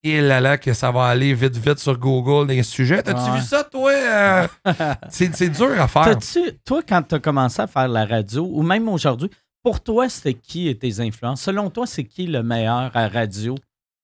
Et 0.08 0.22
là 0.22 0.39
là, 0.39 0.60
que 0.60 0.72
ça 0.72 0.91
va 0.91 1.08
aller 1.08 1.34
vite, 1.34 1.58
vite 1.58 1.80
sur 1.80 1.97
Google 1.97 2.45
des 2.45 2.62
sujets. 2.62 3.01
T'as-tu 3.01 3.32
vu 3.32 3.41
ça, 3.41 3.64
toi? 3.64 3.91
Euh? 3.91 4.47
c'est 5.10 5.49
dur 5.49 5.82
à 5.82 5.88
faire. 5.88 6.16
toi, 6.64 6.82
quand 6.88 7.01
tu 7.01 7.16
as 7.16 7.20
commencé 7.20 7.60
à 7.60 7.66
faire 7.66 7.88
la 7.88 8.06
radio, 8.06 8.47
ou 8.51 8.62
même 8.62 8.88
aujourd'hui, 8.88 9.32
pour 9.64 9.82
toi, 9.82 10.08
c'était 10.08 10.36
qui 10.36 10.78
tes 10.78 10.99
influences? 10.99 11.41
Selon 11.41 11.72
toi, 11.72 11.88
c'est 11.88 12.03
qui 12.03 12.28
le 12.28 12.43
meilleur 12.43 12.95
à 12.95 13.08
radio 13.08 13.56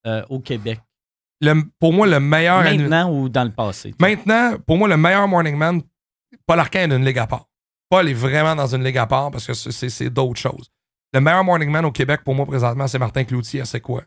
euh, 0.08 0.24
au 0.30 0.39
Québec? 0.39 0.80
pour 1.80 1.93
moi, 1.93 2.08
le 2.08 2.20
meilleur. 2.20 2.64
Maintenant 2.64 3.12
ou 3.12 3.30
dans 3.30 3.43
le 3.43 3.52
passé? 3.52 3.93
Maintenant, 3.99 4.56
pour 4.66 4.78
moi, 4.78 4.88
le 4.88 4.97
meilleur 4.97 5.28
morning 5.28 5.56
man, 5.56 5.84
Paul 6.47 6.60
Arcand 6.60 6.88
d'une 6.88 7.06
ligue 7.06 7.20
à 7.20 7.28
part. 7.28 7.45
Paul 7.89 8.10
est 8.10 8.14
vraiment 8.14 8.56
dans 8.56 8.74
une 8.74 8.84
ligue 8.84 8.97
à 8.97 9.06
part 9.06 9.30
parce 9.30 9.45
que 9.45 9.54
c'est 9.54 10.10
d'autres 10.10 10.39
choses. 10.39 10.72
Le 11.14 11.20
meilleur 11.20 11.43
morning 11.43 11.70
man 11.70 11.86
au 11.86 11.91
Québec 11.91 12.22
pour 12.24 12.36
moi 12.36 12.45
présentement, 12.45 12.88
c'est 12.88 12.99
Martin 12.99 13.24
Cloutier. 13.24 13.66
C'est 13.66 13.82
quoi? 13.82 14.03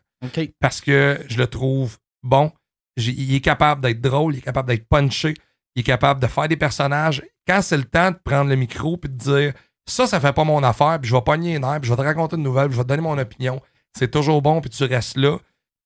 Parce 0.59 0.81
que 0.81 1.19
je 1.27 1.37
le 1.37 1.47
trouve 1.47 1.97
bon. 2.23 2.51
Il 2.97 3.35
est 3.35 3.41
capable 3.41 3.81
d'être 3.81 4.01
drôle, 4.01 4.35
il 4.35 4.37
est 4.39 4.41
capable 4.41 4.69
d'être 4.69 4.87
punché, 4.87 5.33
il 5.75 5.81
est 5.81 5.83
capable 5.83 6.21
de 6.21 6.27
faire 6.27 6.47
des 6.47 6.55
personnages. 6.55 7.21
Quand 7.45 7.61
c'est 7.61 7.77
le 7.77 7.83
temps 7.83 8.11
de 8.11 8.17
prendre 8.23 8.49
le 8.49 8.55
micro 8.55 8.97
et 9.03 9.07
de 9.07 9.13
dire 9.13 9.53
ça, 9.85 10.07
ça 10.07 10.19
fait 10.19 10.33
pas 10.33 10.45
mon 10.45 10.63
affaire, 10.63 10.99
puis 10.99 11.09
je 11.09 11.15
vais 11.15 11.21
pogner 11.21 11.55
une 11.55 11.63
air, 11.63 11.79
puis 11.81 11.89
je 11.89 11.93
vais 11.93 12.01
te 12.01 12.07
raconter 12.07 12.37
une 12.37 12.43
nouvelle, 12.43 12.67
puis 12.67 12.75
je 12.75 12.79
vais 12.79 12.85
te 12.85 12.89
donner 12.89 13.03
mon 13.03 13.17
opinion. 13.17 13.61
C'est 13.97 14.09
toujours 14.09 14.41
bon, 14.41 14.61
puis 14.61 14.69
tu 14.69 14.83
restes 14.85 15.17
là. 15.17 15.37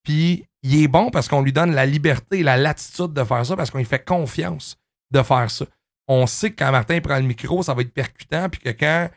Puis 0.03 0.45
il 0.61 0.83
est 0.83 0.87
bon 0.87 1.09
parce 1.09 1.27
qu'on 1.27 1.41
lui 1.41 1.51
donne 1.51 1.73
la 1.73 1.85
liberté 1.85 2.39
et 2.39 2.43
la 2.43 2.57
latitude 2.57 3.11
de 3.13 3.23
faire 3.23 3.45
ça, 3.45 3.55
parce 3.55 3.71
qu'on 3.71 3.79
lui 3.79 3.85
fait 3.85 4.05
confiance 4.05 4.77
de 5.11 5.23
faire 5.23 5.49
ça 5.49 5.65
on 6.09 6.25
sait 6.25 6.49
que 6.49 6.55
quand 6.57 6.71
Martin 6.71 6.99
prend 6.99 7.17
le 7.17 7.23
micro, 7.23 7.61
ça 7.61 7.73
va 7.75 7.83
être 7.83 7.93
percutant, 7.93 8.49
puis 8.49 8.59
que 8.59 8.69
quand 8.69 9.09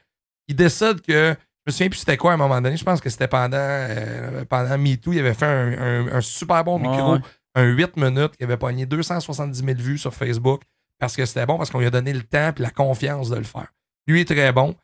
il 0.47 0.55
décide 0.55 1.01
que. 1.01 1.35
Je 1.65 1.71
me 1.71 1.73
souviens 1.73 1.89
plus 1.89 1.99
c'était 1.99 2.17
quoi 2.17 2.33
à 2.33 2.35
un 2.35 2.39
moment 2.39 2.61
donné, 2.61 2.77
je 2.77 2.85
pense 2.85 3.01
que 3.01 3.09
c'était 3.09 3.29
pendant, 3.29 3.57
euh, 3.57 4.45
pendant 4.47 4.77
MeToo, 4.77 5.13
il 5.13 5.21
avait 5.21 5.35
fait 5.35 5.47
un, 5.47 6.21
super 6.21 6.65
bon 6.65 6.79
micro, 6.79 7.19
un 7.55 7.65
8 7.65 7.97
minutes, 7.97 8.33
il 8.41 8.45
avait 8.45 8.57
pogné 8.57 8.85
270 8.85 9.65
000 9.65 9.79
vues 9.79 9.99
sur 9.99 10.13
Facebook 10.13 10.63
parce 10.99 11.15
que 11.15 11.25
c'était 11.25 11.47
bon, 11.47 11.59
parce 11.59 11.71
qu'on 11.71 11.79
lui 11.79 11.87
a 11.87 11.91
donné 11.91 12.13
le 12.13 12.23
temps 12.23 12.53
et 12.57 12.63
la 12.63 12.71
confiance 12.71 13.31
de 13.31 13.37
le 13.37 13.45
faire. 13.45 13.73
Lui 14.07 14.21
est 14.21 14.25
très 14.25 14.53
bon. 14.53 14.75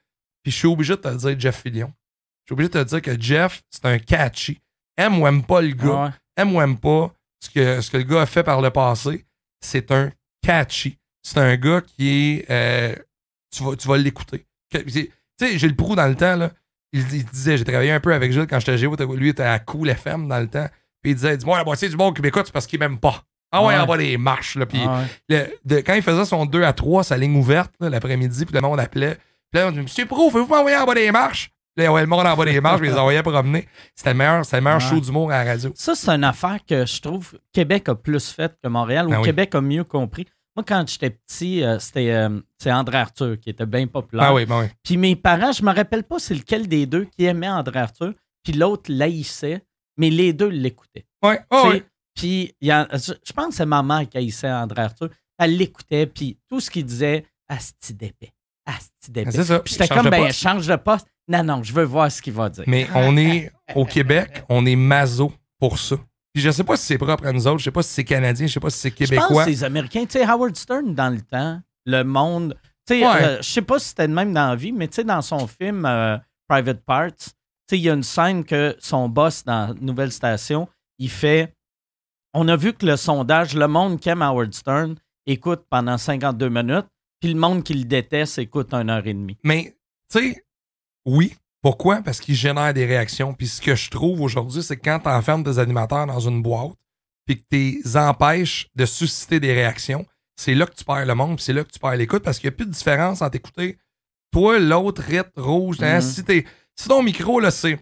Puis 0.43 0.53
je 0.53 0.57
suis 0.57 0.69
obligé 0.69 0.95
de 0.95 1.01
te 1.01 1.09
dire 1.09 1.39
Jeff 1.39 1.63
Fillion. 1.63 1.93
Je 2.45 2.49
suis 2.49 2.53
obligé 2.55 2.69
de 2.69 2.83
te 2.83 2.89
dire 2.89 3.03
que 3.03 3.21
Jeff, 3.21 3.63
c'est 3.71 3.85
un 3.87 3.99
catchy. 3.99 4.61
Aime 4.97 5.21
ou 5.21 5.27
aime 5.27 5.43
pas 5.43 5.61
le 5.61 5.73
gars. 5.73 6.13
Aime 6.37 6.55
ou 6.55 6.61
aime 6.61 6.79
pas 6.79 7.13
ce 7.41 7.51
que, 7.51 7.81
ce 7.81 7.91
que 7.91 7.97
le 7.97 8.05
gars 8.05 8.23
a 8.23 8.27
fait 8.27 8.45
par 8.45 8.61
le 8.61 8.71
passé. 8.71 9.27
C'est 9.61 9.91
un 9.91 10.11
catchy 10.43 10.99
c'est 11.29 11.39
un 11.39 11.57
gars 11.57 11.81
qui 11.81 12.09
est. 12.09 12.51
Euh, 12.51 12.95
tu 13.51 13.63
vas, 13.63 13.77
tu 13.77 13.89
vas 13.89 13.99
l'écouter. 13.99 14.47
Tu 14.71 15.13
sais, 15.39 15.59
j'ai 15.59 15.69
le 15.69 15.77
prou 15.77 15.95
dans 15.95 16.07
le 16.07 16.17
temps, 16.17 16.37
là. 16.37 16.51
Il, 16.93 17.05
disait, 17.05 17.59
j'ai 17.59 17.65
travaillé 17.65 17.93
un 17.93 18.01
peu 18.01 18.15
avec 18.15 18.33
Gilles 18.33 18.47
quand 18.49 18.61
j'étais 18.61 18.79
géo, 18.79 18.97
lui 19.15 19.29
était 19.29 19.43
à 19.43 19.59
Cool 19.59 19.91
FM 19.91 20.29
dans 20.29 20.41
le 20.41 20.49
temps. 20.49 20.69
Puis 21.03 21.13
il 21.13 21.15
disait, 21.15 21.37
dis-moi, 21.37 21.59
la 21.59 21.65
moitié 21.65 21.89
du 21.89 21.97
monde 21.97 22.17
qui 22.17 22.23
m'écoute, 22.23 22.45
c'est 22.47 22.53
parce 22.53 22.67
qu'il 22.67 22.79
m'aime 22.79 22.99
pas. 22.99 23.23
Ah 23.51 23.65
ouais, 23.65 23.75
on 23.79 23.87
va 23.87 23.97
les 23.97 24.19
marches, 24.19 24.57
là. 24.57 24.67
Puis 24.67 24.81
quand 24.81 25.95
il 25.95 26.03
faisait 26.03 26.25
son 26.25 26.47
2 26.47 26.63
à 26.63 26.73
3, 26.73 27.05
sa 27.05 27.17
ligne 27.17 27.37
ouverte, 27.37 27.73
l'après-midi, 27.81 28.45
puis 28.45 28.55
le 28.55 28.61
monde 28.61 28.81
appelait. 28.81 29.17
Puis 29.51 29.61
là, 29.61 29.69
on 29.69 29.71
dit, 29.71 29.81
Monsieur 29.81 30.07
Pro, 30.07 30.31
pouvez-vous 30.31 30.49
m'envoyer 30.49 30.77
en 30.77 30.85
bas 30.85 30.95
des 30.95 31.11
marches? 31.11 31.51
Là, 31.77 32.01
le 32.01 32.07
monde 32.07 32.27
en 32.27 32.37
bas 32.37 32.45
des 32.45 32.61
marches, 32.61 32.81
puis 32.81 32.89
ils 32.89 32.93
les 32.93 32.99
envoyaient 32.99 33.23
promener. 33.23 33.69
C'était 33.95 34.11
le 34.11 34.17
meilleur, 34.17 34.45
c'était 34.45 34.57
le 34.57 34.65
meilleur 34.65 34.81
show 34.81 35.01
d'humour 35.01 35.31
à 35.31 35.45
la 35.45 35.53
radio. 35.53 35.73
Ça, 35.77 35.95
c'est 35.95 36.11
une 36.11 36.25
affaire 36.25 36.59
que 36.69 36.85
je 36.85 37.01
trouve 37.01 37.39
Québec 37.53 37.89
a 37.89 37.95
plus 37.95 38.33
faite 38.33 38.57
que 38.63 38.69
Montréal, 38.69 39.07
ou 39.07 39.11
ben 39.11 39.23
Québec 39.23 39.55
a 39.55 39.61
mieux 39.61 39.85
compris. 39.85 40.27
Moi, 40.59 40.65
quand 40.67 40.85
j'étais 40.89 41.11
petit, 41.11 41.63
euh, 41.63 41.79
c'était 41.79 42.11
euh, 42.11 42.41
c'est 42.59 42.73
André 42.73 42.99
Arthur 42.99 43.39
qui 43.39 43.49
était 43.49 43.65
bien 43.65 43.87
populaire. 43.87 44.27
Ah 44.31 44.35
oui, 44.35 44.45
ben 44.45 44.63
oui. 44.63 44.67
Puis 44.83 44.97
mes 44.97 45.15
parents, 45.15 45.53
je 45.53 45.63
me 45.63 45.73
rappelle 45.73 46.03
pas 46.03 46.19
c'est 46.19 46.35
lequel 46.35 46.67
des 46.67 46.85
deux 46.85 47.05
qui 47.05 47.27
aimait 47.27 47.49
André 47.49 47.79
Arthur, 47.79 48.13
puis 48.43 48.55
l'autre 48.55 48.91
l'haïssait, 48.93 49.63
mais 49.99 50.11
les 50.11 50.33
deux 50.33 50.49
l'écoutaient. 50.49 51.07
Oui, 51.23 51.35
oh, 51.53 51.69
oui. 51.71 51.85
Puis 52.13 52.57
je 52.61 53.33
pense 53.33 53.51
que 53.51 53.55
c'est 53.55 53.67
ma 53.67 53.85
mère 53.85 54.09
qui 54.09 54.19
haïssait 54.19 54.51
André 54.51 54.83
Arthur. 54.83 55.11
Elle 55.39 55.57
l'écoutait, 55.57 56.09
puis 56.09 56.37
tout 56.49 56.59
ce 56.59 56.73
qu'il 56.73 56.85
disait, 56.85 57.25
asti 57.47 57.95
d'épais. 57.95 58.33
Asti 58.67 59.13
d'épais. 59.13 59.31
C'est 59.31 59.45
ça. 59.45 59.61
Puis 59.61 59.75
j'étais 59.75 59.87
comme, 59.87 60.11
ben, 60.11 60.33
change 60.33 60.67
de 60.67 60.75
poste. 60.75 61.07
Non, 61.29 61.45
non, 61.45 61.63
je 61.63 61.73
veux 61.73 61.85
voir 61.85 62.11
ce 62.11 62.21
qu'il 62.21 62.33
va 62.33 62.49
dire. 62.49 62.65
Mais 62.67 62.89
on 62.97 63.17
est, 63.17 63.53
au 63.77 63.85
Québec, 63.85 64.43
on 64.49 64.67
est 64.67 64.75
maso 64.75 65.33
pour 65.61 65.79
ça. 65.79 65.95
Puis 66.33 66.43
je 66.43 66.51
sais 66.51 66.65
pas 66.65 66.77
si 66.77 66.85
c'est 66.87 66.99
propre 66.99 67.27
à 67.27 67.33
nous 67.33 67.47
autres, 67.47 67.59
je 67.59 67.65
sais 67.65 67.71
pas 67.71 67.83
si 67.83 67.91
c'est 67.93 68.05
canadien, 68.05 68.47
je 68.47 68.53
sais 68.53 68.61
pas 68.61 68.71
si 68.71 68.79
c'est 68.79 68.91
québécois. 68.91 69.27
Je 69.29 69.35
pense 69.35 69.45
que 69.47 69.55
c'est 69.55 69.65
américain. 69.65 70.05
Tu 70.05 70.13
sais, 70.19 70.25
Howard 70.25 70.57
Stern, 70.57 70.95
dans 70.95 71.11
le 71.11 71.21
temps, 71.21 71.61
le 71.87 72.03
monde. 72.05 72.57
Tu 72.87 73.01
sais, 73.01 73.07
euh, 73.07 73.39
je 73.39 73.49
sais 73.49 73.63
pas 73.63 73.79
si 73.79 73.89
c'était 73.89 74.07
le 74.07 74.15
même 74.15 74.33
dans 74.33 74.49
la 74.51 74.57
vie, 74.57 74.73
mais 74.73 74.89
tu 74.89 74.97
sais, 74.97 75.05
dans 75.05 75.23
son 75.23 75.47
film 75.47 75.85
euh, 75.85 76.17
Private 76.49 76.81
Parts, 76.85 77.17
tu 77.17 77.31
sais, 77.71 77.79
il 77.79 77.83
y 77.83 77.91
a 77.91 77.95
une 77.95 78.03
scène 78.03 78.45
que 78.45 78.77
son 78.79 79.09
boss 79.09 79.45
dans 79.45 79.75
Nouvelle 79.81 80.13
Station, 80.13 80.69
il 80.99 81.11
fait. 81.11 81.55
On 82.35 82.47
a 82.49 82.57
vu 82.57 82.73
que 82.73 82.85
le 82.87 82.97
sondage, 82.97 83.55
le 83.55 83.67
monde 83.67 83.99
qui 83.99 84.09
aime 84.11 84.23
Howard 84.23 84.53
Stern 84.53 84.97
écoute 85.27 85.65
pendant 85.69 85.99
52 85.99 86.49
minutes, 86.49 86.87
puis 87.21 87.33
le 87.33 87.39
monde 87.39 87.63
qui 87.63 87.75
le 87.75 87.85
déteste 87.85 88.39
écoute 88.39 88.73
une 88.73 88.91
heure 88.91 89.07
et 89.07 89.15
demie. 89.15 89.39
Mais, 89.45 89.77
tu 90.11 90.19
sais, 90.21 90.45
oui, 91.05 91.35
pourquoi? 91.69 92.01
Parce 92.01 92.19
qu'ils 92.19 92.35
génèrent 92.35 92.73
des 92.73 92.87
réactions. 92.87 93.35
Puis 93.35 93.47
ce 93.47 93.61
que 93.61 93.75
je 93.75 93.91
trouve 93.91 94.23
aujourd'hui, 94.23 94.63
c'est 94.63 94.79
que 94.79 94.83
quand 94.83 95.01
tu 95.01 95.09
enfermes 95.11 95.43
des 95.43 95.59
animateurs 95.59 96.07
dans 96.07 96.19
une 96.19 96.43
boîte, 96.43 96.73
puis 97.27 97.37
que 97.37 97.43
tu 97.51 97.59
les 97.59 97.97
empêches 97.99 98.69
de 98.75 98.87
susciter 98.87 99.39
des 99.39 99.53
réactions, 99.53 100.07
c'est 100.35 100.55
là 100.55 100.65
que 100.65 100.75
tu 100.75 100.83
perds 100.83 101.05
le 101.05 101.15
monde, 101.15 101.37
puis 101.37 101.45
c'est 101.45 101.53
là 101.53 101.65
que 101.65 101.71
tu 101.71 101.79
perds 101.79 101.97
l'écoute, 101.97 102.23
parce 102.23 102.39
qu'il 102.39 102.49
n'y 102.49 102.55
a 102.55 102.57
plus 102.57 102.65
de 102.65 102.71
différence 102.71 103.21
entre 103.21 103.37
écouter 103.37 103.77
toi, 104.33 104.59
l'autre, 104.59 105.03
rythme 105.03 105.43
rouge. 105.43 105.77
Hein, 105.83 105.99
mm-hmm. 105.99 106.47
si, 106.75 106.89
ton 106.89 107.03
micro, 107.03 107.39
là, 107.39 107.51
c'est. 107.51 107.79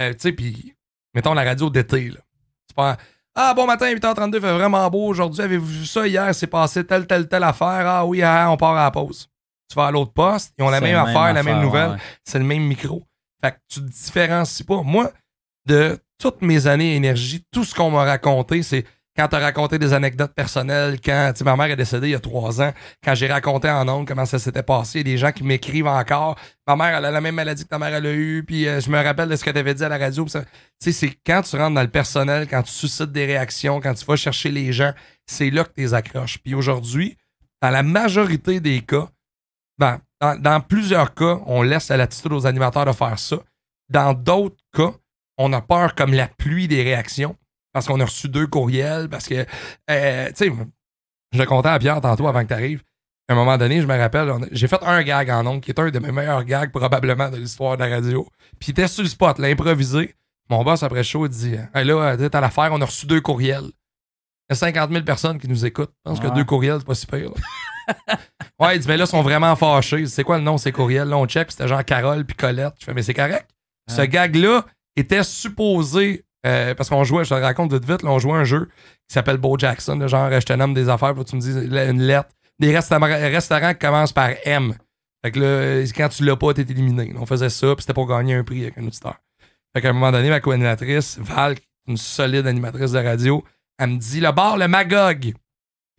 Euh, 0.00 0.12
tu 0.12 0.20
sais, 0.20 0.32
puis 0.32 0.72
mettons 1.12 1.34
la 1.34 1.42
radio 1.42 1.70
d'été, 1.70 2.08
là. 2.08 2.20
Tu 2.68 2.74
perds. 2.76 2.98
Ah, 3.34 3.52
bon 3.52 3.66
matin, 3.66 3.92
8h32, 3.92 4.32
fait 4.34 4.52
vraiment 4.52 4.88
beau 4.88 5.08
aujourd'hui. 5.08 5.42
Avez-vous 5.42 5.66
vu 5.66 5.86
ça 5.86 6.06
hier? 6.06 6.32
C'est 6.36 6.46
passé 6.46 6.86
telle, 6.86 7.08
telle, 7.08 7.26
telle 7.26 7.42
affaire. 7.42 7.84
Ah 7.84 8.06
oui, 8.06 8.22
ah, 8.22 8.48
on 8.48 8.56
part 8.56 8.76
à 8.76 8.84
la 8.84 8.90
pause 8.92 9.28
tu 9.72 9.76
vas 9.76 9.86
à 9.86 9.90
l'autre 9.90 10.12
poste, 10.12 10.52
ils 10.58 10.64
ont 10.64 10.70
la 10.70 10.80
même, 10.80 10.96
affaire, 10.96 11.32
la 11.32 11.42
même 11.42 11.60
nouvelle, 11.60 11.98
c'est 12.24 12.38
le 12.38 12.44
même 12.44 12.62
micro. 12.62 13.02
Fait 13.42 13.52
que 13.52 13.56
tu 13.68 13.80
te 13.80 13.86
différencies 13.86 14.64
pas. 14.64 14.82
Moi, 14.82 15.10
de 15.66 15.98
toutes 16.18 16.42
mes 16.42 16.66
années 16.66 16.94
énergie, 16.94 17.44
tout 17.50 17.64
ce 17.64 17.74
qu'on 17.74 17.90
m'a 17.90 18.04
raconté, 18.04 18.62
c'est 18.62 18.84
quand 19.16 19.28
tu 19.28 19.36
as 19.36 19.40
raconté 19.40 19.78
des 19.78 19.92
anecdotes 19.92 20.34
personnelles, 20.34 20.98
quand 21.04 21.32
ma 21.42 21.56
mère 21.56 21.66
est 21.66 21.76
décédée 21.76 22.08
il 22.08 22.12
y 22.12 22.14
a 22.14 22.20
trois 22.20 22.62
ans, 22.62 22.72
quand 23.04 23.14
j'ai 23.14 23.26
raconté 23.26 23.68
en 23.68 23.86
ondes 23.88 24.06
comment 24.06 24.24
ça 24.24 24.38
s'était 24.38 24.62
passé, 24.62 25.04
des 25.04 25.18
gens 25.18 25.32
qui 25.32 25.44
m'écrivent 25.44 25.86
encore. 25.86 26.38
Ma 26.66 26.76
mère, 26.76 26.98
elle 26.98 27.04
a 27.06 27.10
la 27.10 27.20
même 27.20 27.34
maladie 27.34 27.64
que 27.64 27.68
ta 27.68 27.78
mère, 27.78 27.94
elle 27.94 28.06
a 28.06 28.12
eu, 28.12 28.44
puis 28.46 28.66
euh, 28.66 28.80
je 28.80 28.90
me 28.90 29.02
rappelle 29.02 29.28
de 29.28 29.36
ce 29.36 29.44
que 29.44 29.50
tu 29.50 29.58
avais 29.58 29.74
dit 29.74 29.84
à 29.84 29.88
la 29.88 29.98
radio. 29.98 30.24
Tu 30.24 30.38
sais, 30.80 30.92
c'est 30.92 31.18
quand 31.26 31.42
tu 31.42 31.56
rentres 31.56 31.74
dans 31.74 31.82
le 31.82 31.88
personnel, 31.88 32.46
quand 32.48 32.62
tu 32.62 32.72
suscites 32.72 33.12
des 33.12 33.26
réactions, 33.26 33.80
quand 33.80 33.94
tu 33.94 34.04
vas 34.04 34.16
chercher 34.16 34.50
les 34.50 34.72
gens, 34.72 34.92
c'est 35.26 35.50
là 35.50 35.64
que 35.64 35.72
tu 35.74 35.80
les 35.80 35.94
accroches. 35.94 36.38
Puis 36.38 36.54
aujourd'hui, 36.54 37.16
dans 37.60 37.70
la 37.70 37.82
majorité 37.82 38.60
des 38.60 38.80
cas, 38.80 39.08
dans, 40.20 40.60
plusieurs 40.60 41.14
cas, 41.14 41.40
on 41.46 41.62
laisse 41.62 41.88
la 41.88 41.96
latitude 41.96 42.32
aux 42.32 42.46
animateurs 42.46 42.86
de 42.86 42.92
faire 42.92 43.18
ça. 43.18 43.36
Dans 43.88 44.14
d'autres 44.14 44.62
cas, 44.74 44.92
on 45.38 45.52
a 45.52 45.60
peur 45.60 45.94
comme 45.94 46.12
la 46.14 46.28
pluie 46.28 46.68
des 46.68 46.82
réactions 46.82 47.36
parce 47.72 47.86
qu'on 47.86 48.00
a 48.00 48.04
reçu 48.04 48.28
deux 48.28 48.46
courriels, 48.46 49.08
parce 49.08 49.26
que, 49.26 49.46
euh, 49.90 50.28
tu 50.28 50.34
sais, 50.34 50.52
je 51.32 51.42
comptais 51.44 51.70
à 51.70 51.78
Pierre 51.78 52.00
tantôt 52.00 52.28
avant 52.28 52.42
que 52.42 52.48
tu 52.48 52.54
arrives. 52.54 52.82
À 53.28 53.32
un 53.32 53.36
moment 53.36 53.56
donné, 53.56 53.80
je 53.80 53.86
me 53.86 53.96
rappelle, 53.96 54.30
j'ai 54.50 54.68
fait 54.68 54.82
un 54.82 55.02
gag 55.02 55.30
en 55.30 55.46
ondes 55.46 55.60
qui 55.62 55.70
est 55.70 55.80
un 55.80 55.90
de 55.90 55.98
mes 55.98 56.12
meilleurs 56.12 56.44
gags 56.44 56.70
probablement 56.70 57.30
de 57.30 57.38
l'histoire 57.38 57.76
de 57.76 57.84
la 57.84 57.88
radio. 57.88 58.28
Puis 58.58 58.68
il 58.68 58.70
était 58.72 58.88
sur 58.88 59.02
le 59.02 59.08
spot, 59.08 59.38
l'improvisé. 59.38 60.14
Mon 60.50 60.62
boss, 60.64 60.82
après 60.82 61.02
il 61.02 61.28
dit 61.28 61.56
hey, 61.74 61.84
là, 61.84 62.16
t'as 62.28 62.40
l'affaire, 62.40 62.70
on 62.72 62.80
a 62.80 62.84
reçu 62.84 63.06
deux 63.06 63.20
courriels. 63.20 63.70
Il 64.52 64.56
y 64.56 64.58
a 64.58 64.72
50 64.72 64.90
000 64.90 65.04
personnes 65.04 65.38
qui 65.38 65.48
nous 65.48 65.64
écoutent. 65.64 65.92
Je 66.04 66.10
pense 66.10 66.20
que 66.20 66.34
deux 66.34 66.44
courriels, 66.44 66.78
c'est 66.78 66.86
pas 66.86 66.94
si 66.94 67.06
pire. 67.06 67.30
ouais, 68.60 68.76
il 68.76 68.80
dit 68.80 68.88
Mais 68.88 68.96
là, 68.96 69.04
ils 69.04 69.08
sont 69.08 69.22
vraiment 69.22 69.56
fâchés. 69.56 70.06
C'est 70.06 70.24
quoi 70.24 70.38
le 70.38 70.44
nom 70.44 70.56
de 70.56 70.60
ces 70.60 70.72
courriels? 70.72 71.08
Là, 71.08 71.16
on 71.16 71.26
check, 71.26 71.50
c'était 71.50 71.68
genre 71.68 71.84
Carole 71.84 72.24
puis 72.24 72.36
Colette. 72.36 72.74
Je 72.78 72.84
fais 72.84 72.94
Mais 72.94 73.02
c'est 73.02 73.14
correct. 73.14 73.48
Ce 73.88 74.02
gag-là 74.02 74.64
était 74.96 75.24
supposé 75.24 76.24
euh, 76.46 76.74
parce 76.74 76.88
qu'on 76.88 77.04
jouait, 77.04 77.24
je 77.24 77.30
te 77.30 77.34
le 77.34 77.40
raconte 77.40 77.72
vite 77.72 77.84
vite, 77.84 78.02
là, 78.02 78.10
on 78.10 78.18
jouait 78.18 78.34
un 78.34 78.44
jeu 78.44 78.68
qui 79.08 79.14
s'appelle 79.14 79.36
Bo 79.36 79.56
Jackson, 79.56 80.06
genre 80.08 80.30
je 80.30 80.44
te 80.44 80.52
nomme 80.52 80.74
des 80.74 80.88
affaires, 80.88 81.14
tu 81.24 81.36
me 81.36 81.40
dis 81.40 81.52
une 81.52 82.02
lettre. 82.02 82.30
Des 82.58 82.76
restaurants, 82.76 83.72
qui 83.72 83.78
commencent 83.78 84.12
par 84.12 84.30
M. 84.44 84.74
Fait 85.24 85.32
que 85.32 85.40
là, 85.40 85.84
quand 85.96 86.08
tu 86.08 86.24
l'as 86.24 86.36
pas, 86.36 86.52
t'es 86.52 86.62
éliminé. 86.62 87.12
On 87.16 87.26
faisait 87.26 87.48
ça, 87.48 87.74
puis 87.74 87.82
c'était 87.82 87.94
pour 87.94 88.08
gagner 88.08 88.34
un 88.34 88.44
prix 88.44 88.62
avec 88.62 88.78
un 88.78 88.86
auditeur. 88.86 89.16
Fait 89.74 89.80
qu'à 89.80 89.90
un 89.90 89.92
moment 89.92 90.12
donné, 90.12 90.28
ma 90.28 90.40
co-animatrice, 90.40 91.18
Val, 91.18 91.56
une 91.86 91.96
solide 91.96 92.46
animatrice 92.46 92.92
de 92.92 92.98
radio, 92.98 93.44
elle 93.78 93.90
me 93.90 93.96
dit 93.96 94.20
le 94.20 94.32
bar, 94.32 94.56
le 94.56 94.68
Magog. 94.68 95.20
Puis 95.20 95.34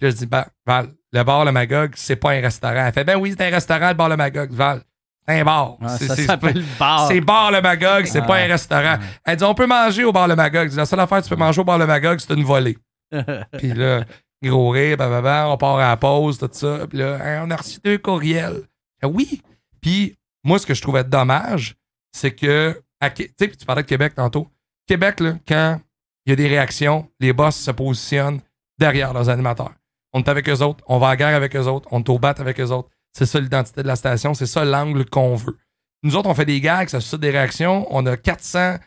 là, 0.01 0.09
je 0.09 0.15
dis, 0.15 0.25
ben, 0.25 0.45
Val, 0.65 0.89
le 1.11 1.23
bar, 1.23 1.45
le 1.45 1.51
Magog, 1.51 1.91
c'est 1.95 2.15
pas 2.15 2.31
un 2.31 2.41
restaurant. 2.41 2.85
Elle 2.85 2.93
fait, 2.93 3.03
ben 3.03 3.17
oui, 3.17 3.35
c'est 3.37 3.47
un 3.47 3.51
restaurant, 3.51 3.89
le 3.89 3.93
bar, 3.93 4.09
le 4.09 4.17
Magog. 4.17 4.51
Val, 4.51 4.81
c'est 5.27 5.39
un 5.39 5.43
bar. 5.43 5.77
ça 5.87 6.15
s'appelle 6.15 6.63
bar. 6.79 7.07
C'est 7.07 7.21
bar 7.21 7.51
le 7.51 7.61
Magog, 7.61 8.05
c'est 8.05 8.25
pas 8.25 8.37
un 8.37 8.47
restaurant. 8.47 8.97
Elle 9.25 9.37
dit 9.37 9.43
on 9.43 9.53
peut 9.53 9.67
manger 9.67 10.03
au 10.03 10.11
bar 10.11 10.27
le 10.27 10.35
Magog. 10.35 10.71
La 10.73 10.85
seule 10.85 10.99
affaire 10.99 11.19
que 11.19 11.23
tu 11.23 11.29
peux 11.29 11.35
manger 11.35 11.61
au 11.61 11.63
bar 11.63 11.77
le 11.77 11.87
Magog, 11.87 12.19
c'est 12.19 12.33
une 12.33 12.43
volée. 12.43 12.77
puis 13.57 13.73
là, 13.73 14.03
gros 14.43 14.69
rire, 14.69 14.97
on 14.99 15.57
part 15.57 15.77
à 15.77 15.89
la 15.89 15.97
pause, 15.97 16.37
tout 16.37 16.49
ça. 16.51 16.87
Puis 16.87 16.97
là, 16.97 17.41
on 17.45 17.51
a 17.51 17.55
reçu 17.55 17.79
deux 17.83 17.97
courriels. 17.97 18.63
oui. 19.03 19.41
Puis 19.81 20.15
moi, 20.43 20.59
ce 20.59 20.65
que 20.65 20.73
je 20.73 20.81
trouvais 20.81 21.03
dommage, 21.03 21.75
c'est 22.11 22.33
que, 22.33 22.81
tu 23.15 23.29
sais, 23.37 23.49
tu 23.49 23.65
parlais 23.65 23.83
de 23.83 23.87
Québec 23.87 24.13
tantôt. 24.15 24.47
Québec, 24.87 25.19
là, 25.19 25.35
quand 25.47 25.79
il 26.25 26.29
y 26.29 26.33
a 26.33 26.35
des 26.35 26.47
réactions, 26.47 27.09
les 27.19 27.33
boss 27.33 27.55
se 27.55 27.71
positionnent 27.71 28.39
derrière 28.79 29.13
leurs 29.13 29.29
animateurs. 29.29 29.73
On 30.13 30.19
est 30.19 30.29
avec 30.29 30.47
eux 30.47 30.61
autres, 30.61 30.83
on 30.87 30.99
va 30.99 31.09
à 31.09 31.15
guerre 31.15 31.35
avec 31.35 31.55
eux 31.55 31.67
autres, 31.67 31.87
on 31.91 31.99
est 31.99 32.09
au 32.09 32.19
bat 32.19 32.35
avec 32.37 32.59
eux 32.59 32.71
autres. 32.71 32.89
C'est 33.11 33.25
ça 33.25 33.39
l'identité 33.39 33.83
de 33.83 33.87
la 33.87 33.95
station, 33.95 34.33
c'est 34.33 34.45
ça 34.45 34.63
l'angle 34.65 35.05
qu'on 35.05 35.35
veut. 35.35 35.57
Nous 36.03 36.15
autres, 36.15 36.29
on 36.29 36.33
fait 36.33 36.45
des 36.45 36.59
gags, 36.59 36.89
ça 36.89 36.99
suscite 36.99 37.19
des 37.19 37.29
réactions. 37.29 37.87
On 37.89 38.05
a 38.05 38.17
400 38.17 38.77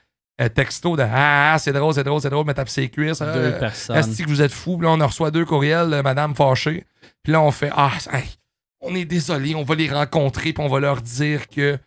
euh, 0.40 0.48
textos 0.48 0.98
de 0.98 1.02
Ah, 1.02 1.54
ah 1.54 1.58
c'est 1.58 1.72
drôle, 1.72 1.94
c'est 1.94 2.04
drôle, 2.04 2.20
c'est 2.20 2.30
drôle, 2.30 2.44
mais 2.46 2.54
tape 2.54 2.68
ses 2.68 2.88
cuisses. 2.88 3.20
Deux 3.20 3.26
euh, 3.26 3.58
personnes. 3.58 3.96
Est-ce 3.96 4.22
que 4.22 4.28
vous 4.28 4.42
êtes 4.42 4.52
fous? 4.52 4.76
Puis 4.76 4.86
là, 4.86 4.92
on 4.92 5.06
reçoit 5.06 5.30
deux 5.30 5.44
courriels 5.44 5.90
de 5.90 6.00
Madame 6.02 6.34
fâchée. 6.34 6.84
Puis 7.22 7.32
là, 7.32 7.40
on 7.40 7.50
fait 7.50 7.70
Ah, 7.74 7.92
on 8.80 8.94
est 8.94 9.06
désolé, 9.06 9.54
on 9.54 9.62
va 9.62 9.74
les 9.74 9.88
rencontrer, 9.88 10.52
puis 10.52 10.62
on 10.62 10.68
va 10.68 10.78
leur 10.78 11.00
dire 11.00 11.48
que 11.48 11.78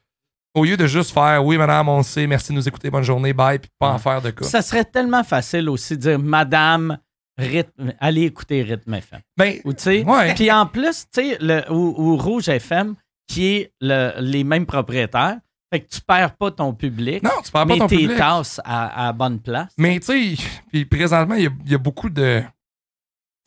au 0.56 0.66
lieu 0.66 0.78
de 0.78 0.88
juste 0.88 1.12
faire 1.12 1.44
oui, 1.46 1.58
madame, 1.58 1.90
on 1.90 2.04
sait, 2.04 2.28
merci 2.28 2.52
de 2.52 2.58
nous 2.58 2.68
écouter, 2.68 2.90
bonne 2.90 3.04
journée, 3.04 3.34
bye, 3.34 3.60
puis 3.60 3.70
pas 3.78 3.92
en 3.92 3.98
faire 3.98 4.22
de 4.22 4.32
cas. 4.32 4.46
Ça 4.46 4.62
serait 4.62 4.86
tellement 4.86 5.24
facile 5.24 5.70
aussi 5.70 5.96
de 5.96 6.02
dire 6.02 6.20
madame, 6.20 6.98
rythme, 7.38 7.94
allez 8.00 8.24
écouter 8.24 8.64
Rythme 8.64 8.96
FM. 8.96 9.20
Ben, 9.38 9.60
ou, 9.64 9.74
Puis 10.36 10.52
en 10.52 10.66
plus, 10.66 11.06
tu 11.14 11.36
sais, 11.38 11.70
ou, 11.70 12.18
Rouge 12.18 12.50
FM, 12.50 12.96
qui 13.28 13.48
est 13.48 13.74
les 13.82 14.44
mêmes 14.44 14.66
propriétaires, 14.66 15.38
fait 15.72 15.82
que 15.82 15.90
tu 15.90 16.02
perds 16.02 16.36
pas 16.36 16.50
ton 16.50 16.74
public. 16.74 17.22
Non, 17.22 17.30
tu 17.44 17.52
perds 17.52 17.68
pas 17.68 17.78
ton 17.78 17.88
public. 17.88 18.08
Mais 18.08 18.14
tes 18.16 18.20
tasses 18.20 18.60
à, 18.66 19.14
bonne 19.14 19.40
place. 19.40 19.72
Mais 19.78 20.00
tu 20.00 20.36
sais, 20.36 20.44
puis 20.72 20.86
présentement, 20.86 21.36
il 21.36 21.52
y, 21.66 21.76
a 21.76 21.78
beaucoup 21.78 22.10
de. 22.10 22.42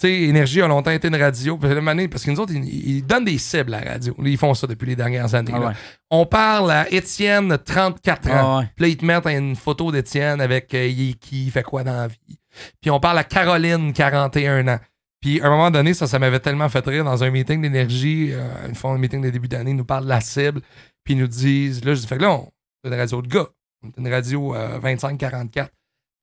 Tu 0.02 0.08
sais, 0.08 0.22
Énergie 0.22 0.60
a 0.60 0.66
longtemps 0.66 0.90
été 0.90 1.06
une 1.06 1.14
radio. 1.14 1.56
Parce 1.56 2.24
que 2.24 2.30
nous 2.32 2.40
autres, 2.40 2.52
ils, 2.52 3.06
donnent 3.06 3.24
des 3.24 3.38
cibles 3.38 3.72
à 3.72 3.84
la 3.84 3.92
radio. 3.92 4.16
Ils 4.24 4.36
font 4.36 4.52
ça 4.52 4.66
depuis 4.66 4.86
les 4.86 4.96
dernières 4.96 5.32
années. 5.32 5.52
Ah 5.54 5.74
On 6.10 6.26
parle 6.26 6.72
à 6.72 6.92
Étienne, 6.92 7.56
34 7.56 8.30
ans. 8.30 8.58
Ah 8.58 8.64
puis 8.74 8.84
là, 8.84 8.88
ils 8.88 8.96
te 8.96 9.04
mettent 9.04 9.26
une 9.26 9.54
photo 9.54 9.92
d'Étienne 9.92 10.40
avec 10.40 10.74
euh, 10.74 10.90
qui 11.20 11.48
fait 11.50 11.62
quoi 11.62 11.84
dans 11.84 11.92
la 11.92 12.08
vie. 12.08 12.40
Puis 12.80 12.90
on 12.90 12.98
parle 12.98 13.18
à 13.18 13.22
Caroline, 13.22 13.92
41 13.92 14.66
ans. 14.66 14.80
Puis 15.20 15.40
à 15.40 15.46
un 15.46 15.50
moment 15.50 15.70
donné, 15.70 15.94
ça, 15.94 16.08
ça 16.08 16.18
m'avait 16.18 16.40
tellement 16.40 16.68
fait 16.68 16.84
rire 16.84 17.04
dans 17.04 17.22
un 17.22 17.30
meeting 17.30 17.62
d'énergie, 17.62 18.30
euh, 18.32 18.68
une 18.68 18.74
fois 18.74 18.90
un 18.90 18.98
meeting 18.98 19.22
de 19.22 19.30
début 19.30 19.46
d'année, 19.46 19.70
ils 19.70 19.76
nous 19.76 19.84
parlent 19.84 20.04
de 20.04 20.08
la 20.08 20.20
cible, 20.20 20.62
puis 21.04 21.14
ils 21.14 21.20
nous 21.20 21.28
disent, 21.28 21.84
là, 21.84 21.94
je 21.94 22.00
dis, 22.00 22.06
fait 22.08 22.16
que 22.16 22.22
là, 22.22 22.32
on 22.32 22.48
est 22.84 22.88
une 22.88 22.98
radio 22.98 23.22
de 23.22 23.28
gars, 23.28 23.46
on 23.84 23.88
est 23.88 23.98
une 23.98 24.12
radio 24.12 24.56
25-44. 24.56 25.60
Euh, 25.60 25.66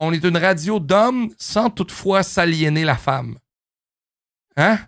on 0.02 0.12
est 0.12 0.24
une 0.26 0.38
radio 0.38 0.82
d'hommes 0.82 1.30
sans 1.38 1.70
toutefois 1.70 2.24
s'aliéner 2.24 2.84
la 2.84 2.96
femme. 2.96 3.38
Hein? 4.60 4.80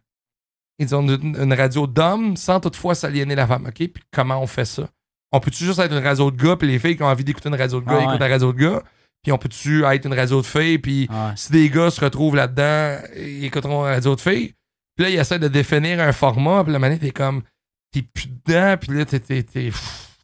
Ils 0.80 0.86
disent, 0.86 0.94
on 0.94 1.08
est 1.08 1.22
une 1.22 1.54
radio 1.54 1.88
d'hommes 1.88 2.36
sans 2.36 2.60
toutefois 2.60 2.96
s'aliéner 2.96 3.36
la 3.36 3.48
femme. 3.48 3.66
OK? 3.68 3.76
Puis 3.76 4.04
comment 4.12 4.42
on 4.42 4.48
fait 4.48 4.66
ça? 4.66 4.90
On 5.32 5.40
peut-tu 5.40 5.64
juste 5.64 5.80
être 5.80 5.94
une 5.94 6.04
radio 6.04 6.30
de 6.30 6.44
gars, 6.44 6.56
puis 6.58 6.68
les 6.68 6.78
filles 6.78 6.98
qui 6.98 7.04
ont 7.04 7.08
envie 7.08 7.24
d'écouter 7.24 7.50
une 7.50 7.56
radio 7.56 7.80
de 7.80 7.86
gars 7.86 8.00
ah 8.00 8.04
écoutent 8.04 8.20
la 8.20 8.28
radio 8.28 8.52
de 8.52 8.58
gars? 8.60 8.84
Puis 9.24 9.32
on 9.32 9.38
peut-tu 9.38 9.86
être 9.86 10.06
une 10.06 10.14
radio 10.14 10.42
de 10.42 10.46
filles, 10.46 10.80
puis 10.80 11.08
si 11.36 11.52
des 11.52 11.70
gars 11.70 11.90
se 11.90 12.02
retrouvent 12.02 12.36
là-dedans, 12.36 12.98
ils 13.16 13.46
écouteront 13.46 13.86
une 13.86 13.94
radio 13.94 14.16
de 14.16 14.22
filles. 14.22 14.54
Puis 14.96 15.06
là, 15.06 15.10
ils 15.10 15.18
essaient 15.18 15.40
de 15.40 15.48
définir 15.48 16.02
un 16.02 16.12
format, 16.12 16.64
puis 16.64 16.74
la 16.74 16.80
manette 16.80 17.00
t'es 17.02 17.12
comme, 17.12 17.44
t'es 17.92 18.02
plus 18.02 18.28
dedans, 18.28 18.76
puis 18.78 18.98
là, 18.98 19.06
t'es, 19.06 19.20
tu 19.20 19.72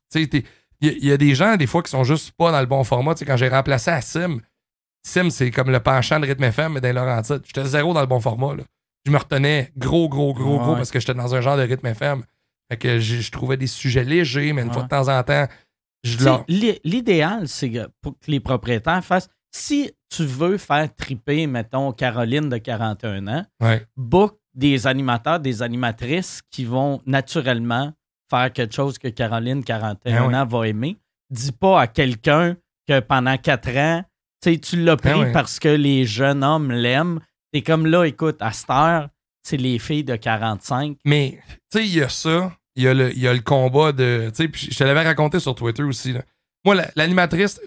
sais, 0.10 0.30
il 0.82 1.06
y, 1.06 1.12
a 1.12 1.18
des 1.18 1.36
gens, 1.36 1.56
des 1.56 1.68
fois, 1.68 1.82
qui 1.82 1.90
sont 1.90 2.04
juste 2.04 2.32
pas 2.32 2.52
dans 2.52 2.60
le 2.60 2.66
bon 2.66 2.84
format. 2.84 3.16
Tu 3.16 3.20
sais, 3.20 3.26
quand 3.26 3.38
j'ai 3.38 3.50
remplacé 3.50 3.90
à 3.90 4.02
Sim, 4.02 4.40
Sim, 5.08 5.30
c'est 5.30 5.52
comme 5.52 5.72
le 5.72 5.80
penchant 5.80 6.20
de 6.20 6.28
Rythme 6.28 6.44
FM, 6.44 6.74
mais 6.74 6.82
dans 6.82 6.94
Laurentides. 6.94 7.42
J'étais 7.46 7.66
zéro 7.66 7.94
dans 7.94 8.02
le 8.02 8.08
bon 8.08 8.20
format, 8.20 8.56
là. 8.56 8.64
Je 9.08 9.12
me 9.12 9.18
retenais 9.18 9.72
gros, 9.78 10.10
gros, 10.10 10.34
gros, 10.34 10.60
gros, 10.60 10.76
parce 10.76 10.92
que 10.92 11.00
j'étais 11.00 11.14
dans 11.14 11.34
un 11.34 11.40
genre 11.40 11.56
de 11.56 11.62
Rythme 11.62 11.88
FM. 11.88 12.24
Fait 12.70 12.78
que 12.78 13.00
je 13.00 13.32
trouvais 13.32 13.56
des 13.56 13.68
sujets 13.68 14.04
légers, 14.04 14.52
mais 14.52 14.64
une 14.64 14.74
fois 14.74 14.84
de 14.84 14.90
temps 14.90 15.08
en 15.08 15.24
temps, 15.24 15.48
L'idéal, 16.84 17.48
c'est 17.48 17.72
que, 17.72 17.88
pour 18.02 18.14
que 18.20 18.30
les 18.30 18.40
propriétaires 18.40 19.04
fassent. 19.04 19.30
Si 19.52 19.92
tu 20.10 20.26
veux 20.26 20.58
faire 20.58 20.94
triper, 20.94 21.48
mettons, 21.48 21.92
Caroline 21.94 22.50
de 22.50 22.58
41 22.58 23.28
ans, 23.28 23.46
book 23.96 24.38
des 24.54 24.88
animateurs, 24.88 25.40
des 25.40 25.62
animatrices 25.62 26.42
qui 26.52 26.66
vont 26.66 27.02
naturellement 27.06 27.94
faire 28.30 28.52
quelque 28.52 28.76
chose 28.76 28.98
que 28.98 29.08
Caroline, 29.08 29.64
41 29.64 30.30
ben 30.30 30.42
ans, 30.42 30.46
va 30.46 30.68
aimer. 30.68 30.98
Dis 31.30 31.54
pas 31.54 31.82
à 31.82 31.88
quelqu'un 31.88 32.58
que 32.88 33.00
pendant 33.00 33.38
4 33.38 33.78
ans, 33.78 34.04
tu 34.42 34.84
l'as 34.84 34.96
ben 34.98 35.24
pris 35.24 35.32
parce 35.32 35.60
que 35.60 35.70
les 35.70 36.06
jeunes 36.06 36.44
hommes 36.44 36.72
l'aiment. 36.72 37.22
T'es 37.52 37.62
comme 37.62 37.86
là, 37.86 38.04
écoute, 38.04 38.38
à 38.40 38.52
cette 38.52 38.70
heure, 38.70 39.10
c'est 39.44 39.58
les 39.58 39.80
filles 39.80 40.04
de 40.04 40.16
45. 40.16 40.98
Mais, 41.06 41.40
tu 41.72 41.80
sais, 41.80 41.86
il 41.86 41.96
y 41.96 42.02
a 42.02 42.10
ça 42.10 42.52
il 42.78 42.84
y, 42.84 42.88
a 42.88 42.94
le, 42.94 43.12
il 43.12 43.20
y 43.20 43.28
a 43.28 43.34
le 43.34 43.42
combat 43.42 43.92
de. 43.92 44.32
Tu 44.36 44.46
sais, 44.46 44.70
je 44.72 44.78
te 44.78 44.84
l'avais 44.84 45.02
raconté 45.02 45.40
sur 45.40 45.56
Twitter 45.56 45.82
aussi. 45.82 46.14
Là. 46.14 46.22
Moi, 46.64 46.76
l'animatrice, 46.96 47.60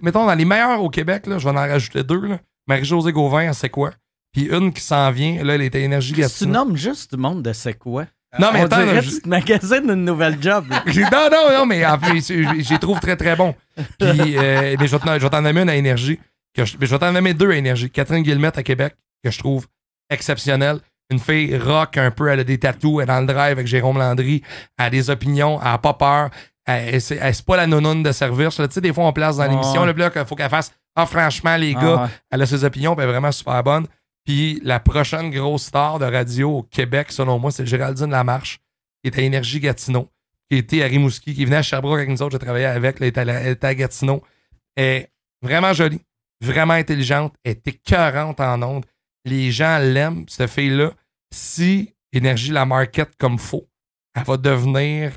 mettons, 0.00 0.26
dans 0.26 0.34
les 0.34 0.46
meilleurs 0.46 0.82
au 0.82 0.88
Québec, 0.88 1.26
là, 1.26 1.38
je 1.38 1.44
vais 1.44 1.50
en 1.50 1.54
rajouter 1.54 2.02
deux. 2.02 2.38
Marie-Josée 2.66 3.12
Gauvin, 3.12 3.52
c'est 3.52 3.68
quoi? 3.68 3.92
Puis 4.32 4.44
une 4.44 4.72
qui 4.72 4.80
s'en 4.80 5.10
vient, 5.10 5.44
là, 5.44 5.54
elle 5.54 5.62
était 5.62 5.82
énergie 5.82 6.14
Tu 6.38 6.46
nommes 6.46 6.76
juste 6.76 7.14
du 7.14 7.20
monde 7.20 7.42
de 7.42 7.52
c'est 7.52 7.74
quoi? 7.74 8.06
Non, 8.38 8.48
mais 8.54 8.62
attends. 8.62 8.82
Tu 9.02 9.28
magasines 9.28 9.90
une 9.90 10.06
nouvelle 10.06 10.42
job. 10.42 10.64
non, 10.86 11.28
non, 11.30 11.50
non, 11.50 11.66
mais 11.66 11.84
en 11.84 11.98
fait, 11.98 12.20
j'y 12.60 12.78
trouve 12.78 12.98
très, 13.00 13.16
très 13.16 13.36
bon. 13.36 13.54
Puis, 13.98 14.38
euh, 14.38 14.76
mais 14.80 14.86
je 14.86 14.96
vais 14.96 15.30
t'en 15.30 15.42
nommer 15.42 15.60
une 15.60 15.68
à 15.68 15.76
énergie. 15.76 16.18
Que 16.54 16.64
je, 16.64 16.76
je 16.80 16.86
vais 16.86 16.98
t'en 16.98 17.12
nommer 17.12 17.34
deux 17.34 17.50
à 17.50 17.56
énergie. 17.56 17.90
Catherine 17.90 18.22
Guillemette 18.22 18.58
à 18.58 18.62
Québec, 18.62 18.94
que 19.24 19.30
je 19.30 19.38
trouve 19.38 19.66
exceptionnelle 20.10 20.80
une 21.12 21.18
fille 21.18 21.56
rock 21.56 21.96
un 21.96 22.10
peu, 22.10 22.28
elle 22.28 22.40
a 22.40 22.44
des 22.44 22.58
tatous, 22.58 22.96
elle 22.96 23.02
est 23.02 23.06
dans 23.06 23.20
le 23.20 23.26
drive 23.26 23.52
avec 23.52 23.66
Jérôme 23.66 23.98
Landry, 23.98 24.42
elle 24.78 24.86
a 24.86 24.90
des 24.90 25.10
opinions, 25.10 25.60
elle 25.60 25.68
a 25.68 25.78
pas 25.78 25.94
peur. 25.94 26.30
Elle, 26.64 27.00
c'est 27.00 27.44
pas 27.44 27.56
la 27.56 27.66
nonone 27.66 28.02
de 28.02 28.12
service. 28.12 28.56
Tu 28.56 28.64
sais, 28.70 28.80
des 28.80 28.92
fois, 28.92 29.04
on 29.04 29.12
place 29.12 29.36
dans 29.36 29.46
l'émission, 29.46 29.84
le 29.84 29.92
bloc, 29.92 30.12
il 30.14 30.24
faut 30.24 30.36
qu'elle 30.36 30.48
fasse 30.48 30.72
Ah, 30.94 31.06
franchement, 31.06 31.56
les 31.56 31.74
gars, 31.74 32.08
elle 32.30 32.42
a 32.42 32.46
ses 32.46 32.64
opinions, 32.64 32.94
elle 32.96 33.04
est 33.04 33.06
vraiment 33.06 33.32
super 33.32 33.62
bonne. 33.62 33.86
Puis 34.24 34.60
la 34.62 34.78
prochaine 34.78 35.30
grosse 35.30 35.64
star 35.64 35.98
de 35.98 36.04
radio 36.04 36.58
au 36.58 36.62
Québec, 36.62 37.10
selon 37.10 37.40
moi, 37.40 37.50
c'est 37.50 37.66
Géraldine 37.66 38.10
Lamarche, 38.10 38.60
qui 39.02 39.10
est 39.10 39.18
à 39.18 39.22
Énergie 39.22 39.58
Gatineau, 39.58 40.08
qui 40.48 40.58
était 40.58 40.84
à 40.84 40.86
Rimouski, 40.86 41.34
qui 41.34 41.44
venait 41.44 41.56
à 41.56 41.62
Sherbrooke 41.62 41.98
avec 41.98 42.08
nous 42.08 42.22
autres, 42.22 42.32
j'ai 42.32 42.38
travaillé 42.38 42.66
avec, 42.66 42.98
elle 43.00 43.08
était, 43.08 43.66
à, 43.66 43.74
Gatineau. 43.74 44.22
Elle 44.76 44.84
est 44.84 45.10
vraiment 45.42 45.72
jolie, 45.72 46.00
vraiment 46.42 46.74
intelligente, 46.74 47.34
elle 47.44 47.52
est 47.52 47.68
écœurante 47.68 48.40
en 48.40 48.60
ondes 48.62 48.84
les 49.24 49.52
gens 49.52 49.78
l'aiment, 49.78 50.24
cette 50.28 50.50
fille-là. 50.50 50.90
Si 51.32 51.94
Énergie 52.12 52.50
la 52.50 52.66
market 52.66 53.10
comme 53.18 53.38
faux, 53.38 53.66
elle 54.14 54.24
va 54.24 54.36
devenir 54.36 55.12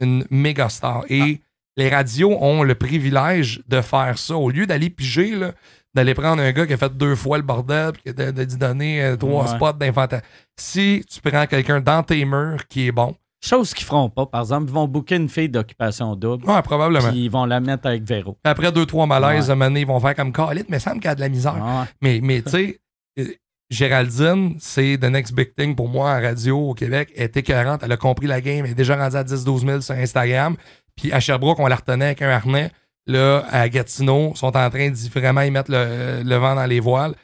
une 0.00 0.24
méga 0.30 0.68
star. 0.68 1.04
Et 1.08 1.40
les 1.76 1.88
radios 1.88 2.36
ont 2.42 2.62
le 2.64 2.74
privilège 2.74 3.62
de 3.68 3.80
faire 3.80 4.18
ça. 4.18 4.34
Au 4.34 4.50
lieu 4.50 4.66
d'aller 4.66 4.90
piger, 4.90 5.36
là, 5.36 5.52
d'aller 5.94 6.14
prendre 6.14 6.42
un 6.42 6.50
gars 6.52 6.66
qui 6.66 6.72
a 6.72 6.76
fait 6.76 6.96
deux 6.96 7.14
fois 7.14 7.36
le 7.36 7.44
bordel, 7.44 7.92
puis 7.92 8.12
de, 8.12 8.30
de 8.32 8.42
lui 8.42 8.56
donner 8.56 9.02
euh, 9.02 9.16
trois 9.16 9.44
Ouais. 9.48 9.56
spots 9.56 9.74
d'infanterie. 9.74 10.22
Si 10.58 11.04
tu 11.08 11.20
prends 11.20 11.46
quelqu'un 11.46 11.80
dans 11.80 12.02
tes 12.02 12.24
murs 12.24 12.66
qui 12.66 12.88
est 12.88 12.92
bon, 12.92 13.14
Chose 13.42 13.72
qu'ils 13.72 13.86
feront 13.86 14.10
pas. 14.10 14.26
Par 14.26 14.42
exemple, 14.42 14.66
ils 14.68 14.74
vont 14.74 14.86
booker 14.86 15.16
une 15.16 15.28
fille 15.28 15.48
d'occupation 15.48 16.14
double. 16.14 16.44
ouais, 16.48 16.62
probablement. 16.62 17.08
Puis 17.08 17.24
ils 17.24 17.30
vont 17.30 17.46
la 17.46 17.60
mettre 17.60 17.86
avec 17.86 18.02
Véro. 18.02 18.36
Après 18.44 18.70
deux, 18.70 18.84
trois 18.86 19.06
malaises, 19.06 19.46
Ouais. 19.48 19.52
à 19.52 19.56
donné, 19.68 19.80
ils 19.80 19.86
vont 19.86 19.98
faire 20.00 20.14
comme 20.14 20.32
Khalid, 20.32 20.66
mais 20.68 20.78
ça 20.78 20.94
me 20.94 21.00
y 21.00 21.06
a 21.06 21.14
de 21.14 21.20
la 21.20 21.28
misère. 21.28 21.54
Ouais. 21.54 21.84
Mais, 22.02 22.20
mais 22.22 22.42
tu 22.42 22.50
sais, 22.50 22.80
euh, 23.18 23.24
Géraldine, 23.70 24.56
c'est 24.58 24.98
the 24.98 25.04
next 25.04 25.32
big 25.34 25.54
thing 25.54 25.74
pour 25.74 25.88
moi 25.88 26.10
en 26.10 26.20
radio 26.20 26.58
au 26.70 26.74
Québec. 26.74 27.10
Elle 27.16 27.22
est 27.24 27.36
écœurante. 27.36 27.80
Elle 27.84 27.92
a 27.92 27.96
compris 27.96 28.26
la 28.26 28.40
game. 28.40 28.64
Elle 28.64 28.72
est 28.72 28.74
déjà 28.74 28.96
rendue 28.96 29.16
à 29.16 29.22
10-12 29.24 29.64
000 29.64 29.80
sur 29.80 29.94
Instagram. 29.94 30.56
Puis 30.96 31.12
à 31.12 31.20
Sherbrooke, 31.20 31.60
on 31.60 31.66
la 31.66 31.76
retenait 31.76 32.06
avec 32.06 32.22
un 32.22 32.30
harnais. 32.30 32.70
Là, 33.06 33.44
à 33.50 33.68
Gatineau, 33.68 34.34
sont 34.34 34.54
en 34.56 34.70
train 34.70 34.90
d'y 34.90 35.08
vraiment 35.08 35.40
y 35.42 35.50
mettre 35.50 35.70
le, 35.70 36.22
le 36.24 36.36
vent 36.36 36.54
dans 36.54 36.66
les 36.66 36.80
voiles. 36.80 37.14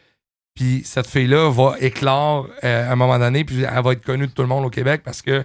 Puis 0.55 0.83
cette 0.85 1.07
fille-là 1.07 1.51
va 1.51 1.75
éclore 1.81 2.49
euh, 2.65 2.89
à 2.89 2.93
un 2.93 2.97
moment 2.97 3.19
donné, 3.19 3.45
puis 3.45 3.63
elle 3.63 3.83
va 3.85 3.93
être 3.93 4.03
connue 4.05 4.27
de 4.27 4.33
tout 4.33 4.41
le 4.43 4.49
monde 4.49 4.65
au 4.65 4.71
Québec 4.71 5.03
parce 5.05 5.21
que 5.21 5.45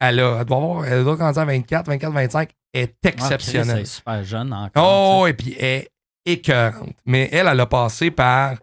elle, 0.00 0.20
a, 0.20 0.38
elle 0.40 0.44
doit 0.44 0.56
avoir, 0.56 0.84
elle 0.86 1.04
doit 1.04 1.16
grandir 1.16 1.42
à 1.42 1.44
24, 1.44 1.86
24, 1.86 2.12
25. 2.12 2.50
Elle 2.72 2.80
est 2.82 2.94
Ah, 3.04 3.08
exceptionnelle. 3.08 3.76
Elle 3.76 3.82
est 3.82 3.84
super 3.86 4.24
jeune 4.24 4.52
encore. 4.52 5.20
Oh, 5.20 5.26
et 5.26 5.34
puis 5.34 5.54
elle 5.58 5.64
est 5.64 5.88
écœurante. 6.26 6.96
Mais 7.06 7.28
elle, 7.32 7.46
elle 7.46 7.60
a 7.60 7.66
passé 7.66 8.10
par 8.10 8.56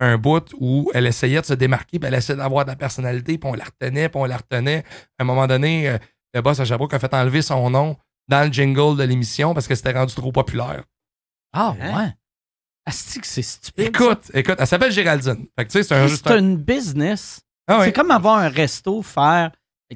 un 0.00 0.18
bout 0.18 0.52
où 0.58 0.90
elle 0.94 1.06
essayait 1.06 1.40
de 1.40 1.46
se 1.46 1.54
démarquer, 1.54 1.98
puis 2.00 2.08
elle 2.08 2.14
essayait 2.14 2.36
d'avoir 2.36 2.64
de 2.64 2.70
la 2.70 2.76
personnalité, 2.76 3.38
puis 3.38 3.48
on 3.48 3.54
la 3.54 3.64
retenait, 3.64 4.08
puis 4.08 4.20
on 4.20 4.24
la 4.24 4.36
retenait. 4.36 4.84
À 5.18 5.22
un 5.22 5.24
moment 5.24 5.46
donné, 5.46 5.88
euh, 5.88 5.98
le 6.34 6.40
boss 6.42 6.58
à 6.58 6.64
Sherbrooke 6.64 6.94
a 6.94 6.98
fait 6.98 7.14
enlever 7.14 7.40
son 7.42 7.70
nom 7.70 7.96
dans 8.28 8.46
le 8.46 8.52
jingle 8.52 8.96
de 8.96 9.04
l'émission 9.04 9.54
parce 9.54 9.68
que 9.68 9.74
c'était 9.74 9.92
rendu 9.92 10.14
trop 10.14 10.32
populaire. 10.32 10.82
Ah, 11.52 11.74
Hein? 11.80 11.98
ouais. 11.98 12.08
Asti 12.84 13.20
que 13.20 13.26
c'est 13.28 13.42
stupide. 13.42 13.86
Écoute, 13.88 14.30
écoute, 14.34 14.56
elle 14.58 14.66
s'appelle 14.66 14.90
Géraldine. 14.90 15.46
Fait 15.56 15.64
que 15.66 15.70
tu 15.70 15.78
sais, 15.78 15.82
c'est 15.84 15.94
un 15.94 16.08
juste. 16.08 16.26
Business. 16.56 17.40
Ah. 17.68 17.82
C'est 17.84 17.92
comme 17.92 18.10
avoir 18.10 18.38
un 18.38 18.48
resto, 18.48 19.02
faire 19.02 19.52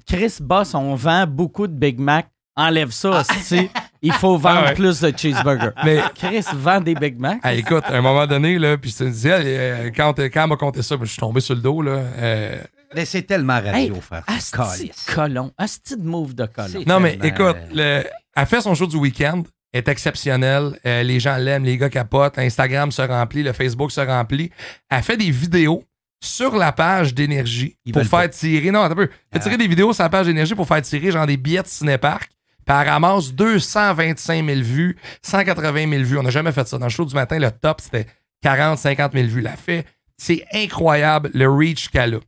Chris 0.06 0.34
Boss, 0.40 0.74
on 0.74 0.94
vend 0.94 1.26
beaucoup 1.26 1.66
de 1.66 1.72
Big 1.74 1.98
Mac. 1.98 2.28
Enlève 2.58 2.90
ça, 2.90 3.18
asti. 3.18 3.68
Il 4.00 4.12
faut 4.12 4.38
vendre 4.38 4.60
Ah 4.64 4.68
ouais. 4.68 4.74
plus 4.74 5.00
de 5.00 5.12
cheeseburgers. 5.14 5.72
Mais 5.84 6.00
Chris 6.14 6.44
vend 6.54 6.80
des 6.80 6.94
Big 6.94 7.18
Mac. 7.18 7.38
ah, 7.42 7.52
écoute, 7.52 7.84
à 7.86 7.96
un 7.96 8.00
moment 8.00 8.26
donné, 8.26 8.58
là, 8.58 8.78
puis 8.78 8.90
je 8.90 8.96
te 8.98 9.04
disais, 9.04 9.32
euh, 9.34 9.90
quand, 9.94 10.14
quand 10.18 10.42
elle 10.42 10.48
m'a 10.48 10.56
conté 10.56 10.80
ça, 10.82 10.96
ben, 10.96 11.04
je 11.04 11.10
suis 11.10 11.20
tombé 11.20 11.40
sur 11.40 11.54
le 11.54 11.60
dos. 11.60 11.82
Là, 11.82 11.92
euh, 12.16 12.62
Mais 12.94 13.04
c'est 13.04 13.22
tellement 13.22 13.60
radio, 13.60 13.94
Hey, 13.96 14.00
frère. 14.00 14.22
Asti 14.26 14.90
colon. 15.14 15.52
Asti 15.58 15.96
de 15.98 16.02
move 16.04 16.34
de 16.34 16.46
colon. 16.46 16.82
Non, 16.86 16.98
mais 16.98 17.18
écoute, 17.22 17.56
le, 17.74 18.04
elle 18.34 18.46
fait 18.46 18.62
son 18.62 18.74
show 18.74 18.86
du 18.86 18.96
week-end, 18.96 19.42
elle 19.72 19.78
est 19.80 19.88
exceptionnelle. 19.88 20.78
euh, 20.86 21.02
les 21.02 21.20
gens 21.20 21.36
l'aiment, 21.36 21.64
les 21.64 21.76
gars 21.76 21.90
capotent, 21.90 22.38
Instagram 22.38 22.90
se 22.90 23.02
remplit, 23.02 23.42
le 23.42 23.52
Facebook 23.52 23.92
se 23.92 24.00
remplit. 24.00 24.50
Elle 24.88 25.02
fait 25.02 25.18
des 25.18 25.30
vidéos 25.30 25.84
sur 26.20 26.56
la 26.56 26.72
page 26.72 27.14
d'énergie 27.14 27.76
pour 27.92 28.02
faire 28.02 28.10
pas. 28.10 28.28
tirer. 28.28 28.70
Non, 28.70 28.82
attends 28.82 28.92
un 28.92 28.96
peu. 28.96 29.10
Fait 29.32 29.38
tirer 29.38 29.54
Ah. 29.54 29.58
des 29.58 29.68
vidéos 29.68 29.92
sur 29.92 30.02
la 30.02 30.08
page 30.08 30.26
d'énergie 30.26 30.54
pour 30.54 30.66
faire 30.66 30.82
tirer 30.82 31.10
genre 31.12 31.26
des 31.26 31.36
billets 31.36 31.62
de 31.62 31.66
cinépark. 31.68 32.30
Puis 32.64 32.76
elle 32.76 32.88
ramasse 32.88 33.32
225 33.32 34.44
000 34.44 34.60
vues, 34.60 34.96
180 35.22 35.88
000 35.90 36.02
vues. 36.02 36.18
On 36.18 36.22
n'a 36.22 36.30
jamais 36.30 36.52
fait 36.52 36.66
ça. 36.66 36.78
Dans 36.78 36.86
le 36.86 36.90
show 36.90 37.04
du 37.04 37.14
matin, 37.14 37.38
le 37.38 37.50
top, 37.50 37.80
c'était 37.80 38.06
40, 38.42 38.78
50 38.78 39.12
000 39.12 39.28
vues. 39.28 39.40
La 39.40 39.56
fait. 39.56 39.84
C'est 40.18 40.44
incroyable 40.52 41.30
le 41.34 41.48
reach 41.48 41.88
qu'elle 41.90 42.14
a. 42.14 42.18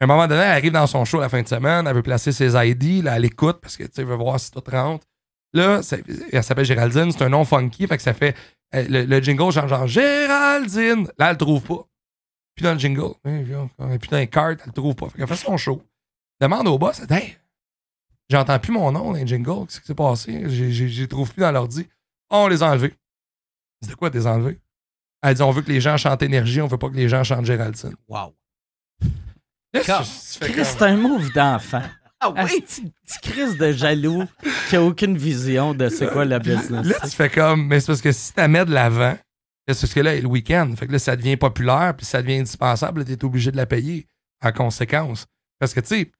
À 0.00 0.04
un 0.04 0.06
moment 0.06 0.28
donné, 0.28 0.40
elle 0.42 0.52
arrive 0.52 0.72
dans 0.72 0.86
son 0.86 1.04
show 1.04 1.18
à 1.18 1.22
la 1.22 1.28
fin 1.28 1.42
de 1.42 1.48
semaine, 1.48 1.86
elle 1.88 1.94
veut 1.96 2.02
placer 2.02 2.30
ses 2.30 2.54
ID, 2.54 3.02
là, 3.02 3.16
elle 3.16 3.24
écoute 3.24 3.58
parce 3.60 3.76
que 3.76 3.82
tu 3.82 4.04
veut 4.04 4.14
voir 4.14 4.38
si 4.38 4.52
tout 4.52 4.62
rentre. 4.70 5.04
Là, 5.52 5.80
elle 6.32 6.44
s'appelle 6.44 6.64
Géraldine, 6.64 7.10
c'est 7.10 7.22
un 7.24 7.28
nom 7.30 7.44
funky, 7.44 7.88
fait 7.88 7.96
que 7.96 8.02
ça 8.04 8.14
fait 8.14 8.36
euh, 8.76 8.84
le, 8.88 9.04
le 9.06 9.20
jingle 9.20 9.50
genre, 9.50 9.66
genre 9.66 9.88
Géraldine. 9.88 11.08
Là, 11.18 11.26
elle 11.26 11.32
le 11.32 11.36
trouve 11.38 11.62
pas. 11.62 11.87
Puis 12.58 12.64
dans 12.64 12.72
le 12.72 12.78
jingle, 12.80 13.14
hein, 13.24 13.36
et 13.92 13.98
puis 14.00 14.10
dans 14.10 14.16
les 14.16 14.26
cartes, 14.26 14.58
elle 14.62 14.66
le 14.66 14.72
trouve 14.72 14.96
pas. 14.96 15.08
Fait 15.10 15.18
qu'elle 15.18 15.28
fait 15.28 15.36
son 15.36 15.56
show. 15.56 15.80
Demande 16.40 16.66
au 16.66 16.76
boss, 16.76 16.98
elle 16.98 17.06
dit, 17.06 17.14
Hey, 17.14 17.38
j'entends 18.28 18.58
plus 18.58 18.72
mon 18.72 18.90
nom 18.90 19.12
dans 19.12 19.12
les 19.12 19.24
jingles, 19.24 19.66
qu'est-ce 19.68 19.80
qui 19.80 19.86
s'est 19.86 19.94
passé? 19.94 20.50
Je 20.50 20.84
les 20.84 21.06
trouve 21.06 21.32
plus 21.32 21.40
dans 21.40 21.52
l'ordi. 21.52 21.86
On 22.30 22.48
les 22.48 22.60
a 22.64 22.70
enlevés. 22.72 22.96
C'est 23.80 23.90
de 23.90 23.94
quoi 23.94 24.10
t'es 24.10 24.26
enlevés? 24.26 24.58
Elle 25.22 25.34
dit, 25.34 25.42
on 25.42 25.52
veut 25.52 25.62
que 25.62 25.70
les 25.70 25.80
gens 25.80 25.96
chantent 25.96 26.22
énergie, 26.22 26.60
on 26.60 26.66
veut 26.66 26.78
pas 26.78 26.88
que 26.88 26.96
les 26.96 27.08
gens 27.08 27.22
chantent 27.22 27.44
Géraldine. 27.44 27.94
Wow. 28.08 28.34
C'est 29.72 30.82
un 30.82 30.96
move 30.96 31.32
d'enfant. 31.32 31.84
Ah 32.18 32.32
Asti, 32.34 32.92
petit 33.06 33.18
Chris 33.22 33.56
de 33.56 33.70
jaloux 33.70 34.24
qui 34.68 34.74
a 34.74 34.82
aucune 34.82 35.16
vision 35.16 35.74
de 35.74 35.88
c'est 35.88 36.10
quoi 36.10 36.24
la 36.24 36.40
business. 36.40 36.84
Là, 36.84 36.96
tu 37.04 37.10
fais 37.10 37.30
comme, 37.30 37.68
mais 37.68 37.78
c'est 37.78 37.86
parce 37.86 38.02
que 38.02 38.10
si 38.10 38.32
tu 38.32 38.40
la 38.40 38.48
mets 38.48 38.64
de 38.64 38.72
l'avant, 38.72 39.16
parce 39.74 39.92
que 39.94 40.00
là, 40.00 40.18
le 40.20 40.26
week-end, 40.26 40.72
fait 40.76 40.86
que 40.86 40.92
là, 40.92 40.98
ça 40.98 41.14
devient 41.16 41.36
populaire, 41.36 41.94
puis 41.96 42.06
ça 42.06 42.22
devient 42.22 42.38
indispensable, 42.38 43.04
tu 43.04 43.12
es 43.12 43.24
obligé 43.24 43.50
de 43.50 43.56
la 43.56 43.66
payer 43.66 44.06
en 44.42 44.52
conséquence. 44.52 45.26
Parce 45.58 45.74
que, 45.74 45.80
tu 45.80 45.86
sais, 45.88 46.12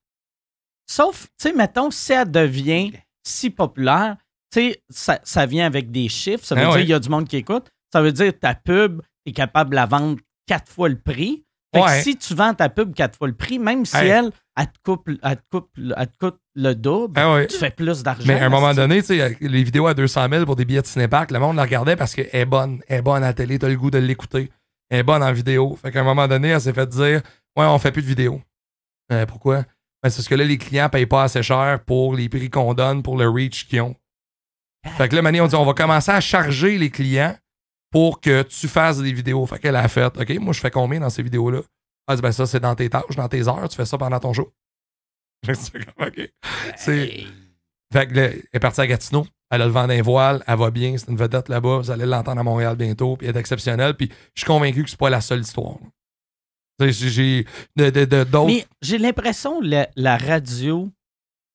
Sauf, 0.91 1.25
tu 1.39 1.49
sais, 1.49 1.53
mettons, 1.53 1.91
si 1.91 2.13
elle 2.13 2.31
devient 2.31 2.93
si 3.23 3.51
populaire, 3.51 4.17
tu 4.51 4.61
sais, 4.61 4.83
ça, 4.89 5.21
ça 5.23 5.45
vient 5.45 5.67
avec 5.67 5.91
des 5.91 6.09
chiffres. 6.09 6.45
Ça 6.45 6.55
veut 6.55 6.63
Ah 6.63 6.65
dire 6.65 6.75
ouais. 6.75 6.81
qu'il 6.81 6.91
y 6.91 6.95
a 6.95 6.99
du 7.01 7.09
monde 7.11 7.29
qui 7.29 7.37
écoute. 7.37 7.69
Ça 7.93 8.01
veut 8.01 8.13
dire 8.13 8.33
ta 8.39 8.55
pub, 8.55 9.03
tu 9.25 9.31
es 9.31 9.33
capable 9.33 9.71
de 9.71 9.75
la 9.75 9.85
vendre 9.87 10.19
quatre 10.47 10.73
fois 10.73 10.89
le 10.89 10.99
prix. 10.99 11.45
Fait 11.75 11.81
que 11.81 11.85
Ouais. 11.85 12.03
si 12.03 12.17
tu 12.17 12.35
vends 12.35 12.55
ta 12.55 12.71
pub 12.71 12.95
quatre 12.95 13.19
fois 13.19 13.29
le 13.29 13.35
prix, 13.37 13.59
même 13.59 13.85
si 13.85 13.97
Hey. 13.99 14.09
elle, 14.09 14.31
elle 14.59 14.67
te, 14.67 14.79
coupe, 14.85 15.09
elle, 15.23 15.37
te 15.37 15.43
coupe, 15.51 15.71
elle 15.77 16.07
te 16.09 16.19
coûte 16.19 16.41
le 16.55 16.75
double, 16.75 17.15
ah 17.17 17.35
ouais. 17.35 17.47
tu 17.47 17.57
fais 17.57 17.71
plus 17.71 18.03
d'argent. 18.03 18.25
Mais 18.27 18.41
à 18.41 18.47
un 18.47 18.49
moment 18.49 18.75
donné, 18.75 19.01
tu 19.01 19.17
sais, 19.19 19.37
les 19.41 19.63
vidéos 19.63 19.87
à 19.87 19.95
200 19.95 20.29
000 20.31 20.45
pour 20.45 20.57
des 20.57 20.65
billets 20.65 20.83
de 20.83 20.87
cinépark, 20.87 21.31
le 21.31 21.39
monde 21.39 21.57
la 21.57 21.63
regardait 21.63 21.95
parce 21.95 22.15
qu'elle 22.15 22.29
est 22.33 22.45
bonne. 22.45 22.81
Elle 22.89 22.99
est 22.99 23.03
bonne 23.03 23.23
à 23.23 23.29
la 23.29 23.33
télé, 23.35 23.59
t'as 23.59 23.69
le 23.69 23.77
goût 23.77 23.91
de 23.91 23.99
l'écouter. 23.99 24.51
Elle 24.91 25.01
est 25.01 25.03
bonne 25.05 25.23
en 25.23 25.33
vidéo. 25.33 25.79
Fait 25.81 25.93
qu'à 25.93 26.01
un 26.01 26.05
moment 26.05 26.27
donné, 26.27 26.49
elle 26.49 26.61
s'est 26.61 26.73
fait 26.73 26.89
dire 26.89 27.23
Ouais, 27.57 27.67
on 27.67 27.79
fait 27.79 27.93
plus 27.93 28.03
de 28.03 28.09
vidéos. 28.09 28.41
Euh, 29.13 29.27
pourquoi? 29.27 29.65
Ben, 30.03 30.11
c'est 30.11 30.17
parce 30.17 30.29
que 30.29 30.35
là, 30.35 30.45
les 30.45 30.59
clients 30.59 30.89
payent 30.89 31.07
pas 31.07 31.25
assez 31.25 31.43
cher 31.43 31.81
pour 31.87 32.15
les 32.15 32.29
prix 32.29 32.51
qu'on 32.51 32.75
donne, 32.75 33.03
pour 33.03 33.17
le 33.17 33.29
reach 33.29 33.69
qu'ils 33.69 33.81
ont. 33.81 33.95
Fait 34.97 35.09
que 35.09 35.15
là, 35.17 35.23
Mané, 35.23 35.41
on 35.41 35.47
dit 35.47 35.55
on 35.55 35.65
va 35.65 35.75
commencer 35.75 36.11
à 36.11 36.21
charger 36.21 36.79
les 36.79 36.91
clients 36.91 37.37
pour 37.91 38.21
que 38.21 38.43
tu 38.43 38.69
fasses 38.69 38.99
des 38.99 39.13
vidéos. 39.13 39.45
Fait 39.47 39.59
qu'elle 39.59 39.77
a 39.77 39.87
fait 39.89 40.05
OK, 40.05 40.31
moi, 40.41 40.53
je 40.53 40.61
fais 40.61 40.71
combien 40.71 41.01
dans 41.01 41.11
ces 41.11 41.23
vidéos-là? 41.23 41.61
Elle 42.09 42.17
dit 42.17 42.23
Ben, 42.23 42.33
ça, 42.33 42.47
c'est 42.47 42.61
dans 42.61 42.75
tes 42.75 42.89
tâches, 42.91 43.17
dans 43.17 43.29
tes 43.29 43.47
heures, 43.49 43.69
tu 43.69 43.77
fais 43.77 43.85
ça 43.85 43.99
pendant 43.99 44.19
ton 44.19 44.33
show. 44.33 44.53
OK. 45.49 46.31
C'est. 46.77 47.25
Fait 47.93 48.07
que 48.07 48.15
là, 48.15 48.23
elle 48.25 48.43
est 48.53 48.59
partie 48.61 48.81
à 48.81 48.87
Gatineau. 48.87 49.27
Elle 49.51 49.63
a 49.63 49.67
le 49.67 49.73
vent 49.73 49.87
d'un 49.87 50.03
voile. 50.03 50.43
Elle 50.47 50.59
va 50.59 50.71
bien. 50.71 50.97
C'est 50.99 51.09
une 51.11 51.17
vedette 51.17 51.49
là-bas. 51.49 51.79
Vous 51.79 51.91
allez 51.91 52.05
l'entendre 52.07 52.41
à 52.41 52.43
Montréal 52.45 52.77
bientôt. 52.77 53.17
Puis 53.17 53.27
elle 53.29 53.37
est 53.37 53.41
exceptionnelle. 53.41 53.95
Puis 53.95 54.11
je 54.35 54.41
suis 54.43 54.47
convaincu 54.47 54.85
que 54.85 54.91
c'est 54.91 54.99
pas 54.99 55.09
la 55.11 55.21
seule 55.21 55.41
histoire. 55.41 55.77
J'ai 56.81 56.93
j'ai 56.93 57.47
de- 57.77 57.91
de- 57.91 58.05
de- 58.05 58.25
d'autres. 58.25 58.47
Mais 58.47 58.67
j'ai 58.83 58.99
l'impression 58.99 59.61
que 59.61 59.67
la, 59.67 59.89
la 59.97 60.17
radio, 60.17 60.91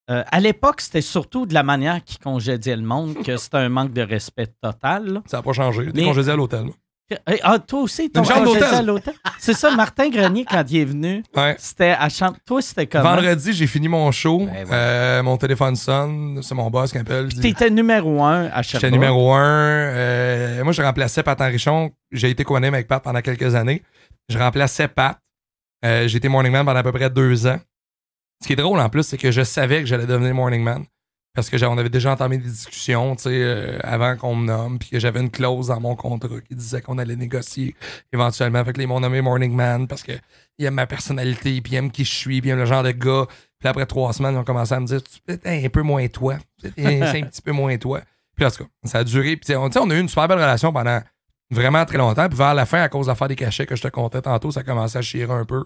euh, 0.09 0.23
à 0.31 0.39
l'époque, 0.39 0.81
c'était 0.81 1.01
surtout 1.01 1.45
de 1.45 1.53
la 1.53 1.63
manière 1.63 2.03
qu'ils 2.03 2.19
congédiaient 2.19 2.75
le 2.75 2.81
monde, 2.83 3.23
que 3.23 3.37
c'était 3.37 3.57
un 3.57 3.69
manque 3.69 3.93
de 3.93 4.01
respect 4.01 4.47
total. 4.61 5.05
là. 5.13 5.23
Ça 5.27 5.37
n'a 5.37 5.43
pas 5.43 5.53
changé. 5.53 5.85
T'es 5.85 6.01
Mais- 6.01 6.03
congédié 6.05 6.31
à 6.31 6.35
l'hôtel. 6.35 6.65
Ah, 7.43 7.59
toi 7.59 7.81
aussi, 7.81 8.09
ton 8.09 8.23
à 8.23 8.81
l'hôtel. 8.81 9.13
C'est 9.39 9.53
ça, 9.53 9.75
Martin 9.75 10.09
Grenier, 10.09 10.45
quand 10.49 10.63
il 10.69 10.77
est 10.77 10.85
venu, 10.85 11.23
Ouais. 11.35 11.55
c'était 11.59 11.95
à 11.97 12.09
chambre. 12.09 12.37
Toi, 12.45 12.61
c'était 12.61 12.87
comment? 12.87 13.15
Vendredi, 13.15 13.53
j'ai 13.53 13.67
fini 13.67 13.87
mon 13.87 14.11
show. 14.11 14.45
Ben. 14.45 14.67
Euh, 14.71 15.23
mon 15.23 15.37
téléphone 15.37 15.75
sonne. 15.75 16.39
C'est 16.43 16.55
mon 16.55 16.69
boss 16.69 16.91
qui 16.91 16.97
appelle. 16.97 17.27
Puis 17.27 17.35
dit- 17.35 17.41
t'étais 17.41 17.69
numéro 17.69 18.23
un 18.23 18.45
à 18.45 18.61
Sherbrooke. 18.61 18.71
J'étais 18.71 18.91
numéro 18.91 19.33
un. 19.33 19.39
Euh, 19.41 20.63
moi, 20.63 20.73
je 20.73 20.81
remplaçais 20.81 21.23
Pat 21.23 21.39
Henrichon. 21.39 21.91
J'ai 22.11 22.29
été 22.29 22.43
co 22.43 22.55
avec 22.55 22.87
Pat 22.87 23.03
pendant 23.03 23.21
quelques 23.21 23.55
années. 23.55 23.81
Je 24.29 24.37
remplaçais 24.37 24.87
Pat. 24.87 25.17
Euh, 25.85 26.07
j'ai 26.07 26.17
été 26.17 26.29
Morning 26.29 26.51
Man 26.51 26.65
pendant 26.65 26.79
à 26.79 26.83
peu 26.83 26.91
près 26.91 27.09
deux 27.09 27.45
ans. 27.47 27.59
Ce 28.41 28.47
qui 28.47 28.53
est 28.53 28.57
drôle 28.57 28.79
en 28.79 28.89
plus, 28.89 29.03
c'est 29.03 29.17
que 29.17 29.31
je 29.31 29.41
savais 29.43 29.81
que 29.81 29.85
j'allais 29.85 30.05
devenir 30.05 30.33
Morning 30.33 30.61
Man. 30.63 30.85
Parce 31.35 31.49
que 31.49 31.57
j'a- 31.57 31.69
on 31.69 31.77
avait 31.79 31.89
déjà 31.89 32.11
entamé 32.11 32.37
des 32.37 32.49
discussions 32.49 33.15
euh, 33.25 33.79
avant 33.83 34.15
qu'on 34.17 34.35
me 34.35 34.45
nomme, 34.45 34.77
puis 34.77 34.89
que 34.89 34.99
j'avais 34.99 35.19
une 35.19 35.31
clause 35.31 35.67
dans 35.67 35.79
mon 35.79 35.95
contrat 35.95 36.39
qui 36.47 36.53
disait 36.55 36.81
qu'on 36.81 36.97
allait 36.99 37.15
négocier 37.15 37.75
éventuellement. 38.11 38.61
Là, 38.61 38.71
ils 38.77 38.87
m'ont 38.87 38.99
nommé 38.99 39.19
Morning 39.21 39.53
Man 39.53 39.87
parce 39.87 40.03
qu'ils 40.03 40.19
aiment 40.59 40.75
ma 40.75 40.85
personnalité, 40.85 41.59
puis 41.61 41.73
ils 41.73 41.75
aiment 41.77 41.91
qui 41.91 42.05
je 42.05 42.13
suis, 42.13 42.39
puis 42.39 42.49
ils 42.49 42.53
aiment 42.53 42.59
le 42.59 42.65
genre 42.65 42.83
de 42.83 42.91
gars. 42.91 43.25
Puis 43.59 43.67
après 43.67 43.85
trois 43.87 44.13
semaines, 44.13 44.35
ils 44.35 44.37
ont 44.37 44.43
commencé 44.43 44.73
à 44.73 44.79
me 44.79 44.85
dire 44.85 45.01
peut-être 45.25 45.47
un 45.47 45.69
peu 45.69 45.81
moins 45.81 46.07
toi. 46.07 46.37
C'est 46.77 46.85
un 47.21 47.23
petit 47.23 47.41
peu 47.41 47.51
moins 47.51 47.75
toi. 47.77 48.01
Puis 48.35 48.45
en 48.45 48.51
tout 48.51 48.63
cas, 48.65 48.69
ça 48.83 48.99
a 48.99 49.03
duré. 49.03 49.35
Puis 49.37 49.55
on, 49.55 49.69
on 49.75 49.89
a 49.89 49.95
eu 49.95 49.99
une 49.99 50.09
super 50.09 50.27
belle 50.27 50.37
relation 50.39 50.71
pendant 50.71 51.01
vraiment 51.49 51.83
très 51.85 51.97
longtemps. 51.97 52.27
Puis 52.27 52.37
vers 52.37 52.53
la 52.53 52.65
fin, 52.67 52.81
à 52.81 52.89
cause 52.89 53.07
de 53.07 53.11
l'affaire 53.11 53.27
des 53.27 53.35
cachets 53.35 53.65
que 53.65 53.75
je 53.75 53.81
te 53.81 53.87
contais 53.87 54.21
tantôt, 54.21 54.51
ça 54.51 54.63
commençait 54.63 54.99
à 54.99 55.01
chier 55.01 55.23
un 55.29 55.45
peu. 55.45 55.63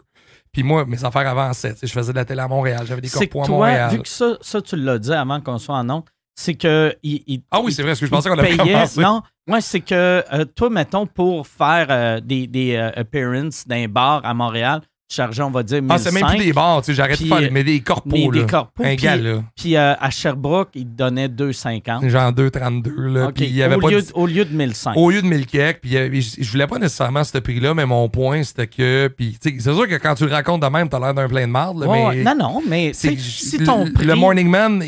Puis 0.51 0.63
moi, 0.63 0.85
mes 0.85 1.03
affaires 1.03 1.27
avançaient. 1.27 1.75
Je 1.81 1.87
faisais 1.87 2.11
de 2.13 2.17
la 2.17 2.25
télé 2.25 2.39
à 2.41 2.47
Montréal, 2.47 2.83
j'avais 2.87 3.01
des 3.01 3.09
corpos 3.09 3.43
à 3.43 3.47
Montréal. 3.47 3.91
vu 3.91 4.01
que 4.01 4.07
ça, 4.07 4.37
ça 4.41 4.61
tu 4.61 4.75
l'as 4.75 4.97
dit 4.99 5.13
avant 5.13 5.39
qu'on 5.41 5.57
soit 5.57 5.75
en 5.75 5.89
ondes, 5.89 6.03
c'est 6.35 6.55
que. 6.55 6.95
Il, 7.03 7.23
il- 7.27 7.41
Ah 7.51 7.59
oui, 7.61 7.71
c'est 7.73 7.81
vrai, 7.81 7.91
parce 7.91 7.99
que 7.99 8.05
je 8.05 8.11
pensais 8.11 8.29
qu'on 8.29 8.37
avait 8.39 8.55
commencé. 8.57 9.01
Non, 9.01 9.21
moi, 9.47 9.61
c'est 9.61 9.79
que 9.81 10.23
euh, 10.33 10.45
toi, 10.45 10.69
mettons, 10.69 11.05
pour 11.07 11.47
faire 11.47 11.87
euh, 11.89 12.19
des, 12.19 12.47
des 12.47 12.75
euh, 12.75 12.91
appearances 12.95 13.67
d'un 13.67 13.87
bar 13.87 14.21
à 14.25 14.33
Montréal, 14.33 14.81
chargeais, 15.09 15.41
on 15.43 15.51
va 15.51 15.63
dire, 15.63 15.81
1500. 15.81 15.93
Ah, 15.95 15.97
c'est 16.11 16.11
même 16.21 16.35
plus 16.38 16.45
des 16.45 16.53
bars, 16.53 16.81
tu 16.81 16.88
sais, 16.88 16.93
j'arrête 16.93 17.21
de 17.21 17.25
faire 17.27 17.38
euh, 17.38 17.49
mais 17.51 17.63
des 17.63 17.79
corpos, 17.79 18.09
mais 18.13 18.25
là. 18.25 18.31
des 18.31 18.45
corpos, 18.45 18.84
Un 18.84 18.95
puis- 18.95 19.05
gars, 19.05 19.15
là. 19.15 19.43
Puis 19.55 19.75
euh, 19.77 19.93
à 19.99 20.09
Sherbrooke, 20.09 20.69
ils 20.75 20.84
te 20.85 20.89
donnaient 20.97 21.27
2,50. 21.29 22.09
Genre 22.09 22.31
2,32, 22.34 22.89
là. 23.13 23.27
OK, 23.27 23.34
Puis 23.35 23.45
il 23.45 23.55
y 23.55 23.63
avait 23.63 23.75
au, 23.75 23.79
pas 23.79 23.89
lieu, 23.91 24.01
de- 24.01 24.11
au 24.13 24.25
lieu 24.27 24.43
de 24.45 24.53
1005. 24.55 24.93
Au 24.97 25.09
lieu 25.09 25.21
de 25.21 25.27
1000 25.27 25.45
kek, 25.45 25.79
puis 25.81 25.97
avait- 25.97 26.21
je, 26.21 26.35
je 26.43 26.51
voulais 26.51 26.67
pas 26.67 26.77
nécessairement 26.79 27.23
ce 27.23 27.38
prix-là, 27.38 27.73
mais 27.73 27.85
mon 27.85 28.09
point, 28.09 28.43
c'était 28.43 28.67
que. 28.67 29.07
Puis, 29.07 29.38
c'est 29.41 29.59
sûr 29.61 29.88
que 29.88 29.95
quand 29.95 30.15
tu 30.15 30.25
le 30.25 30.31
racontes 30.31 30.61
de 30.61 30.67
même, 30.67 30.89
t'as 30.89 30.99
l'air 30.99 31.13
d'un 31.13 31.27
plein 31.27 31.47
de 31.47 31.51
marde, 31.51 31.79
là, 31.79 31.88
Ouais, 31.88 32.15
mais. 32.17 32.23
Non, 32.23 32.35
non, 32.38 32.61
mais 32.67 32.91
c'est 32.93 33.17
si 33.17 33.59
ton 33.59 33.91
prix... 33.91 34.05
le 34.05 34.15
Morning 34.15 34.49
Man 34.49 34.84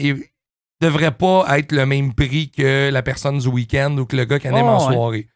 devrait 0.82 1.12
pas 1.12 1.46
être 1.58 1.72
le 1.72 1.86
même 1.86 2.14
prix 2.14 2.50
que 2.50 2.90
la 2.90 3.02
personne 3.02 3.38
du 3.40 3.48
week-end 3.48 3.98
ou 3.98 4.06
que 4.06 4.16
le 4.16 4.26
gars 4.26 4.40
qui 4.40 4.48
anime 4.48 4.64
Oh, 4.66 4.70
en 4.82 5.10
ouais. 5.10 5.28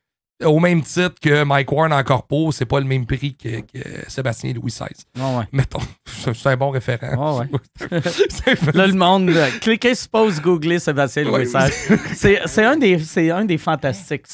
Au 0.44 0.60
même 0.60 0.82
titre 0.82 1.16
que 1.22 1.44
Mike 1.44 1.72
Warren 1.72 1.94
en 1.94 2.04
corpo, 2.04 2.52
c'est 2.52 2.66
pas 2.66 2.80
le 2.80 2.86
même 2.86 3.06
prix 3.06 3.36
que, 3.36 3.60
que 3.62 4.10
Sébastien 4.10 4.52
Louis 4.54 4.72
XVI. 4.72 4.88
Ouais. 5.16 5.46
Mettons, 5.52 5.80
c'est 6.06 6.48
un 6.48 6.58
bon 6.58 6.70
référent. 6.72 7.40
Ouais, 7.40 7.48
C'est- 8.30 8.74
Là, 8.74 8.88
le 8.88 8.94
monde, 8.94 9.30
euh, 9.30 9.48
cliquez 9.62 9.96
sur 9.96 10.10
pause, 10.10 10.42
googlez 10.42 10.80
Sébastien 10.80 11.24
Louis. 11.24 11.46
XVI. 11.46 12.40
C'est 12.46 12.66
un, 12.66 12.76
des- 12.78 13.32
un 13.32 13.46
des 13.46 13.58
fantastiques. 13.58 14.26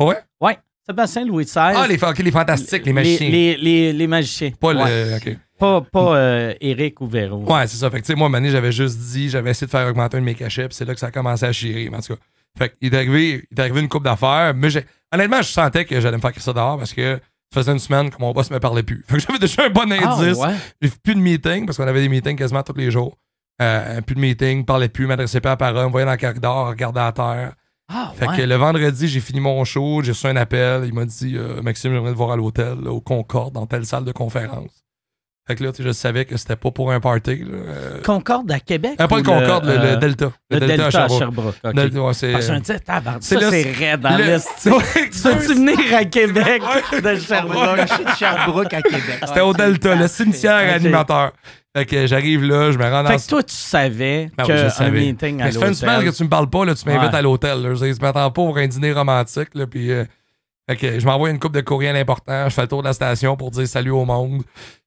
ouais? 0.00 0.16
Ouais, 0.40 0.58
Sébastien 0.86 1.24
Louis 1.26 1.44
XVI. 1.44 1.58
Ah, 1.74 1.86
les, 1.88 1.98
les 2.22 2.30
fantastiques, 2.30 2.86
les 2.86 2.92
magiciens. 2.92 3.28
Les, 3.28 3.56
les, 3.56 3.92
les 3.92 4.06
magiciens. 4.06 4.50
Pas 4.58 4.74
Ouais. 4.74 5.08
le. 5.10 5.16
ok. 5.16 5.36
Pas, 5.58 5.80
pas 5.82 6.16
euh, 6.16 6.54
Eric 6.60 7.00
ou 7.00 7.06
Véro. 7.06 7.44
Ouais, 7.44 7.66
c'est 7.68 7.76
ça. 7.76 7.88
Fait 7.90 8.00
que, 8.02 8.12
moi, 8.14 8.28
Mané, 8.28 8.50
j'avais 8.50 8.72
juste 8.72 8.98
dit, 8.98 9.30
j'avais 9.30 9.50
essayé 9.52 9.66
de 9.66 9.70
faire 9.70 9.86
augmenter 9.86 10.16
un 10.16 10.20
de 10.20 10.24
mes 10.24 10.34
cachets, 10.34 10.66
puis 10.68 10.74
c'est 10.74 10.84
là 10.84 10.94
que 10.94 11.00
ça 11.00 11.06
a 11.06 11.10
commencé 11.12 11.44
à 11.46 11.52
chier. 11.52 11.88
En 11.94 12.00
tout 12.00 12.14
cas, 12.14 12.20
fait 12.58 12.68
que, 12.70 12.74
il 12.80 12.94
est 12.94 12.96
arrivé, 12.96 13.46
il 13.50 13.58
est 13.58 13.60
arrivé 13.60 13.80
une 13.80 13.88
coupe 13.88 14.04
d'affaires, 14.04 14.52
mais 14.54 14.70
j'ai- 14.70 14.84
honnêtement, 15.12 15.42
je 15.42 15.48
sentais 15.48 15.84
que 15.84 16.00
j'allais 16.00 16.16
me 16.16 16.22
faire 16.22 16.32
crisser 16.32 16.52
dehors 16.52 16.78
parce 16.78 16.92
que 16.92 17.14
ça 17.52 17.60
faisait 17.60 17.72
une 17.72 17.78
semaine 17.78 18.10
que 18.10 18.16
mon 18.18 18.32
boss 18.32 18.50
me 18.50 18.58
parlait 18.58 18.82
plus. 18.82 19.04
Fait 19.08 19.16
que 19.16 19.20
j'avais 19.22 19.38
déjà 19.38 19.64
un 19.66 19.70
bon 19.70 19.90
Ah, 19.90 20.14
indice. 20.18 20.38
ouais? 20.38 20.54
J'ai 20.82 20.88
fait 20.88 21.00
plus 21.02 21.14
de 21.14 21.20
meetings 21.20 21.66
parce 21.66 21.76
qu'on 21.78 21.86
avait 21.86 22.00
des 22.02 22.08
meetings 22.08 22.36
quasiment 22.36 22.62
tous 22.62 22.74
les 22.76 22.90
jours. 22.90 23.16
Euh, 23.62 24.00
plus 24.00 24.16
de 24.16 24.20
meetings, 24.20 24.64
parlait 24.64 24.88
plus, 24.88 25.06
m'adressait 25.06 25.40
pas 25.40 25.50
à 25.50 25.52
la 25.52 25.56
parole, 25.56 25.86
me 25.86 25.90
voyait 25.92 26.06
dans 26.06 26.12
le 26.12 26.18
corridor, 26.18 26.68
regardait 26.68 27.00
à 27.00 27.12
terre. 27.12 27.52
Ah, 27.88 28.12
Fait 28.16 28.26
ouais. 28.26 28.36
que 28.38 28.42
le 28.42 28.54
vendredi, 28.56 29.06
j'ai 29.08 29.20
fini 29.20 29.40
mon 29.40 29.62
show, 29.64 30.02
j'ai 30.02 30.12
reçu 30.12 30.26
un 30.26 30.36
appel. 30.36 30.84
Il 30.86 30.94
m'a 30.94 31.04
dit 31.04 31.34
euh, 31.36 31.60
Maxime, 31.62 31.92
j'aimerais 31.92 32.12
te 32.12 32.16
voir 32.16 32.32
à 32.32 32.36
l'hôtel, 32.36 32.78
là, 32.82 32.90
au 32.90 33.00
Concorde, 33.00 33.52
dans 33.54 33.66
telle 33.66 33.84
salle 33.86 34.04
de 34.04 34.12
conférence. 34.12 34.83
Fait 35.46 35.56
que 35.56 35.62
là, 35.64 35.72
je 35.78 35.92
savais 35.92 36.24
que 36.24 36.38
c'était 36.38 36.56
pas 36.56 36.70
pour 36.70 36.90
un 36.90 37.00
party. 37.00 37.44
Euh, 37.46 38.00
Concorde 38.02 38.50
à 38.50 38.60
Québec? 38.60 38.92
euh, 38.98 39.06
pas 39.06 39.16
le 39.18 39.22
Concorde, 39.22 39.66
le, 39.66 39.72
euh, 39.72 39.90
le 39.92 39.96
Delta. 39.98 40.32
Le 40.50 40.58
Delta, 40.58 40.86
à 40.86 40.90
Sherbrooke. 40.90 41.18
Sherbrooke. 41.18 41.54
ok. 41.62 41.74
Del- 41.74 41.98
ouais, 41.98 42.14
c'est- 42.14 42.32
Parce 42.32 42.46
que 42.46 42.52
je 42.52 42.56
me 42.56 42.60
disais, 42.60 42.78
ça, 42.86 43.02
c'est 43.20 43.72
raide 43.72 44.00
dans 44.00 44.16
le- 44.16 44.24
l'Est. 44.24 44.48
tu 44.56 44.62
sais. 44.62 44.70
Ouais, 44.74 44.82
Tu 45.12 45.20
peux-tu 45.22 45.54
venir 45.54 45.78
à 45.94 46.04
Québec 46.06 46.62
de 46.92 47.16
Sherbrooke? 47.16 47.86
Sherbrooke, 47.86 48.16
Sherbrooke 48.18 48.72
à 48.74 48.80
Québec. 48.82 49.18
C'était 49.26 49.40
au 49.42 49.52
Delta, 49.52 49.94
le 49.94 50.08
cimetière 50.08 50.74
animateur. 50.74 51.32
Fait 51.76 51.84
que 51.84 52.06
j'arrive 52.06 52.42
là, 52.44 52.70
je 52.72 52.78
me 52.78 52.84
rends 52.84 53.02
dans 53.02 53.10
Fait 53.10 53.16
que 53.18 53.28
toi, 53.28 53.42
tu 53.42 53.54
savais 53.54 54.30
oui, 54.38 54.44
je 54.44 54.46
qu'un 54.46 54.68
savais. 54.70 55.00
meeting 55.00 55.42
à 55.42 55.44
Mais 55.46 55.52
ça 55.52 55.60
fait 55.60 55.68
une 55.68 55.74
semaine 55.74 55.94
l'hôtel... 55.96 56.10
que 56.12 56.16
tu 56.16 56.22
me 56.24 56.28
parles 56.30 56.48
pas, 56.48 56.64
là, 56.64 56.74
tu 56.74 56.88
m'invites 56.88 57.10
Ouais. 57.10 57.18
à 57.18 57.20
l'hôtel. 57.22 57.62
là. 57.62 57.74
Je 57.74 57.84
m'attends 58.00 58.12
pas 58.12 58.30
pour 58.30 58.56
un 58.56 58.66
dîner 58.66 58.92
romantique. 58.92 59.48
Là, 59.54 59.66
puis, 59.66 59.90
euh, 59.90 60.04
fait 60.70 60.76
que 60.76 60.98
je 61.00 61.04
m'envoie 61.04 61.28
une 61.30 61.38
coupe 61.40 61.52
de 61.52 61.60
courriel 61.60 61.96
important. 61.96 62.48
Je 62.48 62.54
fais 62.54 62.62
le 62.62 62.68
tour 62.68 62.80
de 62.82 62.86
la 62.86 62.94
station 62.94 63.36
pour 63.36 63.50
dire 63.50 63.66
salut 63.68 63.90
au 63.90 64.04
monde. 64.06 64.42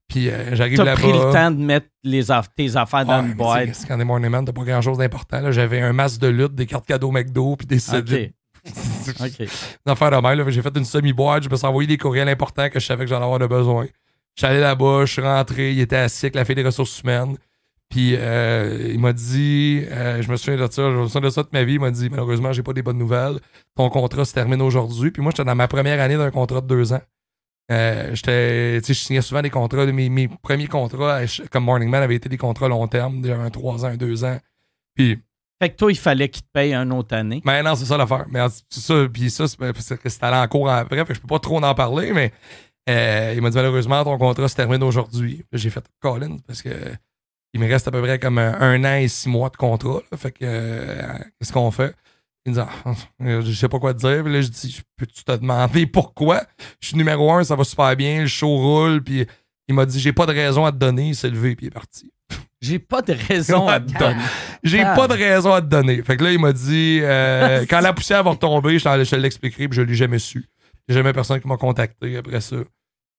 Puis 0.08 0.30
euh, 0.30 0.56
j'arrive 0.56 0.78
T'as 0.78 0.84
là-bas. 0.86 1.02
pris 1.02 1.12
le 1.12 1.32
temps 1.34 1.52
de 1.52 1.58
mettre 1.58 1.88
les 2.04 2.32
aff- 2.32 2.48
tes 2.56 2.76
affaires 2.78 3.06
dans 3.06 3.22
une 3.22 3.30
mais 3.30 3.34
boîte. 3.36 3.74
c'est- 3.76 3.88
Quand 3.88 3.98
des 3.98 4.04
morning 4.06 4.30
man, 4.30 4.46
t'as 4.46 4.54
pas 4.54 4.64
grand 4.64 4.82
chose 4.82 4.98
d'important. 4.98 5.52
J'avais 5.52 5.82
un 5.82 5.92
masque 5.94 6.22
de 6.22 6.28
lutte, 6.28 6.56
des 6.56 6.66
cartes 6.66 6.86
cadeaux 6.86 7.12
McDo, 7.12 7.56
puis 7.58 7.68
des. 7.68 7.80
CD. 7.80 8.32
OK. 8.66 9.40
Une 9.40 9.92
affaire 9.92 10.12
de 10.12 10.18
même. 10.18 10.50
J'ai 10.50 10.62
fait 10.62 10.76
une 10.78 10.86
semi-boîte, 10.86 11.44
je 11.44 11.50
me 11.50 11.56
suis 11.56 11.66
envoyé 11.68 11.88
des 11.88 11.98
courriels 11.98 12.30
importants 12.30 12.70
que 12.70 12.80
je 12.80 12.86
savais 12.86 13.04
que 13.06 13.10
j'allais 13.10 13.24
avoir 13.26 13.40
de 13.40 13.48
besoin. 13.48 13.86
Allé 14.44 14.60
là-bas, 14.60 15.06
je 15.06 15.14
suis 15.14 15.22
rentré, 15.22 15.72
il 15.72 15.80
était 15.80 15.96
assis 15.96 16.26
avec 16.28 16.36
la 16.36 16.46
fille 16.46 16.56
des 16.56 16.64
ressources 16.64 17.02
humaines. 17.02 17.38
Puis 17.90 18.16
euh, 18.18 18.90
il 18.94 19.00
m'a 19.00 19.14
dit, 19.14 19.84
euh, 19.90 20.22
je 20.22 20.30
me 20.30 20.36
souviens 20.36 20.58
de 20.68 20.72
ça, 20.72 20.92
je 20.92 20.98
me 20.98 21.06
souviens 21.08 21.22
de 21.22 21.30
ça 21.30 21.44
toute 21.44 21.54
ma 21.54 21.64
vie, 21.64 21.74
il 21.76 21.80
m'a 21.80 21.90
dit, 21.90 22.10
malheureusement, 22.10 22.52
j'ai 22.54 22.62
pas 22.62 22.74
des 22.74 22.82
bonnes 22.84 22.98
nouvelles. 22.98 23.40
Ton 23.76 23.90
contrat 23.90 24.26
se 24.26 24.34
termine 24.34 24.62
aujourd'hui. 24.62 25.10
Puis 25.12 25.22
moi, 25.24 25.32
j'étais 25.32 25.46
dans 25.46 25.56
ma 25.56 25.68
première 25.68 26.00
année 26.02 26.18
d'un 26.18 26.30
contrat 26.32 26.62
de 26.62 26.68
deux 26.68 26.94
ans. 26.94 27.02
Euh, 27.72 28.16
j'étais, 28.16 28.80
je 28.82 28.94
signais 28.94 29.22
souvent 29.22 29.42
des 29.42 29.50
contrats. 29.50 29.86
Mes, 29.86 30.10
mes 30.10 30.28
premiers 30.28 30.68
contrats 30.68 31.20
euh, 31.22 31.28
comme 31.52 31.66
Morning 31.66 31.90
Man 31.90 32.02
avaient 32.02 32.16
été 32.16 32.30
des 32.30 32.38
contrats 32.38 32.68
long 32.70 32.88
terme, 32.88 33.22
déjà 33.22 33.38
un 33.38 33.50
trois 33.50 33.84
ans, 33.84 33.90
un 33.90 33.98
deux 33.98 34.24
ans. 34.24 34.40
Puis 34.96 35.20
Fait 35.62 35.70
que 35.70 35.76
toi, 35.76 35.92
il 35.92 35.98
fallait 35.98 36.30
qu'il 36.30 36.44
te 36.44 36.50
paye 36.54 36.74
un 36.74 36.90
autre 36.92 37.16
année. 37.16 37.42
mais 37.44 37.62
non, 37.64 37.76
c'est 37.76 37.86
ça 37.86 37.98
l'affaire. 37.98 38.26
Mais 38.30 38.40
c'est 38.70 38.80
ça, 38.80 39.08
puis 39.12 39.30
ça, 39.30 39.48
c'est 39.48 39.58
parce 39.58 39.96
que 39.96 40.10
c'est 40.10 40.24
allé 40.24 40.38
en 40.38 40.48
cours 40.48 40.70
après, 40.70 40.98
fait 40.98 41.06
que 41.06 41.14
je 41.16 41.20
peux 41.20 41.28
pas 41.28 41.40
trop 41.40 41.62
en 41.62 41.76
parler, 41.76 42.14
mais 42.14 42.32
euh, 42.90 43.34
il 43.36 43.42
m'a 43.42 43.50
dit 43.50 43.58
malheureusement, 43.58 44.02
ton 44.04 44.18
contrat 44.18 44.48
se 44.48 44.56
termine 44.56 44.82
aujourd'hui. 44.84 45.44
J'ai 45.52 45.70
fait 45.70 45.84
Colin 46.00 46.38
parce 46.48 46.62
que 46.62 46.70
il 47.54 47.60
me 47.60 47.68
reste 47.68 47.88
à 47.88 47.92
peu 47.92 48.02
près 48.02 48.20
comme 48.20 48.38
un, 48.38 48.54
un 48.62 48.84
an 48.86 48.96
et 48.98 49.08
six 49.08 49.28
mois 49.28 49.50
de 49.50 49.58
contrat. 49.58 50.00
là. 50.12 50.18
fait 50.18 50.32
que 50.32 50.40
euh, 50.44 51.02
qu'est-ce 51.40 51.52
qu'on 51.52 51.72
fait? 51.72 51.94
Il 52.48 52.54
me 52.54 52.56
dit 52.56 52.62
ah, 52.86 52.92
euh, 53.24 53.42
je 53.46 53.52
sais 53.52 53.68
pas 53.68 53.78
quoi 53.78 53.94
te 53.94 54.00
dire. 54.00 54.24
Puis 54.24 54.32
là, 54.34 54.42
je 54.42 54.48
dis, 54.48 54.80
peux-tu 54.98 55.24
te 55.24 55.32
demander 55.34 55.86
pourquoi? 55.86 56.44
Je 56.80 56.88
suis 56.88 56.98
numéro 56.98 57.32
un, 57.34 57.44
ça 57.44 57.56
va 57.56 57.64
super 57.64 57.96
bien, 57.96 58.22
le 58.22 58.28
show 58.28 58.48
roule, 58.48 59.04
puis 59.04 59.26
il 59.68 59.76
m'a 59.76 59.86
dit 59.86 60.00
j'ai 60.00 60.14
pas 60.14 60.26
de 60.26 60.32
raison 60.32 60.66
à 60.66 60.72
te 60.72 60.78
donner, 60.78 61.10
il 61.10 61.16
s'est 61.16 61.30
levé 61.30 61.56
puis 61.56 61.66
il 61.66 61.70
est 61.70 61.72
parti. 61.72 62.12
J'ai 62.62 62.80
pas 62.80 63.04
de 63.04 63.14
raison 63.14 63.68
à 63.68 63.80
te 63.80 63.92
donner. 64.00 64.24
J'ai 64.64 64.82
Ah. 64.82 64.96
pas 64.96 65.08
de 65.08 65.14
raison 65.14 65.54
à 65.54 65.62
te 65.62 65.68
donner. 65.68 66.02
Fait 66.02 66.18
que 66.18 66.24
là, 66.24 66.32
il 66.32 66.40
m'a 66.40 66.52
dit 66.54 67.00
euh, 67.04 67.66
quand 67.70 67.82
la 67.82 67.94
poussière 67.94 68.24
va 68.24 68.32
retomber, 68.32 68.80
je, 68.80 69.04
je 69.04 69.16
l'expliquerai, 69.16 69.68
puis 69.68 69.78
je 69.78 69.84
l'ai 69.84 69.94
jamais 69.94 70.18
su. 70.18 70.44
J'ai 70.88 70.96
jamais 70.96 71.14
personne 71.14 71.40
qui 71.40 71.48
m'a 71.48 71.58
contacté 71.58 72.18
après 72.18 72.42
ça. 72.42 72.56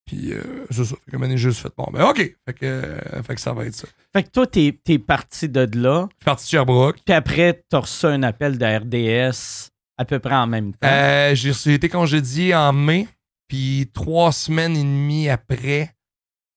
Puis 0.08 0.32
euh, 0.32 0.42
c'est 0.70 0.84
ça. 0.84 0.96
Fait 1.08 1.16
que 1.16 1.26
j'ai 1.28 1.36
juste 1.36 1.60
fait 1.60 1.72
bon, 1.76 1.86
ben 1.92 2.02
OK. 2.04 2.16
Fait 2.16 2.54
que, 2.54 2.64
euh, 2.64 3.22
fait 3.22 3.34
que 3.34 3.40
ça 3.40 3.52
va 3.52 3.66
être 3.66 3.74
ça. 3.74 3.86
Je 3.86 4.18
Fait 4.18 4.24
que 4.24 4.30
toi, 4.30 4.46
t'es 4.46 4.74
es 4.88 4.98
parti 4.98 5.48
de 5.48 5.68
là, 5.78 6.08
suis 6.16 6.24
parti 6.24 6.44
de 6.46 6.50
Sherbrooke. 6.50 6.96
puis 7.04 7.14
après, 7.14 7.62
t'as 7.68 7.80
reçu 7.80 8.06
un 8.06 8.22
appel 8.22 8.56
de 8.58 8.64
RDS 8.64 9.68
à 9.98 10.04
peu 10.04 10.18
près 10.18 10.34
en 10.34 10.46
même 10.46 10.72
temps. 10.72 10.88
Euh, 10.88 11.34
j'ai 11.34 11.52
j'ai 11.52 11.74
été 11.74 11.88
congédié 11.90 12.54
en 12.54 12.72
mai, 12.72 13.06
puis 13.48 13.90
trois 13.92 14.32
semaines 14.32 14.76
et 14.76 14.82
demie 14.82 15.28
après, 15.28 15.90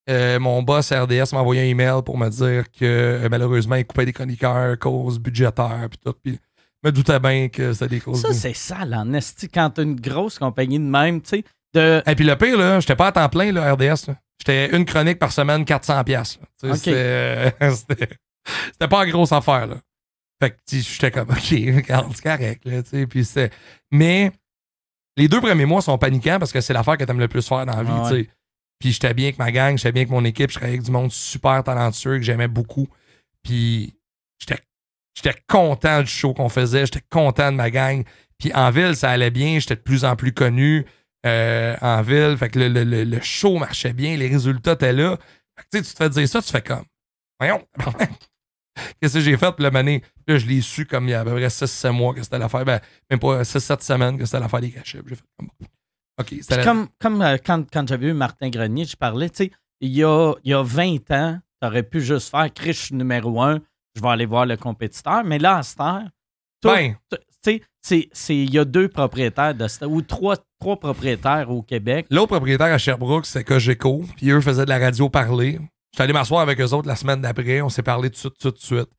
euh, 0.10 0.40
mon 0.40 0.64
boss 0.64 0.92
RDS 0.92 1.34
m'a 1.34 1.40
envoyé 1.40 1.62
un 1.62 1.66
email 1.66 2.02
pour 2.06 2.18
me 2.18 2.30
dire 2.30 2.72
que 2.72 2.86
euh, 2.86 3.30
malheureusement, 3.30 3.76
il 3.76 3.86
coupait 3.86 4.06
des 4.06 4.14
chroniqueurs, 4.14 4.80
cause 4.80 5.20
budgétaire, 5.20 5.88
puis 5.90 6.00
tout. 6.04 6.14
Puis 6.24 6.40
je 6.84 6.90
me 6.90 6.92
doutais 6.92 7.20
bien 7.20 7.50
que 7.50 7.74
c'était 7.74 7.88
des 7.90 8.00
causes. 8.00 8.22
ça, 8.22 8.34
c'est 8.34 8.54
sale 8.54 8.96
en 8.96 9.14
esti 9.14 9.50
quand 9.50 9.72
t'as 9.72 9.84
une 9.84 10.00
grosse 10.00 10.40
compagnie 10.40 10.80
de 10.80 10.86
même, 10.86 11.22
tu 11.22 11.30
sais. 11.30 11.44
De... 11.74 12.04
Et 12.06 12.16
puis 12.16 12.26
le 12.26 12.36
pire, 12.36 12.58
là, 12.58 12.80
j'étais 12.80 12.96
pas 12.96 13.08
à 13.08 13.12
temps 13.12 13.30
plein, 13.30 13.52
là, 13.52 13.74
RDS. 13.74 14.08
là. 14.08 14.16
J'étais 14.40 14.76
une 14.76 14.86
chronique 14.86 15.20
par 15.20 15.32
semaine, 15.32 15.64
400 15.66 16.04
pièces. 16.04 16.40
Ok. 16.64 16.76
C'était 16.76 17.54
c'était- 17.76 18.10
c'était 18.74 18.88
pas 18.88 19.06
une 19.06 19.12
grosse 19.12 19.32
affaire, 19.32 19.68
là. 19.68 19.76
Fait 20.42 20.50
que, 20.52 20.58
j'étais 20.70 21.12
comme, 21.12 21.30
OK, 21.32 21.50
regarde, 21.52 22.12
c'est 22.16 22.24
correct, 22.24 22.66
là, 22.66 22.82
tu 22.84 22.90
sais. 22.90 23.08
Puis 23.08 23.24
c'était... 23.26 23.52
Mais 23.92 24.32
les 25.16 25.28
deux 25.28 25.40
premiers 25.40 25.66
mois 25.66 25.82
sont 25.82 25.98
paniquants 25.98 26.40
parce 26.40 26.52
que 26.52 26.62
c'est 26.62 26.74
l'affaire 26.74 26.98
que 26.98 27.04
t'aimes 27.04 27.20
le 27.20 27.28
plus 27.28 27.48
faire 27.48 27.66
dans 27.66 27.76
la 27.78 27.84
vie, 27.84 27.92
Ah 27.94 28.08
tu 28.08 28.14
ouais. 28.16 28.24
sais. 28.24 28.30
Puis 28.80 28.92
j'étais 28.94 29.14
bien 29.14 29.28
avec 29.28 29.38
ma 29.38 29.52
gang, 29.52 29.78
j'étais 29.78 29.92
bien 29.92 30.02
avec 30.02 30.10
mon 30.12 30.26
équipe, 30.26 30.50
je 30.50 30.56
travaillais 30.56 30.78
avec 30.78 30.86
du 30.86 30.92
monde 30.92 31.12
super 31.12 31.64
talentueux 31.64 32.18
que 32.18 32.24
j'aimais 32.24 32.48
beaucoup. 32.48 32.88
Puis 33.44 33.94
j'étais 34.40 34.60
j'étais 35.14 35.36
content 35.48 36.02
du 36.02 36.08
show 36.08 36.34
qu'on 36.34 36.50
faisait, 36.50 36.86
j'étais 36.88 37.04
content 37.12 37.52
de 37.52 37.58
ma 37.58 37.70
gang. 37.70 38.04
Puis 38.40 38.52
en 38.56 38.72
ville, 38.72 38.96
ça 38.96 39.12
allait 39.12 39.30
bien, 39.30 39.60
j'étais 39.60 39.76
de 39.76 39.82
plus 39.82 40.04
en 40.04 40.16
plus 40.16 40.34
connu 40.34 40.86
euh, 41.26 41.76
en 41.82 42.02
ville. 42.02 42.36
Fait 42.38 42.50
que 42.50 42.60
le, 42.60 42.68
le- 42.68 42.84
le- 42.84 43.04
le 43.04 43.22
show 43.22 43.58
marchait 43.58 43.94
bien, 43.94 44.16
les 44.18 44.28
résultats 44.28 44.74
étaient 44.74 44.94
là. 44.94 45.18
Fait 45.58 45.64
que, 45.64 45.68
tu 45.72 45.78
sais, 45.80 45.84
tu 45.84 45.92
te 45.94 45.98
fais 46.04 46.10
dire 46.10 46.28
ça, 46.28 46.42
tu 46.42 46.52
fais 46.52 46.62
comme, 46.62 46.86
voyons, 47.40 47.66
qu'est-ce 49.02 49.16
que 49.16 49.20
j'ai 49.20 49.38
fait? 49.38 49.52
Puis 49.54 49.64
là, 49.64 49.72
mané, 49.72 50.02
là, 50.28 50.38
je 50.38 50.46
l'ai 50.46 50.62
su 50.62 50.86
comme 50.86 51.08
il 51.08 51.12
y 51.12 51.14
a 51.14 51.22
à 51.22 51.24
peu 51.24 51.32
près 51.32 51.48
6-7 51.48 51.92
mois 51.92 52.14
que 52.14 52.24
c'était 52.24 52.40
l'affaire. 52.40 52.66
Ben, 52.66 52.80
même 53.10 53.20
pas 53.20 53.42
6-7 53.44 53.82
semaines 53.84 54.18
que 54.18 54.26
c'était 54.26 54.40
l'affaire 54.40 54.62
des 54.62 54.72
cachets. 54.72 55.02
J'ai 55.08 55.16
fait 55.16 55.24
comme, 55.38 55.50
bon. 55.60 55.68
OK, 56.20 56.34
la- 56.58 56.64
comme 56.64 56.88
comme 57.00 57.22
euh, 57.22 57.38
quand, 57.44 57.64
quand 57.72 57.88
j'avais 57.88 58.08
eu 58.08 58.14
Martin 58.14 58.50
Grenier, 58.50 58.86
je 58.86 58.96
parlais, 58.96 59.30
tu 59.30 59.46
sais, 59.46 59.52
il 59.80 59.92
y 59.92 60.04
a, 60.04 60.34
il 60.44 60.52
y 60.52 60.54
a 60.54 60.62
20 60.62 61.10
ans, 61.12 61.40
t'aurais 61.60 61.84
pu 61.84 62.02
juste 62.02 62.30
faire 62.30 62.50
suis 62.74 62.96
numéro 62.96 63.42
un, 63.42 63.60
je 63.96 64.02
vais 64.02 64.10
aller 64.10 64.26
voir 64.26 64.46
le 64.46 64.58
compétiteur. 64.58 65.24
Mais 65.24 65.40
là, 65.40 65.58
à 65.58 65.64
cette 65.64 65.80
heure, 65.80 66.04
toi, 66.62 66.76
Ben, 66.76 66.96
tu 67.12 67.18
sais, 67.44 67.62
c'est- 67.82 68.10
c'est- 68.14 68.36
il 68.36 68.54
y 68.54 68.60
a 68.60 68.66
deux 68.66 68.88
propriétaires 68.88 69.56
de 69.56 69.66
ou 69.86 70.02
trois, 70.02 70.36
trois 70.60 70.80
propriétaires 70.80 71.50
au 71.50 71.62
Québec. 71.62 72.06
L'autre 72.10 72.28
propriétaire 72.28 72.68
à 72.74 72.78
Sherbrooke, 72.78 73.26
c'est 73.26 73.44
Cogeco. 73.44 74.04
Puis 74.18 74.30
eux 74.32 74.42
faisaient 74.42 74.66
de 74.66 74.70
la 74.70 74.80
radio 74.80 75.10
parler. 75.10 75.60
J'étais 75.94 76.04
allé 76.04 76.14
m'asseoir 76.14 76.42
avec 76.42 76.60
eux 76.62 76.74
autres 76.74 76.88
la 76.88 76.96
semaine 76.96 77.22
d'après. 77.22 77.62
On 77.62 77.70
s'est 77.70 77.84
parlé 77.84 78.10
tout 78.10 78.14
de 78.16 78.20
suite, 78.20 78.38
tout 78.40 78.52
de 78.52 78.60
suite. 78.60 78.90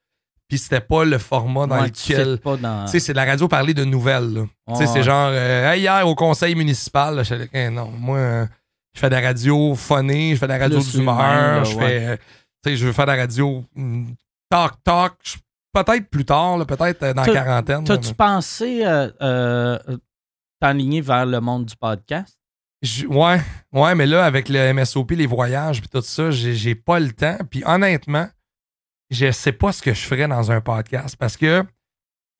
Puis 0.49 0.59
c'était 0.59 0.81
pas 0.83 1.05
le 1.07 1.17
format 1.17 1.67
dans 1.67 1.81
Ouais, 1.81 1.87
lequel. 1.87 2.39
dans. 2.61 2.85
Tu 2.85 2.91
sais, 2.91 2.99
c'est 3.01 3.13
de 3.13 3.17
la 3.17 3.25
radio 3.25 3.49
parler 3.49 3.73
de 3.73 3.85
nouvelles. 3.85 4.45
sais, 4.69 4.81
Ouais, 4.81 4.87
c'est 4.87 5.03
genre, 5.03 5.31
euh, 5.33 5.71
Hey, 5.73 5.81
hier 5.81 6.07
au 6.07 6.15
conseil 6.15 6.55
municipal, 6.55 7.17
là, 7.17 7.23
là, 7.23 7.45
Eh, 7.55 7.71
non, 7.71 7.91
moi, 7.99 8.19
euh, 8.19 8.47
je 8.95 9.01
fais 9.01 9.09
de 9.09 9.15
la 9.15 9.23
radio 9.23 9.75
funny, 9.75 10.33
je 10.33 10.37
fais 10.37 10.47
de 10.47 10.53
la 10.53 10.59
radio 10.59 10.79
d'humeur, 10.81 11.65
je 11.65 11.77
ouais. 11.77 11.87
fais, 11.89 12.07
euh, 12.09 12.17
tu 12.63 12.71
sais, 12.71 12.77
je 12.77 12.87
veux 12.87 12.93
faire 12.93 13.07
de 13.07 13.13
la 13.13 13.17
radio 13.17 13.65
mm, 13.75 14.13
talk, 14.51 14.73
talk, 14.85 15.15
je 15.25 15.37
peut-être 15.73 16.09
plus 16.09 16.24
tard, 16.24 16.65
peut-être 16.66 17.03
euh, 17.03 17.15
dans 17.15 17.24
la 17.24 17.32
quarantaine. 17.32 17.85
T'as-tu 17.85 18.15
pensé 18.15 18.85
euh, 18.85 19.11
euh, 19.20 19.78
t'enligner 20.61 21.01
vers 21.01 21.27
le 21.27 21.40
monde 21.40 21.66
du 21.66 21.77
podcast? 21.77 22.39
ouais, 23.09 23.40
ouais, 23.73 23.94
mais 23.94 24.07
là, 24.07 24.24
avec 24.24 24.49
le 24.49 24.73
MSOP, 24.73 25.12
les 25.12 25.27
voyages, 25.27 25.81
puis 25.81 25.89
tout 25.89 26.03
ça, 26.03 26.31
j'ai 26.31 26.74
pas 26.74 26.99
le 26.99 27.12
temps. 27.12 27.39
Puis 27.49 27.62
honnêtement, 27.65 28.28
je 29.11 29.31
sais 29.31 29.53
pas 29.53 29.73
ce 29.73 29.82
que 29.82 29.94
je 29.94 30.01
ferais 30.01 30.27
dans 30.27 30.51
un 30.51 30.61
podcast 30.61 31.16
parce 31.16 31.36
que 31.36 31.65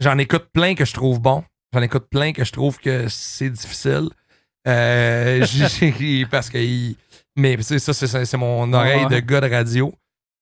j'en 0.00 0.18
écoute 0.18 0.48
plein 0.52 0.74
que 0.74 0.84
je 0.84 0.94
trouve 0.94 1.20
bon. 1.20 1.44
J'en 1.72 1.82
écoute 1.82 2.09
plein 2.10 2.32
que 2.32 2.44
je 2.44 2.52
trouve 2.52 2.78
que 2.78 3.09
c'est 3.09 3.50
difficile. 3.50 4.09
Euh, 4.66 5.44
parce 6.30 6.50
que. 6.50 6.94
mais 7.36 7.60
ça, 7.62 7.92
c'est 7.92 8.36
mon 8.36 8.72
oreille 8.72 9.06
de 9.06 9.20
gars 9.20 9.40
de 9.40 9.50
radio. 9.50 9.94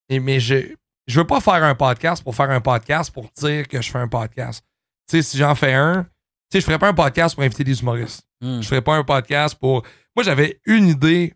Et, 0.09 0.19
mais 0.19 0.41
je, 0.41 0.75
je 1.11 1.19
veux 1.19 1.27
pas 1.27 1.41
faire 1.41 1.62
un 1.65 1.74
podcast 1.74 2.23
pour 2.23 2.35
faire 2.35 2.51
un 2.51 2.61
podcast 2.61 3.12
pour 3.12 3.27
dire 3.37 3.66
que 3.66 3.82
je 3.82 3.91
fais 3.91 3.99
un 3.99 4.09
podcast. 4.09 4.65
Tu 5.09 5.16
sais, 5.16 5.23
si 5.23 5.39
j'en 5.39 5.55
fais 5.55 5.74
un, 5.74 6.05
tu 6.05 6.09
sais, 6.53 6.61
je 6.61 6.65
ferais 6.65 6.78
pas 6.78 6.89
un 6.89 6.95
podcast 6.95 7.35
pour 7.35 7.45
inviter 7.45 7.65
des 7.65 7.81
humoristes. 7.81 8.23
Hmm. 8.41 8.61
Je 8.61 8.69
ferais 8.69 8.81
pas 8.81 8.95
un 8.95 9.05
podcast 9.05 9.57
pour. 9.61 9.82
Moi, 10.15 10.23
j'avais 10.23 10.61
une 10.66 10.87
idée 10.87 11.35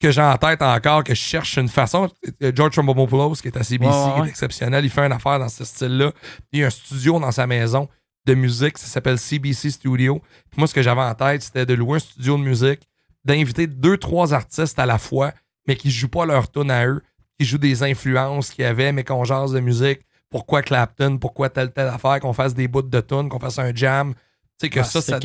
que 0.00 0.12
j'ai 0.12 0.22
en 0.22 0.36
tête 0.36 0.62
encore, 0.62 1.02
que 1.02 1.14
je 1.14 1.20
cherche 1.20 1.56
une 1.58 1.68
façon. 1.68 2.08
George 2.54 2.72
Trombopoulos, 2.72 3.34
qui 3.34 3.48
est 3.48 3.56
à 3.56 3.64
CBC, 3.64 3.90
qui 3.90 4.20
est 4.20 4.28
exceptionnel, 4.28 4.84
il 4.84 4.90
fait 4.90 5.04
une 5.04 5.12
affaire 5.12 5.40
dans 5.40 5.48
ce 5.48 5.64
style-là. 5.64 6.12
Il 6.52 6.60
y 6.60 6.64
a 6.64 6.68
un 6.68 6.70
studio 6.70 7.18
dans 7.18 7.32
sa 7.32 7.46
maison 7.46 7.88
de 8.24 8.34
musique, 8.34 8.78
ça 8.78 8.86
s'appelle 8.86 9.18
CBC 9.18 9.70
Studio. 9.70 10.22
moi, 10.56 10.68
ce 10.68 10.74
que 10.74 10.82
j'avais 10.82 11.00
en 11.00 11.14
tête, 11.14 11.42
c'était 11.42 11.66
de 11.66 11.74
louer 11.74 11.96
un 11.96 12.00
studio 12.00 12.36
de 12.36 12.42
musique, 12.42 12.80
d'inviter 13.24 13.66
deux, 13.66 13.96
trois 13.96 14.32
artistes 14.32 14.78
à 14.78 14.86
la 14.86 14.98
fois, 14.98 15.32
mais 15.66 15.74
qui 15.74 15.90
jouent 15.90 16.08
pas 16.08 16.26
leur 16.26 16.50
tune 16.50 16.70
à 16.70 16.86
eux, 16.86 17.02
qui 17.38 17.46
jouent 17.46 17.58
des 17.58 17.82
influences 17.82 18.50
qu'il 18.50 18.64
y 18.64 18.66
avait, 18.66 18.92
mais 18.92 19.04
qu'on 19.04 19.24
jase 19.24 19.52
de 19.52 19.60
musique. 19.60 20.00
Pourquoi 20.30 20.62
Clapton, 20.62 21.18
pourquoi 21.18 21.48
telle, 21.48 21.72
telle 21.72 21.88
affaire, 21.88 22.20
qu'on 22.20 22.32
fasse 22.32 22.54
des 22.54 22.68
bouts 22.68 22.82
de 22.82 23.00
tunes, 23.00 23.28
qu'on 23.28 23.38
fasse 23.38 23.58
un 23.58 23.74
jam. 23.74 24.14
Tu 24.60 24.66
sais, 24.66 24.70
que, 24.70 24.82
ça, 24.82 25.00
ça, 25.00 25.20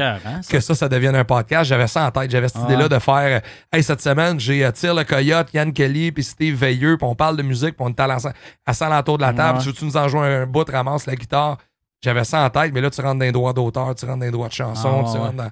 que 0.47 0.59
ça, 0.59 0.75
ça 0.75 0.87
devienne 0.87 1.15
un 1.15 1.25
podcast. 1.25 1.67
J'avais 1.67 1.87
ça 1.87 2.05
en 2.05 2.11
tête. 2.11 2.29
J'avais 2.29 2.47
cette 2.47 2.61
idée-là 2.61 2.87
de 2.87 2.99
faire 2.99 3.41
Hey, 3.71 3.81
cette 3.81 4.01
semaine, 4.01 4.39
j'ai 4.39 4.63
euh, 4.63 4.71
Tire 4.71 4.93
le 4.93 5.03
Coyote, 5.03 5.51
Yann 5.53 5.73
Kelly, 5.73 6.11
puis 6.11 6.23
Steve 6.23 6.55
Veilleux, 6.55 6.97
puis 6.97 7.07
on 7.07 7.15
parle 7.15 7.35
de 7.35 7.41
musique, 7.41 7.75
puis 7.75 7.83
on 7.83 7.89
est 7.89 7.99
à, 7.99 8.05
à 8.05 8.89
l'entour 8.89 9.17
de 9.17 9.23
la 9.23 9.33
table. 9.33 9.59
Tu 9.59 9.85
nous 9.85 9.97
en 9.97 10.07
jouer 10.07 10.27
un 10.27 10.45
bout, 10.45 10.69
ramasse 10.69 11.07
la 11.07 11.15
guitare? 11.15 11.57
J'avais 12.03 12.25
ça 12.25 12.43
en 12.45 12.49
tête, 12.49 12.73
mais 12.73 12.81
là, 12.81 12.91
tu 12.91 13.01
rentres 13.01 13.19
dans 13.19 13.25
les 13.25 13.31
droits 13.31 13.53
d'auteur, 13.53 13.95
tu 13.95 14.05
rentres 14.05 14.19
dans 14.19 14.25
les 14.25 14.31
droits 14.31 14.49
de 14.49 14.53
chanson, 14.53 15.05
ah, 15.05 15.11
tu 15.11 15.17
rentres 15.17 15.51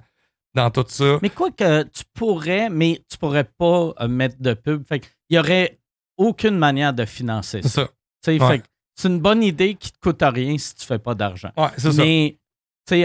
dans, 0.54 0.70
tout 0.70 0.84
ça. 0.86 1.18
Mais 1.22 1.30
quoi 1.30 1.50
que 1.50 1.82
tu 1.84 2.04
pourrais, 2.14 2.68
mais 2.68 3.02
tu 3.10 3.16
pourrais 3.16 3.44
pas 3.44 3.94
euh, 4.00 4.06
mettre 4.06 4.36
de 4.38 4.52
pub. 4.52 4.86
Fait 4.86 5.02
il 5.30 5.36
y 5.36 5.38
aurait 5.38 5.80
aucune 6.22 6.56
manière 6.56 6.92
de 6.92 7.04
financer 7.04 7.62
ça. 7.62 7.88
C'est 8.20 8.38
ça. 8.38 8.56
C'est 8.94 9.08
une 9.08 9.20
bonne 9.20 9.42
idée 9.42 9.74
qui 9.74 9.90
te 9.90 9.98
coûte 9.98 10.22
rien 10.22 10.56
si 10.58 10.74
tu 10.74 10.86
fais 10.86 10.98
pas 10.98 11.14
d'argent. 11.14 11.50
Ouais, 11.56 11.68
c'est 11.76 11.92
ça. 11.92 12.02
Mais 12.02 12.36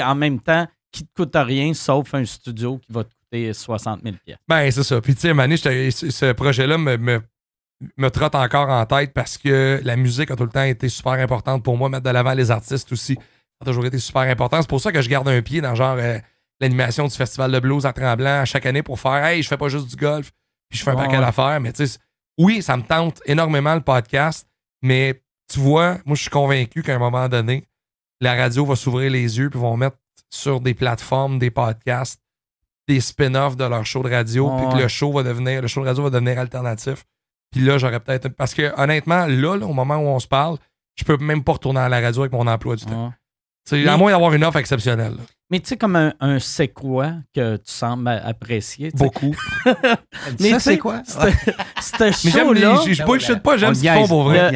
en 0.02 0.15
même 0.15 0.39
temps, 0.39 0.68
qui 0.91 1.06
te 1.06 1.14
coûte 1.15 1.35
rien 1.35 1.73
sauf 1.73 2.14
un 2.14 2.26
studio 2.26 2.77
qui 2.80 2.91
va 2.91 3.03
te 3.03 3.10
coûter 3.10 3.53
60 3.53 4.02
000 4.03 4.15
Ben, 4.48 4.69
c'est 4.69 4.84
ça. 4.84 5.02
Puis, 5.02 5.15
tu 5.15 5.22
sais, 5.22 5.34
Mané, 5.34 5.57
ce 5.57 6.31
projet-là 6.34 6.77
me, 6.77 6.98
me, 6.98 7.22
me, 7.95 8.10
trotte 8.10 8.35
encore 8.35 8.69
en 8.69 8.85
tête 8.85 9.14
parce 9.14 9.38
que 9.38 9.80
la 9.84 9.95
musique 9.95 10.30
a 10.31 10.35
tout 10.35 10.44
le 10.44 10.49
temps 10.49 10.64
été 10.64 10.89
super 10.89 11.14
importante 11.14 11.64
pour 11.64 11.77
moi, 11.77 11.89
mettre 11.89 12.03
de 12.03 12.10
l'avant 12.10 12.34
les 12.34 12.52
artistes 12.52 12.91
aussi 12.91 13.18
a 13.61 13.65
toujours 13.65 13.85
été 13.85 13.99
super 13.99 14.23
important. 14.23 14.61
C'est 14.61 14.69
pour 14.69 14.81
ça 14.81 14.91
que 14.91 15.02
je 15.02 15.10
garde 15.10 15.27
un 15.27 15.41
pied 15.41 15.61
dans 15.61 15.76
genre 15.76 15.98
euh, 15.98 16.19
l'animation 16.60 17.07
du 17.07 17.15
Festival 17.15 17.52
de 17.52 17.60
blues 17.60 17.85
à 17.85 17.94
Tremblant 17.94 18.45
chaque 18.45 18.65
année 18.65 18.84
pour 18.84 18.99
faire 18.99 19.26
Hey, 19.26 19.41
je 19.41 19.48
fais 19.48 19.57
pas 19.57 19.69
juste 19.69 19.88
du 19.88 19.95
golf, 19.95 20.31
puis 20.69 20.80
je 20.80 20.84
fais 20.84 20.91
un 20.91 20.95
paquet 20.95 21.18
d'affaires. 21.18 21.60
Mais 21.60 21.73
tu 21.73 21.88
sais, 21.88 21.99
oui, 22.38 22.61
ça 22.61 22.77
me 22.77 22.84
tente 22.84 23.22
énormément 23.26 23.76
le 23.76 23.81
podcast, 23.81 24.47
mais 24.81 25.22
tu 25.51 25.59
vois, 25.59 25.97
moi 26.05 26.15
je 26.15 26.22
suis 26.22 26.30
convaincu 26.30 26.84
qu'à 26.84 26.95
un 26.95 26.99
moment 26.99 27.27
donné, 27.30 27.68
la 28.22 28.35
radio 28.35 28.65
va 28.65 28.76
s'ouvrir 28.76 29.11
les 29.11 29.38
yeux 29.38 29.49
puis 29.49 29.59
vont 29.59 29.77
mettre 29.77 29.97
sur 30.30 30.59
des 30.59 30.73
plateformes 30.73 31.39
des 31.39 31.51
podcasts 31.51 32.22
des 32.88 33.01
spin-offs 33.01 33.57
de 33.57 33.65
leur 33.65 33.85
show 33.85 34.01
de 34.01 34.09
radio, 34.09 34.49
puis 34.57 34.69
que 34.69 34.81
le 34.81 34.88
show 34.88 35.11
va 35.11 35.23
devenir, 35.23 35.61
le 35.61 35.68
show 35.68 35.81
de 35.81 35.88
radio 35.88 36.03
va 36.03 36.09
devenir 36.09 36.39
alternatif. 36.39 37.03
Puis 37.51 37.61
là, 37.61 37.77
j'aurais 37.77 37.99
peut-être. 37.99 38.30
Parce 38.30 38.53
que 38.53 38.73
honnêtement, 38.80 39.26
là, 39.27 39.55
au 39.55 39.73
moment 39.73 39.97
où 39.97 40.07
on 40.07 40.19
se 40.19 40.27
parle, 40.27 40.57
je 40.95 41.03
peux 41.03 41.18
même 41.18 41.43
pas 41.43 41.53
retourner 41.53 41.80
à 41.80 41.89
la 41.89 41.99
radio 41.99 42.22
avec 42.22 42.31
mon 42.31 42.47
emploi 42.47 42.76
du 42.76 42.85
temps. 42.85 43.14
C'est 43.68 43.88
à 43.88 43.98
moins 43.98 44.11
d'avoir 44.11 44.34
une 44.34 44.44
offre 44.45 44.57
exceptionnelle. 44.60 45.15
Mais 45.49 45.60
tu 45.60 45.68
sais, 45.68 45.77
comme 45.77 45.95
un, 45.95 46.39
c'est 46.39 46.68
quoi 46.69 47.14
que 47.34 47.57
tu 47.57 47.72
sembles 47.72 48.07
apprécier. 48.07 48.91
Beaucoup. 48.94 49.35
mais 50.39 50.52
ça, 50.52 50.60
c'est 50.60 50.77
quoi? 50.77 51.03
C'était 51.06 52.11
show-là. 52.31 52.81
Je 52.85 53.02
ne 53.34 53.39
pas, 53.39 53.57
j'aime 53.57 53.73
ce 53.73 53.81
qu'ils 53.81 53.91
font 53.91 54.07
pour 54.07 54.23
vrai. 54.23 54.52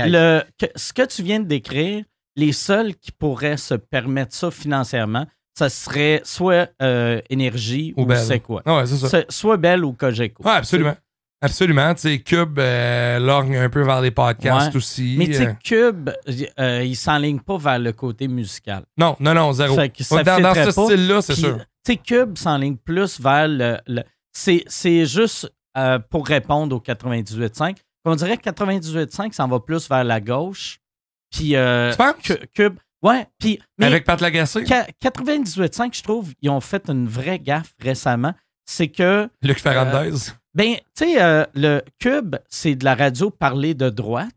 ce 0.76 0.94
que 0.94 1.06
tu 1.06 1.24
viens 1.24 1.40
de 1.40 1.46
décrire, 1.46 2.04
les 2.36 2.54
seuls 2.54 2.96
qui 2.96 3.12
pourraient 3.12 3.58
se 3.58 3.74
permettre 3.74 4.34
ça 4.34 4.50
financièrement, 4.50 5.26
ça 5.58 5.70
serait 5.70 6.22
soit 6.24 6.70
euh, 6.82 7.20
Énergie 7.30 7.94
ou, 7.98 8.08
c'est 8.16 8.40
quoi? 8.40 8.62
Ouais, 8.66 8.86
c'est 8.86 9.08
ça. 9.08 9.24
Soit 9.30 9.58
Belle 9.58 9.84
ou 9.84 9.94
Cogeco. 9.94 10.44
Oui, 10.46 10.52
absolument. 10.52 10.96
Absolument. 11.42 11.94
Tu 11.96 12.02
sais, 12.02 12.20
Cube 12.20 12.60
euh, 12.60 13.20
lorgne 13.20 13.58
un 13.58 13.70
peu 13.70 13.82
vers 13.82 14.00
les 14.02 14.12
podcasts 14.12 14.76
aussi. 14.76 15.16
Mais 15.18 15.26
tu 15.26 15.34
sais, 15.34 15.58
Cube, 15.64 16.12
euh, 16.60 16.84
il 16.84 16.96
s'enligne 16.96 17.40
pas 17.40 17.58
vers 17.58 17.80
le 17.80 17.92
côté 17.94 18.28
musical. 18.28 18.84
Non, 18.98 19.16
non, 19.20 19.34
non, 19.34 19.52
zéro. 19.52 19.76
dans, 19.76 20.54
ce 20.54 20.72
style-là, 20.72 21.22
c'est 21.22 21.36
sûr. 21.36 21.58
Tu 21.84 21.94
sais, 21.94 21.98
Cube 21.98 22.38
s'enligne 22.38 22.78
plus 22.78 23.20
vers 23.20 23.48
le. 23.48 23.78
c'est 24.32 25.06
juste 25.06 25.52
euh, 25.78 26.00
pour 26.00 26.28
répondre 26.28 26.76
au 26.76 26.80
98.5. 26.80 27.78
On 28.06 28.16
dirait 28.16 28.38
que 28.38 28.50
98.5 28.50 29.34
s'en 29.34 29.48
va 29.48 29.60
plus 29.60 29.90
vers 29.90 30.04
la 30.04 30.20
gauche. 30.20 30.80
Puis. 31.32 31.56
Euh, 31.56 31.92
tu 31.92 31.98
penses? 31.98 32.38
Cube. 32.54 32.78
Ouais, 33.02 33.26
puis. 33.40 33.60
Avec 33.82 34.06
Pat 34.06 34.22
Lagacé? 34.22 34.62
98.5, 34.62 35.98
je 35.98 36.04
trouve, 36.04 36.34
ils 36.42 36.50
ont 36.52 36.62
fait 36.62 36.88
une 36.88 37.08
vraie 37.08 37.40
gaffe 37.40 37.74
récemment. 37.80 38.34
C'est 38.66 38.90
que. 38.90 39.28
Luc 39.42 39.60
Ferrandez. 39.60 40.32
Ben, 40.54 40.76
tu 40.76 41.06
sais, 41.06 41.22
euh, 41.22 41.46
le 41.56 41.82
Cube, 42.00 42.36
c'est 42.50 42.76
de 42.76 42.84
la 42.84 42.96
radio 42.96 43.30
parlée 43.30 43.74
de 43.74 43.90
droite. 43.90 44.30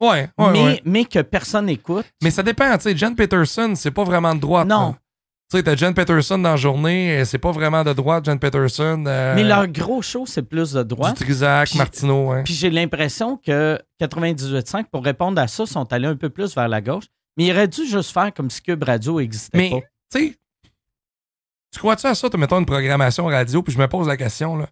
Ouais, 0.00 0.28
ouais, 0.36 0.52
mais, 0.52 0.82
mais 0.84 1.04
que 1.04 1.20
personne 1.20 1.66
n'écoute. 1.66 2.06
Mais 2.22 2.30
ça 2.30 2.42
dépend, 2.42 2.76
tu 2.76 2.82
sais. 2.82 2.96
John 2.96 3.14
Peterson, 3.14 3.72
c'est 3.76 3.92
pas 3.92 4.04
vraiment 4.04 4.34
de 4.34 4.40
droite. 4.40 4.66
Non. 4.66 4.96
Tu 5.48 5.58
sais, 5.58 5.62
t'as 5.62 5.76
Jen 5.76 5.94
Peterson 5.94 6.38
dans 6.38 6.50
la 6.50 6.56
journée, 6.56 7.24
c'est 7.24 7.38
pas 7.38 7.52
vraiment 7.52 7.84
de 7.84 7.92
droite, 7.92 8.24
Jen 8.24 8.38
Peterson. 8.38 9.04
Euh, 9.06 9.34
mais 9.34 9.44
leur 9.44 9.68
gros 9.68 10.02
show, 10.02 10.24
c'est 10.26 10.42
plus 10.42 10.72
de 10.72 10.82
droite. 10.82 11.18
Du 11.18 11.24
Trisac, 11.24 11.74
Martineau, 11.74 12.32
Puis 12.44 12.54
j'ai 12.54 12.70
l'impression 12.70 13.36
que 13.36 13.78
98.5, 14.00 14.86
pour 14.90 15.04
répondre 15.04 15.40
à 15.40 15.46
ça, 15.46 15.66
sont 15.66 15.90
allés 15.92 16.08
un 16.08 16.16
peu 16.16 16.30
plus 16.30 16.54
vers 16.54 16.68
la 16.68 16.80
gauche. 16.80 17.04
Mais 17.36 17.46
ils 17.46 17.52
auraient 17.52 17.68
dû 17.68 17.86
juste 17.86 18.12
faire 18.12 18.32
comme 18.34 18.50
si 18.50 18.62
Cube 18.62 18.82
Radio 18.82 19.20
existait 19.20 19.56
mais, 19.56 19.70
pas. 19.70 19.80
tu 20.10 20.28
sais, 20.28 20.36
tu 21.70 21.78
crois-tu 21.78 22.06
à 22.06 22.14
ça, 22.14 22.28
tu 22.28 22.36
mettons 22.38 22.58
une 22.58 22.66
programmation 22.66 23.26
radio, 23.26 23.62
puis 23.62 23.72
je 23.72 23.78
me 23.78 23.88
pose 23.88 24.08
la 24.08 24.16
question, 24.16 24.56
là 24.56 24.66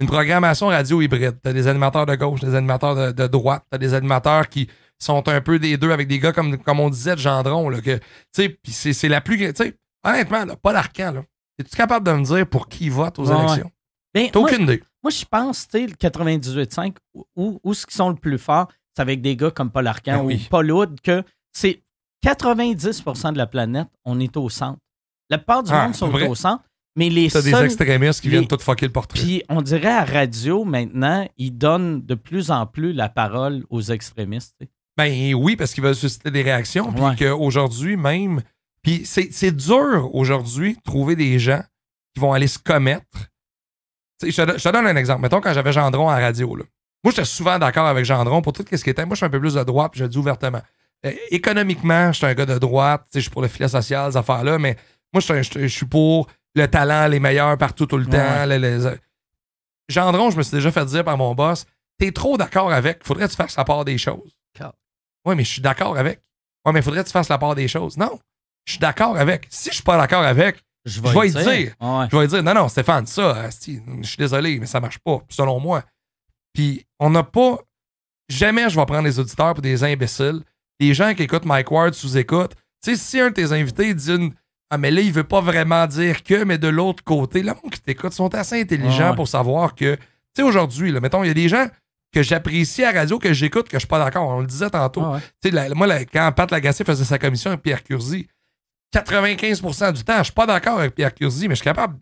une 0.00 0.06
programmation 0.06 0.68
radio 0.68 1.00
hybride. 1.00 1.38
Tu 1.42 1.48
as 1.48 1.52
des 1.52 1.66
animateurs 1.66 2.06
de 2.06 2.14
gauche, 2.14 2.40
des 2.40 2.54
animateurs 2.54 3.12
de, 3.12 3.26
droite, 3.26 3.64
tu 3.70 3.76
as 3.76 3.78
des 3.78 3.94
animateurs 3.94 4.48
qui 4.48 4.68
sont 4.98 5.26
un 5.28 5.40
peu 5.40 5.58
des 5.58 5.76
deux 5.76 5.90
avec 5.90 6.08
des 6.08 6.18
gars 6.18 6.32
comme, 6.32 6.58
comme 6.58 6.80
on 6.80 6.90
disait 6.90 7.14
de 7.14 7.20
Gendron. 7.20 7.68
Là, 7.68 7.80
que, 7.80 8.00
c'est 8.32 9.08
la 9.08 9.20
plus. 9.20 9.52
Honnêtement, 10.04 10.44
là, 10.44 10.56
pas 10.56 10.72
l'arcan. 10.72 11.24
Es-tu 11.58 11.76
capable 11.76 12.06
de 12.06 12.12
me 12.12 12.24
dire 12.24 12.46
pour 12.46 12.68
qui 12.68 12.88
vote 12.88 13.18
aux 13.18 13.24
élections? 13.24 13.70
Ben, 14.14 14.30
T'as 14.32 14.38
aucune 14.38 14.62
idée. 14.62 14.82
Moi, 15.02 15.10
je 15.10 15.24
pense, 15.24 15.68
tu 15.68 15.86
le 15.86 15.92
98.5, 15.92 16.96
où, 17.36 17.60
où 17.62 17.74
ce 17.74 17.86
qui 17.86 17.94
sont 17.94 18.08
le 18.08 18.16
plus 18.16 18.38
forts, 18.38 18.68
c'est 18.94 19.02
avec 19.02 19.20
des 19.20 19.36
gars 19.36 19.50
comme 19.50 19.70
Paul 19.70 19.86
Arcan 19.86 20.24
ben 20.24 20.34
ou 20.34 20.38
Paul 20.50 20.70
Hood, 20.70 21.00
que 21.00 21.22
c'est 21.52 21.82
90% 22.24 23.32
de 23.32 23.38
la 23.38 23.46
planète, 23.46 23.88
on 24.04 24.18
est 24.18 24.36
au 24.36 24.48
centre. 24.48 24.78
La 25.30 25.38
plupart 25.38 25.62
du 25.62 25.70
ah, 25.72 25.84
monde 25.84 25.94
sont 25.94 26.12
au 26.12 26.34
centre. 26.34 26.64
Mais 26.98 27.10
les 27.10 27.30
T'as 27.30 27.42
des 27.42 27.54
extrémistes 27.54 28.20
qui 28.20 28.28
viennent 28.28 28.48
tout 28.48 28.58
fucker 28.58 28.86
le 28.86 28.92
portrait. 28.92 29.20
Puis 29.20 29.44
on 29.48 29.62
dirait 29.62 29.86
à 29.86 30.04
radio, 30.04 30.64
maintenant, 30.64 31.28
ils 31.36 31.56
donnent 31.56 32.04
de 32.04 32.16
plus 32.16 32.50
en 32.50 32.66
plus 32.66 32.92
la 32.92 33.08
parole 33.08 33.64
aux 33.70 33.80
extrémistes. 33.80 34.56
Ben 34.96 35.32
oui, 35.32 35.54
parce 35.54 35.72
qu'ils 35.72 35.84
veulent 35.84 35.94
susciter 35.94 36.32
des 36.32 36.42
réactions. 36.42 36.92
Puis 36.92 37.24
qu'aujourd'hui, 37.24 37.96
même. 37.96 38.42
Puis 38.82 39.02
c'est 39.04 39.52
dur 39.52 40.10
aujourd'hui 40.12 40.74
de 40.74 40.80
trouver 40.82 41.14
des 41.14 41.38
gens 41.38 41.62
qui 42.14 42.20
vont 42.20 42.32
aller 42.32 42.48
se 42.48 42.58
commettre. 42.58 43.06
Je 44.20 44.26
te, 44.26 44.58
je 44.58 44.64
te, 44.64 44.68
donne 44.72 44.88
un 44.88 44.96
exemple. 44.96 45.22
Mettons, 45.22 45.40
quand 45.40 45.54
j'avais 45.54 45.72
Gendron 45.72 46.08
à 46.08 46.18
la 46.18 46.26
radio, 46.26 46.56
là. 46.56 46.64
moi, 47.04 47.12
j'étais 47.12 47.24
souvent 47.24 47.60
d'accord 47.60 47.86
avec 47.86 48.04
Gendron 48.04 48.42
pour 48.42 48.52
tout 48.52 48.64
ce 48.68 48.82
qui 48.82 48.90
était. 48.90 49.06
Moi, 49.06 49.14
je 49.14 49.18
suis 49.18 49.26
un 49.26 49.30
peu 49.30 49.38
plus 49.38 49.54
de 49.54 49.62
droite, 49.62 49.92
puis 49.92 50.00
je 50.00 50.04
le 50.04 50.10
dis 50.10 50.18
ouvertement. 50.18 50.62
Euh, 51.06 51.12
économiquement, 51.30 52.10
je 52.10 52.16
suis 52.16 52.26
un 52.26 52.34
gars 52.34 52.46
de 52.46 52.58
droite, 52.58 53.06
je 53.14 53.20
suis 53.20 53.30
pour 53.30 53.42
le 53.42 53.46
filet 53.46 53.68
social, 53.68 54.10
ces 54.10 54.18
affaires-là, 54.18 54.58
mais 54.58 54.76
moi, 55.12 55.20
je 55.20 55.68
suis 55.68 55.86
pour 55.86 56.26
le 56.58 56.68
talent, 56.68 57.08
les 57.08 57.20
meilleurs 57.20 57.56
partout 57.56 57.86
tout 57.86 57.96
le 57.96 58.06
temps. 58.06 58.98
Gendron, 59.88 60.30
je 60.30 60.36
me 60.36 60.42
suis 60.42 60.52
déjà 60.52 60.70
fait 60.70 60.84
dire 60.84 61.04
par 61.04 61.16
mon 61.16 61.34
boss, 61.34 61.64
t'es 61.98 62.12
trop 62.12 62.36
d'accord 62.36 62.72
avec, 62.72 63.04
faudrait 63.04 63.26
que 63.26 63.30
tu 63.30 63.36
fasses 63.36 63.56
la 63.56 63.64
part 63.64 63.84
des 63.84 63.98
choses. 63.98 64.36
Oui, 65.24 65.34
mais 65.34 65.44
je 65.44 65.50
suis 65.50 65.62
d'accord 65.62 65.96
avec. 65.96 66.20
Oui, 66.64 66.72
mais 66.72 66.82
faudrait 66.82 67.02
que 67.02 67.06
tu 67.06 67.12
fasses 67.12 67.28
la 67.28 67.38
part 67.38 67.54
des 67.54 67.68
choses. 67.68 67.96
Non, 67.96 68.18
je 68.64 68.72
suis 68.72 68.80
d'accord 68.80 69.16
avec. 69.16 69.46
Si 69.50 69.70
je 69.70 69.76
suis 69.76 69.82
pas 69.82 69.96
d'accord 69.96 70.22
avec, 70.22 70.62
je 70.84 71.00
vais, 71.00 71.28
y 71.28 71.32
dire. 71.32 71.74
Je 72.10 72.16
vais 72.16 72.26
dire, 72.26 72.42
non, 72.42 72.54
non, 72.54 72.68
Stéphane, 72.68 73.06
ça, 73.06 73.48
je 73.50 74.06
suis 74.06 74.16
désolé, 74.16 74.58
mais 74.58 74.66
ça 74.66 74.80
marche 74.80 74.98
pas, 74.98 75.22
selon 75.28 75.60
moi. 75.60 75.84
Puis 76.54 76.86
on 76.98 77.10
n'a 77.10 77.22
pas. 77.22 77.58
Jamais 78.28 78.68
je 78.68 78.78
vais 78.78 78.86
prendre 78.86 79.04
les 79.04 79.18
auditeurs 79.18 79.54
pour 79.54 79.62
des 79.62 79.84
imbéciles. 79.84 80.42
les 80.80 80.94
gens 80.94 81.14
qui 81.14 81.22
écoutent 81.22 81.46
Mike 81.46 81.70
Ward 81.70 81.94
sous-écoute. 81.94 82.54
Tu 82.82 82.90
sais, 82.90 82.96
si 82.96 83.20
un 83.20 83.28
de 83.28 83.34
tes 83.34 83.52
invités 83.52 83.92
dit 83.94 84.12
une. 84.12 84.34
Ah, 84.70 84.78
mais 84.78 84.90
là, 84.90 85.00
il 85.00 85.12
veut 85.12 85.24
pas 85.24 85.40
vraiment 85.40 85.86
dire 85.86 86.22
que, 86.22 86.44
mais 86.44 86.58
de 86.58 86.68
l'autre 86.68 87.02
côté, 87.02 87.42
le 87.42 87.52
monde 87.54 87.72
qui 87.72 87.80
t'écoute 87.80 88.12
sont 88.12 88.34
assez 88.34 88.60
intelligents 88.60 89.14
pour 89.14 89.28
savoir 89.28 89.74
que. 89.74 89.94
Tu 89.94 90.02
sais, 90.36 90.42
aujourd'hui, 90.42 90.92
mettons, 90.92 91.24
il 91.24 91.28
y 91.28 91.30
a 91.30 91.34
des 91.34 91.48
gens 91.48 91.66
que 92.12 92.22
j'apprécie 92.22 92.84
à 92.84 92.92
la 92.92 93.00
radio, 93.00 93.18
que 93.18 93.32
j'écoute, 93.32 93.68
que 93.68 93.76
je 93.76 93.80
suis 93.80 93.88
pas 93.88 93.98
d'accord. 93.98 94.28
On 94.28 94.40
le 94.40 94.46
disait 94.46 94.70
tantôt. 94.70 95.04
Tu 95.42 95.50
sais, 95.50 95.74
moi, 95.74 95.88
quand 96.04 96.32
Pat 96.36 96.50
Lagacé 96.50 96.84
faisait 96.84 97.04
sa 97.04 97.18
commission 97.18 97.50
avec 97.50 97.62
Pierre 97.62 97.82
Curzi, 97.82 98.28
95% 98.94 99.92
du 99.92 100.04
temps, 100.04 100.18
je 100.18 100.24
suis 100.24 100.32
pas 100.32 100.46
d'accord 100.46 100.78
avec 100.78 100.94
Pierre 100.94 101.14
Curzi, 101.14 101.48
mais 101.48 101.54
je 101.54 101.60
suis 101.60 101.64
capable 101.64 101.98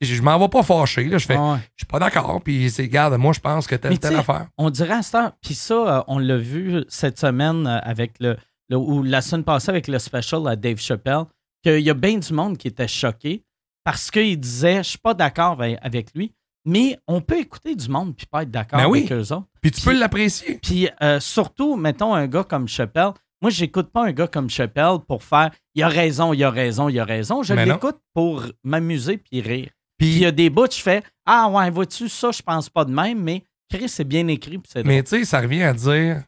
je 0.00 0.22
m'en 0.22 0.38
vais 0.38 0.48
pas 0.48 0.62
fâcher. 0.62 1.04
Là. 1.04 1.18
Je 1.18 1.26
fais, 1.26 1.36
je 1.36 1.78
suis 1.78 1.86
pas 1.86 1.98
d'accord. 1.98 2.40
Puis 2.42 2.70
c'est, 2.70 2.88
garde, 2.88 3.16
moi, 3.16 3.32
je 3.32 3.40
pense 3.40 3.66
que 3.66 3.74
telle, 3.74 3.98
telle 3.98 4.16
affaire. 4.16 4.48
On 4.56 4.70
dirait 4.70 5.00
à 5.12 5.32
puis 5.42 5.54
ça, 5.54 5.74
euh, 5.98 6.02
on 6.06 6.18
l'a 6.18 6.36
vu 6.36 6.84
cette 6.88 7.18
semaine 7.18 7.66
euh, 7.66 7.78
avec 7.82 8.12
le, 8.20 8.36
ou 8.70 9.02
la 9.02 9.20
semaine 9.20 9.44
passée 9.44 9.70
avec 9.70 9.88
le 9.88 9.98
special 9.98 10.46
à 10.46 10.56
Dave 10.56 10.78
Chappelle, 10.78 11.24
qu'il 11.62 11.80
y 11.80 11.90
a 11.90 11.94
bien 11.94 12.18
du 12.18 12.32
monde 12.32 12.56
qui 12.56 12.68
était 12.68 12.88
choqué 12.88 13.44
parce 13.84 14.10
qu'il 14.10 14.38
disait, 14.38 14.78
je 14.78 14.90
suis 14.90 14.98
pas 14.98 15.14
d'accord 15.14 15.60
avec 15.80 16.14
lui. 16.14 16.32
Mais 16.64 16.98
on 17.06 17.22
peut 17.22 17.38
écouter 17.38 17.74
du 17.74 17.88
monde 17.88 18.14
puis 18.14 18.26
pas 18.26 18.42
être 18.42 18.50
d'accord 18.50 18.78
ben 18.78 18.90
avec 18.90 19.10
eux 19.10 19.32
autres. 19.32 19.46
Puis 19.62 19.70
tu 19.70 19.80
peux 19.80 19.98
l'apprécier. 19.98 20.58
Puis 20.62 20.88
euh, 21.02 21.18
surtout, 21.18 21.76
mettons 21.76 22.12
un 22.14 22.26
gars 22.26 22.44
comme 22.44 22.68
Chappelle. 22.68 23.12
Moi, 23.40 23.50
j'écoute 23.50 23.90
pas 23.90 24.04
un 24.04 24.12
gars 24.12 24.26
comme 24.26 24.50
Chappelle 24.50 24.98
pour 25.06 25.22
faire 25.22 25.50
il 25.74 25.82
a 25.82 25.88
raison, 25.88 26.32
il 26.34 26.44
a 26.44 26.50
raison, 26.50 26.88
il 26.88 26.98
a 26.98 27.04
raison. 27.04 27.42
Je 27.42 27.54
l'écoute 27.54 27.98
pour 28.12 28.42
m'amuser 28.64 29.16
puis 29.16 29.40
rire. 29.40 29.70
Puis 29.96 30.08
il 30.08 30.18
y 30.18 30.26
a 30.26 30.30
des 30.30 30.50
bouts, 30.50 30.70
je 30.70 30.80
fais 30.80 31.02
Ah 31.24 31.48
ouais, 31.48 31.70
vois-tu, 31.70 32.08
ça, 32.08 32.30
je 32.32 32.42
pense 32.42 32.68
pas 32.68 32.84
de 32.84 32.92
même, 32.92 33.22
mais 33.22 33.44
Chris, 33.70 33.88
c'est 33.88 34.04
bien 34.04 34.26
écrit. 34.28 34.60
mais 34.84 35.02
tu 35.02 35.10
sais, 35.10 35.24
ça 35.24 35.40
revient 35.40 35.62
à 35.62 35.72
dire 35.72 36.22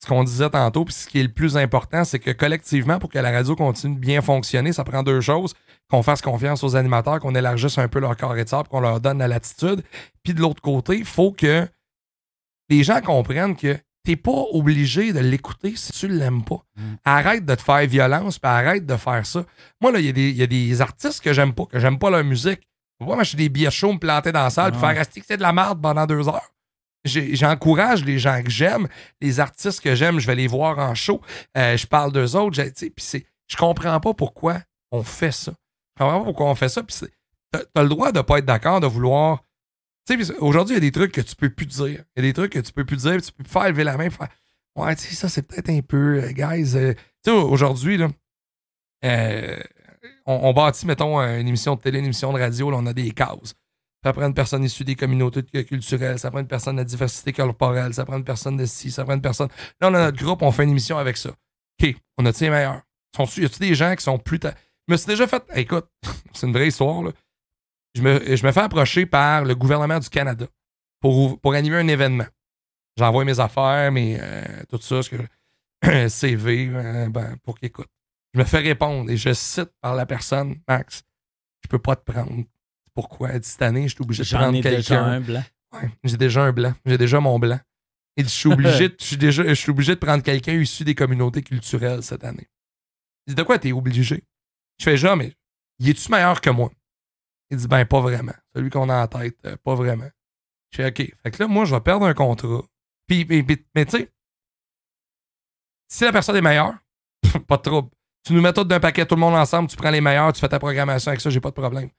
ce 0.00 0.06
qu'on 0.06 0.22
disait 0.22 0.50
tantôt, 0.50 0.84
puis 0.84 0.94
ce 0.94 1.08
qui 1.08 1.18
est 1.18 1.24
le 1.24 1.28
plus 1.28 1.56
important, 1.56 2.04
c'est 2.04 2.18
que 2.18 2.30
collectivement, 2.30 2.98
pour 2.98 3.10
que 3.10 3.18
la 3.18 3.30
radio 3.30 3.56
continue 3.56 3.96
de 3.96 4.00
bien 4.00 4.22
fonctionner, 4.22 4.72
ça 4.72 4.84
prend 4.84 5.02
deux 5.02 5.20
choses. 5.20 5.54
Qu'on 5.90 6.02
fasse 6.02 6.20
confiance 6.20 6.62
aux 6.62 6.76
animateurs, 6.76 7.18
qu'on 7.18 7.34
élargisse 7.34 7.78
un 7.78 7.88
peu 7.88 7.98
leur 7.98 8.14
de 8.14 8.48
sable, 8.48 8.68
qu'on 8.68 8.80
leur 8.80 9.00
donne 9.00 9.18
la 9.18 9.28
latitude. 9.28 9.82
Puis 10.22 10.34
de 10.34 10.40
l'autre 10.40 10.60
côté, 10.60 10.98
il 10.98 11.04
faut 11.04 11.32
que 11.32 11.66
les 12.68 12.84
gens 12.84 13.00
comprennent 13.00 13.56
que 13.56 13.78
t'es 14.04 14.16
pas 14.16 14.44
obligé 14.52 15.12
de 15.12 15.20
l'écouter 15.20 15.74
si 15.76 15.92
tu 15.92 16.08
l'aimes 16.08 16.44
pas. 16.44 16.62
Mm. 16.76 16.82
Arrête 17.04 17.44
de 17.44 17.54
te 17.54 17.62
faire 17.62 17.86
violence, 17.86 18.38
puis 18.38 18.50
arrête 18.50 18.86
de 18.86 18.96
faire 18.96 19.24
ça. 19.24 19.44
Moi, 19.80 19.92
là, 19.92 19.98
il 19.98 20.16
y, 20.16 20.32
y, 20.32 20.42
a 20.42 20.46
des 20.46 20.80
artistes 20.80 21.22
que 21.22 21.32
j'aime 21.32 21.54
pas, 21.54 21.64
que 21.64 21.78
j'aime 21.78 21.98
pas 21.98 22.10
leur 22.10 22.24
musique. 22.24 22.60
Moi, 23.00 23.14
moi, 23.14 23.24
je 23.24 23.36
des 23.36 23.48
billets 23.48 23.70
chauds, 23.70 23.92
me 23.92 23.98
planter 23.98 24.32
dans 24.32 24.44
la 24.44 24.50
salle, 24.50 24.72
puis 24.72 24.80
faire 24.80 24.94
rester 24.96 25.20
que 25.20 25.26
c'est 25.26 25.36
de 25.36 25.42
la 25.42 25.52
merde 25.52 25.80
pendant 25.80 26.06
deux 26.06 26.28
heures. 26.28 26.50
J'encourage 27.08 28.04
les 28.04 28.18
gens 28.18 28.42
que 28.42 28.50
j'aime, 28.50 28.88
les 29.20 29.40
artistes 29.40 29.80
que 29.80 29.94
j'aime, 29.94 30.18
je 30.18 30.26
vais 30.26 30.34
les 30.34 30.46
voir 30.46 30.78
en 30.78 30.94
show. 30.94 31.20
Euh, 31.56 31.76
je 31.76 31.86
parle 31.86 32.12
d'eux 32.12 32.36
autres. 32.36 32.62
Puis 32.94 33.24
je 33.46 33.56
comprends 33.56 33.98
pas 34.00 34.14
pourquoi 34.14 34.60
on 34.90 35.02
fait 35.02 35.32
ça. 35.32 35.52
Je 35.96 36.04
comprends 36.04 36.20
pas 36.20 36.24
pourquoi 36.24 36.46
on 36.46 36.54
fait 36.54 36.68
ça. 36.68 36.82
Puis 36.82 37.08
t'as 37.50 37.82
le 37.82 37.88
droit 37.88 38.12
de 38.12 38.20
pas 38.20 38.38
être 38.38 38.44
d'accord, 38.44 38.80
de 38.80 38.86
vouloir. 38.86 39.44
Aujourd'hui, 40.38 40.74
il 40.74 40.76
y 40.76 40.86
a 40.86 40.88
des 40.88 40.92
trucs 40.92 41.12
que 41.12 41.20
tu 41.20 41.36
peux 41.36 41.50
plus 41.50 41.66
dire. 41.66 42.04
Il 42.16 42.16
y 42.16 42.18
a 42.20 42.22
des 42.22 42.32
trucs 42.32 42.52
que 42.52 42.60
tu 42.60 42.72
peux 42.72 42.84
plus 42.84 42.96
dire, 42.96 43.20
tu 43.20 43.32
peux 43.32 43.44
plus 43.44 43.52
faire 43.52 43.68
lever 43.68 43.84
la 43.84 43.96
main, 43.96 44.08
faire 44.08 44.28
Ouais, 44.74 44.94
tu 44.94 45.08
sais, 45.08 45.14
ça, 45.14 45.28
c'est 45.28 45.42
peut-être 45.42 45.70
un 45.70 45.80
peu, 45.80 46.22
euh, 46.22 46.30
guys. 46.30 46.76
Euh, 46.76 46.94
tu 47.24 47.30
sais, 47.30 47.30
aujourd'hui, 47.32 47.98
là, 47.98 48.08
on, 50.24 50.52
bâtit, 50.52 50.86
mettons, 50.86 51.18
une 51.18 51.48
émission 51.48 51.74
de 51.74 51.80
télé, 51.80 51.98
une 51.98 52.04
émission 52.04 52.32
de 52.32 52.38
radio, 52.38 52.70
là, 52.70 52.76
on 52.80 52.86
a 52.86 52.92
des 52.92 53.10
cases. 53.10 53.54
Ça 54.04 54.12
prend 54.12 54.26
une 54.26 54.34
personne 54.34 54.62
issue 54.62 54.84
des 54.84 54.94
communautés 54.94 55.42
culturelles, 55.64 56.18
ça 56.18 56.30
prend 56.30 56.40
une 56.40 56.46
personne 56.46 56.76
de 56.76 56.80
la 56.80 56.84
diversité 56.84 57.32
corporelle, 57.32 57.92
ça 57.92 58.04
prend 58.04 58.16
une 58.16 58.24
personne 58.24 58.56
de 58.56 58.64
ci, 58.64 58.90
ça 58.92 59.04
prend 59.04 59.14
une 59.14 59.20
personne. 59.20 59.48
Là, 59.80 59.88
on 59.90 59.94
a 59.94 60.04
notre 60.04 60.22
groupe, 60.22 60.42
on 60.42 60.52
fait 60.52 60.64
une 60.64 60.70
émission 60.70 60.98
avec 60.98 61.16
ça. 61.16 61.30
OK, 61.30 61.94
on 62.16 62.24
a-tu 62.26 62.44
les 62.44 62.50
meilleurs? 62.50 62.82
Y 63.18 63.44
a-tu 63.44 63.58
des 63.58 63.74
gens 63.74 63.94
qui 63.96 64.04
sont 64.04 64.18
plus. 64.18 64.38
Je 64.42 64.92
me 64.92 64.96
suis 64.96 65.06
déjà 65.06 65.26
fait. 65.26 65.42
écoute, 65.54 65.88
c'est 66.32 66.46
une 66.46 66.52
vraie 66.52 66.68
histoire. 66.68 67.10
Je 67.94 68.02
me, 68.02 68.36
je 68.36 68.46
me 68.46 68.52
fais 68.52 68.60
approcher 68.60 69.06
par 69.06 69.44
le 69.44 69.54
gouvernement 69.54 69.98
du 69.98 70.08
Canada 70.08 70.46
pour, 71.00 71.40
pour 71.40 71.54
animer 71.54 71.76
un 71.76 71.88
événement. 71.88 72.26
J'envoie 72.96 73.24
mes 73.24 73.40
affaires, 73.40 73.90
mes, 73.92 74.18
euh, 74.20 74.42
tout 74.68 74.80
ça, 74.80 75.02
ce 75.02 75.10
que, 75.10 76.08
CV, 76.08 76.68
euh, 76.72 77.08
ben, 77.08 77.36
pour 77.44 77.58
qu'il 77.58 77.66
écoute. 77.66 77.88
Je 78.34 78.40
me 78.40 78.44
fais 78.44 78.58
répondre 78.58 79.10
et 79.10 79.16
je 79.16 79.32
cite 79.32 79.70
par 79.80 79.94
la 79.94 80.06
personne, 80.06 80.56
Max, 80.68 81.02
je 81.62 81.68
peux 81.68 81.78
pas 81.78 81.96
te 81.96 82.10
prendre. 82.10 82.44
Pourquoi? 82.98 83.30
Cette 83.42 83.62
année, 83.62 83.86
je 83.86 83.94
suis 83.94 84.02
obligé 84.02 84.24
de 84.24 84.28
prendre 84.28 84.60
quelqu'un. 84.60 85.22
Ouais, 85.22 85.88
j'ai 86.02 86.16
déjà 86.16 86.42
un 86.42 86.52
blanc. 86.52 86.74
J'ai 86.84 86.98
déjà 86.98 87.20
mon 87.20 87.38
blanc. 87.38 87.60
Et 88.16 88.24
je 88.24 88.28
suis 88.28 88.48
obligé, 88.52 88.88
de, 88.88 88.96
je 89.00 89.04
suis 89.04 89.16
déjà, 89.16 89.46
je 89.46 89.54
suis 89.54 89.70
obligé 89.70 89.94
de 89.94 90.00
prendre 90.00 90.20
quelqu'un 90.20 90.54
issu 90.54 90.82
des 90.82 90.96
communautés 90.96 91.42
culturelles 91.42 92.02
cette 92.02 92.24
année. 92.24 92.48
Il 93.24 93.30
dit 93.30 93.34
de 93.36 93.42
quoi 93.44 93.56
t'es 93.56 93.70
obligé? 93.70 94.24
Je 94.80 94.84
fais 94.84 94.96
genre, 94.96 95.16
mais 95.16 95.32
il 95.78 95.88
est-tu 95.88 96.10
meilleur 96.10 96.40
que 96.40 96.50
moi? 96.50 96.72
Il 97.50 97.58
dit 97.58 97.68
ben 97.68 97.84
pas 97.84 98.00
vraiment. 98.00 98.34
Celui 98.52 98.68
qu'on 98.68 98.88
a 98.88 99.04
en 99.04 99.06
tête, 99.06 99.36
euh, 99.46 99.56
pas 99.62 99.76
vraiment. 99.76 100.10
Je 100.72 100.78
fais 100.78 100.88
OK. 100.88 101.14
Fait 101.22 101.30
que 101.30 101.40
là, 101.40 101.46
moi, 101.46 101.66
je 101.66 101.76
vais 101.76 101.80
perdre 101.80 102.04
un 102.04 102.14
contrat. 102.14 102.64
Puis, 103.06 103.24
mais 103.76 103.84
tu 103.84 103.96
sais, 103.96 104.10
si 105.86 106.02
la 106.02 106.10
personne 106.10 106.34
est 106.34 106.42
meilleure, 106.42 106.74
pas 107.46 107.58
de 107.58 107.62
trouble. 107.62 107.90
Tu 108.24 108.32
nous 108.32 108.42
mets 108.42 108.52
tout 108.52 108.64
d'un 108.64 108.80
paquet, 108.80 109.06
tout 109.06 109.14
le 109.14 109.20
monde 109.20 109.36
ensemble, 109.36 109.68
tu 109.68 109.76
prends 109.76 109.90
les 109.90 110.00
meilleurs, 110.00 110.32
tu 110.32 110.40
fais 110.40 110.48
ta 110.48 110.58
programmation 110.58 111.10
avec 111.10 111.20
ça, 111.20 111.30
j'ai 111.30 111.40
pas 111.40 111.50
de 111.50 111.54
problème. 111.54 111.90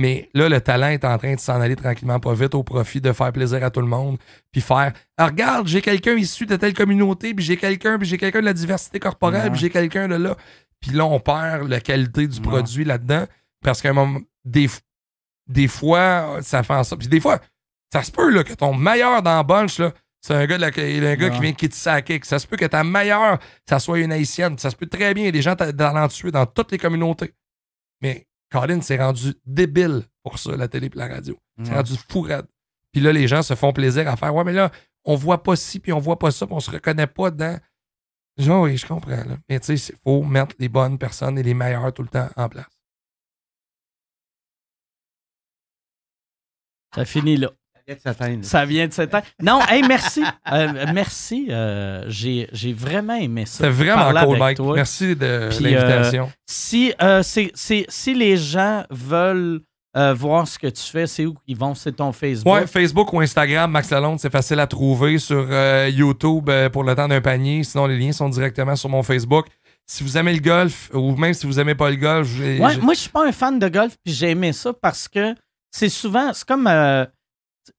Mais 0.00 0.30
là, 0.32 0.48
le 0.48 0.62
talent 0.62 0.86
est 0.86 1.04
en 1.04 1.18
train 1.18 1.34
de 1.34 1.40
s'en 1.40 1.60
aller 1.60 1.76
tranquillement, 1.76 2.18
pas 2.18 2.32
vite, 2.32 2.54
au 2.54 2.62
profit 2.62 3.02
de 3.02 3.12
faire 3.12 3.30
plaisir 3.32 3.62
à 3.62 3.68
tout 3.68 3.82
le 3.82 3.86
monde, 3.86 4.16
puis 4.50 4.62
faire 4.62 4.94
ah, 5.18 5.26
regarde, 5.26 5.66
j'ai 5.66 5.82
quelqu'un 5.82 6.14
issu 6.14 6.46
de 6.46 6.56
telle 6.56 6.72
communauté, 6.72 7.34
puis 7.34 7.44
j'ai 7.44 7.58
quelqu'un, 7.58 7.98
puis 7.98 8.08
j'ai 8.08 8.16
quelqu'un 8.16 8.40
de 8.40 8.46
la 8.46 8.54
diversité 8.54 8.98
corporelle, 8.98 9.50
puis 9.50 9.60
j'ai 9.60 9.68
quelqu'un 9.68 10.08
de 10.08 10.14
là. 10.14 10.38
Puis 10.80 10.92
là, 10.92 11.04
on 11.04 11.20
perd 11.20 11.68
la 11.68 11.80
qualité 11.80 12.26
du 12.26 12.40
produit 12.40 12.84
là-dedans, 12.84 13.26
parce 13.62 13.82
qu'à 13.82 13.90
un 13.90 13.92
moment, 13.92 14.20
des, 14.42 14.70
des 15.46 15.68
fois, 15.68 16.38
ça 16.40 16.62
fait 16.62 16.72
en 16.72 16.82
sorte. 16.82 17.00
Puis 17.00 17.08
des 17.08 17.20
fois, 17.20 17.38
ça 17.92 18.02
se 18.02 18.10
peut 18.10 18.30
là, 18.30 18.42
que 18.42 18.54
ton 18.54 18.72
meilleur 18.72 19.20
dans 19.20 19.36
le 19.36 19.44
bunch, 19.44 19.80
là, 19.80 19.92
c'est 20.22 20.34
un 20.34 20.46
gars, 20.46 20.56
de 20.56 20.62
la, 20.62 20.68
un 20.68 21.16
gars 21.16 21.28
qui 21.28 21.40
vient 21.40 21.52
quitter 21.52 21.76
sa 21.76 22.00
Ça 22.22 22.38
se 22.38 22.46
peut 22.46 22.56
que 22.56 22.64
ta 22.64 22.84
meilleure, 22.84 23.38
ça 23.68 23.78
soit 23.78 23.98
une 23.98 24.12
haïtienne. 24.12 24.56
Ça 24.56 24.70
se 24.70 24.76
peut 24.76 24.86
très 24.86 25.12
bien. 25.12 25.24
Il 25.24 25.26
y 25.26 25.28
a 25.28 25.32
des 25.32 25.42
gens 25.42 25.56
talentueux 25.56 26.30
dans 26.30 26.46
toutes 26.46 26.72
les 26.72 26.78
communautés. 26.78 27.34
Mais 28.02 28.26
Colin 28.50 28.80
s'est 28.80 28.98
rendu 28.98 29.34
débile 29.46 30.02
pour 30.22 30.38
ça, 30.38 30.56
la 30.56 30.68
télé 30.68 30.86
et 30.86 30.98
la 30.98 31.08
radio. 31.08 31.38
C'est 31.62 31.74
rendu 31.74 31.94
fou 32.08 32.26
Puis 32.92 33.00
là, 33.00 33.12
les 33.12 33.28
gens 33.28 33.42
se 33.42 33.54
font 33.54 33.72
plaisir 33.72 34.08
à 34.08 34.16
faire 34.16 34.34
Ouais, 34.34 34.44
mais 34.44 34.52
là, 34.52 34.70
on 35.04 35.14
voit 35.14 35.42
pas 35.42 35.56
ci, 35.56 35.78
puis 35.78 35.92
on 35.92 35.98
voit 35.98 36.18
pas 36.18 36.30
ça, 36.30 36.46
puis 36.46 36.54
on 36.54 36.60
se 36.60 36.70
reconnaît 36.70 37.06
pas 37.06 37.30
dedans. 37.30 37.58
Je 38.36 38.50
oui, 38.50 38.76
je 38.76 38.86
comprends. 38.86 39.24
Là. 39.24 39.36
Mais 39.48 39.60
tu 39.60 39.76
sais, 39.76 39.92
il 39.92 39.98
faut 40.02 40.22
mettre 40.22 40.56
les 40.58 40.68
bonnes 40.68 40.98
personnes 40.98 41.38
et 41.38 41.42
les 41.42 41.54
meilleures 41.54 41.92
tout 41.92 42.02
le 42.02 42.08
temps 42.08 42.28
en 42.36 42.48
place. 42.48 42.66
Ça 46.94 47.04
finit 47.04 47.36
là. 47.36 47.50
Ça 48.42 48.64
vient 48.64 48.86
de 48.86 48.92
s'éteindre. 48.92 49.24
Non, 49.42 49.60
hey, 49.68 49.82
merci. 49.86 50.22
Euh, 50.52 50.86
merci. 50.94 51.46
Euh, 51.50 52.04
j'ai, 52.08 52.72
vraiment 52.72 53.14
aimé 53.14 53.46
ça. 53.46 53.58
C'était 53.58 53.70
vraiment 53.70 54.24
cool, 54.24 54.38
Mike. 54.38 54.58
Merci 54.60 55.16
de 55.16 55.48
l'invitation. 55.60 56.30
Euh, 57.02 57.22
si, 57.22 57.84
si 57.88 58.14
les 58.14 58.36
gens 58.36 58.84
veulent 58.90 59.60
voir 59.94 60.46
ce 60.46 60.58
que 60.58 60.68
tu 60.68 60.82
fais, 60.82 61.06
c'est 61.06 61.26
où 61.26 61.34
ils 61.46 61.56
vont? 61.56 61.74
C'est 61.74 61.92
ton 61.92 62.12
Facebook? 62.12 62.54
Oui, 62.54 62.66
Facebook 62.66 63.12
ou 63.12 63.20
Instagram, 63.20 63.70
Max 63.70 63.90
Lalonde, 63.90 64.20
c'est 64.20 64.30
facile 64.30 64.60
à 64.60 64.66
trouver. 64.66 65.18
Sur 65.18 65.48
YouTube, 65.88 66.50
pour 66.72 66.84
le 66.84 66.94
temps 66.94 67.08
d'un 67.08 67.20
panier. 67.20 67.64
Sinon, 67.64 67.86
les 67.86 67.98
liens 67.98 68.12
sont 68.12 68.28
directement 68.28 68.76
sur 68.76 68.88
mon 68.88 69.02
Facebook. 69.02 69.46
Si 69.86 70.04
vous 70.04 70.16
aimez 70.16 70.34
le 70.34 70.40
golf, 70.40 70.88
ou 70.94 71.16
même 71.16 71.34
si 71.34 71.46
vous 71.46 71.54
n'aimez 71.54 71.74
pas 71.74 71.90
le 71.90 71.96
golf... 71.96 72.28
Ouais, 72.38 72.76
moi, 72.76 72.94
je 72.94 73.00
suis 73.00 73.10
pas 73.10 73.26
un 73.26 73.32
fan 73.32 73.58
de 73.58 73.68
golf, 73.68 73.96
puis 74.04 74.14
j'ai 74.14 74.30
aimé 74.30 74.52
ça 74.52 74.72
parce 74.72 75.08
que 75.08 75.34
c'est 75.72 75.88
souvent... 75.88 76.32
C'est 76.32 76.46
comme 76.46 76.68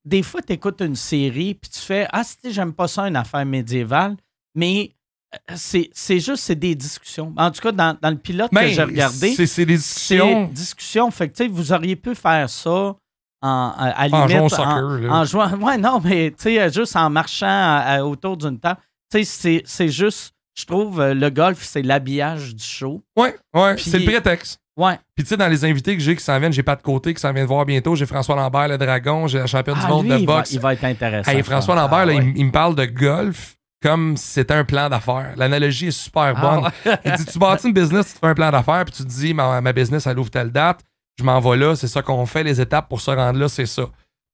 des 0.05 0.23
fois, 0.23 0.41
tu 0.41 0.53
écoutes 0.53 0.81
une 0.81 0.95
série, 0.95 1.53
puis 1.53 1.69
tu 1.69 1.79
fais 1.79 2.07
Ah, 2.11 2.23
j'aime 2.43 2.73
pas 2.73 2.87
ça, 2.87 3.03
une 3.03 3.15
affaire 3.15 3.45
médiévale, 3.45 4.15
mais 4.55 4.91
euh, 5.33 5.55
c'est 5.55 6.19
juste 6.19 6.43
c'est 6.43 6.55
des 6.55 6.75
discussions. 6.75 7.33
En 7.37 7.51
tout 7.51 7.61
cas, 7.61 7.71
dans, 7.71 7.97
le 8.03 8.17
pilote 8.17 8.51
que 8.51 8.67
j'ai 8.67 8.83
regardé, 8.83 9.33
c'est 9.33 9.65
des 9.65 9.77
discussions. 9.77 10.47
discussions. 10.47 11.11
Fait 11.11 11.29
que, 11.29 11.47
vous 11.47 11.71
auriez 11.71 11.95
pu 11.95 12.15
faire 12.15 12.49
ça 12.49 12.95
en, 13.41 13.73
à, 13.77 14.07
limite, 14.07 14.23
en 14.23 14.27
jouant 14.27 14.45
au 14.45 14.49
soccer. 14.49 15.11
En, 15.11 15.25
jouant, 15.25 15.57
ouais, 15.61 15.77
non, 15.77 16.01
mais 16.03 16.33
juste 16.71 16.95
en 16.95 17.09
marchant 17.09 18.01
autour 18.03 18.37
d'une 18.37 18.59
table. 18.59 18.79
C'est 19.09 19.89
juste, 19.89 20.33
je 20.57 20.65
trouve, 20.65 21.01
euh, 21.01 21.13
le 21.13 21.29
golf, 21.29 21.61
c'est 21.63 21.81
l'habillage 21.81 22.55
du 22.55 22.63
show. 22.63 23.01
Oui, 23.17 23.29
ouais, 23.53 23.75
c'est 23.77 23.99
le 23.99 24.05
prétexte. 24.05 24.59
Ouais. 24.81 24.97
Puis 25.15 25.23
tu 25.23 25.29
sais, 25.29 25.37
dans 25.37 25.47
les 25.47 25.63
invités 25.63 25.95
que 25.95 26.01
j'ai 26.01 26.15
qui 26.15 26.23
s'en 26.23 26.39
viennent, 26.39 26.51
j'ai 26.51 26.63
pas 26.63 26.75
de 26.75 26.81
côté 26.81 27.13
qui 27.13 27.21
s'en 27.21 27.31
vient 27.31 27.43
de 27.43 27.47
voir 27.47 27.65
bientôt. 27.65 27.95
J'ai 27.95 28.07
François 28.07 28.35
Lambert, 28.35 28.67
le 28.67 28.79
dragon, 28.79 29.27
j'ai 29.27 29.37
la 29.37 29.45
championne 29.45 29.75
du 29.75 29.85
ah, 29.85 29.89
monde 29.89 30.07
de 30.07 30.25
boxe. 30.25 30.51
il 30.53 30.59
va 30.59 30.73
être 30.73 30.83
intéressant. 30.83 31.31
François 31.43 31.75
Lambert, 31.75 32.11
il, 32.11 32.45
me 32.45 32.51
parle 32.51 32.73
de 32.73 32.85
golf 32.85 33.57
comme 33.83 34.17
si 34.17 34.27
c'était 34.27 34.55
un 34.55 34.63
plan 34.63 34.89
d'affaires. 34.89 35.33
L'analogie 35.37 35.87
est 35.87 35.91
super 35.91 36.33
ah, 36.35 36.41
bonne. 36.41 36.95
il 37.05 37.11
dit 37.13 37.25
Tu 37.25 37.37
bâtis 37.37 37.67
une 37.67 37.73
business, 37.73 38.13
tu 38.13 38.19
fais 38.19 38.27
un 38.27 38.33
plan 38.33 38.49
d'affaires, 38.49 38.83
puis 38.85 38.95
tu 38.95 39.03
te 39.03 39.07
dis 39.07 39.35
ma, 39.35 39.61
ma 39.61 39.71
business, 39.71 40.07
elle 40.07 40.17
ouvre 40.17 40.31
telle 40.31 40.51
date, 40.51 40.79
je 41.19 41.23
m'en 41.23 41.39
vais 41.39 41.57
là, 41.57 41.75
c'est 41.75 41.87
ça 41.87 42.01
qu'on 42.01 42.25
fait, 42.25 42.43
les 42.43 42.59
étapes 42.59 42.89
pour 42.89 43.01
se 43.01 43.11
rendre 43.11 43.37
là, 43.37 43.47
c'est 43.47 43.67
ça. 43.67 43.83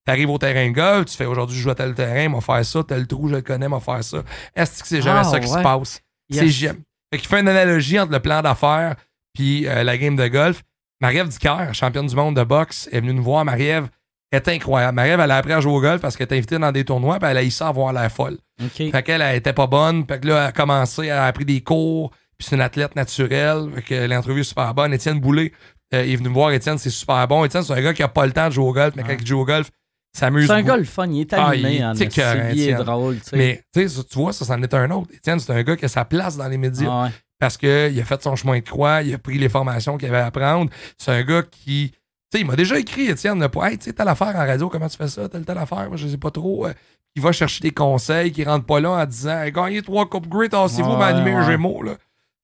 Tu 0.05 0.11
arrives 0.11 0.29
au 0.29 0.37
terrain 0.37 0.69
de 0.69 0.73
golf, 0.73 1.05
tu 1.07 1.17
fais 1.17 1.25
aujourd'hui, 1.25 1.57
je 1.57 1.63
joue 1.63 1.71
à 1.71 1.75
tel 1.75 1.93
terrain, 1.93 2.29
m'a 2.29 2.39
faire 2.39 2.63
ça, 2.63 2.83
tel 2.83 3.05
trou, 3.05 3.27
je 3.27 3.35
le 3.35 3.41
connais, 3.41 3.67
m'a 3.67 3.81
faire 3.81 4.01
ça. 4.01 4.23
Est-ce 4.55 4.81
que 4.81 4.87
c'est 4.87 5.01
jamais 5.01 5.19
ah, 5.19 5.25
ça 5.25 5.41
qui 5.41 5.49
se 5.49 5.59
passe? 5.59 6.01
C'est 6.29 6.47
JM. 6.47 6.77
Fait 7.11 7.19
qu'il 7.19 7.27
fait 7.27 7.41
une 7.41 7.47
analogie 7.47 7.99
entre 7.99 8.13
le 8.13 8.19
plan 8.19 8.41
d'affaires 8.41 8.95
puis 9.37 9.67
euh, 9.67 9.83
la 9.83 9.97
game 9.97 10.15
de 10.15 10.27
golf. 10.27 10.63
Marie-Ève 10.99 11.27
Dicker, 11.27 11.71
championne 11.73 12.07
du 12.07 12.15
monde 12.15 12.35
de 12.35 12.43
boxe, 12.43 12.89
est 12.91 12.99
venue 12.99 13.13
nous 13.13 13.23
voir. 13.23 13.45
Marie-Ève 13.45 13.87
est 14.31 14.47
incroyable. 14.47 14.95
Marie-Ève, 14.95 15.19
elle 15.19 15.31
a 15.31 15.37
appris 15.37 15.53
à 15.53 15.59
jouer 15.59 15.73
au 15.73 15.79
golf 15.79 16.01
parce 16.01 16.17
qu'elle 16.17 16.25
était 16.25 16.37
invitée 16.37 16.57
dans 16.57 16.71
des 16.71 16.83
tournois, 16.83 17.19
puis 17.19 17.29
elle 17.29 17.37
a 17.37 17.43
eu 17.43 17.51
ça 17.51 17.67
à 17.67 17.69
avoir 17.69 17.93
l'air 17.93 18.11
folle. 18.11 18.39
Fait 18.73 19.03
qu'elle, 19.03 19.21
elle 19.21 19.35
était 19.35 19.53
pas 19.53 19.67
bonne. 19.67 20.05
Fait 20.07 20.19
que 20.19 20.27
là, 20.27 20.41
elle 20.41 20.47
a 20.47 20.51
commencé, 20.51 21.05
elle 21.05 21.11
a 21.11 21.25
appris 21.25 21.45
des 21.45 21.61
cours, 21.61 22.09
puis 22.35 22.47
c'est 22.49 22.55
une 22.55 22.63
athlète 22.63 22.95
naturelle. 22.95 23.69
Fait 23.75 23.81
que 23.83 24.07
l'entrevue 24.07 24.41
est 24.41 24.43
super 24.43 24.73
bonne. 24.73 24.91
Étienne 24.91 25.19
Boulay 25.19 25.51
euh, 25.93 26.03
est 26.03 26.15
venu 26.15 26.29
me 26.29 26.33
voir. 26.33 26.49
Étienne, 26.49 26.79
c'est 26.79 26.89
super 26.89 27.27
bon. 27.27 27.45
Étienne, 27.45 27.61
c'est 27.61 27.73
un 27.73 27.81
gars 27.81 27.93
qui 27.93 28.01
a 28.01 28.07
pas 28.07 28.25
le 28.25 28.31
temps 28.31 28.47
de 28.47 28.53
jouer 28.53 28.65
au 28.65 28.73
golf, 28.73 28.95
mais 28.95 29.03
quand 29.03 29.15
il 29.19 29.27
joue 29.27 29.39
au 29.39 29.45
golf, 29.45 29.69
s'amuse. 30.13 30.47
C'est 30.47 30.53
un 30.53 30.63
gars 30.63 30.77
le 30.77 30.83
fun, 30.83 31.05
il 31.11 31.21
est 31.21 31.33
animé 31.33 31.45
ah, 31.47 31.55
il 31.55 31.65
est, 31.79 31.85
en 31.85 32.49
il 32.53 32.69
est 32.69 32.73
drôle. 32.73 33.17
Mais 33.33 33.61
tu 33.71 33.85
vois, 34.15 34.33
ça, 34.33 34.45
c'en 34.45 34.59
est 34.63 34.73
un 34.73 34.89
autre. 34.89 35.11
Étienne, 35.13 35.39
c'est 35.39 35.53
un 35.53 35.61
gars 35.61 35.75
qui 35.75 35.85
a 35.85 35.89
sa 35.89 36.05
place 36.05 36.37
dans 36.37 36.47
les 36.47 36.57
médias. 36.57 36.89
Ah 36.89 37.09
parce 37.39 37.57
qu'il 37.57 37.99
a 37.99 38.03
fait 38.03 38.21
son 38.21 38.35
chemin 38.35 38.59
de 38.59 38.63
croix, 38.63 39.03
il 39.03 39.13
a 39.13 39.17
pris 39.17 39.37
les 39.37 39.49
formations 39.49 39.97
qu'il 39.97 40.07
avait 40.09 40.17
à 40.19 40.27
apprendre. 40.27 40.71
C'est 40.97 41.11
un 41.11 41.23
gars 41.23 41.43
qui. 41.43 41.91
Tu 41.91 42.37
sais, 42.37 42.41
il 42.41 42.47
m'a 42.47 42.55
déjà 42.55 42.77
écrit, 42.77 43.07
Étienne, 43.07 43.41
hey, 43.41 43.77
tu 43.77 43.85
sais, 43.85 43.93
telle 43.93 44.07
affaire 44.09 44.35
en 44.35 44.45
radio, 44.45 44.67
comment 44.67 44.89
tu 44.89 44.97
fais 44.97 45.07
ça, 45.07 45.29
telle, 45.29 45.45
telle 45.45 45.57
affaire, 45.57 45.87
moi, 45.87 45.95
je 45.95 46.07
sais 46.07 46.17
pas 46.17 46.31
trop. 46.31 46.67
Euh, 46.67 46.73
il 47.15 47.21
va 47.21 47.31
chercher 47.31 47.61
des 47.61 47.71
conseils, 47.71 48.31
qui 48.31 48.43
rentre 48.43 48.65
pas 48.65 48.79
là 48.81 48.91
en 48.91 49.05
disant, 49.05 49.41
hey, 49.41 49.51
gagnez 49.51 49.81
trois 49.81 50.09
Coupe 50.09 50.27
Great, 50.27 50.53
si 50.67 50.81
vous 50.81 50.97
m'animez 50.97 51.31
un 51.31 51.45
Gémeaux, 51.49 51.81
là. 51.83 51.95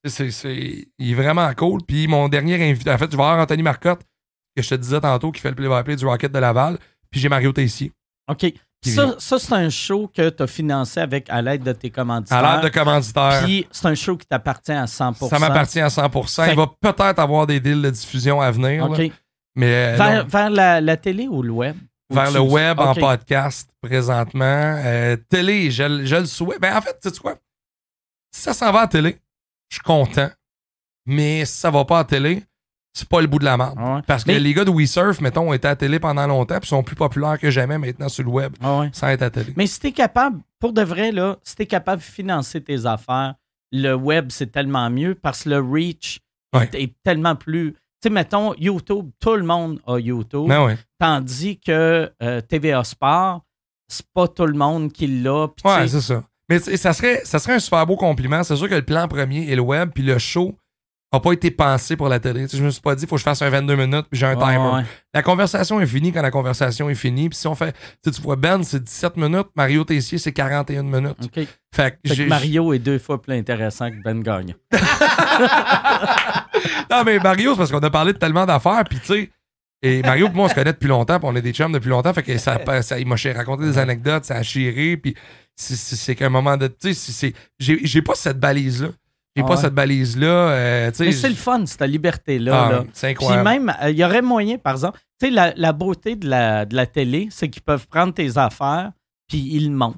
C'est, 0.06 0.30
il 0.98 1.11
est 1.11 1.14
vraiment 1.14 1.53
cool. 1.53 1.82
Puis 1.88 2.07
mon 2.07 2.28
dernier 2.28 2.56
invité, 2.70 2.91
en 2.91 2.98
fait, 2.98 3.11
je 3.11 3.18
vais 3.18 3.24
avoir 3.24 3.40
Anthony 3.40 3.64
Marcotte, 3.64 4.02
que 4.56 4.61
je 4.61 4.70
te 4.70 4.76
disais 4.76 4.99
tantôt, 4.99 5.32
qui 5.32 5.41
fait 5.41 5.49
le 5.49 5.56
play-by-play 5.56 5.95
du 5.95 6.06
Rocket 6.06 6.32
de 6.32 6.40
Laval. 6.40 6.78
Puis 7.10 7.22
j'ai 7.22 7.30
Mario 7.30 7.53
Tessier. 7.53 7.91
OK. 8.30 8.53
Ça, 8.84 9.15
ça 9.18 9.39
c'est 9.39 9.53
un 9.53 9.69
show 9.69 10.11
que 10.14 10.30
tu 10.30 10.43
as 10.43 10.47
financé 10.47 10.99
avec 10.99 11.30
à 11.30 11.41
l'aide 11.41 11.64
de 11.64 11.72
tes 11.72 11.89
commanditaires. 11.89 12.43
À 12.43 12.55
l'aide 12.55 12.65
de 12.65 12.69
commanditaires. 12.69 13.43
Puis 13.43 13.68
c'est 13.72 13.88
un 13.88 13.95
show 13.95 14.18
qui 14.18 14.26
t'appartient 14.26 14.72
à 14.72 14.88
100 14.88 15.14
Ça 15.30 15.39
m'appartient 15.39 15.80
à 15.80 15.88
100% 15.88 16.49
Il 16.51 16.55
va 16.55 16.68
peut-être 16.68 17.19
avoir 17.19 17.47
des 17.47 17.60
deals 17.60 17.81
de 17.81 17.89
diffusion 17.89 18.41
à 18.41 18.51
venir. 18.51 18.89
OK. 18.89 19.11
mais, 19.55 19.95
vers, 19.95 20.26
vers 20.26 20.49
la, 20.49 20.97
télé 20.97 21.27
ou 21.27 21.41
le 21.41 21.51
web? 21.51 21.76
Vers 22.10 22.31
le 22.31 22.41
web 22.41 22.80
en 22.80 22.93
podcast 22.93 23.69
présentement. 23.81 24.43
Euh, 24.84 25.15
télé, 25.30 25.72
je, 25.72 26.05
je, 26.05 26.15
le 26.15 26.26
souhaite. 26.26 26.60
Ben, 26.60 26.76
en 26.77 26.81
fait, 26.81 26.97
tu 27.01 27.10
sais 27.10 27.19
quoi? 27.19 27.35
Si 28.31 28.41
ça 28.41 28.53
s'en 28.53 28.72
va 28.72 28.81
à 28.81 28.88
télé, 28.88 29.18
je 29.69 29.76
suis 29.76 29.84
content. 29.84 30.30
Mais 31.05 31.45
si 31.45 31.57
ça 31.57 31.72
va 31.72 31.85
pas 31.85 31.99
à 31.99 32.03
télé, 32.03 32.43
c'est 32.94 33.10
pas 33.10 33.22
le 33.22 33.28
bout 33.28 33.40
de 33.40 33.45
la 33.45 33.57
merde. 33.57 33.78
Ah 33.78 34.02
Parce 34.06 34.24
que 34.24 34.32
les 34.32 34.53
gars 34.53 34.65
de 34.65 34.72
WeSurf, 34.72 35.20
mettons, 35.20 35.49
ont 35.49 35.53
été 35.53 35.68
à 35.68 35.76
télé 35.76 35.99
pendant 35.99 36.28
longtemps 36.28 36.60
puis 36.60 36.68
sont 36.68 36.84
plus 36.84 36.95
populaires 36.95 37.40
que 37.40 37.49
jamais 37.49 37.80
maintenant 37.80 38.07
sur 38.07 38.24
le 38.24 38.30
web 38.30 38.53
ah 38.61 38.84
sans 38.94 39.07
être 39.07 39.24
à 39.24 39.30
télé. 39.32 39.53
Mais 39.56 39.65
si 39.65 39.80
t'es 39.80 39.91
capable, 39.91 40.40
pour 40.60 40.74
de 40.74 40.84
vrai, 40.84 41.11
là, 41.11 41.38
si 41.44 41.56
t'es 41.56 41.65
capable 41.65 42.02
de 42.02 42.07
financer 42.07 42.61
tes 42.61 42.86
affaires, 42.86 43.34
le 43.72 43.95
web, 43.95 44.28
c'est 44.30 44.52
tellement 44.52 44.90
mieux 44.91 45.15
parce 45.15 45.44
que 45.44 45.49
le 45.49 45.60
reach 45.60 46.20
est 46.74 46.94
tellement 47.03 47.36
plus. 47.36 47.74
Tu 47.74 47.80
sais, 48.03 48.10
mettons, 48.11 48.53
YouTube, 48.60 49.10
tout 49.20 49.36
le 49.36 49.44
monde 49.44 49.80
a 49.88 49.98
YouTube. 49.98 50.48
Ben 50.48 50.78
tandis 50.99 51.60
que 51.60 52.11
euh, 52.22 52.41
TVA 52.41 52.84
Sport, 52.84 53.41
c'est 53.88 54.06
pas 54.14 54.28
tout 54.28 54.45
le 54.45 54.53
monde 54.53 54.91
qui 54.91 55.07
l'a. 55.07 55.48
Ouais, 55.65 55.88
c'est 55.88 56.02
ça. 56.02 56.24
Mais 56.49 56.60
ça 56.60 56.94
serait, 56.94 57.22
ça 57.24 57.40
serait 57.40 57.53
un 57.53 57.60
super 57.60 57.88
beau 57.88 57.95
compliment. 57.95 58.44
C'est 58.44 58.56
sûr 58.56 58.70
que 58.70 58.76
le 58.76 58.84
plan 58.84 59.07
premier 59.07 59.49
est 59.49 59.56
le 59.56 59.61
web, 59.61 59.90
puis 59.94 60.03
le 60.03 60.20
show 60.20 60.56
n'a 61.14 61.19
pas 61.19 61.31
été 61.31 61.52
pensé 61.52 61.95
pour 61.95 62.10
la 62.10 62.19
télé. 62.19 62.48
je 62.52 62.64
me 62.64 62.69
suis 62.69 62.81
pas 62.81 62.95
dit, 62.95 63.03
il 63.03 63.07
faut 63.07 63.15
que 63.15 63.19
je 63.19 63.23
fasse 63.23 63.41
un 63.41 63.49
22 63.49 63.76
minutes, 63.76 64.07
puis 64.10 64.19
j'ai 64.19 64.26
un 64.26 64.35
timer. 64.35 64.84
La 65.14 65.22
conversation 65.22 65.80
est 65.80 65.85
finie 65.85 66.11
quand 66.11 66.22
la 66.22 66.31
conversation 66.31 66.90
est 66.90 66.95
finie. 66.95 67.30
Puis 67.30 67.38
si 67.38 67.48
on 67.48 67.56
fait, 67.56 67.76
tu 68.03 68.10
vois, 68.22 68.35
Ben, 68.35 68.64
c'est 68.64 68.84
17 68.84 69.18
minutes, 69.18 69.48
Mario 69.56 69.84
Tessier, 69.84 70.18
c'est 70.18 70.31
41 70.31 70.84
minutes. 70.84 71.18
Fait, 71.73 71.98
que, 72.03 72.27
Mario 72.27 72.73
est 72.73 72.80
deux 72.80 72.99
fois 72.99 73.22
plus 73.22 73.34
intéressant 73.34 73.90
que 73.90 74.02
Ben 74.03 74.22
Gagne. 74.22 74.56
non, 76.91 77.03
mais 77.03 77.19
Mario, 77.19 77.52
c'est 77.52 77.57
parce 77.57 77.72
qu'on 77.72 77.80
a 77.80 77.90
parlé 77.90 78.14
de 78.14 78.18
tellement 78.18 78.45
d'affaires, 78.45 78.84
puis 78.90 78.99
tu 78.99 79.06
sais, 79.06 79.30
et 79.85 80.02
Mario, 80.02 80.30
moi, 80.30 80.45
on 80.45 80.49
se 80.49 80.56
connaît 80.56 80.72
depuis 80.72 80.88
longtemps, 80.88 81.19
puis 81.19 81.27
on 81.30 81.35
est 81.35 81.41
des 81.41 81.52
chums 81.52 81.73
depuis 81.73 81.90
longtemps. 81.90 82.14
Fait 82.14 82.23
que 82.23 82.38
ça, 82.38 82.57
ça 82.81 82.99
il 82.99 83.06
m'a 83.06 83.15
raconté 83.35 83.65
des 83.65 83.77
anecdotes, 83.77 84.23
ça 84.23 84.35
a 84.35 84.44
chiré, 84.44 84.95
puis 84.95 85.14
c'est 85.56 86.15
qu'à 86.15 86.27
un 86.27 86.30
moment 86.30 86.56
de. 86.56 86.68
Tu 86.68 86.94
sais, 86.94 87.34
j'ai 87.60 88.02
pas 88.02 88.15
cette 88.15 88.40
balise-là. 88.40 88.90
J'ai 89.35 89.43
pas 89.43 89.57
cette 89.57 89.73
balise-là. 89.73 90.27
Euh, 90.27 90.91
mais 90.99 91.11
c'est 91.11 91.30
le 91.30 91.35
fun, 91.35 91.65
cette 91.65 91.81
liberté-là. 91.81 92.69
Ah, 92.72 92.84
c'est 92.93 93.10
incroyable. 93.10 93.49
Puis 93.49 93.60
même, 93.60 93.76
euh, 93.81 93.89
il 93.89 93.97
y 93.97 94.05
aurait 94.05 94.22
moyen, 94.22 94.57
par 94.57 94.73
exemple, 94.73 94.99
tu 95.19 95.27
sais, 95.27 95.31
la, 95.31 95.53
la, 95.55 95.73
beauté 95.73 96.15
de 96.15 96.30
la, 96.30 96.65
de 96.65 96.76
la 96.76 96.85
télé, 96.85 97.30
c'est 97.31 97.49
qu'ils 97.49 97.64
peuvent 97.64 97.88
prendre 97.88 98.14
tes 98.14 98.38
affaires, 98.38 98.91
puis 99.27 99.39
ils 99.39 99.69
le 99.69 99.76
montent. 99.76 99.97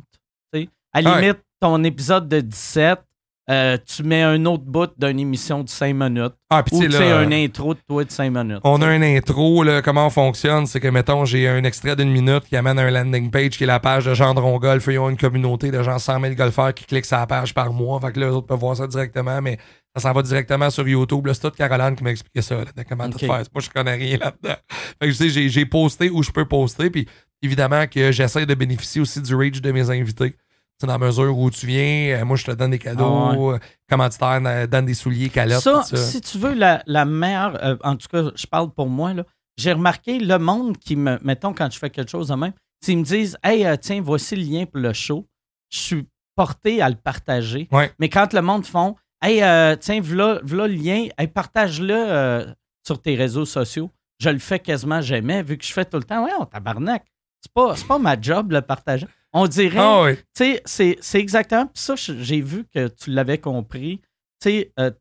À 0.94 1.02
la 1.02 1.20
limite, 1.20 1.40
ton 1.60 1.84
épisode 1.84 2.30
de 2.30 2.40
17, 2.40 2.99
euh, 3.48 3.78
tu 3.86 4.02
mets 4.02 4.24
un 4.24 4.44
autre 4.46 4.64
bout 4.64 4.90
d'une 4.98 5.20
émission 5.20 5.64
de 5.64 5.70
5 5.70 5.94
minutes. 5.94 6.34
Ah, 6.50 6.64
puis 6.64 6.80
tu 6.80 6.92
sais, 6.92 7.12
un 7.12 7.32
intro 7.32 7.76
de 7.76 7.80
toi 7.88 8.04
de 8.04 8.10
5 8.10 8.32
minutes. 8.32 8.62
On 8.64 8.82
a 8.82 8.88
un 8.88 9.02
intro, 9.04 9.64
là, 9.64 9.84
comment 9.84 10.08
on 10.08 10.10
fonctionne, 10.10 10.66
c'est 10.66 10.80
que, 10.80 10.88
mettons, 10.88 11.26
j'ai 11.26 11.48
un 11.48 11.64
extrait 11.64 11.96
d'une 11.96 12.12
minute 12.12 12.46
qui 12.46 12.56
amène 12.56 12.80
un 12.80 12.90
landing 12.90 13.30
page 13.30 13.52
qui 13.52 13.64
est 13.64 13.68
la 13.68 13.80
page 13.80 14.06
de 14.06 14.16
Gendron 14.16 14.58
Golf. 14.58 14.88
Ils 14.88 14.98
ont 14.98 15.10
une 15.10 15.18
communauté 15.18 15.70
de 15.70 15.84
gens 15.84 16.00
100 16.00 16.22
000 16.22 16.34
golfeurs 16.34 16.74
qui 16.74 16.86
cliquent 16.86 17.06
sur 17.06 17.18
la 17.18 17.28
page 17.28 17.54
par 17.54 17.72
mois. 17.72 18.00
Fait 18.00 18.14
que 18.14 18.20
là, 18.20 18.28
les 18.28 18.34
autres 18.34 18.48
peuvent 18.48 18.60
voir 18.60 18.78
ça 18.78 18.88
directement, 18.88 19.40
mais 19.44 19.60
ça 19.96 20.02
s'en 20.02 20.14
va 20.14 20.24
directement 20.24 20.72
sur 20.72 20.88
YouTube. 20.88 21.28
C'est 21.32 21.42
toute 21.42 21.56
Caroline 21.56 21.96
qui 21.96 22.04
m'a 22.04 22.12
expliqué 22.12 22.42
ça, 22.42 22.56
de 22.56 22.84
comment 22.90 23.10
tout 23.10 23.20
faire. 23.20 23.30
Moi, 23.30 23.62
je 23.62 23.70
connais 23.70 23.94
rien 23.94 24.18
là-dedans. 24.18 24.56
Fait 25.00 25.06
que, 25.06 25.12
je 25.12 25.12
sais, 25.12 25.50
j'ai 25.50 25.66
posté 25.68 26.10
où 26.10 26.24
je 26.24 26.32
peux 26.32 26.46
poster, 26.46 26.90
puis 26.90 27.08
évidemment 27.44 27.86
que 27.86 28.12
j'essaie 28.12 28.48
de 28.48 28.56
bénéficier 28.56 29.02
aussi 29.02 29.22
du 29.22 29.36
reach 29.36 29.62
de 29.62 29.72
mes 29.72 29.90
invités 29.92 30.36
dans 30.82 30.88
la 30.88 30.98
mesure 30.98 31.38
où 31.38 31.50
tu 31.50 31.68
viens, 31.68 32.20
euh, 32.20 32.26
moi, 32.26 32.36
je 32.36 32.46
te 32.46 32.52
donne 32.52 32.72
des 32.72 32.80
cadeaux, 32.80 33.52
ah 33.54 33.60
commanditaires, 33.90 34.42
euh, 34.46 34.68
donne 34.68 34.86
des 34.86 34.94
souliers, 34.94 35.30
calottes. 35.30 35.62
Ça, 35.62 35.84
si 35.84 36.20
tu 36.22 36.38
veux, 36.38 36.54
la, 36.54 37.06
meilleure, 37.06 37.64
euh, 37.64 37.78
en 37.84 37.96
tout 37.96 38.08
cas, 38.08 38.32
je 38.36 38.46
parle 38.46 38.72
pour 38.72 38.88
moi, 38.88 39.14
j'ai 39.58 39.72
remarqué 39.72 40.20
le 40.20 40.38
monde 40.38 40.78
qui 40.78 40.96
me, 40.96 41.18
mettons, 41.24 41.54
quand 41.54 41.72
je 41.72 41.80
fais 41.80 41.90
quelque 41.90 42.12
chose 42.12 42.28
de 42.28 42.36
même, 42.36 42.54
s'ils 42.84 42.98
me 42.98 43.04
disent, 43.04 43.38
hey, 43.44 43.66
tiens, 43.80 44.02
voici 44.02 44.36
le 44.36 44.44
lien 44.44 44.66
pour 44.66 44.82
le 44.82 44.92
show, 44.92 45.26
je 45.70 45.80
suis 45.80 46.08
porté 46.36 46.82
à 46.82 46.90
le 46.90 46.96
partager. 46.96 47.70
Mais 48.00 48.10
quand 48.10 48.34
le 48.34 48.42
monde 48.42 48.66
font, 48.66 48.96
hey, 49.24 49.40
tiens, 49.80 50.02
voilà, 50.02 50.42
le 50.44 50.68
lien, 50.68 51.08
hey, 51.18 51.28
partage-le 51.28 52.54
sur 52.86 53.02
tes 53.02 53.16
réseaux 53.16 53.46
sociaux, 53.46 53.90
je 54.20 54.30
le 54.30 54.40
fais 54.40 54.60
quasiment 54.60 55.02
jamais, 55.02 55.42
vu 55.42 55.58
que 55.58 55.66
je 55.66 55.74
fais 55.74 55.86
tout 55.86 55.98
le 55.98 56.04
temps, 56.04 56.24
ouais, 56.26 56.32
on 56.40 56.46
tabarnak. 56.46 57.06
C'est 57.42 57.52
pas, 57.54 57.76
pas 57.88 58.00
ma 58.00 58.20
job 58.20 58.52
le 58.52 58.62
partager. 58.62 59.08
On 59.38 59.48
dirait. 59.48 59.78
Ah 59.78 60.07
tu 60.34 60.57
sais, 60.66 60.98
c'est 61.02 61.20
exactement 61.20 61.70
ça. 61.74 61.95
J'ai 61.98 62.40
vu 62.40 62.66
que 62.74 62.88
tu 62.88 63.12
l'avais 63.12 63.38
compris. 63.38 63.99
Tu 64.41 64.49
sais, 64.49 64.72
euh, 64.80 64.91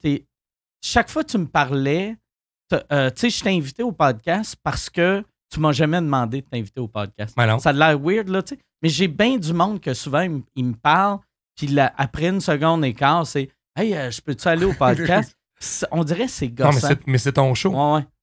chaque 0.82 1.08
fois 1.08 1.22
que 1.22 1.30
tu 1.30 1.38
me 1.38 1.46
parlais, 1.46 2.16
euh, 2.72 3.10
tu 3.10 3.20
sais, 3.20 3.30
je 3.30 3.44
t'ai 3.44 3.50
invité 3.50 3.84
au 3.84 3.92
podcast 3.92 4.56
parce 4.60 4.90
que 4.90 5.22
tu 5.52 5.60
m'as 5.60 5.70
jamais 5.70 6.00
demandé 6.00 6.40
de 6.40 6.46
t'inviter 6.46 6.80
au 6.80 6.88
podcast. 6.88 7.34
Ben 7.36 7.60
ça 7.60 7.70
a 7.70 7.72
l'air 7.72 7.98
weird, 8.00 8.28
là, 8.28 8.42
tu 8.42 8.56
sais. 8.56 8.60
Mais 8.82 8.88
j'ai 8.88 9.06
bien 9.06 9.36
du 9.38 9.52
monde 9.52 9.80
que 9.80 9.94
souvent, 9.94 10.26
ils, 10.56 10.64
me 10.64 10.74
parlent, 10.74 11.20
puis 11.56 11.78
après 11.96 12.26
une 12.26 12.40
seconde 12.40 12.84
et 12.84 12.92
quart, 12.92 13.24
c'est 13.28 13.48
Hey, 13.76 13.94
euh, 13.94 14.10
je 14.10 14.20
peux-tu 14.20 14.48
aller 14.48 14.64
au 14.64 14.74
podcast? 14.74 15.36
On 15.92 16.02
dirait 16.02 16.26
que 16.26 16.30
c'est 16.32 16.48
gossant. 16.48 16.88
Non, 16.88 16.96
mais 17.06 17.18
c'est 17.18 17.32
ton 17.32 17.54
show. 17.54 17.72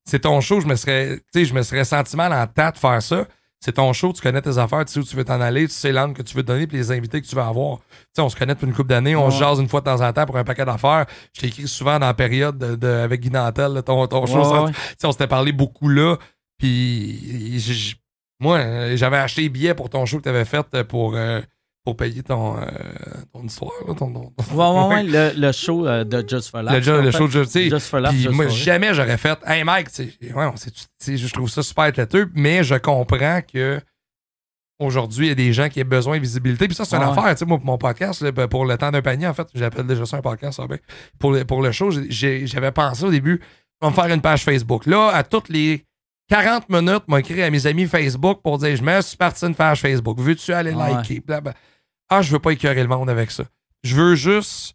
C'est 0.04 0.20
ton 0.20 0.42
show. 0.42 0.60
Je 0.60 0.66
me 0.66 0.76
serais, 0.76 1.20
je 1.34 1.54
me 1.54 1.62
serais 1.62 1.84
senti 1.84 2.16
mal 2.16 2.34
en 2.34 2.46
tête 2.46 2.74
de 2.74 2.78
faire 2.78 3.02
ça 3.02 3.26
c'est 3.64 3.72
ton 3.72 3.92
show, 3.92 4.12
tu 4.12 4.20
connais 4.20 4.42
tes 4.42 4.58
affaires, 4.58 4.84
tu 4.84 4.92
sais 4.92 4.98
où 4.98 5.04
tu 5.04 5.14
veux 5.14 5.24
t'en 5.24 5.40
aller, 5.40 5.68
tu 5.68 5.74
sais 5.74 5.92
l'angle 5.92 6.14
que 6.14 6.22
tu 6.22 6.36
veux 6.36 6.42
donner, 6.42 6.66
puis 6.66 6.78
les 6.78 6.90
invités 6.90 7.22
que 7.22 7.26
tu 7.26 7.36
veux 7.36 7.42
avoir. 7.42 7.78
Tu 7.78 7.84
sais, 8.14 8.22
on 8.22 8.28
se 8.28 8.34
connaît 8.34 8.54
depuis 8.54 8.66
une 8.66 8.74
couple 8.74 8.88
d'années, 8.88 9.14
on 9.14 9.30
se 9.30 9.38
jase 9.38 9.60
une 9.60 9.68
fois 9.68 9.80
de 9.80 9.84
temps 9.84 10.00
en 10.00 10.12
temps 10.12 10.26
pour 10.26 10.36
un 10.36 10.42
paquet 10.42 10.64
d'affaires. 10.64 11.06
Je 11.32 11.40
t'ai 11.40 11.46
écrit 11.46 11.68
souvent 11.68 12.00
dans 12.00 12.06
la 12.06 12.14
période 12.14 12.58
de, 12.58 12.88
avec 12.88 13.20
Guy 13.20 13.30
Nantel, 13.30 13.80
ton, 13.86 14.08
ton 14.08 14.26
show. 14.26 14.66
Tu 14.66 14.74
sais, 14.98 15.06
on 15.06 15.12
s'était 15.12 15.28
parlé 15.28 15.52
beaucoup 15.52 15.88
là. 15.88 16.16
Puis 16.58 17.56
moi, 18.40 18.96
j'avais 18.96 19.18
acheté 19.18 19.42
des 19.42 19.48
billets 19.48 19.74
pour 19.74 19.88
ton 19.88 20.06
show 20.06 20.18
que 20.18 20.24
tu 20.24 20.28
avais 20.28 20.44
fait 20.44 20.82
pour. 20.82 21.14
Euh, 21.14 21.40
pour 21.84 21.96
payer 21.96 22.22
ton, 22.22 22.56
euh, 22.58 22.64
ton 23.32 23.44
histoire. 23.44 23.72
Là, 23.86 23.94
ton, 23.94 24.12
ton, 24.12 24.32
Ouais, 24.54 24.88
ouais, 24.94 25.02
le, 25.02 25.40
le, 25.40 25.52
show 25.52 25.86
euh, 25.86 26.04
de 26.04 26.24
Just 26.26 26.50
for 26.50 26.62
Life. 26.62 26.86
Le, 26.86 27.00
le 27.02 27.10
show 27.10 27.26
de 27.26 27.42
Just, 27.44 27.88
for 27.88 28.00
Life. 28.00 28.28
moi, 28.30 28.48
jamais 28.48 28.94
j'aurais 28.94 29.18
fait 29.18 29.38
Hey 29.46 29.64
Mike, 29.64 29.88
ouais, 29.98 30.50
je 31.16 31.32
trouve 31.32 31.50
ça 31.50 31.62
super 31.62 31.92
têteux, 31.92 32.30
mais 32.34 32.62
je 32.62 32.76
comprends 32.76 33.40
que 33.42 33.80
aujourd'hui, 34.78 35.26
il 35.26 35.28
y 35.30 35.32
a 35.32 35.36
des 35.36 35.52
gens 35.52 35.68
qui 35.68 35.80
ont 35.82 35.86
besoin 35.86 36.16
de 36.16 36.22
visibilité. 36.22 36.66
Puis 36.66 36.76
ça, 36.76 36.84
c'est 36.84 36.96
une 36.96 37.02
affaire. 37.02 37.34
Moi, 37.46 37.58
pour 37.58 37.66
mon 37.66 37.78
podcast, 37.78 38.24
ben, 38.30 38.48
pour 38.48 38.64
le 38.64 38.76
temps 38.76 38.90
d'un 38.90 39.02
panier, 39.02 39.26
en 39.26 39.34
fait, 39.34 39.48
j'appelle 39.54 39.86
déjà 39.86 40.06
ça 40.06 40.18
un 40.18 40.22
podcast. 40.22 40.56
Ça, 40.56 40.66
pour, 41.18 41.32
le, 41.32 41.44
pour 41.44 41.62
le 41.62 41.72
show, 41.72 41.90
j'avais 41.90 42.72
pensé 42.72 43.04
au 43.04 43.10
début, 43.10 43.40
on 43.80 43.86
va 43.86 43.90
me 43.90 43.94
faire 43.94 44.14
une 44.14 44.20
page 44.20 44.44
Facebook. 44.44 44.86
Là, 44.86 45.08
à 45.08 45.22
toutes 45.24 45.48
les 45.48 45.84
40 46.32 46.70
minutes, 46.70 47.02
m'a 47.08 47.20
écrit 47.20 47.42
à 47.42 47.50
mes 47.50 47.66
amis 47.66 47.86
Facebook 47.86 48.40
pour 48.42 48.56
dire 48.56 48.74
Je 48.74 48.82
me 48.82 49.02
suis 49.02 49.18
parti 49.18 49.44
une 49.44 49.54
page 49.54 49.82
Facebook. 49.82 50.18
Veux-tu 50.18 50.54
aller 50.54 50.72
liker? 50.72 51.22
Ah, 52.08 52.22
je 52.22 52.32
veux 52.32 52.38
pas 52.38 52.52
écœurer 52.52 52.80
le 52.80 52.88
monde 52.88 53.10
avec 53.10 53.30
ça. 53.30 53.44
Je 53.82 53.94
veux 53.94 54.14
juste. 54.14 54.74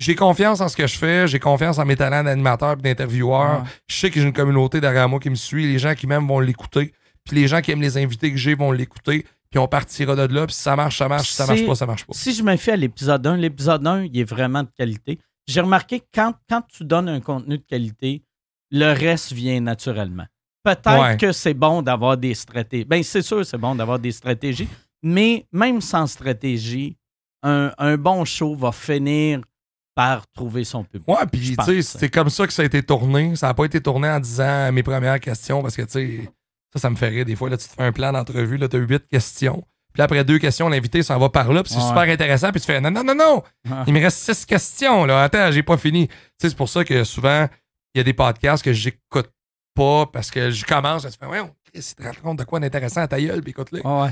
J'ai 0.00 0.16
confiance 0.16 0.60
en 0.60 0.66
ce 0.66 0.76
que 0.76 0.88
je 0.88 0.98
fais, 0.98 1.28
j'ai 1.28 1.38
confiance 1.38 1.78
en 1.78 1.84
mes 1.84 1.94
talents 1.94 2.24
d'animateur 2.24 2.72
et 2.72 2.82
d'intervieweur. 2.82 3.64
Je 3.86 3.94
sais 3.94 4.10
que 4.10 4.18
j'ai 4.18 4.26
une 4.26 4.32
communauté 4.32 4.80
derrière 4.80 5.08
moi 5.08 5.20
qui 5.20 5.30
me 5.30 5.36
suit. 5.36 5.70
Les 5.70 5.78
gens 5.78 5.94
qui 5.94 6.08
m'aiment 6.08 6.26
vont 6.26 6.40
l'écouter. 6.40 6.92
Puis 7.24 7.36
les 7.36 7.46
gens 7.46 7.60
qui 7.60 7.70
aiment 7.70 7.80
les 7.80 7.96
invités 7.96 8.32
que 8.32 8.36
j'ai 8.36 8.56
vont 8.56 8.72
l'écouter. 8.72 9.24
puis 9.50 9.60
on 9.60 9.68
partira 9.68 10.16
de 10.16 10.34
là, 10.34 10.46
puis 10.46 10.54
si 10.54 10.62
ça 10.62 10.74
marche, 10.74 10.98
ça 10.98 11.06
marche, 11.06 11.28
si 11.28 11.34
ça 11.36 11.46
marche 11.46 11.64
pas, 11.64 11.74
ça 11.76 11.86
marche 11.86 12.06
pas. 12.06 12.12
Si 12.12 12.34
je 12.34 12.42
me 12.42 12.56
fais 12.56 12.72
à 12.72 12.76
l'épisode 12.76 13.24
1, 13.24 13.36
l'épisode 13.36 13.86
1, 13.86 14.02
il 14.06 14.18
est 14.18 14.28
vraiment 14.28 14.64
de 14.64 14.70
qualité. 14.76 15.20
J'ai 15.46 15.60
remarqué 15.60 16.00
que 16.00 16.06
quand, 16.12 16.34
quand 16.48 16.62
tu 16.62 16.84
donnes 16.84 17.08
un 17.08 17.20
contenu 17.20 17.58
de 17.58 17.62
qualité, 17.62 18.24
le 18.72 18.92
reste 18.92 19.32
vient 19.32 19.60
naturellement. 19.60 20.26
Peut-être 20.74 21.16
que 21.18 21.32
c'est 21.32 21.54
bon 21.54 21.82
d'avoir 21.82 22.16
des 22.16 22.34
stratégies. 22.34 22.84
Bien, 22.84 23.02
c'est 23.02 23.22
sûr, 23.22 23.44
c'est 23.44 23.58
bon 23.58 23.74
d'avoir 23.74 23.98
des 23.98 24.12
stratégies, 24.12 24.68
mais 25.02 25.46
même 25.52 25.80
sans 25.80 26.06
stratégie, 26.06 26.96
un, 27.42 27.72
un 27.78 27.96
bon 27.96 28.24
show 28.24 28.54
va 28.54 28.72
finir 28.72 29.40
par 29.94 30.26
trouver 30.28 30.62
son 30.64 30.84
public. 30.84 31.08
Ouais, 31.08 31.26
puis 31.30 31.56
tu 31.56 31.64
sais, 31.64 31.82
c'est 31.82 32.08
comme 32.08 32.30
ça 32.30 32.46
que 32.46 32.52
ça 32.52 32.62
a 32.62 32.64
été 32.64 32.82
tourné. 32.82 33.34
Ça 33.34 33.48
n'a 33.48 33.54
pas 33.54 33.64
été 33.64 33.80
tourné 33.80 34.08
en 34.08 34.20
disant 34.20 34.70
mes 34.70 34.82
premières 34.82 35.18
questions 35.18 35.60
parce 35.60 35.74
que 35.74 35.82
tu 35.82 35.90
sais, 35.90 36.30
ça, 36.72 36.78
ça 36.78 36.90
me 36.90 36.96
fait 36.96 37.08
rire. 37.08 37.24
Des 37.24 37.34
fois, 37.34 37.50
là, 37.50 37.56
tu 37.56 37.68
te 37.68 37.74
fais 37.74 37.82
un 37.82 37.92
plan 37.92 38.12
d'entrevue, 38.12 38.58
là, 38.58 38.68
tu 38.68 38.76
as 38.76 38.78
huit 38.80 39.08
questions. 39.08 39.64
Puis 39.92 40.02
après 40.02 40.22
deux 40.22 40.38
questions, 40.38 40.68
l'invité 40.68 41.02
s'en 41.02 41.18
va 41.18 41.28
par 41.30 41.52
là, 41.52 41.64
puis 41.64 41.72
c'est 41.72 41.80
super 41.80 42.02
intéressant, 42.02 42.52
puis 42.52 42.60
tu 42.60 42.66
fais 42.66 42.80
non, 42.80 42.90
non, 42.90 43.02
non, 43.02 43.16
non, 43.16 43.42
ah. 43.68 43.82
il 43.86 43.92
me 43.92 44.00
reste 44.00 44.18
six 44.18 44.46
questions, 44.46 45.04
là. 45.04 45.24
Attends, 45.24 45.50
j'ai 45.50 45.64
pas 45.64 45.76
fini. 45.76 46.06
Tu 46.06 46.14
sais, 46.40 46.50
c'est 46.50 46.56
pour 46.56 46.68
ça 46.68 46.84
que 46.84 47.02
souvent, 47.02 47.48
il 47.94 47.98
y 47.98 48.00
a 48.00 48.04
des 48.04 48.12
podcasts 48.12 48.64
que 48.64 48.72
j'écoute 48.72 49.30
pas 49.78 50.06
parce 50.06 50.30
que 50.30 50.50
je 50.50 50.64
commence, 50.64 51.04
et 51.04 51.10
tu 51.10 51.18
fais, 51.18 51.26
ouais, 51.26 51.40
tu 51.72 51.80
te 51.80 52.02
rends 52.02 52.10
compte 52.22 52.38
de 52.40 52.44
quoi 52.44 52.58
d'intéressant 52.58 53.02
à 53.02 53.08
ta 53.08 53.20
gueule, 53.20 53.42
puis 53.42 53.50
écoute-le. 53.50 53.86
ouais. 53.86 54.10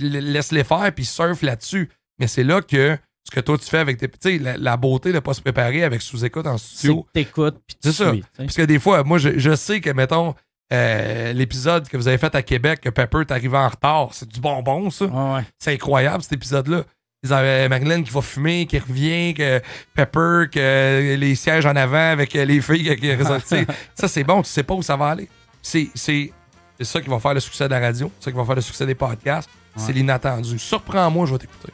Laisse-les 0.00 0.64
faire, 0.64 0.92
puis 0.94 1.04
surfe 1.04 1.42
là-dessus. 1.42 1.88
Mais 2.18 2.26
c'est 2.26 2.44
là 2.44 2.60
que 2.60 2.98
ce 3.24 3.30
que 3.30 3.40
toi 3.40 3.58
tu 3.58 3.66
fais 3.66 3.78
avec 3.78 3.98
tes. 3.98 4.08
Tu 4.08 4.16
sais, 4.20 4.38
la, 4.38 4.76
beauté 4.76 5.12
de 5.12 5.18
pas 5.20 5.34
se 5.34 5.42
préparer 5.42 5.84
avec 5.84 6.00
sous-écoute 6.02 6.46
en 6.46 6.58
studio. 6.58 7.06
T'écoutes, 7.12 7.58
puis 7.66 7.76
C'est 7.80 7.92
ça. 7.92 8.12
Parce 8.36 8.56
que 8.56 8.62
des 8.62 8.78
fois, 8.78 9.04
moi, 9.04 9.18
je, 9.18 9.54
sais 9.54 9.80
que, 9.80 9.90
mettons, 9.90 10.34
euh, 10.72 11.32
l'épisode 11.34 11.88
que 11.88 11.96
vous 11.96 12.08
avez 12.08 12.18
fait 12.18 12.34
à 12.34 12.42
Québec, 12.42 12.80
que 12.80 12.88
Pepper 12.88 13.20
est 13.20 13.30
arrivé 13.30 13.56
en 13.56 13.68
retard, 13.68 14.08
c'est 14.12 14.28
du 14.28 14.40
bonbon, 14.40 14.90
ça. 14.90 15.44
C'est 15.58 15.74
incroyable, 15.74 16.22
cet 16.22 16.32
épisode-là. 16.32 16.84
Ils 17.24 17.32
avaient 17.32 17.68
Marilyn 17.68 18.04
qui 18.04 18.12
va 18.12 18.22
fumer, 18.22 18.66
qui 18.66 18.78
revient, 18.78 19.34
que 19.34 19.60
Pepper, 19.92 20.44
que 20.52 21.16
les 21.16 21.34
sièges 21.34 21.66
en 21.66 21.74
avant 21.74 22.12
avec 22.12 22.32
les 22.32 22.60
filles. 22.60 22.96
Qui, 22.96 23.10
ça, 23.94 24.06
c'est 24.06 24.22
bon, 24.22 24.42
tu 24.42 24.50
sais 24.50 24.62
pas 24.62 24.74
où 24.74 24.82
ça 24.82 24.96
va 24.96 25.08
aller. 25.08 25.28
C'est 25.60 25.90
ça 25.94 27.00
qui 27.00 27.08
va 27.08 27.18
faire 27.18 27.34
le 27.34 27.40
succès 27.40 27.64
de 27.64 27.70
la 27.70 27.80
radio, 27.80 28.12
c'est 28.18 28.26
ça 28.26 28.30
qui 28.30 28.36
va 28.36 28.44
faire 28.44 28.54
le 28.54 28.60
succès 28.60 28.86
des 28.86 28.94
podcasts. 28.94 29.50
C'est 29.76 29.92
l'inattendu. 29.92 30.58
Surprends-moi, 30.58 31.26
je 31.26 31.32
vais 31.32 31.38
t'écouter. 31.38 31.72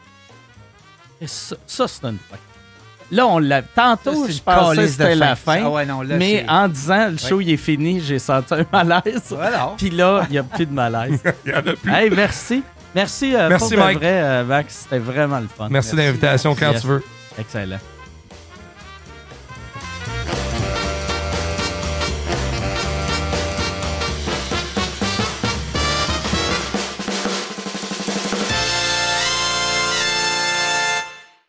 Ça, 1.27 1.57
ça 1.67 1.89
c'est 1.89 2.05
une 2.05 2.19
fin. 2.19 2.37
Là, 3.11 3.27
on 3.27 3.39
l'a. 3.39 3.63
Tantôt, 3.63 4.27
je 4.27 4.41
pensais 4.41 4.77
que 4.77 4.89
c'était 4.89 5.15
la 5.15 5.37
fin. 5.37 5.63
Ah 5.65 6.17
mais 6.19 6.45
en 6.49 6.69
disant 6.69 7.09
le 7.11 7.19
show 7.19 7.41
il 7.41 7.51
est 7.51 7.59
fini, 7.59 8.01
j'ai 8.01 8.19
senti 8.19 8.55
un 8.55 8.67
malaise. 8.73 9.35
Puis 9.77 9.91
là, 9.91 10.25
il 10.29 10.33
n'y 10.33 10.39
a 10.39 10.43
plus 10.43 10.67
de 10.67 10.73
malaise. 10.73 11.21
il 11.45 11.53
n'y 11.53 11.57
en 11.57 11.61
a 11.61 11.77
plus. 11.77 11.93
Hey, 11.93 12.11
merci. 12.11 12.63
Merci, 12.95 13.35
euh, 13.35 13.49
merci 13.49 13.77
Mike. 13.77 13.99
Vrai, 13.99 14.23
euh, 14.23 14.45
Max. 14.45 14.83
C'était 14.85 14.99
vraiment 14.99 15.41
le 15.41 15.49
fun. 15.49 15.69
Merci, 15.71 15.93
de 15.93 15.97
l'invitation 15.97 16.55
quand 16.55 16.73
tu 16.75 16.87
veux. 16.87 17.03
Excellent. 17.39 17.79